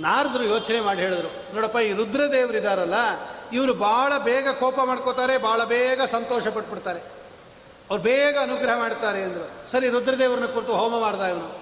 ನಾರದರು 0.00 0.44
ಯೋಚನೆ 0.44 0.80
ಮಾಡಿ 0.80 1.00
ಹೇಳಿದ್ರು. 1.00 1.54
ನೋಡಪ್ಪ, 1.54 1.76
ಈ 1.76 1.92
ರುದ್ರದೇವರು 1.92 2.56
ಇದ್ದಾರಲ್ಲ 2.56 2.94
ಇವರು 3.52 3.74
ಭಾಳ 3.74 4.18
ಬೇಗ 4.18 4.48
ಕೋಪ 4.48 4.78
ಮಾಡ್ಕೋತಾರೆ 4.84 5.38
ಭಾಳ 5.38 5.64
ಬೇಗ 5.64 6.02
ಸಂತೋಷ 6.02 6.48
ಪಟ್ಬಿಡ್ತಾರೆ. 6.48 7.00
ಅವ್ರು 7.90 8.04
ಬೇಗ 8.04 8.38
ಅನುಗ್ರಹ 8.42 8.78
ಮಾಡ್ತಾರೆ 8.78 9.22
ಅಂದರು. 9.22 9.70
ಸರಿ, 9.70 9.88
ರುದ್ರದೇವರನ್ನ 9.88 10.46
ಕುರಿತು 10.46 10.72
ಹೋಮ 10.72 11.00
ಮಾಡ್ದ 11.00 11.20
ಇವನು. 11.20 11.61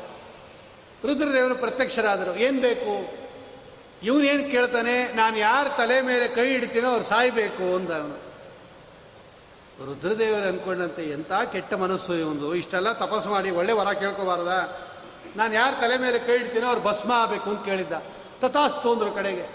ರುದ್ರದೇವರು 1.07 1.55
ಪ್ರತ್ಯಕ್ಷರಾದರು. 1.55 2.37
ಏನು 2.37 2.61
ಬೇಕು? 2.61 3.21
ಇವನೇನು 4.03 4.51
ಕೇಳ್ತಾನೆ? 4.51 5.13
ನಾನು 5.13 5.39
ಯಾರ 5.39 5.69
ತಲೆ 5.69 6.01
ಮೇಲೆ 6.01 6.29
ಕೈ 6.29 6.55
ಇಡ್ತೀನೋ 6.55 6.91
ಅವ್ರು 6.91 7.05
ಸಾಯ್ಬೇಕು 7.05 7.77
ಅಂದ 7.77 7.91
ಅವನು 7.91 8.31
ರುದ್ರದೇವರು 9.87 10.49
ಅಂದ್ಕೊಂಡಂತೆ 10.49 11.11
ಎಂಥ 11.11 11.33
ಕೆಟ್ಟ 11.53 11.75
ಮನಸ್ಸು 11.75 12.15
ಇವನು 12.15 12.55
ಇಷ್ಟೆಲ್ಲ 12.55 12.93
ತಪಸ್ಸು 12.93 13.31
ಮಾಡಿ 13.31 13.51
ಒಳ್ಳೆ 13.51 13.73
ವರ 13.73 13.93
ಕೇಳ್ಕೋಬಾರ್ದ. 13.93 14.79
ನಾನು 15.37 15.55
ಯಾರ 15.55 15.75
ತಲೆ 15.81 15.99
ಮೇಲೆ 15.99 16.19
ಕೈ 16.19 16.33
ಇಡ್ತೀನೋ 16.33 16.67
ಅವ್ರು 16.67 16.81
ಭಸ್ಮ 16.81 17.13
ಆಗಬೇಕು 17.13 17.51
ಅಂತ 17.51 17.65
ಕೇಳಿದ್ದ. 17.65 17.93
ತಥಾಸ್ತು 18.41 18.93
ಅಂದ್ರು 18.93 19.13
ಕಡೆಗೆ. 19.13 19.47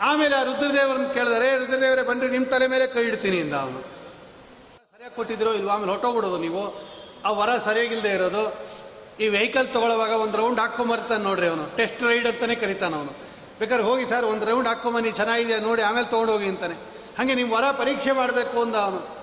ಆಮೇಲೆ 0.00 0.36
ಆ 0.36 0.42
ರುದ್ರದೇವರನ್ನು 0.42 1.14
ಕೇಳಿದರೆ 1.14 1.58
ರುದ್ರದೇವರೇ 1.58 2.02
ಬಂದರೆ 2.02 2.28
ನಿಮ್ಮ 2.28 2.46
ತಲೆ 2.46 2.66
ಮೇಲೆ 2.66 2.86
ಕೈ 2.86 3.02
ಇಡ್ತೀನಿ 3.02 3.36
ಇಂದ 3.36 3.54
ಅವನು. 3.54 3.80
ಸರಿಯಾಗಿ 3.80 5.16
ಕೊಟ್ಟಿದ್ರು 5.16 5.54
ಇಲ್ವಾ? 5.54 5.74
ಆಮೇಲೆ 5.74 5.90
ಹೊಟ್ಟೋಗ್ಬಿಡೋದು 5.90 6.38
ನೀವು. 6.38 6.82
ಆ 7.24 7.30
ವರ 7.30 7.58
ಸರಿಯಾಗಿಲ್ಲದೆ 7.58 8.08
ಇರೋದು. 8.08 8.71
ಈ 9.20 9.28
ವೆಹಿಕಲ್ 9.28 9.68
ತಗೊಳ್ಳುವಾಗ 9.68 10.10
ಒಂದು 10.10 10.38
ರೌಂಡ್ 10.38 10.60
ಹಾಕೊಂಬರ್ತಾನೆ 10.60 11.24
ನೋಡ್ರಿ 11.24 11.46
ಅವನು. 11.46 11.76
ಟೆಸ್ಟ್ 11.76 12.02
ರೈಡ್ 12.02 12.26
ಅಂತಾನೆ 12.26 12.54
ಕರಿತಾನೆ 12.54 12.96
ಅವನು. 12.96 13.12
ಬೇಕಾದ್ರೆ 13.58 13.84
ಹೋಗಿ 13.84 14.06
ಸರ್ 14.06 14.24
ಒಂದು 14.24 14.46
ರೌಂಡ್ 14.46 14.68
ಹಾಕ್ಕೊಂಬನ್ನಿ 14.68 15.10
ಚೆನ್ನಾಗಿದೆ 15.10 15.60
ನೋಡಿ, 15.60 15.82
ಆಮೇಲೆ 15.82 16.06
ತೊಗೊಂಡೋಗಿ 16.06 16.48
ಅಂತಾನೆ. 16.48 16.74
ಹಾಗೆ 17.18 17.34
ನಿಮ್ಮ 17.34 17.52
ವರ 17.52 17.64
ಪರೀಕ್ಷೆ 17.70 18.12
ಮಾಡಬೇಕು 18.12 18.62
ಅಂದ 18.62 18.76
ಅವನು. 18.76 19.22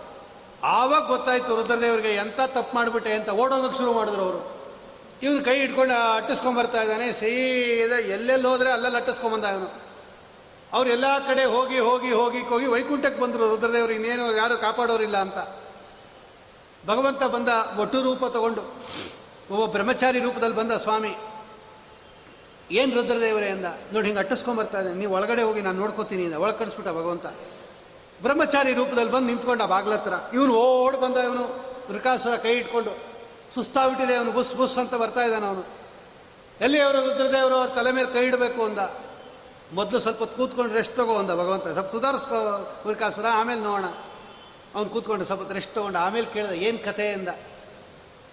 ಆವಾಗ 0.63 1.07
ಗೊತ್ತಾಯ್ತು 1.07 1.55
ರುದ್ರದೇವರಿಗೆ 1.55 2.13
ಎಂಥ 2.13 2.39
ತಪ್ಪು 2.45 2.75
ಮಾಡಿಬಿಟ್ಟೆ 2.75 3.13
ಅಂತ 3.13 3.29
ಓಡೋದಕ್ಕೆ 3.29 3.77
ಶುರು 3.77 3.93
ಮಾಡಿದ್ರು 3.93 4.21
ಅವರು. 4.21 4.59
ಇವನು 5.23 5.45
ಕೈ 5.45 5.59
ಇಟ್ಕೊಂಡು 5.59 6.15
ಅಟ್ಟಿಸ್ಕೊಂಬರ್ತಾ 6.15 6.81
ಇದ್ದಾನೆ, 6.81 7.11
ಸೀದಾ 7.11 7.95
ಎಲ್ಲೆಲ್ಲಿ 7.95 8.47
ಹೋದ್ರೆ 8.47 8.71
ಅಲ್ಲೆಲ್ಲಿ 8.71 8.97
ಅಟ್ಟಿಸ್ಕೊಂಬಂದ 8.97 9.45
ಅವನು. 9.45 9.81
ಅವ್ರು 10.73 10.89
ಎಲ್ಲ 10.89 11.17
ಕಡೆ 11.27 11.45
ಹೋಗಿ 11.45 11.79
ಹೋಗಿ 11.79 12.11
ಹೋಗಿ 12.11 12.39
ಹೋಗಿ 12.39 12.65
ವೈಕುಂಠಕ್ಕೆ 12.65 13.21
ಬಂದರು 13.21 13.49
ರುದ್ರದೇವ್ರು, 13.49 13.93
ಇನ್ನೇನು 13.93 14.35
ಯಾರು 14.35 14.57
ಕಾಪಾಡೋರಿಲ್ಲ 14.57 15.17
ಅಂತ. 15.17 15.37
ಭಗವಂತ 16.87 17.23
ಬಂದ 17.23 17.49
ಒಟ್ಟು 17.79 18.01
ರೂಪ 18.01 18.25
ತಗೊಂಡು. 18.25 18.61
ಒಬ್ಬ 19.51 19.71
ಬ್ರಹ್ಮಚಾರಿ 19.71 20.19
ರೂಪದಲ್ಲಿ 20.19 20.55
ಬಂದ 20.55 20.71
ಸ್ವಾಮಿ, 20.71 21.15
ಏನು 22.71 22.95
ರುದ್ರದೇವರೇ 22.95 23.49
ಅಂದ? 23.49 23.65
ನೋಡಿ, 23.93 24.05
ಹಿಂಗೆ 24.05 24.19
ಅಟ್ಟಿಸ್ಕೊಂಬರ್ತಾ 24.19 24.79
ಇದ್ದೀನಿ. 24.79 24.99
ನೀವು 24.99 25.13
ಒಳಗಡೆ 25.13 25.43
ಹೋಗಿ 25.43 25.61
ನಾನು 25.61 25.79
ನೋಡ್ಕೋತೀನಿ 25.79 26.25
ಅಂದ. 26.25 26.33
ಒಳಗೆ 26.33 26.57
ಕಳಿಸ್ಬಿಟ್ಟ 26.57 26.89
ಭಗವಂತ. 26.89 27.25
ಬ್ರಹ್ಮಚಾರಿ 28.21 28.73
ರೂಪದಲ್ಲಿ 28.73 29.11
ಬಂದು 29.11 29.27
ನಿಂತ್ಕೊಂಡ 29.27 29.61
ಬಾಗ್ಲ 29.61 29.93
ಹತ್ರ 29.93 30.13
ಇವನು 30.33 30.53
ಓಡ್ 30.55 30.97
ಬಂದ 30.97 31.17
ಇವನು. 31.17 31.45
ವೃಕಾಸುರ 31.91 32.35
ಕೈ 32.35 32.49
ಇಟ್ಕೊಂಡು 32.49 32.97
ಸುಸ್ತಾಗ್ಬಿಟ್ಟಿದೆ 33.53 34.15
ಅವನು 34.15 34.31
ಬುಸ್ 34.31 34.55
ಬುಸ್ 34.55 34.77
ಅಂತ 34.77 34.93
ಬರ್ತಾ 34.93 35.21
ಇದ್ದಾನೆ 35.21 35.45
ಅವನು. 35.47 35.63
ಎಲ್ಲಿ 36.61 36.79
ಅವರು 36.79 36.99
ರುದ್ರದೇವರು? 37.05 37.55
ಅವ್ರ 37.55 37.69
ತಲೆ 37.69 37.91
ಮೇಲೆ 37.91 38.13
ಕೈ 38.13 38.25
ಇಡಬೇಕು 38.25 38.63
ಅಂದ. 38.63 38.79
ಮೊದಲು 39.73 39.99
ಸ್ವಲ್ಪ 39.99 40.23
ಕೂತ್ಕೊಂಡು 40.23 40.73
ರೆಸ್ಟ್ 40.73 40.95
ತಗೋ 40.95 41.15
ಅಂದ 41.15 41.31
ಭಗವಂತ. 41.31 41.67
ಸ್ವಲ್ಪ 41.67 41.91
ಸುಧಾರಿಸ್ಕೋ 41.91 42.39
ವೃಕಾಸುರ 42.87 43.25
ಆಮೇಲೆ 43.33 43.61
ನೋಡೋಣ. 43.61 43.89
ಅವ್ನು 44.75 44.89
ಕೂತ್ಕೊಂಡು 44.89 45.25
ಸ್ವಲ್ಪ 45.25 45.51
ರೆಸ್ಟ್ 45.51 45.75
ತಗೊಂಡು 45.75 45.99
ಆಮೇಲೆ 45.99 46.25
ಕೇಳಿದ, 46.25 46.51
ಏನು 46.51 46.79
ಕಥೆ 46.85 47.07
ಅಂದ. 47.09 47.29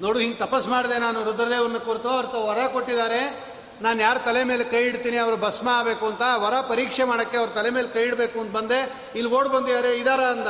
ನೋಡು, 0.02 0.18
ಹಿಂಗೆ 0.18 0.36
ತಪಸ್ 0.36 0.68
ಮಾಡಿದೆ 0.68 0.98
ನಾನು 0.98 1.24
ರುದ್ರದೇವ್ರನ್ನ 1.24 1.78
ಕುರಿತು 1.78 2.08
ಅವ್ರ 2.08 2.26
ವರ 2.26 2.66
ಕೊಟ್ಟಿದ್ದಾರೆ. 2.66 3.46
ನಾನು 3.82 4.00
ಯಾರು 4.00 4.24
ತಲೆ 4.24 4.44
ಮೇಲೆ 4.44 4.64
ಕೈ 4.64 4.82
ಇಡ್ತೀನಿ, 4.82 5.16
ಅವರು 5.16 5.36
ಭಸ್ಮ 5.36 5.68
ಆಗಬೇಕು 5.68 6.06
ಅಂತ 6.06 6.22
ವರ 6.36 6.60
ಪರೀಕ್ಷೆ 6.68 7.04
ಮಾಡೋಕ್ಕೆ 7.04 7.36
ಅವ್ರ 7.36 7.50
ತಲೆ 7.50 7.70
ಮೇಲೆ 7.70 7.88
ಕೈ 7.88 8.02
ಇಡಬೇಕು 8.02 8.40
ಅಂತ 8.40 8.50
ಬಂದೆ. 8.50 9.10
ಇಲ್ಲಿ 9.14 9.32
ಓಡ್ 9.32 9.48
ಬಂದಿದ್ದಾರೆ 9.48 9.98
ಇದಾರ 9.98 10.20
ಅಂದ. 10.20 10.46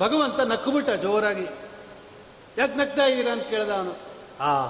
ಭಗವಂತ 0.00 0.40
ನಕ್ಕುಬಿಟ್ಟ 0.40 0.90
ಜೋರಾಗಿ. 0.90 1.46
ಯಾಕೆ 2.58 2.74
ನಗ್ತಾ 2.74 3.04
ಇದ್ದೀರಾ 3.04 3.32
ಅಂತ 3.32 3.42
ಕೇಳ್ದ 3.42 3.70
ಅವನು. 3.70 3.92
ಆ 4.40 4.64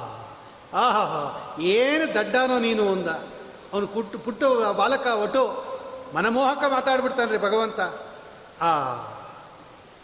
ಆಹಾ 0.75 1.57
ಏನು 1.61 2.15
ದಡ್ಡಾನೋ 2.15 2.59
ನೀನು 2.59 2.89
ಅಂದ. 2.89 3.09
ಅವನು 3.73 3.89
ಕುಟ್ಟು 3.89 4.19
ಪುಟ್ಟು 4.19 4.73
ಬಾಲಕ 4.73 5.07
ಒಟ್ಟು 5.07 5.65
ಮನಮೋಹಕ 6.15 6.65
ಮಾತಾಡ್ಬಿಡ್ತಾನ್ರಿ 6.69 7.39
ಭಗವಂತ. 7.39 7.81
ಆ, 8.63 8.95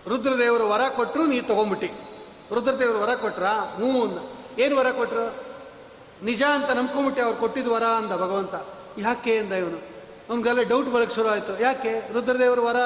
ರುದ್ರದೇವರು 0.09 0.69
ವರ 0.69 0.81
ಕೊಟ್ಟರು 0.89 1.27
ನೀ 1.27 1.41
ತಗೊಂಬಿಟ್ಟಿ. 1.41 2.06
ರುದ್ರದೇವರು 2.55 3.01
ವರ 3.01 3.15
ಕೊಟ್ರ? 3.15 3.45
ಹ್ಞೂ 3.45 4.07
ಅಂದ. 4.07 4.19
ಏನು 4.61 4.77
ವರ 4.77 4.91
ಕೊಟ್ರು? 4.91 5.35
ನಿಜ 6.25 6.43
ಅಂತ 6.43 6.71
ನಂಬ್ಕೊಂಬಿಟ್ಟೆ 6.71 7.23
ಅವ್ರು 7.23 7.39
ಕೊಟ್ಟಿದ್ದು 7.39 7.73
ವರ 7.73 7.85
ಅಂದ 7.85 8.13
ಭಗವಂತ. 8.13 8.55
ಯಾಕೆ 8.99 9.39
ಅಂದ 9.39 9.53
ಇವನು? 9.53 9.77
ಅವನಿಗೆಲ್ಲ 10.31 10.63
ಡೌಟ್ 10.63 10.93
ಬರೋಕ್ಕೆ 10.93 11.17
ಶುರು 11.17 11.29
ಆಯಿತು. 11.29 11.63
ಯಾಕೆ? 11.63 12.13
ರುದ್ರದೇವರು 12.13 12.65
ವರ 12.65 12.77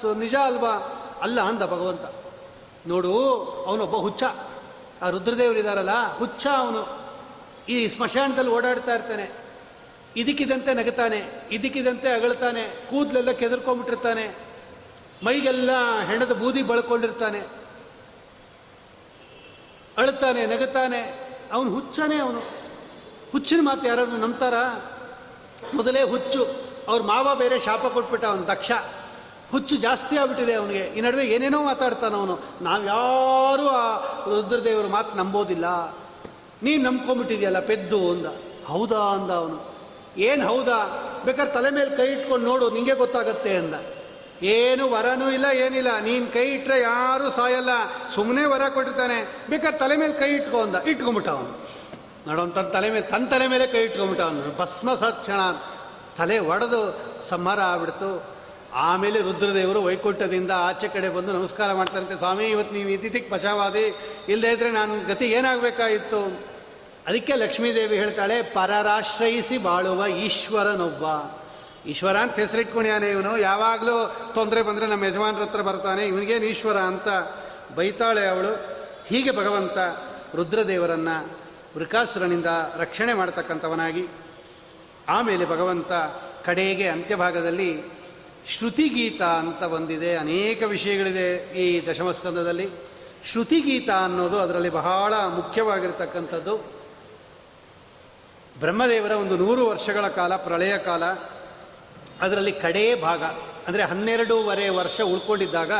ಸೊ 0.00 0.14
ನಿಜ 0.14 0.34
ಅಲ್ವಾ? 0.34 0.70
ಅಲ್ಲ 1.22 1.40
ಅಂದ 1.40 1.62
ಭಗವಂತ. 1.62 2.00
ನೋಡು, 2.86 3.36
ಅವನೊಬ್ಬ 3.66 3.96
ಹುಚ್ಚ. 3.96 4.22
ಆ 5.02 5.08
ರುದ್ರದೇವರು 5.10 5.58
ಇದಾರಲ್ಲ, 5.58 6.18
ಹುಚ್ಚ 6.18 6.46
ಅವನು. 6.46 7.00
ಈ 7.68 7.88
ಸ್ಮಶಾನದಲ್ಲಿ 7.88 8.50
ಓಡಾಡ್ತಾ 8.50 8.94
ಇರ್ತಾನೆ. 8.94 9.30
ಇದಕ್ಕಿದಂತೆ 10.16 10.74
ನಗತಾನೆ 10.74 11.26
ಇದಕ್ಕಿದಂತೆ 11.50 12.12
ಅಗಳ್ತಾನೆ, 12.12 12.62
ಕೂದಲೆಲ್ಲ 12.90 13.30
ಕೆದರ್ಕೊಂಡ್ಬಿಟ್ಟಿರ್ತಾನೆ 13.30 14.34
ಮೈಗೆಲ್ಲ 15.26 15.70
ಹೆಣದ 16.06 16.32
ಬೂದಿ 16.32 16.62
ಬಳ್ಕೊಂಡಿರ್ತಾನೆ. 16.62 17.59
ಅಳ್ತಾನೆ 19.98 20.46
ನಗುತ್ತಾನೆ, 20.46 21.14
ಅವನು 21.52 21.70
ಹುಚ್ಚಾನೆ 21.70 22.16
ಅವನು. 22.16 22.42
ಹುಚ್ಚಿನ 23.32 23.58
ಮಾತು 23.62 23.86
ಯಾರನ್ನು 23.86 24.16
ನಂಬ್ತಾರ? 24.16 24.54
ಮೊದಲೇ 25.74 26.02
ಹುಚ್ಚು, 26.02 26.46
ಅವ್ರ 26.88 27.02
ಮಾವ 27.02 27.34
ಬೇರೆ 27.34 27.58
ಶಾಪ 27.58 27.86
ಕೊಟ್ಬಿಟ್ಟ 27.86 28.24
ಅವನು 28.24 28.46
ದಕ್ಷ. 28.46 28.72
ಹುಚ್ಚು 29.50 29.76
ಜಾಸ್ತಿ 29.76 30.16
ಆಗ್ಬಿಟ್ಟಿದೆ 30.16 30.54
ಅವನಿಗೆ. 30.54 30.80
ಈ 30.80 31.00
ನಡುವೆ 31.00 31.24
ಏನೇನೋ 31.24 31.62
ಮಾತಾಡ್ತಾನೆ 31.62 32.16
ಅವನು. 32.16 32.38
ನಾವ್ಯಾರೂ 32.62 33.66
ಆ 33.66 33.98
ರುದ್ರದೇವರ 34.24 34.86
ಮಾತು 34.86 35.16
ನಂಬೋದಿಲ್ಲ. 35.16 35.94
ನೀನು 36.62 36.90
ನಂಬ್ಕೊಂಬಿಟ್ಟಿದೆಯಲ್ಲ 36.90 37.60
ಪೆದ್ದು 37.60 38.10
ಅಂದ. 38.10 38.26
ಹೌದಾ 38.66 38.98
ಅಂದ 38.98 39.30
ಅವನು. 39.30 39.70
ಏನು 40.18 40.46
ಹೌದಾ? 40.46 41.06
ಬೇಕಾದ್ರೆ 41.24 41.54
ತಲೆ 41.54 41.70
ಮೇಲೆ 41.70 41.96
ಕೈ 41.96 42.06
ಇಟ್ಕೊಂಡು 42.12 42.46
ನೋಡು, 42.46 42.70
ನಿಂಗೆ 42.70 42.94
ಗೊತ್ತಾಗತ್ತೆ 42.94 43.56
ಅಂದ. 43.56 43.74
ಏನು 44.42 44.90
ವರನೂ 44.90 45.30
ಇಲ್ಲ, 45.30 45.44
ಏನಿಲ್ಲ. 45.44 45.98
ನೀನು 45.98 46.26
ಕೈ 46.26 46.54
ಇಟ್ಟರೆ 46.54 46.80
ಯಾರೂ 46.80 47.30
ಸಾಯಲ್ಲ. 47.30 47.70
ಸುಮ್ಮನೆ 48.10 48.44
ವರ 48.44 48.68
ಕೊಟ್ಟಿರ್ತಾನೆ. 48.68 49.36
ಬೇಕಾದ್ರೆ 49.50 49.78
ತಲೆ 49.78 49.96
ಮೇಲೆ 49.96 50.12
ಕೈ 50.12 50.30
ಇಟ್ಕೊ 50.30 50.62
ಅಂದ. 50.62 50.76
ಇಟ್ಕೊಂಬಿಟ್ಟ 50.76 51.28
ಅವನು. 51.28 51.70
ನೋಡೋನ್ 52.28 52.54
ತನ್ನ 52.54 52.68
ತಲೆ 52.68 52.90
ಮೇಲೆ 52.90 53.06
ತನ್ನ 53.06 53.26
ತಲೆ 53.26 53.46
ಮೇಲೆ 53.46 53.66
ಕೈ 53.66 53.78
ಇಟ್ಕೊಂಬಿಟ್ಟ 53.78 54.22
ಅವನು. 54.22 54.58
ಭಸ್ಮ 54.58 54.94
ಸಕ್ಷಣ. 54.94 55.40
ತಲೆ 56.18 56.38
ಒಡೆದು 56.38 57.00
ಸಂಹಾರ 57.28 57.60
ಆಗ್ಬಿಡ್ತು. 57.60 58.40
ಆಮೇಲೆ 58.74 59.20
ರುದ್ರದೇವರು 59.22 59.82
ವೈಕುಂಠದಿಂದ 59.82 60.50
ಆಚೆ 60.50 60.88
ಕಡೆ 60.88 61.08
ಬಂದು 61.08 61.32
ನಮಸ್ಕಾರ 61.32 61.72
ಮಾಡ್ತಾರಂತೆ, 61.72 62.18
ಸ್ವಾಮಿ 62.18 62.44
ಇವತ್ತು 62.44 62.74
ನೀವು 62.74 62.88
ಇದ್ದಿದ್ದಕ್ಕೆ 62.88 63.30
ಪಶಾವಾದಿ. 63.30 63.94
ಇಲ್ಲದೇ 64.28 64.52
ಇದ್ರೆ 64.52 64.70
ನಾನು 64.70 65.08
ಗತಿ 65.08 65.24
ಏನಾಗಬೇಕಾಗಿತ್ತು? 65.24 66.40
ಅದಕ್ಕೆ 67.06 67.32
ಲಕ್ಷ್ಮೀದೇವಿ 67.32 67.96
ಹೇಳ್ತಾಳೆ, 67.96 68.42
ಪರರಾಶ್ರಯಿಸಿ 68.42 69.58
ಬಾಳುವ 69.58 70.06
ಈಶ್ವರನೊಬ್ಬ. 70.06 71.04
ಈಶ್ವರ 71.86 72.16
ಅಂತ 72.16 72.38
ಹೆಸರಿಟ್ಕೊಂಡ್ಯಾನೆ 72.38 73.10
ಇವನು. 73.10 73.38
ಯಾವಾಗಲೂ 73.38 74.16
ತೊಂದರೆ 74.34 74.62
ಬಂದರೆ 74.62 74.86
ನಮ್ಮ 74.86 75.04
ಯಜಮಾನ್ರ 75.04 75.42
ಹತ್ರ 75.42 75.60
ಬರ್ತಾನೆ. 75.60 76.06
ಇವನಿಗೇನು 76.06 76.44
ಈಶ್ವರ 76.44 76.76
ಅಂತ 76.76 77.08
ಬೈತಾಳೆ 77.74 78.26
ಅವಳು. 78.26 78.54
ಹೀಗೆ 79.06 79.36
ಭಗವಂತ 79.36 79.78
ರುದ್ರದೇವರನ್ನು 80.34 81.40
ವೃಕಾಸುರನಿಂದ 81.76 82.46
ರಕ್ಷಣೆ 82.76 83.14
ಮಾಡ್ತಕ್ಕಂಥವನಾಗಿ 83.14 84.08
ಆಮೇಲೆ 85.08 85.44
ಭಗವಂತ 85.44 85.92
ಕಡೆಗೆ 86.44 86.88
ಅಂತ್ಯಭಾಗದಲ್ಲಿ 86.88 87.82
ಶ್ರುತಿಗೀತ 88.46 89.22
ಅಂತ 89.22 89.64
ಬಂದಿದೆ. 89.64 90.16
ಅನೇಕ 90.16 90.62
ವಿಷಯಗಳಿದೆ 90.62 91.52
ಈ 91.58 91.86
ದಶಮಸ್ಕಂದದಲ್ಲಿ. 91.86 92.70
ಶ್ರುತಿಗೀತ 93.24 93.90
ಅನ್ನೋದು 93.90 94.38
ಅದರಲ್ಲಿ 94.38 94.68
ಬಹಳ 94.68 95.14
ಮುಖ್ಯವಾಗಿರ್ತಕ್ಕಂಥದ್ದು. 95.14 96.56
ಬ್ರಹ್ಮದೇವರ 98.60 99.10
ಒಂದು 99.10 99.36
ನೂರು 99.36 99.66
ವರ್ಷಗಳ 99.66 100.08
ಕಾಲ, 100.08 100.36
ಪ್ರಳಯ 100.36 100.78
ಕಾಲ 100.78 101.02
ಅದರಲ್ಲಿ 102.20 102.52
ಕಡೇ 102.52 102.94
ಭಾಗ, 102.94 103.22
ಅಂದರೆ 103.66 103.82
ಹನ್ನೆರಡೂವರೆ 103.82 104.68
ವರ್ಷ 104.68 105.00
ಉಳ್ಕೊಂಡಿದ್ದಾಗ 105.12 105.72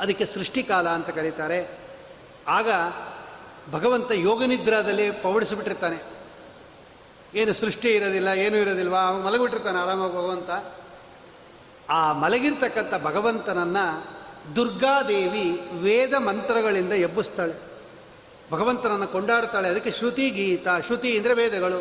ಅದಕ್ಕೆ 0.00 0.24
ಸೃಷ್ಟಿಕಾಲ 0.24 0.86
ಅಂತ 0.88 1.10
ಕರೀತಾರೆ. 1.10 1.58
ಆಗ 2.48 2.68
ಭಗವಂತ 3.72 4.10
ಯೋಗನಿದ್ರಾದಲ್ಲಿ 4.12 5.06
ಪವಡಿಸಿಬಿಟ್ಟಿರ್ತಾನೆ. 5.10 5.98
ಏನು 7.34 7.52
ಸೃಷ್ಟಿ 7.52 7.88
ಇರೋದಿಲ್ಲ, 7.88 8.28
ಏನೂ 8.28 8.56
ಇರೋದಿಲ್ವ 8.56 8.96
ಅವಾಗ 8.96 9.22
ಮಲಗಿಬಿಟ್ಟಿರ್ತಾನೆ 9.22 9.78
ಆರಾಮಾಗಿ 9.78 10.14
ಭಗವಂತ 10.14 10.50
ಆ 11.90 12.00
ಮಲಗಿರ್ತಕ್ಕಂಥ 12.12 12.94
ಭಗವಂತನನ್ನು 13.04 13.86
ದುರ್ಗಾದೇವಿ 14.56 15.46
ವೇದ 15.80 16.14
ಮಂತ್ರಗಳಿಂದ 16.18 16.92
ಎಬ್ಬಿಸ್ತಾಳೆ. 16.92 17.54
ಭಗವಂತನನ್ನು 18.52 19.08
ಕೊಂಡಾಡ್ತಾಳೆ. 19.08 19.68
ಅದಕ್ಕೆ 19.68 19.90
ಶ್ರುತಿ 19.90 20.26
ಗೀತ, 20.30 20.66
ಶ್ರುತಿ 20.86 21.10
ಅಂದರೆ 21.18 21.34
ವೇದಗಳು 21.34 21.78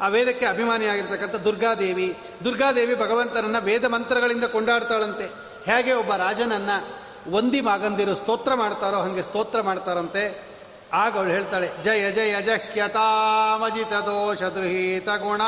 ಆ 0.00 0.08
ವೇದಕ್ಕೆ 0.08 0.46
ಅಭಿಮಾನಿಯಾಗಿರ್ತಕ್ಕಂಥ 0.46 1.34
ದುರ್ಗಾದೇವಿ. 1.34 2.16
ದುರ್ಗಾದೇವಿ 2.44 2.94
ಭಗವಂತನನ್ನು 2.94 3.62
ವೇದ 3.62 3.84
ಮಂತ್ರಗಳಿಂದ 3.84 4.44
ಕೊಂಡಾಡ್ತಾಳಂತೆ. 4.44 5.24
ಹೇಗೆ 5.64 5.92
ಒಬ್ಬ 5.92 6.14
ರಾಜನನ್ನು 6.14 7.04
ಒಂದಿ 7.32 7.60
ಮಾಗಂದಿರು 7.60 8.14
ಸ್ತೋತ್ರ 8.14 8.54
ಮಾಡ್ತಾರೋ 8.54 8.96
ಹಾಗೆ 8.96 9.22
ಸ್ತೋತ್ರ 9.22 9.60
ಮಾಡ್ತಾರಂತೆ. 9.60 10.54
ಆಗ 10.92 11.16
ಅವಳು 11.16 11.30
ಹೇಳ್ತಾಳೆ, 11.30 11.70
ಜಯ 11.82 12.12
ಜಯ, 12.12 12.42
ಜಹ್ಯತಾಮಜಿತ 12.42 13.92
ದೋಷ 13.92 14.42
ದುಹಿತ 14.42 15.08
ಗುಣ. 15.08 15.40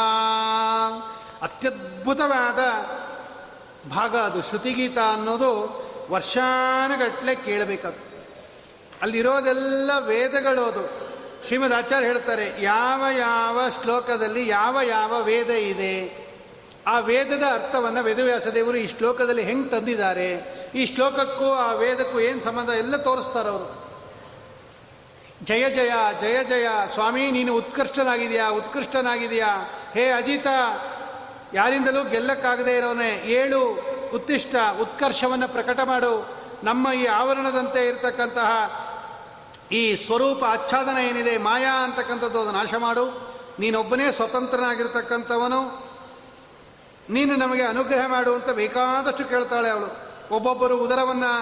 ಅತ್ಯದ್ಭುತವಾದ 1.42 2.58
ಭಾಗ 3.90 4.16
ಅದು, 4.16 4.42
ಶ್ರುತಿಗೀತ 4.42 4.98
ಅನ್ನೋದು 4.98 5.86
ವರ್ಷಾನುಗಟ್ಟಲೆ 6.10 7.34
ಕೇಳಬೇಕದು. 7.34 8.06
ಅಲ್ಲಿರೋದೆಲ್ಲ 9.02 9.90
ವೇದಗಳು 9.98 10.64
ಅದು 10.64 11.05
ಶ್ರೀಮದ್ 11.46 11.72
ಆಚಾರ್ಯ 11.72 12.06
ಹೇಳ್ತಾರೆ, 12.06 12.62
ಯಾವ 12.62 13.04
ಯಾವ 13.18 13.68
ಶ್ಲೋಕದಲ್ಲಿ 13.82 14.48
ಯಾವ 14.48 14.78
ಯಾವ 14.82 15.22
ವೇದ 15.22 15.50
ಇದೆ? 15.50 16.26
ಆ 16.86 16.98
ವೇದದ 16.98 17.42
ಅರ್ಥವನ್ನು 17.52 18.02
ವೇದವ್ಯಾಸ 18.02 18.46
ದೇವರು 18.46 18.76
ಈ 18.76 18.86
ಶ್ಲೋಕದಲ್ಲಿ 18.86 19.42
ಹೆಂಗೆ 19.42 19.68
ತಂದಿದ್ದಾರೆ? 19.68 20.30
ಈ 20.74 20.86
ಶ್ಲೋಕಕ್ಕೂ 20.86 21.44
ಆ 21.44 21.72
ವೇದಕ್ಕೂ 21.72 22.20
ಏನು 22.20 22.40
ಸಂಬಂಧ? 22.40 22.68
ಎಲ್ಲ 22.68 22.96
ತೋರಿಸ್ತಾರೆ 22.96 23.48
ಅವರು. 23.48 23.86
ಜಯ 25.44 25.70
ಜಯ 25.70 25.90
ಜಯ 26.20 26.44
ಜಯ, 26.44 26.66
ಸ್ವಾಮಿ 26.88 27.30
ನೀನು 27.30 27.56
ಉತ್ಕೃಷ್ಟನಾಗಿದೆಯಾ 27.56 28.48
ಉತ್ಕೃಷ್ಟನಾಗಿದೆಯಾ? 28.48 29.70
ಹೇ 29.94 30.10
ಅಜಿತ, 30.10 30.46
ಯಾರಿಂದಲೂ 31.54 32.10
ಗೆಲ್ಲಕ್ಕಾಗದೇ 32.10 32.76
ಇರೋನೆ, 32.76 33.10
ಏಳು 33.26 33.60
ಉತ್ತಿಷ್ಟ 34.14 34.54
ಉತ್ಕರ್ಷವನ್ನು 34.80 35.48
ಪ್ರಕಟ 35.48 35.80
ಮಾಡು. 35.84 36.28
ನಮ್ಮ 36.64 36.92
ಈ 36.92 37.04
ಆವರಣದಂತೆ 37.04 37.88
ಇರತಕ್ಕಂತಹ 37.88 38.50
ಈ 39.72 39.96
ಸ್ವರೂಪ 39.96 40.44
ಆಚ್ಛಾದನ 40.44 40.96
ಏನಿದೆ, 40.96 41.38
ಮಾಯಾ 41.38 41.72
ಅಂತಕ್ಕಂಥದ್ದು 41.72 42.40
ಅದು 42.40 42.52
ನಾಶ 42.52 42.74
ಮಾಡು. 42.74 43.36
ನೀನೊಬ್ಬನೇ 43.58 44.12
ಸ್ವತಂತ್ರನಾಗಿರ್ತಕ್ಕಂಥವನು. 44.12 45.86
ನೀನು 47.10 47.36
ನಮಗೆ 47.36 47.62
ಅನುಗ್ರಹ 47.62 48.06
ಮಾಡು 48.06 48.34
ಅಂತ 48.34 48.50
ಬೇಕಾದಷ್ಟು 48.50 49.24
ಕೇಳ್ತಾಳೆ 49.24 49.68
ಅವಳು. 49.68 49.88
ಒಬ್ಬೊಬ್ಬರು 50.34 50.78
ಉದರವನ್ನು 50.78 51.32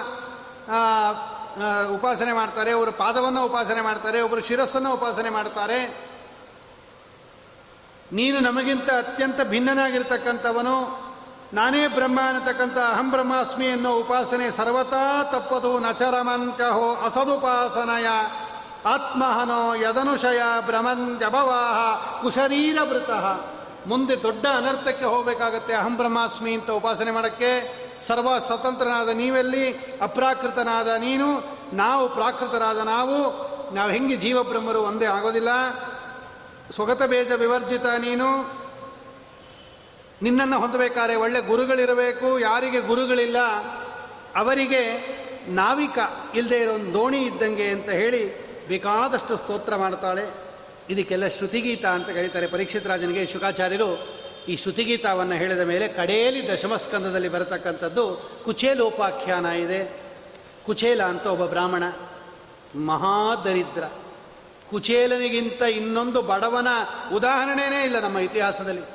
ಉಪಾಸನೆ 1.93 2.33
ಮಾಡ್ತಾರೆ, 2.33 2.73
ಒಬ್ಬರು 2.73 2.91
ಪಾದವನ್ನು 2.91 3.43
ಉಪಾಸನೆ 3.43 3.81
ಮಾಡ್ತಾರೆ, 3.81 4.21
ಒಬ್ಬರು 4.21 4.41
ಶಿರಸ್ಸನ್ನು 4.41 4.93
ಉಪಾಸನೆ 4.93 5.29
ಮಾಡ್ತಾರೆ. 5.29 6.05
ನೀನು 8.11 8.39
ನಮಗಿಂತ 8.39 8.89
ಅತ್ಯಂತ 8.89 9.41
ಭಿನ್ನನಾಗಿರ್ತಕ್ಕಂಥವನು. 9.41 11.04
ನಾನೇ 11.55 11.87
ಬ್ರಹ್ಮ 11.87 12.19
ಅನ್ನತಕ್ಕಂಥ 12.27 12.77
ಅಹಂ 12.77 13.11
ಬ್ರಹ್ಮಾಸ್ಮಿ 13.11 13.65
ಎನ್ನುವ 13.65 13.95
ಉಪಾಸನೆ 13.95 14.51
ಸರ್ವತಾ 14.51 15.23
ತಪ್ಪದು 15.23 15.79
ನಚರಮಂತ್ಯಹೋ 15.79 16.95
ಅಸದುಪಾಸನಯ. 16.95 18.05
ಆತ್ಮಹನೋ 18.85 19.73
ಯದನುಶಯ 19.73 20.41
ಭ್ರಮನ್ 20.65 21.21
ಕುಶರೀರ 22.21 22.77
ವೃತಃ 22.81 23.39
ಮುಂದೆ 23.87 24.23
ದೊಡ್ಡ 24.23 24.45
ಅನರ್ಥಕ್ಕೆ 24.57 25.05
ಹೋಗಬೇಕಾಗತ್ತೆ 25.05 25.73
ಅಹಂ 25.73 25.97
ಬ್ರಹ್ಮಾಸ್ಮಿ 25.97 26.53
ಅಂತ 26.53 26.71
ಉಪಾಸನೆ 26.71 27.11
ಮಾಡೋಕ್ಕೆ. 27.11 27.51
ಸರ್ವ 28.07 28.39
ಸ್ವತಂತ್ರನಾದ 28.39 29.09
ನೀವೆಲ್ಲಿ? 29.09 29.97
ಅಪ್ರಾಕೃತನಾದ 30.01 30.87
ನೀನು? 30.87 31.57
ನಾವು 31.73 32.09
ಪ್ರಾಕೃತರಾದ 32.09 32.77
ನಾವು? 32.77 33.19
ನಾವು 33.75 33.91
ಹೆಂಗೆ 33.91 34.15
ಜೀವಬ್ರಹ್ಮರು 34.15 34.81
ಒಂದೇ 34.81 35.05
ಆಗೋದಿಲ್ಲ? 35.05 35.49
ಸ್ವಗತ 36.71 37.03
ಬೇಜ 37.03 37.31
ವಿವರ್ಜಿತ 37.31 37.85
ನೀನು? 37.85 38.55
ನಿನ್ನನ್ನು 40.25 40.57
ಹೊಂದಬೇಕಾದ್ರೆ 40.59 41.15
ಒಳ್ಳೆ 41.15 41.39
ಗುರುಗಳಿರಬೇಕು, 41.41 42.39
ಯಾರಿಗೆ 42.39 42.79
ಗುರುಗಳಿಲ್ಲ, 42.79 43.39
ಅವರಿಗೆ 44.35 44.81
ನಾವಿಕ 45.47 45.99
ಇಲ್ಲದೆ 46.35 46.57
ಇರೋ 46.57 46.73
ಒಂದು 46.73 46.93
ದೋಣಿ 46.93 47.19
ಇದ್ದಂಗೆ 47.21 47.67
ಅಂತ 47.69 47.89
ಹೇಳಿ 47.89 48.21
ಬೇಕಾದಷ್ಟು 48.67 49.37
ಸ್ತೋತ್ರ 49.37 49.75
ಮಾಡ್ತಾಳೆ. 49.75 50.25
ಇದಕ್ಕೆಲ್ಲ 50.89 51.27
ಶ್ರುತಿಗೀತ 51.27 51.85
ಅಂತ 51.85 52.09
ಕರೀತಾರೆ 52.09 52.47
ಪರೀಕ್ಷಿತ್ 52.47 52.87
ರಾಜನಿಗೆ 52.87 53.25
ಶುಕಾಚಾರ್ಯರು 53.25 53.89
ಈ 54.47 54.55
ಶ್ರುತಿಗೀತವನ್ನು 54.55 55.35
ಹೇಳಿದ 55.35 55.59
ಮೇಲೆ 55.59 55.87
ಕಡೆಯಲ್ಲಿ 55.87 56.41
ದಶಮಸ್ಕಂದದಲ್ಲಿ 56.49 57.29
ಬರತಕ್ಕಂಥದ್ದು 57.29 58.03
ಕುಚೇಲೋಪಾಖ್ಯಾನ 58.45 59.45
ಇದೆ. 59.45 59.81
ಕುಚೇಲ 60.65 61.03
ಅಂತ 61.03 61.25
ಒಬ್ಬ 61.27 61.45
ಬ್ರಾಹ್ಮಣ, 61.45 61.83
ಮಹಾದರಿದ್ರ. 62.85 63.83
ಕುಚೇಲನಿಗಿಂತ 64.69 65.61
ಇನ್ನೊಂದು 65.61 66.21
ಬಡವನ 66.21 66.67
ಉದಾಹರಣೆನೇ 67.15 67.83
ಇಲ್ಲ 67.83 67.99
ನಮ್ಮ 67.99 68.17
ಇತಿಹಾಸದಲ್ಲಿ. 68.17 68.85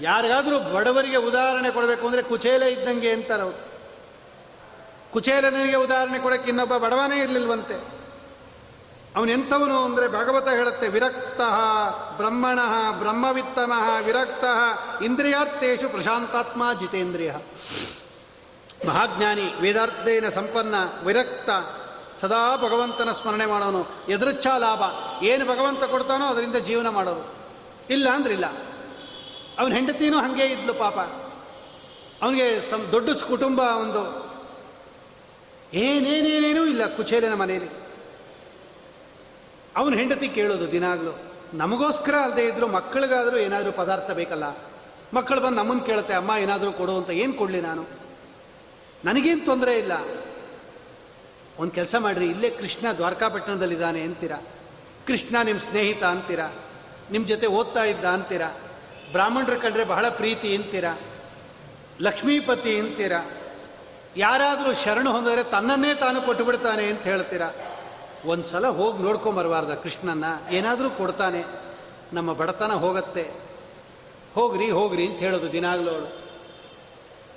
ಯಾರಿಗಾದರೂ 0.00 0.58
ಬಡವರಿಗೆ 0.58 1.16
ಉದಾಹರಣೆ 1.16 1.70
ಕೊಡಬೇಕು 1.70 2.06
ಅಂದರೆ 2.06 2.22
ಕುಚೇಲ 2.22 2.62
ಇದ್ದಂಗೆ 2.62 3.12
ಅಂತಾರೆ 3.12 3.42
ಅವರು. 3.42 3.70
ಕುಚೇಲನಿಗೆ 5.12 5.76
ಉದಾಹರಣೆ 5.76 6.18
ಕೊಡೋಕ್ಕೆ 6.18 6.48
ಇನ್ನೊಬ್ಬ 6.48 6.76
ಬಡವನೇ 6.76 7.18
ಇರಲಿಲ್ವಂತೆ. 7.18 8.00
ಅವನೆಂಥವನು 9.16 9.84
ಅಂದರೆ 9.84 10.08
ಭಾಗವತ 10.08 10.48
ಹೇಳುತ್ತೆ, 10.48 10.88
ವಿರಕ್ತ 10.88 11.40
ಬ್ರಹ್ಮಣ 12.16 12.58
ಬ್ರಹ್ಮವಿತ್ತಮ 12.98 13.72
ವಿರಕ್ತ 14.04 14.44
ಇಂದ್ರಿಯಾತ್ತೇಶು 15.02 15.88
ಪ್ರಶಾಂತಾತ್ಮ 15.88 16.72
ಜಿತೇಂದ್ರಿಯ. 16.72 17.32
ಮಹಾಜ್ಞಾನಿ 18.88 19.54
ವೇದಾರ್ಥೇನ 19.60 20.28
ಸಂಪನ್ನ 20.28 20.74
ವಿರಕ್ತ 21.04 21.50
ಸದಾ 22.20 22.56
ಭಗವಂತನ 22.56 23.12
ಸ್ಮರಣೆ 23.12 23.46
ಮಾಡೋನು. 23.46 23.86
ಎದುರುಚ್ಛಾ 24.08 24.58
ಲಾಭ. 24.58 24.82
ಏನು 25.24 25.44
ಭಗವಂತ 25.44 25.84
ಕೊಡ್ತಾನೋ 25.84 26.24
ಅದರಿಂದ 26.24 26.56
ಜೀವನ 26.56 26.88
ಮಾಡೋದು. 26.88 27.34
ಇಲ್ಲ 27.90 28.08
ಅಂದ್ರೆ 28.08 28.34
ಇಲ್ಲ 28.34 28.69
ಅವನ 29.60 29.72
ಹೆಂಡತಿನೂ 29.72 30.18
ಹಾಗೆ 30.18 30.46
ಇದ್ಲು 30.46 30.74
ಪಾಪ. 30.74 30.98
ಅವನಿಗೆ 32.22 32.70
ಸಂ 32.70 32.88
ದೊಡ್ಡ 32.92 33.10
ಕುಟುಂಬ 33.10 33.60
ಒಂದು. 33.60 34.30
ಏನೇನೇನೇನೂ 35.74 36.66
ಇಲ್ಲ 36.66 36.96
ಕುಚೇಲನ 36.96 37.34
ಮನೆಯಲ್ಲಿ 37.34 37.70
ಅವನ 39.76 39.94
ಹೆಂಡತಿ 39.94 40.28
ಕೇಳೋದು 40.28 40.72
ದಿನಾಗಲೂ, 40.72 41.18
ನಮಗೋಸ್ಕರ 41.54 42.14
ಅಲ್ಲದೆ 42.14 42.46
ಇದ್ರು 42.46 42.66
ಮಕ್ಕಳಿಗಾದರೂ 42.66 43.36
ಏನಾದರೂ 43.36 43.72
ಪದಾರ್ಥ 43.72 44.10
ಬೇಕಲ್ಲ. 44.10 44.58
ಮಕ್ಕಳು 45.14 45.40
ಬಂದು 45.40 45.56
ನಮ್ಮನ್ನು 45.56 45.84
ಕೇಳುತ್ತೆ, 45.84 46.14
ಅಮ್ಮ, 46.14 46.30
ಏನಾದರೂ 46.38 46.72
ಕೊಡು 46.72 46.96
ಅಂತ 46.96 47.10
ಏನು 47.10 47.32
ಕೊಡಲಿ 47.32 47.60
ನಾನು? 47.60 47.86
ನನಗೇನು 49.04 49.44
ತೊಂದರೆ 49.44 49.78
ಇಲ್ಲ. 49.78 49.92
ಒಂದು 51.58 51.72
ಕೆಲಸ 51.72 51.94
ಮಾಡ್ರಿ, 51.98 52.26
ಇಲ್ಲೇ 52.26 52.50
ಕೃಷ್ಣ 52.50 52.92
ದ್ವಾರಕಾಪಟ್ಟಣದಲ್ಲಿದ್ದಾನೆ 52.92 54.02
ಅಂತೀರಾ. 54.02 54.42
ಕೃಷ್ಣ 55.06 55.36
ನಿಮ್ಮ 55.42 55.60
ಸ್ನೇಹಿತ 55.60 56.04
ಅಂತೀರಾ. 56.04 56.52
ನಿಮ್ಮ 57.10 57.26
ಜೊತೆ 57.26 57.46
ಓದ್ತಾ 57.46 57.84
ಇದ್ದ 57.84 58.04
ಅಂತೀರಾ. 58.04 58.56
ಬ್ರಾಹ್ಮಣರು 59.12 59.60
ಕಂಡ್ರೆ 59.60 59.84
ಬಹಳ 59.84 60.08
ಪ್ರೀತಿ 60.08 60.56
ಅಂತೀರ? 60.56 60.84
ಲಕ್ಷ್ಮೀಪತಿ 62.00 62.78
ಅಂತೀರ? 62.78 63.12
ಯಾರಾದರೂ 64.16 64.74
ಶರಣ 64.74 65.08
ಹೊಂದಿದ್ರೆ 65.08 65.42
ತನ್ನನ್ನೇ 65.42 65.94
ತಾನು 65.94 66.22
ಕೊಟ್ಟು 66.22 66.44
ಬಿಡ್ತಾನೆ 66.44 66.86
ಅಂತ 66.86 67.00
ಹೇಳ್ತೀರ? 67.00 67.42
ಒಂದು 68.24 68.46
ಸಲ 68.46 68.66
ಹೋಗಿ 68.66 69.02
ನೋಡ್ಕೊಂಬರಬಾರ್ದ 69.02 69.70
ಕೃಷ್ಣನ್ನ. 69.70 70.24
ಏನಾದರೂ 70.50 70.90
ಕೊಡ್ತಾನೆ. 70.90 71.44
ನಮ್ಮ 72.12 72.32
ಬಡತನ 72.32 72.72
ಹೋಗತ್ತೆ. 72.72 73.30
ಹೋಗ್ರಿ 74.34 74.70
ಹೋಗ್ರಿ 74.70 75.06
ಅಂತ 75.06 75.18
ಹೇಳೋದು 75.18 75.52
ದಿನಾಗ್ಲೂ 75.52 75.90
ಅವಳು 75.90 76.20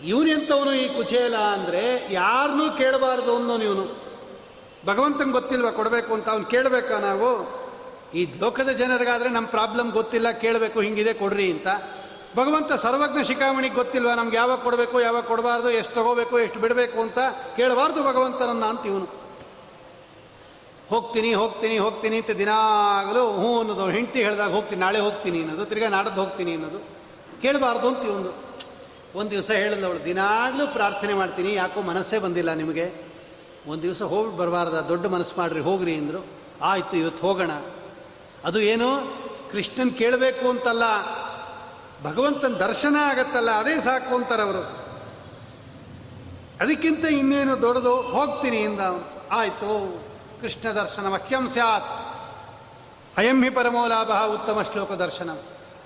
ಇವನೆಂಥವನು 0.05 0.74
ಈ 0.74 0.95
ಕುಚೇಲ 0.95 1.36
ಅಂದರೆ 1.36 2.13
ಯಾರನ್ನೂ 2.13 2.71
ಕೇಳಬಾರ್ದು 2.71 3.36
ಅನ್ನೋನು 3.36 3.63
ಇವನು. 3.63 4.03
ಭಗವಂತಂಗೆ 4.86 5.32
ಗೊತ್ತಿಲ್ವಾ 5.32 5.71
ಕೊಡಬೇಕು 5.71 6.13
ಅಂತ? 6.13 6.30
ಅವ್ನು 6.30 6.45
ಕೇಳಬೇಕಾ 6.45 6.99
ನಾವು? 6.99 7.62
ಈ 8.18 8.22
ಲೋಕದ 8.41 8.72
ಜನರಿಗಾದರೆ 8.82 9.30
ನಮ್ಮ 9.38 9.47
ಪ್ರಾಬ್ಲಮ್ 9.47 9.89
ಗೊತ್ತಿಲ್ಲ, 9.99 10.28
ಕೇಳಬೇಕು, 10.43 10.78
ಹಿಂಗಿದೆ 10.86 11.14
ಕೊಡ್ರಿ 11.22 11.47
ಅಂತ. 11.55 11.68
ಭಗವಂತ 12.36 12.72
ಸರ್ವಜ್ಞ 12.84 13.20
ಶಿಖಾಮಣಿಗೆ 13.30 13.76
ಗೊತ್ತಿಲ್ವಾ 13.76 14.14
ನಮ್ಗೆ 14.20 14.38
ಯಾವಾಗ 14.41 14.59
ಕೊಡಬೇಕು, 14.68 14.95
ಯಾವಾಗ 15.07 15.24
ಕೊಡಬಾರ್ದು, 15.32 15.70
ಎಷ್ಟು 15.80 15.93
ತಗೋಬೇಕು, 15.97 16.36
ಎಷ್ಟು 16.45 16.59
ಬಿಡಬೇಕು 16.64 16.97
ಅಂತ 17.01 17.20
ಕೇಳಬಾರ್ದು 17.57 17.99
ಭಗವಂತನನ್ನ 18.09 18.66
ಅಂತ 18.74 18.84
ಇವನು 18.91 19.07
ಹೋಗ್ತೀನಿ 20.93 21.34
ಹೋಗ್ತೀನಿ 21.34 21.76
ಹೋಗ್ತೀನಿ 21.78 22.16
ಅಂತ 22.22 22.32
ದಿನಾಗಲೂ 22.39 23.22
ಹ್ಞೂ 23.41 23.51
ಅನ್ನೋದು, 23.59 23.86
ಹೆಂಡತಿ 23.89 24.20
ಹೇಳಿದಾಗ 24.26 24.51
ಹೋಗ್ತೀನಿ, 24.51 24.82
ನಾಳೆ 24.82 24.99
ಹೋಗ್ತೀನಿ 24.99 25.39
ಅನ್ನೋದು, 25.43 25.66
ತಿರ್ಗಾ 25.66 25.89
ನಾಡದ್ದು 25.89 26.22
ಹೋಗ್ತೀನಿ 26.24 26.51
ಅನ್ನೋದು, 26.57 26.80
ಕೇಳಬಾರ್ದು 27.41 27.88
ಅಂತ 27.88 28.03
ಇವನು 28.11 28.34
ಒಂದು 29.20 29.32
ದಿವಸ 29.32 29.49
ಹೇಳಿದ 29.51 29.84
ಅವಳು, 29.84 30.05
ದಿನಾಗಲೂ 30.05 30.68
ಪ್ರಾರ್ಥನೆ 30.68 31.14
ಮಾಡ್ತೀನಿ, 31.14 31.53
ಯಾಕೋ 31.53 31.82
ಮನಸ್ಸೇ 31.82 32.20
ಬಂದಿಲ್ಲ 32.20 32.53
ನಿಮಗೆ. 32.53 32.86
ಒಂದು 33.68 33.82
ದಿವಸ 33.82 34.01
ಹೋಗಿ 34.14 34.38
ಬರಬಾರ್ದ, 34.38 34.78
ದೊಡ್ಡ 34.89 35.05
ಮನಸ್ಸು 35.05 35.36
ಮಾಡ್ರಿ, 35.38 35.59
ಹೋಗ್ರಿ 35.59 35.95
ಅಂದರು. 35.95 36.22
ಆಯಿತು, 36.61 36.97
ಇವತ್ತು 36.97 37.22
ಹೋಗೋಣ. 37.28 37.51
ಅದು 38.45 38.59
ಏನು? 38.59 39.17
ಕೃಷ್ಣನ್ 39.51 39.93
ಕೇಳಬೇಕು 39.93 40.49
ಅಂತಲ್ಲ. 40.49 40.83
ಭಗವಂತನ 42.03 42.53
ದರ್ಶನ 42.53 42.95
ಆಗತ್ತಲ್ಲ, 43.01 43.51
ಅದೇ 43.51 43.79
ಸಾಕು 43.79 44.15
ಅಂತಾರೆ 44.15 44.41
ಅವರು. 44.41 44.83
ಅದಕ್ಕಿಂತ 46.61 47.05
ಇನ್ನೇನು 47.05 47.61
ದೊಡ್ಡದು? 47.61 48.01
ಹೋಗ್ತೀನಿ 48.01 48.57
ಇಂದ. 48.57 48.79
ಆಯಿತು. 49.31 50.03
ಕೃಷ್ಣ 50.41 50.71
ದರ್ಶನ 50.71 51.07
ಮಖ್ಯಂ 51.07 51.47
ಸ್ಯಾತ್. 51.47 52.13
ಅಯಂ 53.17 53.43
ಹಿ 53.43 53.49
ಪರಮೋ 53.49 53.87
ಲಾಭ 53.87 54.11
ಉತ್ತಮ 54.33 54.61
ಶ್ಲೋಕ 54.61 54.91
ದರ್ಶನ. 54.91 55.29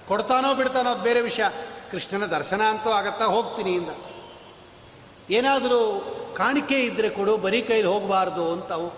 ಕೊಡ್ತಾನೋ 0.07 0.53
ಬಿಡ್ತಾನೋ 0.53 0.89
ಅದು 0.89 1.03
ಬೇರೆ 1.03 1.21
ವಿಷಯ. 1.21 1.43
ಕೃಷ್ಣನ 1.91 2.25
ದರ್ಶನ 2.25 2.61
ಅಂತೂ 2.61 2.89
ಆಗತ್ತಾ 2.89 3.25
ಹೋಗ್ತೀನಿ 3.25 3.73
ಇಂದ. 3.73 3.89
ಏನಾದರೂ 5.29 6.05
ಕಾಣಿಕೆ 6.37 6.79
ಇದ್ದರೆ 6.79 7.09
ಕೊಡು, 7.09 7.37
ಬರೀ 7.37 7.61
ಕೈಲಿ 7.61 7.87
ಹೋಗಬಾರ್ದು 7.87 8.51
ಅಂತವು. 8.51 8.93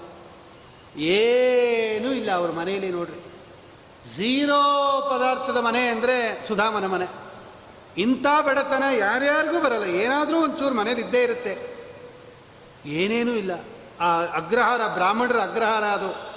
ಏನೂ 1.00 2.14
ಇಲ್ಲ 2.14 2.32
ಅವ್ರ 2.32 2.52
ಮನೆಯಲ್ಲಿ 2.52 2.90
ನೋಡ್ರಿ. 2.90 3.29
ಝೀರೋ 4.16 4.62
ಪದಾರ್ಥದ 5.12 5.58
ಮನೆ 5.58 5.88
ಅಂದರೆ 5.88 6.48
ಸುಧಾಮನ 6.48 6.86
ಮನೆ. 6.86 7.08
ಇಂಥ 7.98 8.26
ಬಡತನ 8.46 8.84
ಯಾರ್ಯಾರಿಗೂ 8.98 9.62
ಬರಲ್ಲ. 9.62 9.86
ಏನಾದರೂ 9.86 10.38
ಒಂಚೂರು 10.38 10.76
ಮನೇಲಿ 10.76 11.02
ಇದ್ದೇ 11.02 11.24
ಇರುತ್ತೆ. 11.24 11.80
ಏನೇನೂ 12.86 13.32
ಇಲ್ಲ. 13.32 13.52
ಆ 14.00 14.22
ಅಗ್ರಹಾರ, 14.22 14.82
ಬ್ರಾಹ್ಮಣರ 14.94 15.40
ಅಗ್ರಹಾರ 15.40 15.84
ಅದು. 15.84 16.30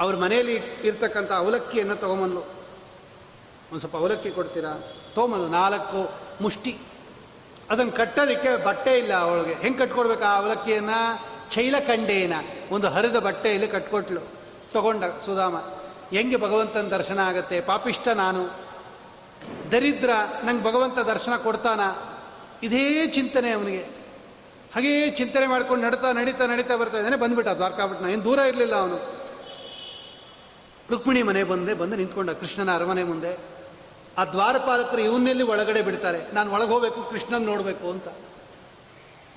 ಅವ್ರ 0.00 0.16
ಮನೆಯಲ್ಲಿ 0.16 0.54
ಇರ್ತಕ್ಕಂಥ 0.54 1.32
ಅವಲಕ್ಕಿಯನ್ನು 1.32 1.96
ತೊಗೊಂಬಂದು 1.96 2.38
ಒಂದು 2.38 3.78
ಸ್ವಲ್ಪ 3.78 3.96
ಅವಲಕ್ಕಿ 3.96 4.30
ಕೊಡ್ತೀರಾ? 4.30 4.92
ತೊಗೊಂಬಂದು 5.14 5.48
ನಾಲ್ಕು 5.48 6.10
ಮುಷ್ಟಿ. 6.40 6.78
ಅದನ್ನು 7.70 7.92
ಕಟ್ಟೋದಕ್ಕೆ 7.92 8.64
ಬಟ್ಟೆ 8.64 8.98
ಇಲ್ಲ 8.98 9.14
ಅವಳಿಗೆ. 9.14 9.54
ಹೆಂಗೆ 9.54 9.78
ಕಟ್ಕೊಡ್ಬೇಕು 9.78 10.24
ಆ 10.24 10.36
ಅವಲಕ್ಕಿಯನ್ನು? 10.36 11.20
ಚೈಲಕಂಡೇನ. 11.50 12.32
ಒಂದು 12.70 12.88
ಹರಿದ 12.88 13.16
ಬಟ್ಟೆಯಲ್ಲಿ 13.16 13.68
ಕಟ್ಕೊಟ್ಲು. 13.68 14.20
ತಗೊಂಡ 14.72 15.04
ಸುಧಾಮ. 15.24 15.56
ಹೆಂಗೆ 16.10 16.36
ಭಗವಂತನ 16.36 16.80
ದರ್ಶನ 16.80 17.18
ಆಗತ್ತೆ? 17.18 17.60
ಪಾಪಿಷ್ಟ 17.60 18.08
ನಾನು. 18.08 18.68
ದರಿದ್ರ 19.72 20.10
ನಂಗೆ 20.44 20.64
ಭಗವಂತ 20.64 20.98
ದರ್ಶನ 20.98 21.36
ಕೊಡ್ತಾನ? 21.36 21.80
ಇದೇ 22.62 23.06
ಚಿಂತನೆ 23.06 23.50
ಅವನಿಗೆ. 23.50 23.98
ಹಾಗೇ 24.74 25.10
ಚಿಂತನೆ 25.10 25.46
ಮಾಡ್ಕೊಂಡು 25.46 25.84
ನಡೀತಾ 25.86 26.12
ನಡೀತಾ 26.12 26.46
ನಡೀತಾ 26.46 26.76
ಬರ್ತಾ 26.76 26.96
ಇದ್ದಾನೆ, 26.96 27.16
ಬಂದ್ಬಿಟ್ಟ 27.16 27.50
ದ್ವಾರಕಾಪಟ್ಟಣ. 27.50 28.06
ಏನು 28.06 28.24
ದೂರ 28.24 28.38
ಇರಲಿಲ್ಲ 28.38 28.74
ಅವನು. 28.74 29.18
ರುಕ್ಮಿಣಿ 30.90 31.22
ಮನೆ 31.22 31.44
ಬಂದೆ, 31.44 31.74
ಬಂದು 31.74 31.96
ನಿಂತ್ಕೊಂಡ 31.96 32.30
ಕೃಷ್ಣನ 32.30 32.74
ಅರಮನೆ 32.74 33.04
ಮುಂದೆ. 33.04 33.38
ಆ 34.18 34.24
ದ್ವಾರಪಾಲಕರು 34.24 35.00
ಇವನ್ನೆಲ್ಲಿ 35.00 35.42
ಒಳಗಡೆ 35.42 35.82
ಬಿಡ್ತಾರೆ? 35.82 36.34
ನಾನು 36.34 36.52
ಒಳಗೆ 36.52 36.68
ಹೋಗ್ಬೇಕು, 36.68 37.02
ಕೃಷ್ಣನ 37.02 37.44
ನೋಡಬೇಕು 37.44 37.90
ಅಂತ. 37.90 38.08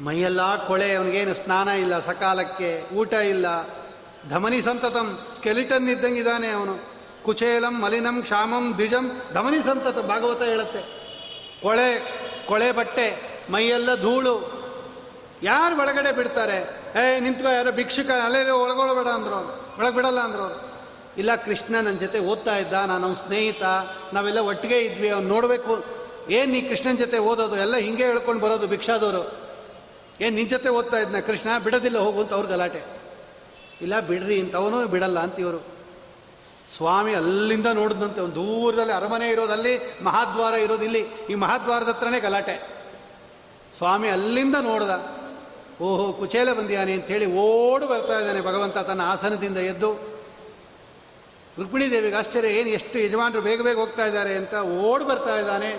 ಮೈಯೆಲ್ಲ 0.01 0.67
ಕೊಳೆ, 0.67 0.95
ಅವನಿಗೇನು 0.95 1.33
ಸ್ನಾನ 1.33 1.67
ಇಲ್ಲ, 1.67 1.99
ಸಕಾಲಕ್ಕೆ, 1.99 2.83
ಊಟ 2.93 3.13
ಇಲ್ಲ. 3.13 3.45
ಧಮನಿ 4.29 4.61
ಸಂತತಂ, 4.61 5.27
ಸ್ಕೆಲಿಟನ್ 5.35 5.89
ಇದ್ದಂಗಿದ್ದಾನೆ 5.89 6.47
ಅವನು. 6.47 6.79
ಕುಚೇಲಂ, 7.23 7.81
ಮಲಿನಂ, 7.81 8.21
ಕ್ಷಾಮಂ, 8.21 8.73
ದ್ವಿಜಂ, 8.73 9.21
ಧಮನಿ 9.33 9.61
ಸಂತತ, 9.61 9.97
ಭಾಗವತ 9.97 10.41
ಹೇಳುತ್ತೆ. 10.41 10.79
ಕೊಳೆ 11.63 12.21
ಕೊಳೆ 12.45 12.71
ಬಟ್ಟೆ, 12.71 13.39
ಮೈಯೆಲ್ಲ 13.49 13.95
ಧೂಳು. 13.95 14.61
ಯಾರು 15.43 15.79
ಒಳಗಡೆ 15.79 16.11
ಬಿಡ್ತಾರೆ? 16.11 16.81
ಏ, 17.01 17.19
ನಿಂತ್ಕೋ, 17.19 17.49
ಯಾರೋ 17.49 17.71
ಭಿಕ್ಷುಕ 17.71 18.09
ಅಲ್ಲೇ 18.09 18.49
ಒಳಗೊಳಬೇಡ 18.49 19.07
ಅಂದ್ರು 19.07 19.39
ಒಳಗೆ 19.79 19.95
ಬಿಡಲ್ಲ 19.95 20.19
ಅಂದ್ರು 20.19 20.71
ಇಲ್ಲ, 21.17 21.35
ಕೃಷ್ಣ 21.35 21.75
ನನ್ನ 21.75 21.97
ಜೊತೆ 21.97 22.19
ಓದ್ತಾ 22.19 22.57
ಇದ್ದ, 22.57 22.73
ನಾನು 22.73 23.03
ಅವ್ನ 23.03 23.13
ಸ್ನೇಹಿತ, 23.13 23.63
ನಾವೆಲ್ಲ 24.13 24.39
ಒಟ್ಟಿಗೆ 24.39 24.79
ಇದ್ವಿ, 24.79 25.09
ಅವ್ನು 25.09 25.29
ನೋಡಬೇಕು. 25.29 25.85
ಏನು 26.29 26.51
ನೀ 26.51 26.61
ಕೃಷ್ಣನ 26.61 26.95
ಜೊತೆ 26.95 27.17
ಓದೋದು? 27.17 27.57
ಎಲ್ಲ 27.57 27.77
ಹಿಂಗೆ 27.77 28.03
ಹೇಳ್ಕೊಂಡು 28.03 28.41
ಬರೋದು 28.41 28.67
ಭಿಕ್ಷಾದವರು 28.67 29.31
ಏನು 30.21 30.35
ನಿನ್ನ 30.35 30.49
ಜೊತೆ 30.49 30.69
ಓದ್ತಾ 30.69 30.97
ಇದ್ನ 30.97 31.19
ಕೃಷ್ಣ? 31.19 31.59
ಬಿಡೋದಿಲ್ಲ, 31.63 31.97
ಹೋಗು 31.97 32.21
ಅಂತ 32.21 32.33
ಅವ್ರ 32.33 32.45
ಗಲಾಟೆ. 32.45 33.00
ಇಲ್ಲ 33.81 33.99
ಬಿಡ್ರಿ, 33.99 34.35
ಇಂಥವನು 34.35 34.87
ಬಿಡಲ್ಲ 34.87 35.19
ಅಂತ 35.19 35.39
ಇವರು 35.39 35.59
ಸ್ವಾಮಿ 36.75 37.13
ಅಲ್ಲಿಂದ 37.15 37.67
ನೋಡಿದಂತೆ 37.73 38.21
ಒಂದು 38.21 38.35
ದೂರದಲ್ಲಿ 38.35 38.93
ಅರಮನೆ 38.93 39.29
ಇರೋದಲ್ಲಿ, 39.29 40.03
ಮಹಾದ್ವಾರ 40.03 40.53
ಇರೋದು 40.53 40.83
ಇಲ್ಲಿ. 40.83 41.01
ಈ 41.29 41.35
ಮಹಾದ್ವಾರದ 41.35 41.89
ಹತ್ರನೇ 41.89 42.19
ಗಲಾಟೆ. 42.19 42.55
ಸ್ವಾಮಿ 43.77 44.09
ಅಲ್ಲಿಂದ 44.09 44.55
ನೋಡ್ದ, 44.61 44.91
ಓಹೋ, 45.81 46.13
ಕುಚೇಲ 46.13 46.53
ಬಂದಿಯಾನೆ 46.53 46.93
ಅಂತೇಳಿ 46.93 47.25
ಓಡು 47.25 47.87
ಬರ್ತಾ 47.87 48.19
ಇದ್ದಾನೆ 48.19 48.41
ಭಗವಂತ 48.41 48.77
ತನ್ನ 48.77 49.01
ಆಸನದಿಂದ 49.01 49.57
ಎದ್ದು. 49.57 49.91
ರುಕ್ಮಿಣಿ 51.59 51.91
ದೇವಿಗೆ 51.91 52.15
ಆಶ್ಚರ್ಯ, 52.15 52.47
ಏನು 52.47 52.69
ಎಷ್ಟು 52.69 52.99
ಯಜಮಾನರು 52.99 53.41
ಬೇಗ 53.41 53.61
ಬೇಗ 53.61 53.77
ಹೋಗ್ತಾ 53.77 54.05
ಇದ್ದಾರೆ 54.05 54.33
ಅಂತ 54.35 54.53
ಓಡ್ 54.53 55.03
ಬರ್ತಾ 55.03 55.35
ಇದ್ದಾನೆ. 55.39 55.71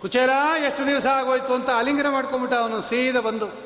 ಕುಚೇಲ, 0.00 0.30
ಎಷ್ಟು 0.66 0.86
ದಿವಸ 0.86 1.06
ಆಗೋಯ್ತು 1.06 1.54
ಅಂತ 1.54 1.70
ಆಲಿಂಗನ 1.70 2.10
ಮಾಡ್ಕೊಂಬಿಟ್ಟ 2.10 2.54
ಅವನು, 2.54 2.80
ಸೀದ 2.80 3.16
ಬಂದು. 3.16 3.65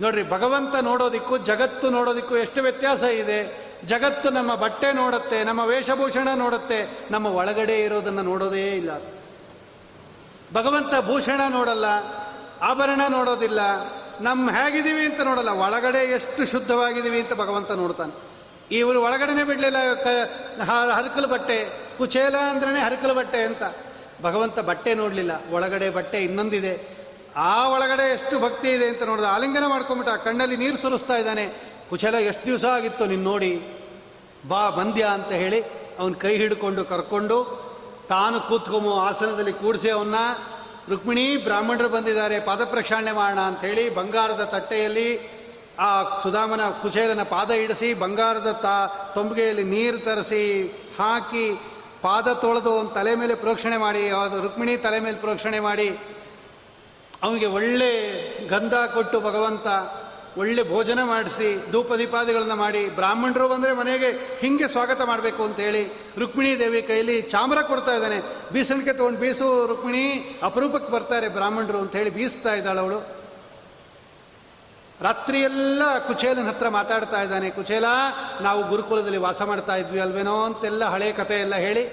ನೋಡ್ರಿ, 0.00 0.30
ಭಗವಂತ 0.30 0.74
ನೋಡೋದಿಕ್ಕೂ, 0.74 1.38
ಜಗತ್ತು 1.38 1.90
ನೋಡೋದಿಕ್ಕೂ 1.90 2.36
ಎಷ್ಟು 2.36 2.62
ವ್ಯತ್ಯಾಸ 2.62 3.02
ಇದೆ? 3.02 3.64
ಜಗತ್ತು 3.86 4.30
ನಮ್ಮ 4.30 4.54
ಬಟ್ಟೆ 4.54 4.92
ನೋಡುತ್ತೆ, 4.92 5.44
ನಮ್ಮ 5.44 5.60
ವೇಷಭೂಷಣ 5.60 6.28
ನೋಡುತ್ತೆ, 6.34 6.98
ನಮ್ಮ 7.10 7.26
ಒಳಗಡೆ 7.26 7.80
ಇರೋದನ್ನು 7.80 8.22
ನೋಡೋದೇ 8.22 8.76
ಇಲ್ಲ. 8.76 8.90
ಭಗವಂತ 10.54 10.94
ಭೂಷಣ 11.06 11.40
ನೋಡಲ್ಲ, 11.48 11.84
ಆಭರಣ 12.62 13.00
ನೋಡೋದಿಲ್ಲ 13.08 13.60
ನಮ್ಮ 14.20 14.50
ಹೇಗಿದ್ದೀವಿ 14.50 15.04
ಅಂತ 15.04 15.20
ನೋಡಲ್ಲ, 15.20 15.50
ಒಳಗಡೆ 15.50 15.98
ಎಷ್ಟು 15.98 16.46
ಶುದ್ಧವಾಗಿದ್ದೀವಿ 16.46 17.20
ಅಂತ 17.20 17.32
ಭಗವಂತ 17.32 17.70
ನೋಡ್ತಾನೆ. 17.72 18.12
ಇವರು 18.70 19.02
ಒಳಗಡೆನೆ 19.02 19.44
ಬಿಡಲಿಲ್ಲ 19.44 19.76
ಹರಕಲು 20.94 21.28
ಬಟ್ಟೆ, 21.28 21.70
ಕುಚೇಲ 21.98 22.36
ಅಂದ್ರೇ 22.36 22.80
ಹರಕಲು 22.80 23.14
ಬಟ್ಟೆ 23.14 23.42
ಅಂತ. 23.42 23.62
ಭಗವಂತ 24.22 24.58
ಬಟ್ಟೆ 24.58 24.94
ನೋಡಲಿಲ್ಲ, 24.94 25.32
ಒಳಗಡೆ 25.52 25.90
ಬಟ್ಟೆ 25.90 26.18
ಇನ್ನೊಂದಿದೆ. 26.24 26.93
ಆ 27.36 27.68
ಒಳಗಡೆ 27.68 28.04
ಎಷ್ಟು 28.16 28.38
ಭಕ್ತಿ 28.38 28.68
ಇದೆ 28.72 28.86
ಅಂತ 28.88 29.02
ನೋಡಿದ 29.02 29.24
ಆಲಿಂಗನ 29.24 29.66
ಮಾಡ್ಕೊಂಬಿಟ್ಟ 29.66 30.10
ಕಣ್ಣಲ್ಲಿ 30.24 30.56
ನೀರು 30.56 30.76
ಸುರಿಸ್ತಾ 30.76 31.16
ಇದ್ದಾನೆ. 31.16 31.44
ಕುಚಲ, 31.90 32.14
ಎಷ್ಟು 32.14 32.44
ದಿವಸ 32.46 32.64
ಆಗಿತ್ತು 32.64 33.04
ನೀನು 33.06 33.22
ನೋಡಿ? 33.22 33.52
ಬಾ, 34.48 34.70
ಬಂದ್ಯ 34.70 35.04
ಅಂತ 35.04 35.32
ಹೇಳಿ 35.32 35.60
ಅವನ 35.98 36.12
ಕೈ 36.12 36.36
ಹಿಡ್ಕೊಂಡು 36.36 36.84
ಕರ್ಕೊಂಡು 36.84 37.38
ತಾನು 38.08 38.40
ಕೂತ್ಕೊಂಬು 38.40 38.92
ಆಸನದಲ್ಲಿ 39.00 39.52
ಕೂಡಿಸಿ 39.52 39.90
ಅವನ್ನ 39.90 40.14
ರುಕ್ಮಿಣಿ, 40.90 41.36
ಬ್ರಾಹ್ಮಣರು 41.36 41.88
ಬಂದಿದ್ದಾರೆ, 41.88 42.40
ಪಾದ 42.40 42.62
ಪ್ರಕ್ಷಾಳನೆ 42.64 43.12
ಮಾಡೋಣ 43.12 43.40
ಅಂಥೇಳಿ 43.40 43.84
ಬಂಗಾರದ 43.94 44.44
ತಟ್ಟೆಯಲ್ಲಿ 44.44 45.08
ಆ 45.78 45.90
ಸುಧಾಮನ 46.22 46.60
ಕುಶೇಲನ 46.82 47.22
ಪಾದ 47.22 47.50
ಇಡಿಸಿ 47.50 47.94
ಬಂಗಾರದ 47.94 48.50
ತಾ 48.64 48.74
ತೊಂಬಿಗೆಯಲ್ಲಿ 49.14 49.64
ನೀರು 49.64 49.98
ತರಿಸಿ 49.98 50.42
ಹಾಕಿ 50.98 51.46
ಪಾದ 52.02 52.28
ತೊಳೆದು 52.32 52.92
ತಲೆ 52.94 53.14
ಮೇಲೆ 53.14 53.34
ಪ್ರೋಕ್ಷಣೆ 53.34 53.76
ಮಾಡಿ 53.76 54.02
ರುಕ್ಮಿಣಿ 54.42 54.76
ತಲೆ 54.76 55.00
ಮೇಲೆ 55.00 55.16
ಪ್ರೋಕ್ಷಣೆ 55.16 55.60
ಮಾಡಿ 55.60 55.88
ಅವನಿಗೆ 57.24 57.46
ಒಳ್ಳೆ 57.46 57.92
ಗಂಧ 58.48 58.74
ಕೊಟ್ಟು 58.74 59.20
ಭಗವಂತ 59.20 59.66
ಒಳ್ಳೆ 60.38 60.62
ಭೋಜನ 60.68 61.02
ಮಾಡಿಸಿ 61.02 61.72
ದೀಪಾದಿಗಳನ್ನ 61.98 62.54
ಮಾಡಿ, 62.54 62.88
ಬ್ರಾಹ್ಮಣರು 62.88 63.48
ಬಂದರೆ 63.48 63.72
ಮನೆಗೆ 63.72 64.38
ಹಿಂಗೆ 64.38 64.68
ಸ್ವಾಗತ 64.68 65.00
ಮಾಡಬೇಕು 65.02 65.42
ಅಂತೇಳಿ 65.44 65.82
ರುಕ್ಮಿಣಿ 66.18 66.58
ದೇವಿ 66.58 66.82
ಕೈಲಿ 66.82 67.22
ಚಾಮರ 67.22 67.60
ಕೊಡ್ತಾ 67.62 67.92
ಇದ್ದಾನೆ. 67.94 68.18
ಬೀಸಣಿಕೆ 68.52 68.92
ತೊಗೊಂಡು 68.92 69.20
ಬೀಸು 69.20 69.66
ರುಕ್ಮಿಣಿ, 69.66 70.38
ಅಪರೂಪಕ್ಕೆ 70.42 70.92
ಬರ್ತಾರೆ 70.92 71.28
ಬ್ರಾಹ್ಮಣರು 71.28 71.78
ಅಂತ 71.78 71.96
ಹೇಳಿ 71.96 72.10
ಬೀಸ್ತಾ 72.10 72.54
ಇದ್ದಾಳೆ 72.54 72.80
ಅವಳು. 72.80 72.98
ರಾತ್ರಿಯೆಲ್ಲ 75.00 75.82
ಕುಚೇಲನ 76.06 76.48
ಹತ್ರ 76.48 76.68
ಮಾತಾಡ್ತಾ 76.68 77.22
ಇದ್ದಾನೆ. 77.22 77.50
ಕುಚೇಲ, 77.50 77.84
ನಾವು 78.40 78.68
ಗುರುಕುಲದಲ್ಲಿ 78.68 79.18
ವಾಸ 79.18 79.42
ಮಾಡ್ತಾ 79.42 79.76
ಇದ್ವಿ 79.76 80.00
ಅಲ್ವೇನೋ 80.00 80.44
ಅಂತೆಲ್ಲ 80.44 80.84
ಹಳೆ 80.84 81.12
ಕಥೆ 81.12 81.40
ಎಲ್ಲ 81.40 81.54
ಹೇಳಿ 81.54 81.84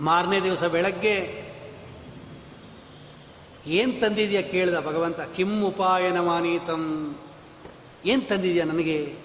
ಮಾರನೇ 0.00 0.40
ದಿವಸ 0.40 0.64
ಬೆಳಗ್ಗೆ 0.64 1.49
ಏನು 3.70 4.00
ತಂದಿದೆಯಾ 4.00 4.42
ಕೇಳಿದ 4.42 4.74
ಭಗವಂತ? 4.74 5.20
ಕಿಂ 5.20 5.62
ಉಪಾಯನ 5.62 6.20
ಮಾನೀತಂ 6.20 7.14
ಏನು 8.04 8.22
ತಂದಿದೆಯಾ 8.28 8.64
ನನಗೆ? 8.64 9.16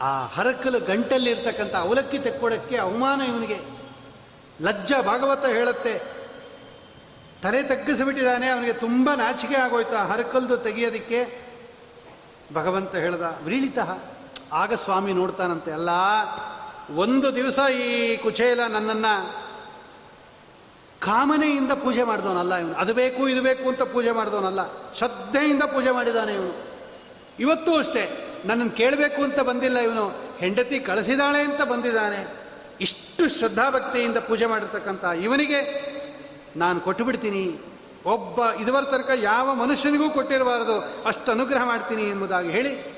ಆ 0.00 0.26
ಹರಕಲು 0.26 0.80
ಗಂಟಲ್ಲಿರ್ತಕ್ಕಂಥ 0.80 1.74
ಅವಲಕ್ಕಿ 1.74 2.18
ತೆಕ್ಕೊಡಕ್ಕೆ 2.18 2.76
ಅವಮಾನ 2.76 3.20
ಇವನಿಗೆ. 3.20 3.58
ಲಜ್ಜ 4.60 4.92
ಭಾಗವತ 5.06 5.44
ಹೇಳುತ್ತೆ. 5.46 5.98
ತಲೆ 7.42 7.62
ತಗ್ಗಿಸಿಬಿಟ್ಟಿದ್ದಾನೆ, 7.62 8.46
ಅವನಿಗೆ 8.46 8.72
ತುಂಬ 8.72 9.10
ನಾಚಿಕೆ 9.16 9.54
ಆಗೋಯ್ತು 9.54 9.96
ಆ 9.96 10.06
ಹರಕಲ್ದು 10.06 10.56
ತೆಗೆಯೋದಕ್ಕೆ. 10.56 11.20
ಭಗವಂತ 12.54 12.94
ಹೇಳ್ದ, 12.94 13.22
ವ್ರೀಳಿತ, 13.42 13.78
ಆಗ 14.52 14.74
ಸ್ವಾಮಿ 14.74 15.12
ನೋಡ್ತಾನಂತೆ. 15.12 15.72
ಅಲ್ಲ, 15.72 15.88
ಒಂದು 16.96 17.34
ದಿವಸ 17.34 17.58
ಈ 17.58 18.16
ಕುಚೇಲ 18.16 18.60
ನನ್ನನ್ನು 18.66 19.45
ಕಾಮನೆಯಿಂದ 21.00 21.72
ಪೂಜೆ 21.72 22.02
ಮಾಡಿದವನಲ್ಲ 22.02 22.54
ಇವನು. 22.54 22.74
ಅದು 22.74 22.94
ಬೇಕು, 22.94 23.28
ಇದು 23.28 23.42
ಬೇಕು 23.42 23.68
ಅಂತ 23.68 23.82
ಪೂಜೆ 23.82 24.10
ಮಾಡಿದವನಲ್ಲ. 24.10 24.92
ಶ್ರದ್ಧೆಯಿಂದ 24.94 25.62
ಪೂಜೆ 25.62 25.90
ಮಾಡಿದಾನೆ 25.90 26.34
ಇವನು. 26.34 26.64
ಇವತ್ತು 27.40 27.76
ಅಷ್ಟೇ. 27.76 28.32
ನನ್ನನ್ನು 28.44 28.76
ಕೇಳಬೇಕು 28.76 29.22
ಅಂತ 29.22 29.40
ಬಂದಿಲ್ಲ 29.40 29.78
ಇವನು. 29.78 30.08
ಹೆಂಡತಿ 30.38 30.80
ಕಳಿಸಿದಾಳೆ 30.80 31.40
ಅಂತ 31.42 31.62
ಬಂದಿದ್ದಾನೆ. 31.62 32.26
ಇಷ್ಟು 32.80 33.28
ಶ್ರದ್ಧಾಭಕ್ತಿಯಿಂದ 33.28 34.16
ಪೂಜೆ 34.16 34.46
ಮಾಡಿರ್ತಕ್ಕಂಥ 34.46 35.04
ಇವನಿಗೆ 35.04 35.86
ನಾನು 36.56 36.80
ಕೊಟ್ಟು 36.80 37.04
ಬಿಡ್ತೀನಿ 37.04 37.58
ಒಬ್ಬ 38.06 38.50
ಇದುವರ 38.50 38.82
ತನಕ 38.82 39.10
ಯಾವ 39.14 39.54
ಮನುಷ್ಯನಿಗೂ 39.54 40.10
ಕೊಟ್ಟಿರಬಾರದು. 40.10 41.06
ಅಷ್ಟು 41.06 41.32
ಅನುಗ್ರಹ 41.32 41.64
ಮಾಡ್ತೀನಿ 41.64 42.02
ಎಂಬುದಾಗಿ 42.02 42.50
ಹೇಳಿ 42.50 42.96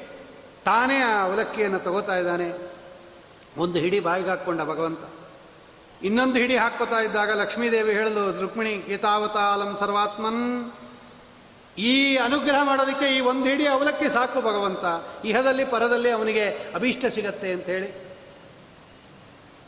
ತಾನೇ 0.64 0.96
ಆ 0.96 1.22
ಅವಲಕ್ಕಿಯನ್ನು 1.22 1.78
ತಗೋತಾ 1.78 2.16
ಇದ್ದಾನೆ. 2.16 2.52
ಒಂದು 3.58 3.78
ಹಿಡಿ 3.78 4.00
ಬಾಯಿಗೆ 4.00 4.28
ಹಾಕ್ಕೊಂಡ 4.28 4.60
ಭಗವಂತ. 4.62 4.98
ಇನ್ನೊಂದು 6.02 6.34
ಹಿಡಿ 6.34 6.56
ಹಾಕೋತಾ 6.56 7.00
ಇದ್ದಾಗ 7.00 7.40
ಲಕ್ಷ್ಮೀದೇವಿ 7.40 7.92
ಹೇಳಲು, 7.92 8.40
ರುಕ್ಮಿಣಿ, 8.40 8.76
ಗೀತಾವತಾಲಂ 8.88 9.76
ಸರ್ವಾತ್ಮನ್. 9.80 10.72
ಈ 11.78 12.16
ಅನುಗ್ರಹ 12.16 12.62
ಮಾಡೋದಕ್ಕೆ 12.62 13.06
ಈ 13.06 13.20
ಒಂದು 13.20 13.44
ಹಿಡಿ 13.44 13.66
ಅವಲಕ್ಕಿ 13.66 14.08
ಸಾಕು 14.08 14.40
ಭಗವಂತ. 14.40 14.84
ಇಹದಲ್ಲಿ 15.24 15.64
ಪರದಲ್ಲಿ 15.64 16.10
ಅವನಿಗೆ 16.10 16.48
ಅಭೀಷ್ಟ 16.48 17.06
ಸಿಗತ್ತೆ 17.06 17.52
ಅಂತೇಳಿ. 17.52 18.08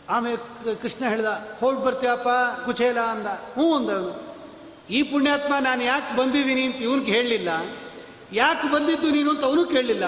ಆಮೇಲೆ 0.09 0.75
ಕೃಷ್ಣ 0.75 1.09
ಹೇಳ್ದ, 1.09 1.49
ಹೋಗಿ 1.61 1.85
ಬರ್ತೀಯಪ್ಪ, 1.85 2.29
ಕುಚೇಲ 2.65 3.01
ಅಂದ. 3.01 3.27
ಹ್ಞೂ 3.27 3.77
ಅಂದವನು. 3.77 4.37
ಈ 4.91 5.03
ಪುಣ್ಯಾತ್ಮ 5.03 5.55
ನಾನು 5.61 5.85
ಯಾಕೆ 5.85 6.17
ಬಂದಿದ್ದೀನಿ 6.17 6.63
ಅಂತ 6.63 6.77
ಇವನಿಗೆ 6.77 7.13
ಹೇಳಲಿಲ್ಲ 7.13 7.49
ಯಾಕೆ 8.33 8.73
ಬಂದಿದ್ದು 8.73 9.11
ನೀನು 9.11 9.31
ಅಂತ 9.31 9.45
ಅವನು 9.45 9.65
ಕೇಳಲಿಲ್ಲ. 9.65 10.05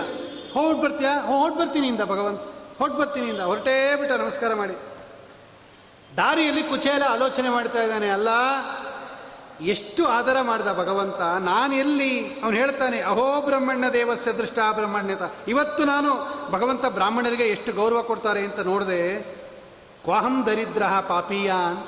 ಹೋಗಿ 0.53 0.83
ಬರ್ತೀಯಾ? 0.83 1.21
ಹೋಗಿ 1.21 1.59
ಬರ್ತೀನಿ 1.59 1.87
ಇಂದ 1.89 2.01
ಭಗವಂತ. 2.01 2.41
ಹೊಟ್ಟು 2.79 2.99
ಬರ್ತೀನಿ 2.99 3.27
ಇಂದ. 3.27 3.41
ಹೊರಟೇ 3.41 3.97
ಬಿಟ್ಟ, 3.97 4.13
ನಮಸ್ಕಾರ 4.13 4.55
ಮಾಡಿ. 4.55 4.92
ದಾರಿಯಲ್ಲಿ 6.17 6.63
ಕುಚೇಲ 6.63 7.03
ಆಲೋಚನೆ 7.03 7.49
ಮಾಡ್ತಾ 7.49 7.83
ಇದ್ದಾನೆ, 7.83 8.11
ಅಲ್ಲ, 8.11 8.29
ಎಷ್ಟು 9.61 10.07
ಆದರ 10.07 10.37
ಮಾಡಿದ 10.43 10.73
ಭಗವಂತ? 10.73 11.21
ನಾನು 11.21 11.75
ಎಲ್ಲಿ? 11.75 12.41
ಅವನು 12.41 12.57
ಹೇಳ್ತಾನೆ, 12.57 13.01
ಅಹೋ 13.01 13.41
ಬ್ರಹ್ಮಣ್ಯ 13.41 13.91
ದೇವಸ್ಯ 13.93 14.33
ದೃಷ್ಟ 14.33 14.59
ಬ್ರಹ್ಮಣ್ಯತ. 14.73 15.23
ಇವತ್ತು 15.49 15.85
ನಾನು 15.85 16.11
ಭಗವಂತ 16.51 16.87
ಬ್ರಾಹ್ಮಣರಿಗೆ 16.87 17.45
ಎಷ್ಟು 17.45 17.73
ಗೌರವ 17.73 18.03
ಕೊಡ್ತಾರೆ 18.03 18.41
ಅಂತ 18.41 18.61
ನೋಡಿದೆ, 18.61 19.19
ಕ್ವಾಹಂ 20.05 20.47
ದರಿದ್ರ 20.47 20.83
ಪಾಪಿಯಾನ್, 21.09 21.79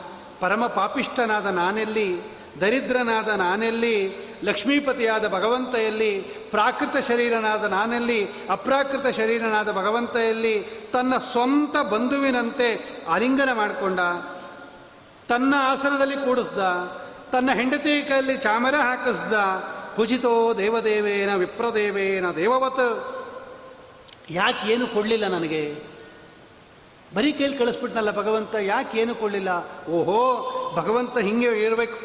ಪರಮ 0.41 0.67
ಪಾಪಿಷ್ಠನಾದ 0.67 1.47
ನಾನೆಲ್ಲಿ, 1.47 2.21
ದರಿದ್ರನಾದ 2.61 3.29
ನಾನೆಲ್ಲಿ, 3.29 4.17
ಲಕ್ಷ್ಮೀಪತಿಯಾದ 4.45 5.29
ಭಗವಂತ 5.29 5.75
ಎಲ್ಲಿ 5.75 6.44
ಪ್ರಾಕೃತ 6.55 6.97
ಶರೀರನಾದ 6.97 7.65
ನಾನಲ್ಲಿ, 7.65 8.29
ಅಪ್ರಾಕೃತ 8.51 9.07
ಶರೀರನಾದ 9.07 9.73
ಭಗವಂತ 9.73 10.17
ಎಲ್ಲಿ, 10.17 10.63
ತನ್ನ 10.93 11.17
ಸ್ವಂತ 11.17 11.77
ಬಂಧುವಿನಂತೆ 11.77 13.01
ಆಲಿಂಗನ 13.09 13.49
ಮಾಡಿಕೊಂಡ, 13.53 14.01
ತನ್ನ 15.29 15.55
ಆಸನದಲ್ಲಿ 15.59 16.17
ಕೂಡಿಸ್ದ, 16.17 16.59
ತನ್ನ 17.33 17.51
ಹೆಂಡತಿ 17.53 18.09
ಕೈಯಲ್ಲಿ 18.09 18.39
ಚಾಮರ 18.39 18.75
ಹಾಕಿಸ್ದ 18.75 19.33
ಪೂಜಿತೋ 19.97 20.55
ದೇವದೇವೇನ 20.55 21.35
ವಿಪ್ರದೇವೇನ 21.35 22.31
ದೇವವತ್. 22.31 23.17
ಯಾಕೆ 24.31 24.73
ಏನು 24.73 24.87
ಕೊಡಲಿಲ್ಲ 24.87 25.29
ನನಗೆ? 25.29 25.83
ಬರೀ 27.15 27.33
ಕೈಲಿ 27.33 27.59
ಕಳಿಸ್ಬಿಟ್ನಲ್ಲ 27.59 28.17
ಭಗವಂತ, 28.17 28.55
ಯಾಕೆ 28.55 28.99
ಏನು 28.99 29.15
ಕೊಡಲಿಲ್ಲ? 29.15 29.69
ಓಹೋ, 29.91 30.21
ಭಗವಂತ 30.77 31.19
ಹಿಂಗೆ 31.19 31.47
ಇರಬೇಕು. 31.47 31.99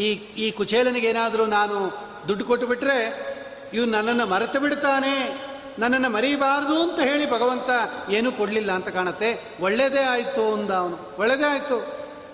ಈ 0.00 0.12
ಈ 0.12 0.50
ಕುಚೇಲನಿಗೆ 0.50 1.06
ಏನಾದರೂ 1.06 1.46
ನಾನು 1.46 1.92
ದುಡ್ಡು 2.28 2.44
ಕೊಟ್ಟು 2.44 2.66
ಬಿಟ್ರೆ 2.66 3.29
ಇವ್ನು 3.72 3.92
ನನ್ನನ್ನು 3.92 4.26
ಮರೆತು 4.26 4.60
ಬಿಡ್ತಾನೆ. 4.60 5.44
ನನ್ನನ್ನು 5.78 6.10
ಮರೀಬಾರ್ದು 6.10 6.82
ಅಂತ 6.82 7.00
ಹೇಳಿ 7.00 7.30
ಭಗವಂತ 7.30 7.70
ಏನೂ 8.10 8.32
ಕೊಡಲಿಲ್ಲ 8.32 8.72
ಅಂತ 8.72 8.88
ಕಾಣುತ್ತೆ. 8.88 9.44
ಒಳ್ಳೆಯದೇ 9.60 10.00
ಆಯಿತು 10.00 10.52
ಅಂದ 10.52 10.70
ಅವನು. 10.70 10.98
ಒಳ್ಳೇದೇ 11.18 11.44
ಆಯಿತು. 11.44 11.86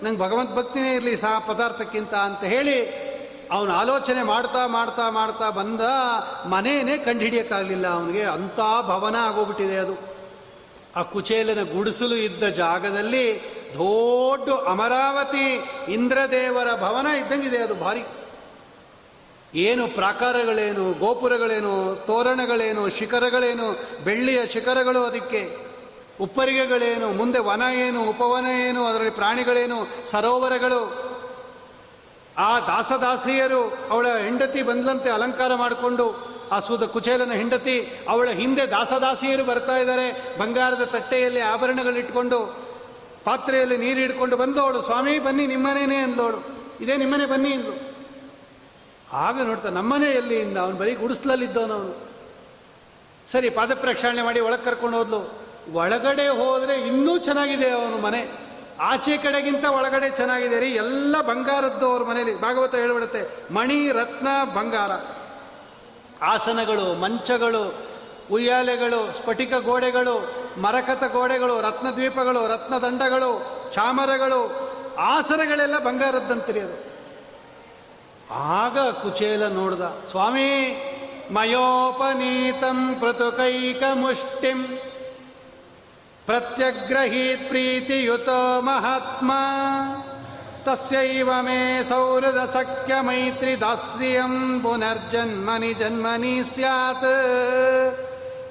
ನಂಗೆ 0.03 0.19
ಭಗವಂತ 0.19 0.51
ಭಕ್ತಿನೇ 0.51 0.93
ಇರಲಿ 0.95 1.17
ಸಹ 1.17 1.43
ಪದಾರ್ಥಕ್ಕಿಂತ 1.47 2.13
ಅಂತ 2.13 2.43
ಹೇಳಿ 2.43 3.07
ಅವನು 3.51 3.73
ಆಲೋಚನೆ 3.73 4.23
ಮಾಡ್ತಾ 4.23 4.67
ಮಾಡ್ತಾ 4.67 5.09
ಮಾಡ್ತಾ 5.09 5.49
ಬಂದ 5.49 5.81
ಮನೇನೇ 6.47 6.97
ಕಂಡುಹಿಡಿಯೋಕ್ಕಾಗಲಿಲ್ಲ 6.97 7.87
ಅವನಿಗೆ. 7.87 8.23
ಅಂಥ 8.23 8.59
ಭವನ 8.81 9.15
ಆಗೋಗ್ಬಿಟ್ಟಿದೆ 9.15 9.77
ಅದು. 9.77 10.17
ಆ 10.95 11.01
ಕುಚೇಲನ 11.01 11.63
ಗುಡಿಸಲು 11.63 12.15
ಇದ್ದ 12.15 12.43
ಜಾಗದಲ್ಲಿ 12.43 13.41
ದೊಡ್ಡ 13.73 14.49
ಅಮರಾವತಿ 14.67 15.69
ಇಂದ್ರದೇವರ 15.93 16.75
ಭವನ 16.75 17.07
ಇದ್ದಂಗಿದೆ 17.07 17.57
ಅದು 17.57 17.75
ಭಾರಿ. 17.75 18.03
ಏನು 19.57 19.87
ಪ್ರಾಕಾರಗಳೇನು, 19.87 20.93
ಗೋಪುರಗಳೇನು, 20.93 21.95
ತೋರಣಗಳೇನು, 21.95 22.89
ಶಿಖರಗಳೇನು, 22.89 23.79
ಬೆಳ್ಳಿಯ 24.03 24.47
ಶಿಖರಗಳು 24.47 25.03
ಅದಕ್ಕೆ? 25.03 25.57
ಉಪ್ಪರಿಗೆಗಳೇನು, 26.21 27.09
ಮುಂದೆ 27.09 27.39
ವನ 27.39 27.61
ಏನು, 27.75 28.03
ಉಪವನ 28.03 28.45
ಏನು, 28.45 28.85
ಅದರಲ್ಲಿ 28.85 29.11
ಪ್ರಾಣಿಗಳೇನು, 29.11 29.87
ಸರೋವರಗಳು? 30.05 31.07
ಆ 32.37 32.59
ದಾಸದಾಸಿಯರು 32.59 33.77
ಅವಳ 33.89 34.07
ಹೆಂಡತಿ 34.07 34.61
ಬಂದ್ಲಂತೆ 34.61 35.09
ಅಲಂಕಾರ 35.09 35.55
ಮಾಡಿಕೊಂಡು, 35.55 36.27
ಆ 36.51 36.59
ಸುದ 36.59 36.83
ಕುಚೇಲನ 36.83 37.31
ಹೆಂಡತಿ 37.31 38.05
ಅವಳ 38.09 38.29
ಹಿಂದೆ 38.29 38.67
ದಾಸದಾಸಿಯರು 38.67 39.43
ಬರ್ತಾ 39.43 39.77
ಇದ್ದಾರೆ, 39.77 40.37
ಬಂಗಾರದ 40.37 40.83
ತಟ್ಟೆಯಲ್ಲಿ 40.83 41.39
ಆಭರಣಗಳಿಟ್ಕೊಂಡು 41.39 42.59
ಪಾತ್ರೆಯಲ್ಲಿ 43.25 43.77
ನೀರು 43.77 43.99
ಹಿಡ್ಕೊಂಡು 43.99 44.37
ಬಂದವಳು 44.37 44.81
ಸ್ವಾಮಿ, 44.81 45.19
ಬನ್ನಿ 45.19 45.47
ನಿಮ್ಮನೇನೆ 45.47 45.95
ಅಂದವಳು 45.95 46.57
ಇದೇ 46.81 46.97
ನಿಮ್ಮನೆ, 46.97 47.25
ಬನ್ನಿ 47.25 47.53
ಅಂದ್ಲು. 47.53 47.86
ಆಗ 49.13 49.41
ನೋಡ್ತಾ 49.41 49.69
ನಮ್ಮನೆ 49.69 50.05
ಎಲ್ಲಿ 50.05 50.39
ಇಂದ 50.39 50.57
ಅವನು 50.57 50.75
ಬರೀ 50.75 50.95
ಅವನು. 50.95 52.07
ಸರಿ 53.31 53.49
ಪಾದ 53.49 53.73
ಪ್ರಕ್ಷಾಳನೆ 53.73 54.21
ಮಾಡಿ 54.21 54.39
ಒಳಗೆ 54.39 54.65
ಕರ್ಕೊಂಡು 54.65 54.97
ಹೋದ್ಲು. 54.97 55.39
ಒಳಗಡೆ 55.73 56.27
ಹೋದರೆ 56.27 56.73
ಇನ್ನೂ 56.73 57.17
ಚೆನ್ನಾಗಿದೆ 57.17 57.69
ಅವನು 57.69 57.97
ಮನೆ. 57.97 58.31
ಆಚೆ 58.79 59.17
ಕಡೆಗಿಂತ 59.17 59.65
ಒಳಗಡೆ 59.65 60.09
ಚೆನ್ನಾಗಿದೆ 60.09 60.59
ರೀ, 60.59 60.69
ಎಲ್ಲ 60.69 61.21
ಬಂಗಾರದ್ದು 61.21 61.91
ಅವ್ರ 61.91 62.03
ಮನೇಲಿ. 62.03 62.41
ಭಾಗವತ 62.41 62.75
ಹೇಳ್ಬಿಡುತ್ತೆ, 62.75 63.53
ಮಣಿ, 63.53 63.91
ರತ್ನ, 63.91 64.27
ಬಂಗಾರ. 64.55 64.91
ಆಸನಗಳು, 66.23 66.99
ಮಂಚಗಳು, 66.99 67.75
ಉಯ್ಯಾಲೆಗಳು, 68.31 69.13
ಸ್ಫಟಿಕ 69.13 69.55
ಗೋಡೆಗಳು, 69.55 70.35
ಮರಕತ 70.61 71.03
ಗೋಡೆಗಳು 71.03 71.61
ರತ್ನ 71.61 71.91
ದ್ವೀಪಗಳು 71.91 72.47
ರತ್ನದಂಡಗಳು, 72.47 73.45
ಚಾಮರಗಳು, 73.73 74.69
ಆಸನಗಳೆಲ್ಲ 74.99 75.79
ಬಂಗಾರದ್ದಂತಿರಿ 75.79 76.59
ಅದು. 76.59 76.86
ಆಗ 78.31 78.79
ಕುಚೇಲ 78.79 79.47
ನೋಡ್ದ, 79.47 79.81
ಸ್ವಾಮಿ, 80.09 80.83
ಮಯೋಪನೀತಂ 81.31 82.95
ಪೃತುಕೈಕ 82.99 83.83
ಮುಷ್ಟಿಂ 83.93 84.77
ಪ್ರತ್ಯಗ್ರಹೀತ್ 86.25 87.47
ಪ್ರೀತಿಯುತ 87.47 88.29
ಮಹಾತ್ಮ, 88.59 89.31
ತಸ್ಯೈವ 90.63 91.29
ಮೇ 91.41 91.85
ಸೌಹೃದ 91.89 92.49
ಸಖ್ಯ 92.53 92.93
ಮೈತ್ರಿ 93.01 93.59
ದಾಸ್ಯಂ 93.59 94.59
ಪುನರ್ಜನ್ಮನಿ 94.59 95.73
ಜನ್ಮನಿ 95.73 96.43
ಸ್ಯಾತ್. 96.43 97.05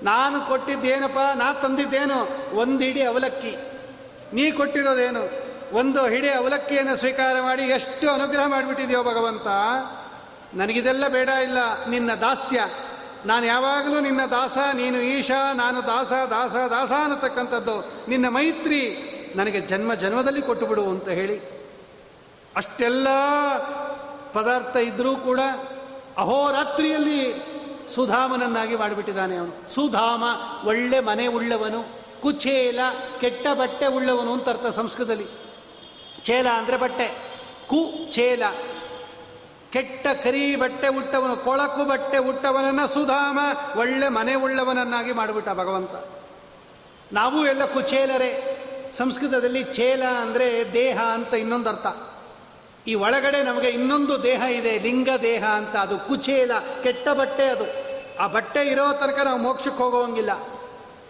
ನಾನು 0.05 0.49
ಕೊಟ್ಟಿದ್ದೇನಪ್ಪ, 0.49 1.19
ನಾ 1.19 1.53
ತಂದಿದ್ದೇನು? 1.53 2.57
ಒಂದಿಡಿ 2.57 3.03
ಅವಲಕ್ಕಿ. 3.03 3.57
ನೀ 4.33 4.51
ಕೊಟ್ಟಿರೋದೇನು? 4.51 5.46
ಒಂದು 5.73 6.07
ಹಿಡಿ 6.07 6.31
ಅವಲಕ್ಕಿಯನ್ನು 6.31 6.97
ಸ್ವೀಕಾರ 6.97 7.41
ಮಾಡಿ 7.41 7.63
ಎಷ್ಟು 7.63 8.11
ಅನುಗ್ರಹ 8.11 8.47
ಮಾಡಿಬಿಟ್ಟಿದೆಯೋ 8.47 9.03
ಭಗವಂತ, 9.03 9.47
ನನಗಿದೆಲ್ಲ 10.55 11.09
ಬೇಡ 11.09 11.29
ಇಲ್ಲ, 11.29 11.87
ನಿನ್ನ 11.87 12.15
ದಾಸ್ಯ. 12.15 12.69
ನಾನು 13.27 13.47
ಯಾವಾಗಲೂ 13.47 14.01
ನಿನ್ನ 14.01 14.21
ದಾಸ, 14.31 14.59
ನೀನು 14.73 15.01
ಈಶಾ, 15.01 15.53
ನಾನು 15.53 15.83
ದಾಸ 15.83 16.13
ದಾಸ 16.13 16.57
ದಾಸ 16.57 16.93
ಅನ್ನತಕ್ಕಂಥದ್ದು 16.93 17.93
ನಿನ್ನ 18.09 18.29
ಮೈತ್ರಿ 18.29 19.13
ನನಗೆ 19.37 19.61
ಜನ್ಮ 19.61 19.95
ಜನ್ಮದಲ್ಲಿ 19.95 20.43
ಕೊಟ್ಟು 20.43 20.67
ಬಿಡು 20.67 20.91
ಅಂತ 20.91 21.09
ಹೇಳಿ 21.09 21.41
ಅಷ್ಟೆಲ್ಲ 22.57 23.09
ಪದಾರ್ಥ 24.33 24.77
ಇದ್ದರೂ 24.77 25.17
ಕೂಡ 25.17 25.41
ಅಹೋರಾತ್ರಿಯಲ್ಲಿ 26.19 27.35
ಸುಧಾಮನನ್ನಾಗಿ 27.95 28.77
ಮಾಡಿಬಿಟ್ಟಿದ್ದಾನೆ 28.77 29.37
ಅವನು. 29.37 29.71
ಸುಧಾಮ 29.71 30.25
ಒಳ್ಳೆ 30.67 31.01
ಮನೆ 31.01 31.27
ಉಳ್ಳವನು, 31.27 31.89
ಕುಚೇಲ 32.23 32.79
ಕೆಟ್ಟ 33.21 33.47
ಬಟ್ಟೆ 33.55 33.87
ಉಳ್ಳವನು 33.87 34.33
ಅಂತ 34.33 34.49
ಅರ್ಥ 34.49 34.67
ಸಂಸ್ಕೃತದಲ್ಲಿ. 34.67 35.46
ಚೇಲ 36.27 36.49
ಅಂದರೆ 36.49 36.77
ಬಟ್ಟೆ, 36.77 37.09
ಕು 37.67 38.13
ಚೇಲ. 38.13 38.43
ಕೆಟ್ಟ 39.71 40.07
ಕರಿ 40.25 40.57
ಬಟ್ಟೆ 40.57 40.89
ಉಟ್ಟವನು, 40.89 41.37
ಕೊಳಕು 41.37 41.85
ಬಟ್ಟೆ 41.85 42.19
ಉಟ್ಟವನನ್ನ 42.19 42.87
ಸುಧಾಮ, 42.87 43.39
ಒಳ್ಳೆ 43.79 44.09
ಮನೆ 44.09 44.35
ಉಳ್ಳವನನ್ನಾಗಿ 44.35 45.13
ಮಾಡಿಬಿಟ್ಟ 45.13 45.49
ಭಗವಂತ. 45.49 45.91
ನಾವು 47.13 47.47
ಎಲ್ಲ 47.47 47.65
ಕುಚೇಲರೇ, 47.65 48.31
ಸಂಸ್ಕೃತದಲ್ಲಿ 48.93 49.63
ಚೇಲ 49.65 50.03
ಅಂದರೆ 50.23 50.73
ದೇಹ 50.73 50.99
ಅಂತ 51.03 51.35
ಇನ್ನೊಂದು 51.35 51.69
ಅರ್ಥ 51.71 51.87
ಈ 52.87 52.95
ಒಳಗಡೆ 52.95 53.43
ನಮಗೆ 53.43 53.69
ಇನ್ನೊಂದು 53.69 54.23
ದೇಹ 54.23 54.43
ಇದೆ, 54.43 54.79
ಲಿಂಗ 54.79 55.09
ದೇಹ 55.23 55.45
ಅಂತ, 55.45 55.77
ಅದು 55.77 55.99
ಕುಚೇಲ, 55.99 56.53
ಕೆಟ್ಟ 56.83 57.09
ಬಟ್ಟೆ 57.09 57.45
ಅದು. 57.45 57.67
ಆ 58.19 58.27
ಬಟ್ಟೆ 58.27 58.61
ಇರೋ 58.61 58.93
ತನಕ 58.93 59.19
ನಾವು 59.19 59.39
ಮೋಕ್ಷಕ್ಕೆ 59.39 59.83
ಹೋಗೋಂಗಿಲ್ಲ 59.83 60.31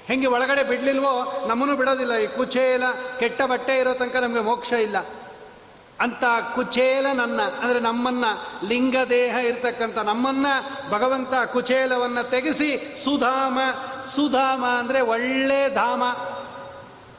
ಹೆಂಗೆ 0.08 0.26
ಒಳಗಡೆ 0.26 0.62
ಬಿಡಲಿಲ್ವೋ 0.62 1.12
ನಮ್ಮನ್ನು 1.48 1.76
ಬಿಡೋದಿಲ್ಲ. 1.76 2.14
ಈ 2.24 2.26
ಕುಚೇಲ 2.36 2.84
ಕೆಟ್ಟ 3.20 3.40
ಬಟ್ಟೆ 3.52 3.74
ಇರೋ 3.78 3.94
ತನಕ 3.94 4.16
ನಮಗೆ 4.24 4.42
ಮೋಕ್ಷ 4.50 4.72
ಇಲ್ಲ. 4.86 4.98
ಅಂತ 6.00 6.24
ಕುಚೇಲ 6.54 7.06
ನನ್ನ, 7.14 7.40
ಅಂದರೆ 7.62 7.80
ನಮ್ಮನ್ನ 7.80 8.24
ಲಿಂಗ 8.68 8.96
ದೇಹ 9.10 9.34
ಇರ್ತಕ್ಕಂಥ 9.50 9.98
ನಮ್ಮನ್ನ 9.98 10.46
ಭಗವಂತ 10.90 11.34
ಕುಚೇಲವನ್ನು 11.52 12.22
ತೆಗೆಸಿ 12.30 12.70
ಸುಧಾಮ 13.04 13.58
ಸುಧಾಮ 14.16 14.64
ಅಂದರೆ 14.80 15.00
ಒಳ್ಳೆ 15.14 15.60
ಧಾಮ, 15.74 16.02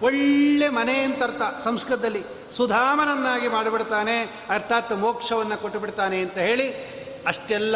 ಒಳ್ಳೆ 0.02 0.68
ಮನೆ 0.70 0.98
ಅಂತ 1.04 1.24
ಅರ್ಥ 1.24 1.44
ಸಂಸ್ಕೃತದಲ್ಲಿ. 1.64 2.24
ಸುಧಾಮನನ್ನಾಗಿ 2.58 3.48
ಮಾಡಿಬಿಡ್ತಾನೆ, 3.48 4.18
ಅರ್ಥಾತ್ 4.50 4.94
ಮೋಕ್ಷವನ್ನು 5.06 5.58
ಕೊಟ್ಟು 5.62 5.80
ಬಿಡ್ತಾನೆ 5.80 6.20
ಅಂತ 6.22 6.38
ಹೇಳಿ 6.38 6.68
ಅಷ್ಟೆಲ್ಲ 7.28 7.76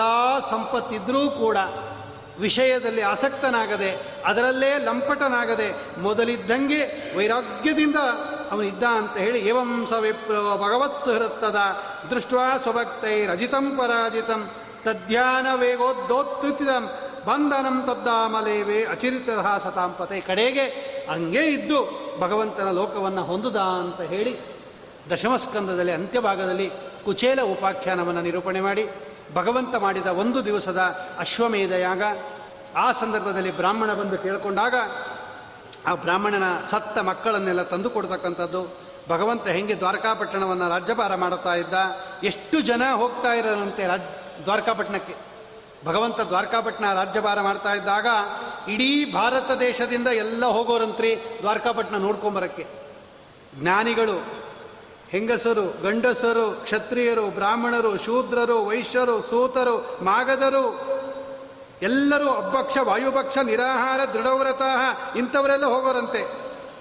ಸಂಪತ್ತಿದ್ರೂ 0.50 1.24
ಕೂಡ 1.30 1.58
ವಿಷಯದಲ್ಲಿ 2.42 3.02
ಆಸಕ್ತನಾಗದೆ, 3.02 3.92
ಅದರಲ್ಲೇ 4.26 4.72
ಲಂಪಟನಾಗದೆ, 4.78 5.70
ಮೊದಲಿದ್ದಂಗೆ 5.98 6.82
ವೈರಾಗ್ಯದಿಂದ 7.18 8.00
ಅವನಿದ್ದ 8.52 8.84
ಅಂತ 8.84 9.16
ಹೇಳಿ, 9.18 9.40
ಏವಂ 9.50 9.72
ಸ 9.90 9.94
ವಿಪ್ರ 9.94 10.34
ಭಗವತ್ 10.34 11.04
ಸುಹೃತ್ತದ 11.04 11.60
ದೃಷ್ಟ 12.12 12.34
ಸ್ವಭಕ್ತೈ 12.64 13.16
ರಜಿತಂ 13.26 13.68
ಪರಾಜಿತಂ, 13.78 14.42
ತದ್ಯಾನ 14.84 15.48
ವೇಗೋದ್ದೋತ್ತುತಿದಂ 15.56 16.86
ಬಂಧನಂ 17.28 17.76
ತದ್ದಾಮಲೇವೇ 17.88 18.84
ಅಚಿರಿತ 18.84 19.30
ಸತಾಂಪತೆ 19.64 20.20
ಕಡೆಗೆ 20.22 20.64
ಹಂಗೆ 21.10 21.44
ಇದ್ದು 21.46 21.80
ಭಗವಂತನ 22.20 22.70
ಲೋಕವನ್ನು 22.72 23.24
ಹೊಂದುದ 23.24 23.56
ಅಂತ 23.56 24.02
ಹೇಳಿ 24.02 24.34
ದಶಮಸ್ಕಂದದಲ್ಲಿ 25.12 25.92
ಅಂತ್ಯಭಾಗದಲ್ಲಿ 25.92 26.68
ಕುಚೇಲ 27.06 27.42
ಉಪಾಖ್ಯಾನವನ್ನು 27.42 28.22
ನಿರೂಪಣೆ 28.22 28.62
ಮಾಡಿ. 28.62 28.84
ಭಗವಂತ 29.34 29.76
ಮಾಡಿದ 29.76 30.08
ಒಂದು 30.08 30.46
ದಿವಸದ 30.46 30.78
ಅಶ್ವಮೇಧ 31.20 31.72
ಯಾಗ, 31.72 32.04
ಆ 32.76 32.92
ಸಂದರ್ಭದಲ್ಲಿ 32.92 33.56
ಬ್ರಾಹ್ಮಣ 33.56 33.94
ಬಂದು 33.94 34.18
ಕೇಳಿಕೊಂಡಾಗ 34.18 34.76
ಆ 35.88 35.96
ಬ್ರಾಹ್ಮಣನ 35.96 36.62
ಸತ್ತ 36.62 36.98
ಮಕ್ಕಳನ್ನೆಲ್ಲ 36.98 37.64
ತಂದು 37.64 37.90
ಕೊಡ್ತಕ್ಕಂಥದ್ದು. 37.90 38.78
ಭಗವಂತ 39.10 39.48
ಹೆಂಗೆ 39.48 39.76
ದ್ವಾರಕಾಪಟ್ಟಣವನ್ನು 39.78 40.70
ರಾಜ್ಯಭಾರ 40.70 41.16
ಮಾಡುತ್ತಾ 41.16 41.54
ಇದ್ದ, 41.54 41.74
ಎಷ್ಟು 42.24 42.62
ಜನ 42.62 42.82
ಹೋಗ್ತಾ 42.96 43.34
ಇರೋರಂತೆ 43.34 43.88
ರಾಜ್, 43.88 44.44
ದ್ವಾರಕಾಪಟ್ಟಣಕ್ಕೆ. 44.44 45.16
ಭಗವಂತ 45.86 46.20
ದ್ವಾರಕಾಪಟ್ಟಣ 46.20 46.94
ರಾಜ್ಯಭಾರ 46.94 47.42
ಮಾಡ್ತಾ 47.42 47.74
ಇದ್ದಾಗ 47.74 48.08
ಇಡೀ 48.70 49.14
ಭಾರತ 49.14 49.52
ದೇಶದಿಂದ 49.52 50.08
ಎಲ್ಲ 50.08 50.46
ಹೋಗೋರಂತ್ರಿ 50.46 51.18
ದ್ವಾರಕಾಪಟ್ಟಣ 51.40 51.96
ನೋಡ್ಕೊಂಬರಕ್ಕೆ. 51.96 52.66
ಜ್ಞಾನಿಗಳು 53.60 54.41
ಹೆಂಗಸರು, 55.12 55.82
ಗಂಡಸರು, 55.84 56.52
ಕ್ಷತ್ರಿಯರು, 56.52 57.28
ಬ್ರಾಹ್ಮಣರು, 57.28 57.98
ಶೂದ್ರರು, 57.98 58.66
ವೈಶ್ಯರು, 58.66 59.22
ಸೂತರು, 59.22 59.98
ಮಾಗದರು, 60.04 60.80
ಎಲ್ಲರೂ 61.82 62.30
ಅಬ್ಬಕ್ಷ, 62.30 62.78
ವಾಯುಭಕ್ಷ, 62.84 63.38
ನಿರಾಹಾರ 63.38 64.00
ದೃಢವ್ರತ 64.14 64.62
ಇಂಥವರೆಲ್ಲ 65.18 65.66
ಹೋಗೋರಂತೆ. 65.66 66.24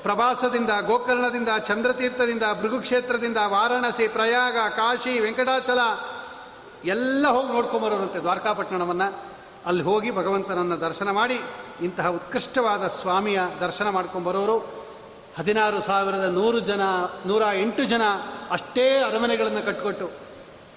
ಪ್ರವಾಸದಿಂದ, 0.02 0.70
ಗೋಕರ್ಣದಿಂದ, 0.86 1.48
ಚಂದ್ರತೀರ್ಥದಿಂದ, 1.58 2.42
ಭೃಗುಕ್ಷೇತ್ರದಿಂದ, 2.60 3.36
ವಾರಾಣಸಿ, 3.46 4.08
ಪ್ರಯಾಗ, 4.08 4.56
ಕಾಶಿ, 4.76 5.20
ವೆಂಕಟಾಚಲ 5.20 5.78
ಎಲ್ಲ 6.84 7.28
ಹೋಗಿ 7.28 7.48
ನೋಡ್ಕೊಂಬರೋರಂತೆ 7.48 8.18
ದ್ವಾರಕಾಪಟ್ಟಣವನ್ನು. 8.18 9.14
ಅಲ್ಲಿ 9.66 9.82
ಹೋಗಿ 9.82 10.10
ಭಗವಂತನನ್ನು 10.16 10.80
ದರ್ಶನ 10.80 11.10
ಮಾಡಿ 11.10 11.42
ಇಂತಹ 11.82 12.08
ಉತ್ಕೃಷ್ಟವಾದ 12.08 12.86
ಸ್ವಾಮಿಯ 12.86 13.40
ದರ್ಶನ 13.60 13.88
ಮಾಡ್ಕೊಂಬರೋರು. 13.88 14.79
ಹದಿನಾರು 15.40 15.78
ಸಾವಿರದ 15.80 16.26
ನೂರು 16.38 16.58
ಜನ, 16.60 16.82
ನೂರ 17.26 17.42
ಎಂಟು 17.60 17.82
ಜನ 17.84 18.04
ಅಷ್ಟೇ 18.50 18.84
ಅರಮನೆಗಳನ್ನು 18.98 19.62
ಕಟ್ಟಿಕೊಟ್ಟು 19.66 20.06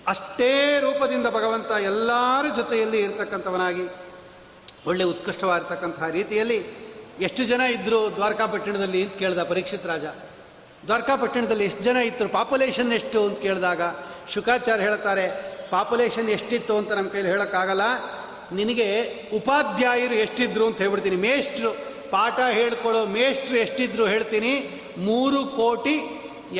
ಅಷ್ಟೇ 0.07 0.79
ರೂಪದಿಂದ 0.79 1.27
ಭಗವಂತ 1.37 1.71
ಎಲ್ಲರ 1.89 2.45
ಜೊತೆಯಲ್ಲಿ 2.55 2.99
ಇರತಕ್ಕಂಥವನಾಗಿ, 3.03 3.85
ಒಳ್ಳೆ 4.87 5.03
ಉತ್ಕೃಷ್ಟವಾಗಿರ್ತಕ್ಕಂತಹ 5.03 6.09
ರೀತಿಯಲ್ಲಿ 6.17 6.59
ಎಷ್ಟು 7.21 7.43
ಜನ 7.51 7.61
ಇದ್ದರು 7.75 7.99
ದ್ವಾರಕಾಪಟ್ಟಣದಲ್ಲಿ 8.15 9.01
ಅಂತ 9.03 9.15
ಕೇಳಿದ 9.19 9.43
ಪರೀಕ್ಷಿತ್ 9.51 9.85
ರಾಜ. 9.85 10.05
ದ್ವಾರಕಾಪಟ್ಟಣದಲ್ಲಿ 10.87 11.65
ಎಷ್ಟು 11.65 11.83
ಜನ 11.83 11.97
ಇತ್ತು 12.09 12.27
ಪಾಪ್ಯುಲೇಷನ್ 12.39 12.93
ಎಷ್ಟು 12.93 13.19
ಅಂತ 13.27 13.39
ಕೇಳಿದಾಗ 13.39 13.81
ಶುಕಾಚಾರ್ಯ 14.33 14.83
ಹೇಳ್ತಾರೆ 14.83 15.25
ಪಾಪ್ಯುಲೇಷನ್ 15.71 16.29
ಎಷ್ಟಿತ್ತು 16.29 16.73
ಅಂತ 16.77 16.91
ನಮ್ಮ 16.91 17.09
ಕೈಲಿ 17.09 17.29
ಹೇಳೋಕ್ಕಾಗಲ್ಲ, 17.35 17.85
ನಿನಗೆ 18.59 18.87
ಉಪಾಧ್ಯಾಯರು 19.37 20.15
ಎಷ್ಟಿದ್ರು 20.25 20.65
ಅಂತ 20.67 20.77
ಹೇಳ್ಬಿಡ್ತೀನಿ, 20.77 21.15
ಮೇಷ್ಟ್ರು. 21.29 21.92
ಪಾಠ 22.13 22.39
ಹೇಳ್ಕೊಳ್ಳೋ 22.57 23.01
ಮೇಷ್ಟ್ರು 23.17 23.55
ಎಷ್ಟಿದ್ರು 23.65 24.05
ಹೇಳ್ತೀನಿ, 24.13 24.53
ಮೂರು 25.07 25.39
ಕೋಟಿ 25.59 25.95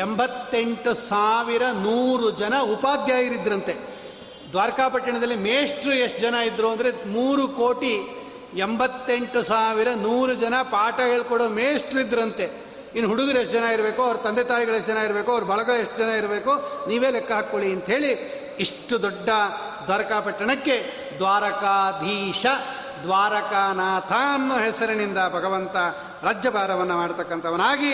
ಎಂಬತ್ತೆಂಟು 0.04 0.92
ಸಾವಿರ 1.10 1.64
ನೂರು 1.88 2.28
ಜನ 2.42 2.54
ಉಪಾಧ್ಯಾಯರಿದ್ರಂತೆ. 2.76 3.74
ದ್ವಾರಕಾಪಟ್ಟಣದಲ್ಲಿ 4.54 5.38
ಮೇಷ್ಟ್ರು 5.50 5.94
ಎಷ್ಟು 6.06 6.20
ಜನ 6.26 6.36
ಇದ್ದರು 6.50 6.68
ಅಂದರೆ 6.74 6.90
ಮೂರು 7.18 7.46
ಕೋಟಿ 7.62 7.94
ಎಂಬತ್ತೆಂಟು 8.66 9.40
ಸಾವಿರ 9.52 9.90
ನೂರು 10.08 10.34
ಜನ 10.44 10.56
ಪಾಠ 10.76 10.98
ಹೇಳ್ಕೊಡೋ 11.12 11.46
ಮೇಷ್ಟ್ರು 11.60 12.00
ಇದ್ರಂತೆ. 12.06 12.46
ಇನ್ನು 12.96 13.08
ಹುಡುಗರು 13.12 13.38
ಎಷ್ಟು 13.42 13.54
ಜನ 13.58 13.68
ಇರಬೇಕು, 13.76 14.02
ಅವ್ರ 14.08 14.18
ತಂದೆ 14.26 14.44
ತಾಯಿಗಳು 14.52 14.76
ಎಷ್ಟು 14.80 14.92
ಜನ 14.94 15.02
ಇರಬೇಕು, 15.08 15.30
ಅವ್ರ 15.36 15.46
ಬಳಗ 15.54 15.70
ಎಷ್ಟು 15.84 15.98
ಜನ 16.02 16.12
ಇರಬೇಕು, 16.22 16.54
ನೀವೇ 16.90 17.10
ಲೆಕ್ಕ 17.16 17.32
ಹಾಕ್ಕೊಳ್ಳಿ 17.38 17.70
ಅಂಥೇಳಿ 17.76 18.12
ಇಷ್ಟು 18.66 18.96
ದೊಡ್ಡ 19.06 19.30
ದ್ವಾರಕಾಪಟ್ಟಣಕ್ಕೆ 19.88 20.76
ದ್ವಾರಕಾಧೀಶ 21.22 22.46
ದ್ವಾರಕಾನಾಥ 23.04 24.12
ಅನ್ನೋ 24.34 24.56
ಹೆಸರಿನಿಂದ 24.58 25.18
ಭಗವಂತ 25.34 25.76
ರಾಜ್ಯಭಾರವನ್ನು 26.24 26.98
ಮಾಡತಕ್ಕಂಥವನಾಗಿ 26.98 27.94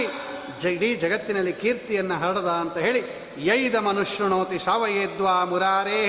ಇಡೀ 0.66 0.96
ಜಗತ್ತಿನಲ್ಲಿ 0.96 1.54
ಕೀರ್ತಿಯನ್ನು 1.54 2.16
ಹರಡದ 2.20 2.48
ಅಂತ 2.48 2.78
ಹೇಳಿ 2.78 3.02
ಯೈದ 3.46 3.76
ಮನುಷ್ಯಣೋತಿ 3.76 4.58
ಶಾವಯೇದ್ವಾ 4.58 5.44
ಮುರಾರೇ 5.44 6.02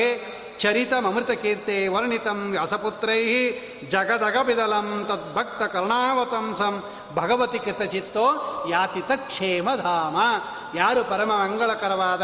ಚರಿತಮೃತಕೀರ್ತೆ 0.58 1.88
ವರ್ಣಿತಂ 1.88 2.50
ವ್ಯಾಸಪುತ್ರೈ 2.50 3.20
ಜಗದಗಬಿದಲಂ 3.90 4.88
ತದ್ಭಕ್ತ 5.08 5.62
ಕರ್ಣಾವತಂಸಂ 5.62 6.74
ಭಗವತಿ 7.14 7.58
ಕೃತಚಿತ್ತೋ 7.58 8.26
ಯಾತಿ 8.68 9.00
ತಕ್ಷೇಮಧಾಮ 9.00 10.16
ಯಾರು 10.74 11.04
ಪರಮ 11.04 11.32
ಮಂಗಳಕರವಾದ 11.32 12.22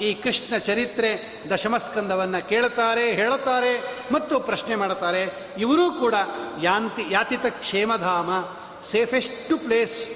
ಈ 0.00 0.14
ಕೃಷ್ಣ 0.14 0.56
ಚರಿತ್ರೆ 0.56 1.42
ದಶಮಸ್ಕಂದವನ್ನು 1.50 2.48
ಕೇಳುತ್ತಾರೆ, 2.48 3.14
ಹೇಳುತ್ತಾರೆ 3.14 3.80
ಮತ್ತು 4.12 4.40
ಪ್ರಶ್ನೆ 4.40 4.74
ಮಾಡುತ್ತಾರೆ. 4.74 5.34
ಇವರೂ 5.58 5.92
ಕೂಡ 5.92 6.14
ಯಾಂತಿ, 6.62 7.04
ಯಾತಿತ 7.10 7.46
ಕ್ಷೇಮಧಾಮ 7.46 8.30
ಸೇಫೆಸ್ಟ್ 8.84 9.58
ಪ್ಲೇಸ್ 9.58 10.08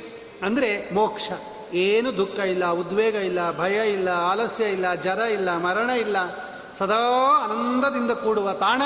ಅಂದರೆ 0.42 0.94
ಮೋಕ್ಷ. 0.94 1.30
ಏನು 1.72 2.16
ದುಃಖ 2.16 2.38
ಇಲ್ಲ, 2.38 2.66
ಉದ್ವೇಗ 2.66 3.14
ಇಲ್ಲ, 3.14 3.58
ಭಯ 3.58 3.92
ಇಲ್ಲ, 3.92 4.08
ಆಲಸ್ಯ 4.08 4.64
ಇಲ್ಲ, 4.64 4.94
ಜರ 4.94 5.18
ಇಲ್ಲ, 5.18 5.56
ಮರಣ 5.56 5.90
ಇಲ್ಲ. 5.90 6.16
ಸದಾ 6.74 6.98
ಆನಂದದಿಂದ 7.44 8.10
ಕೂಡುವ 8.10 8.52
ತಾಣ 8.52 8.82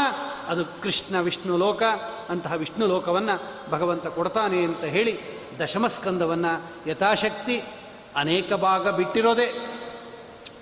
ಅದು 0.49 0.65
ಕೃಷ್ಣ 0.65 1.21
ವಿಷ್ಣು 1.21 1.57
ಲೋಕ. 1.57 1.83
ಅಂತಹ 2.29 2.53
ವಿಷ್ಣು 2.53 2.87
ಲೋಕವನ್ನು 2.87 3.43
ಭಗವಂತ 3.71 4.07
ಕೊಡ್ತಾನೆ 4.07 4.65
ಅಂತ 4.65 4.85
ಹೇಳಿ 4.85 5.21
ದಶಮಸ್ಕಂದವನ್ನು 5.63 6.63
ಯಥಾಶಕ್ತಿ 6.91 7.63
ಅನೇಕ 8.17 8.53
ಭಾಗ 8.53 8.89
ಬಿಟ್ಟಿರೋದೇ. 8.89 9.74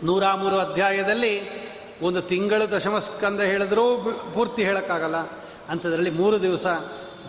ನೂರ 0.03 0.33
ಮೂರು 0.35 0.59
ಅಧ್ಯಾಯದಲ್ಲಿ 0.59 1.63
ಒಂದು 2.01 2.23
ತಿಂಗಳು 2.23 2.71
ದಶಮಸ್ಕಂದ 2.71 3.41
ಹೇಳಿದ್ರೂ 3.41 4.13
ಪೂರ್ತಿ 4.35 4.65
ಹೇಳೋಕ್ಕಾಗಲ್ಲ. 4.65 5.17
ಅಂಥದ್ರಲ್ಲಿ 5.69 6.11
ಮೂರು 6.11 6.43
ದಿವಸ 6.43 6.67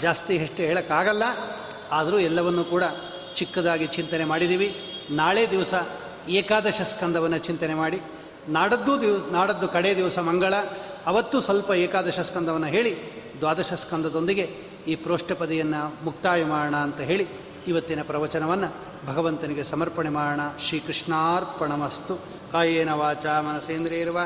ಜಾಸ್ತಿ 0.01 0.35
ಎಷ್ಟು 0.35 0.63
ಹೇಳೋಕ್ಕಾಗಲ್ಲ. 0.63 1.23
ಆದರೂ 1.91 2.19
ಎಲ್ಲವನ್ನು 2.19 2.63
ಕೂಡ 2.63 2.83
ಚಿಕ್ಕದಾಗಿ 3.35 3.87
ಚಿಂತನೆ 3.87 4.25
ಮಾಡಿದ್ದೀವಿ. 4.25 4.75
ನಾಳೆ 5.11 5.49
ದಿವಸ 5.49 5.73
ಏಕಾದಶ 6.29 6.81
ಸ್ಕಂದವನ್ನು 6.81 7.37
ಚಿಂತನೆ 7.37 7.73
ಮಾಡಿ. 7.73 8.01
ನಾಡದ್ದು 8.49 9.01
ದಿವಸ 9.01 9.23
ನಾಡದ್ದು 9.31 9.67
ಕಡೆ 9.67 9.95
ದಿವಸ 9.95 10.19
ಮಂಗಳ. 10.19 10.53
ಅವತ್ತು 11.05 11.41
ಸ್ವಲ್ಪ 11.41 11.71
ಏಕಾದಶ 11.71 12.19
ಸ್ಕಂದವನ್ನು 12.19 12.67
ಹೇಳಿ 12.67 12.97
ದ್ವಾದಶ 13.39 13.73
ಸ್ಕಂದದೊಂದಿಗೆ 13.73 14.57
ಈ 14.87 14.95
ಪ್ರೋಷ್ಠಪದಿಯನ್ನು 14.95 16.05
ಮುಕ್ತಾಯ 16.05 16.45
ಮಾಡೋಣ 16.45 16.75
ಅಂತ 16.75 16.99
ಹೇಳಿ 16.99 17.27
ಇವತ್ತಿನ 17.67 18.03
ಪ್ರವಚನವನ್ನು 18.03 18.73
ಭಗವಂತನಿಗೆ 19.07 19.63
ಸಮರ್ಪಣೆ 19.63 20.09
ಮಾಡೋಣ. 20.09 20.39
ಶ್ರೀಕೃಷ್ಣಾರ್ಪಣಮಸ್ತು. 20.59 22.15
ಕಾಯೇನ 22.51 22.91
ವಾಚ 22.91 23.25
ಮನಸೇಂದ್ರಿಯರ್ವ. 23.25 24.17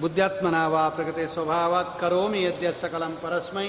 ಬುದ್ಧ್ಯಾತ್ಮನ 0.00 0.66
ವಾ 0.66 0.88
ಪ್ರಕೃತಿ 0.88 1.32
ಸ್ವಭಾವಾತ್. 1.32 2.00
ಕರೋಮಿ 2.00 2.42
ಯದ್ಯತ್ 2.42 2.78
ಸಕಲಂ 2.78 3.18
ಪರಸ್ಮೈ. 3.22 3.66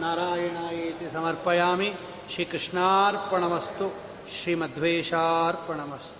ನಾರಾಯಣಾಯೇತಿ 0.00 1.12
ಸಮರ್ಪಯಾಮಿ. 1.12 1.94
ಶ್ರೀಕೃಷ್ಣಾರ್ಪಣಮಸ್ತು. 2.34 3.94
ಶ್ರೀಮಧ್ವೇಶಾರ್ಪಣಮಸ್ತು 4.42 6.15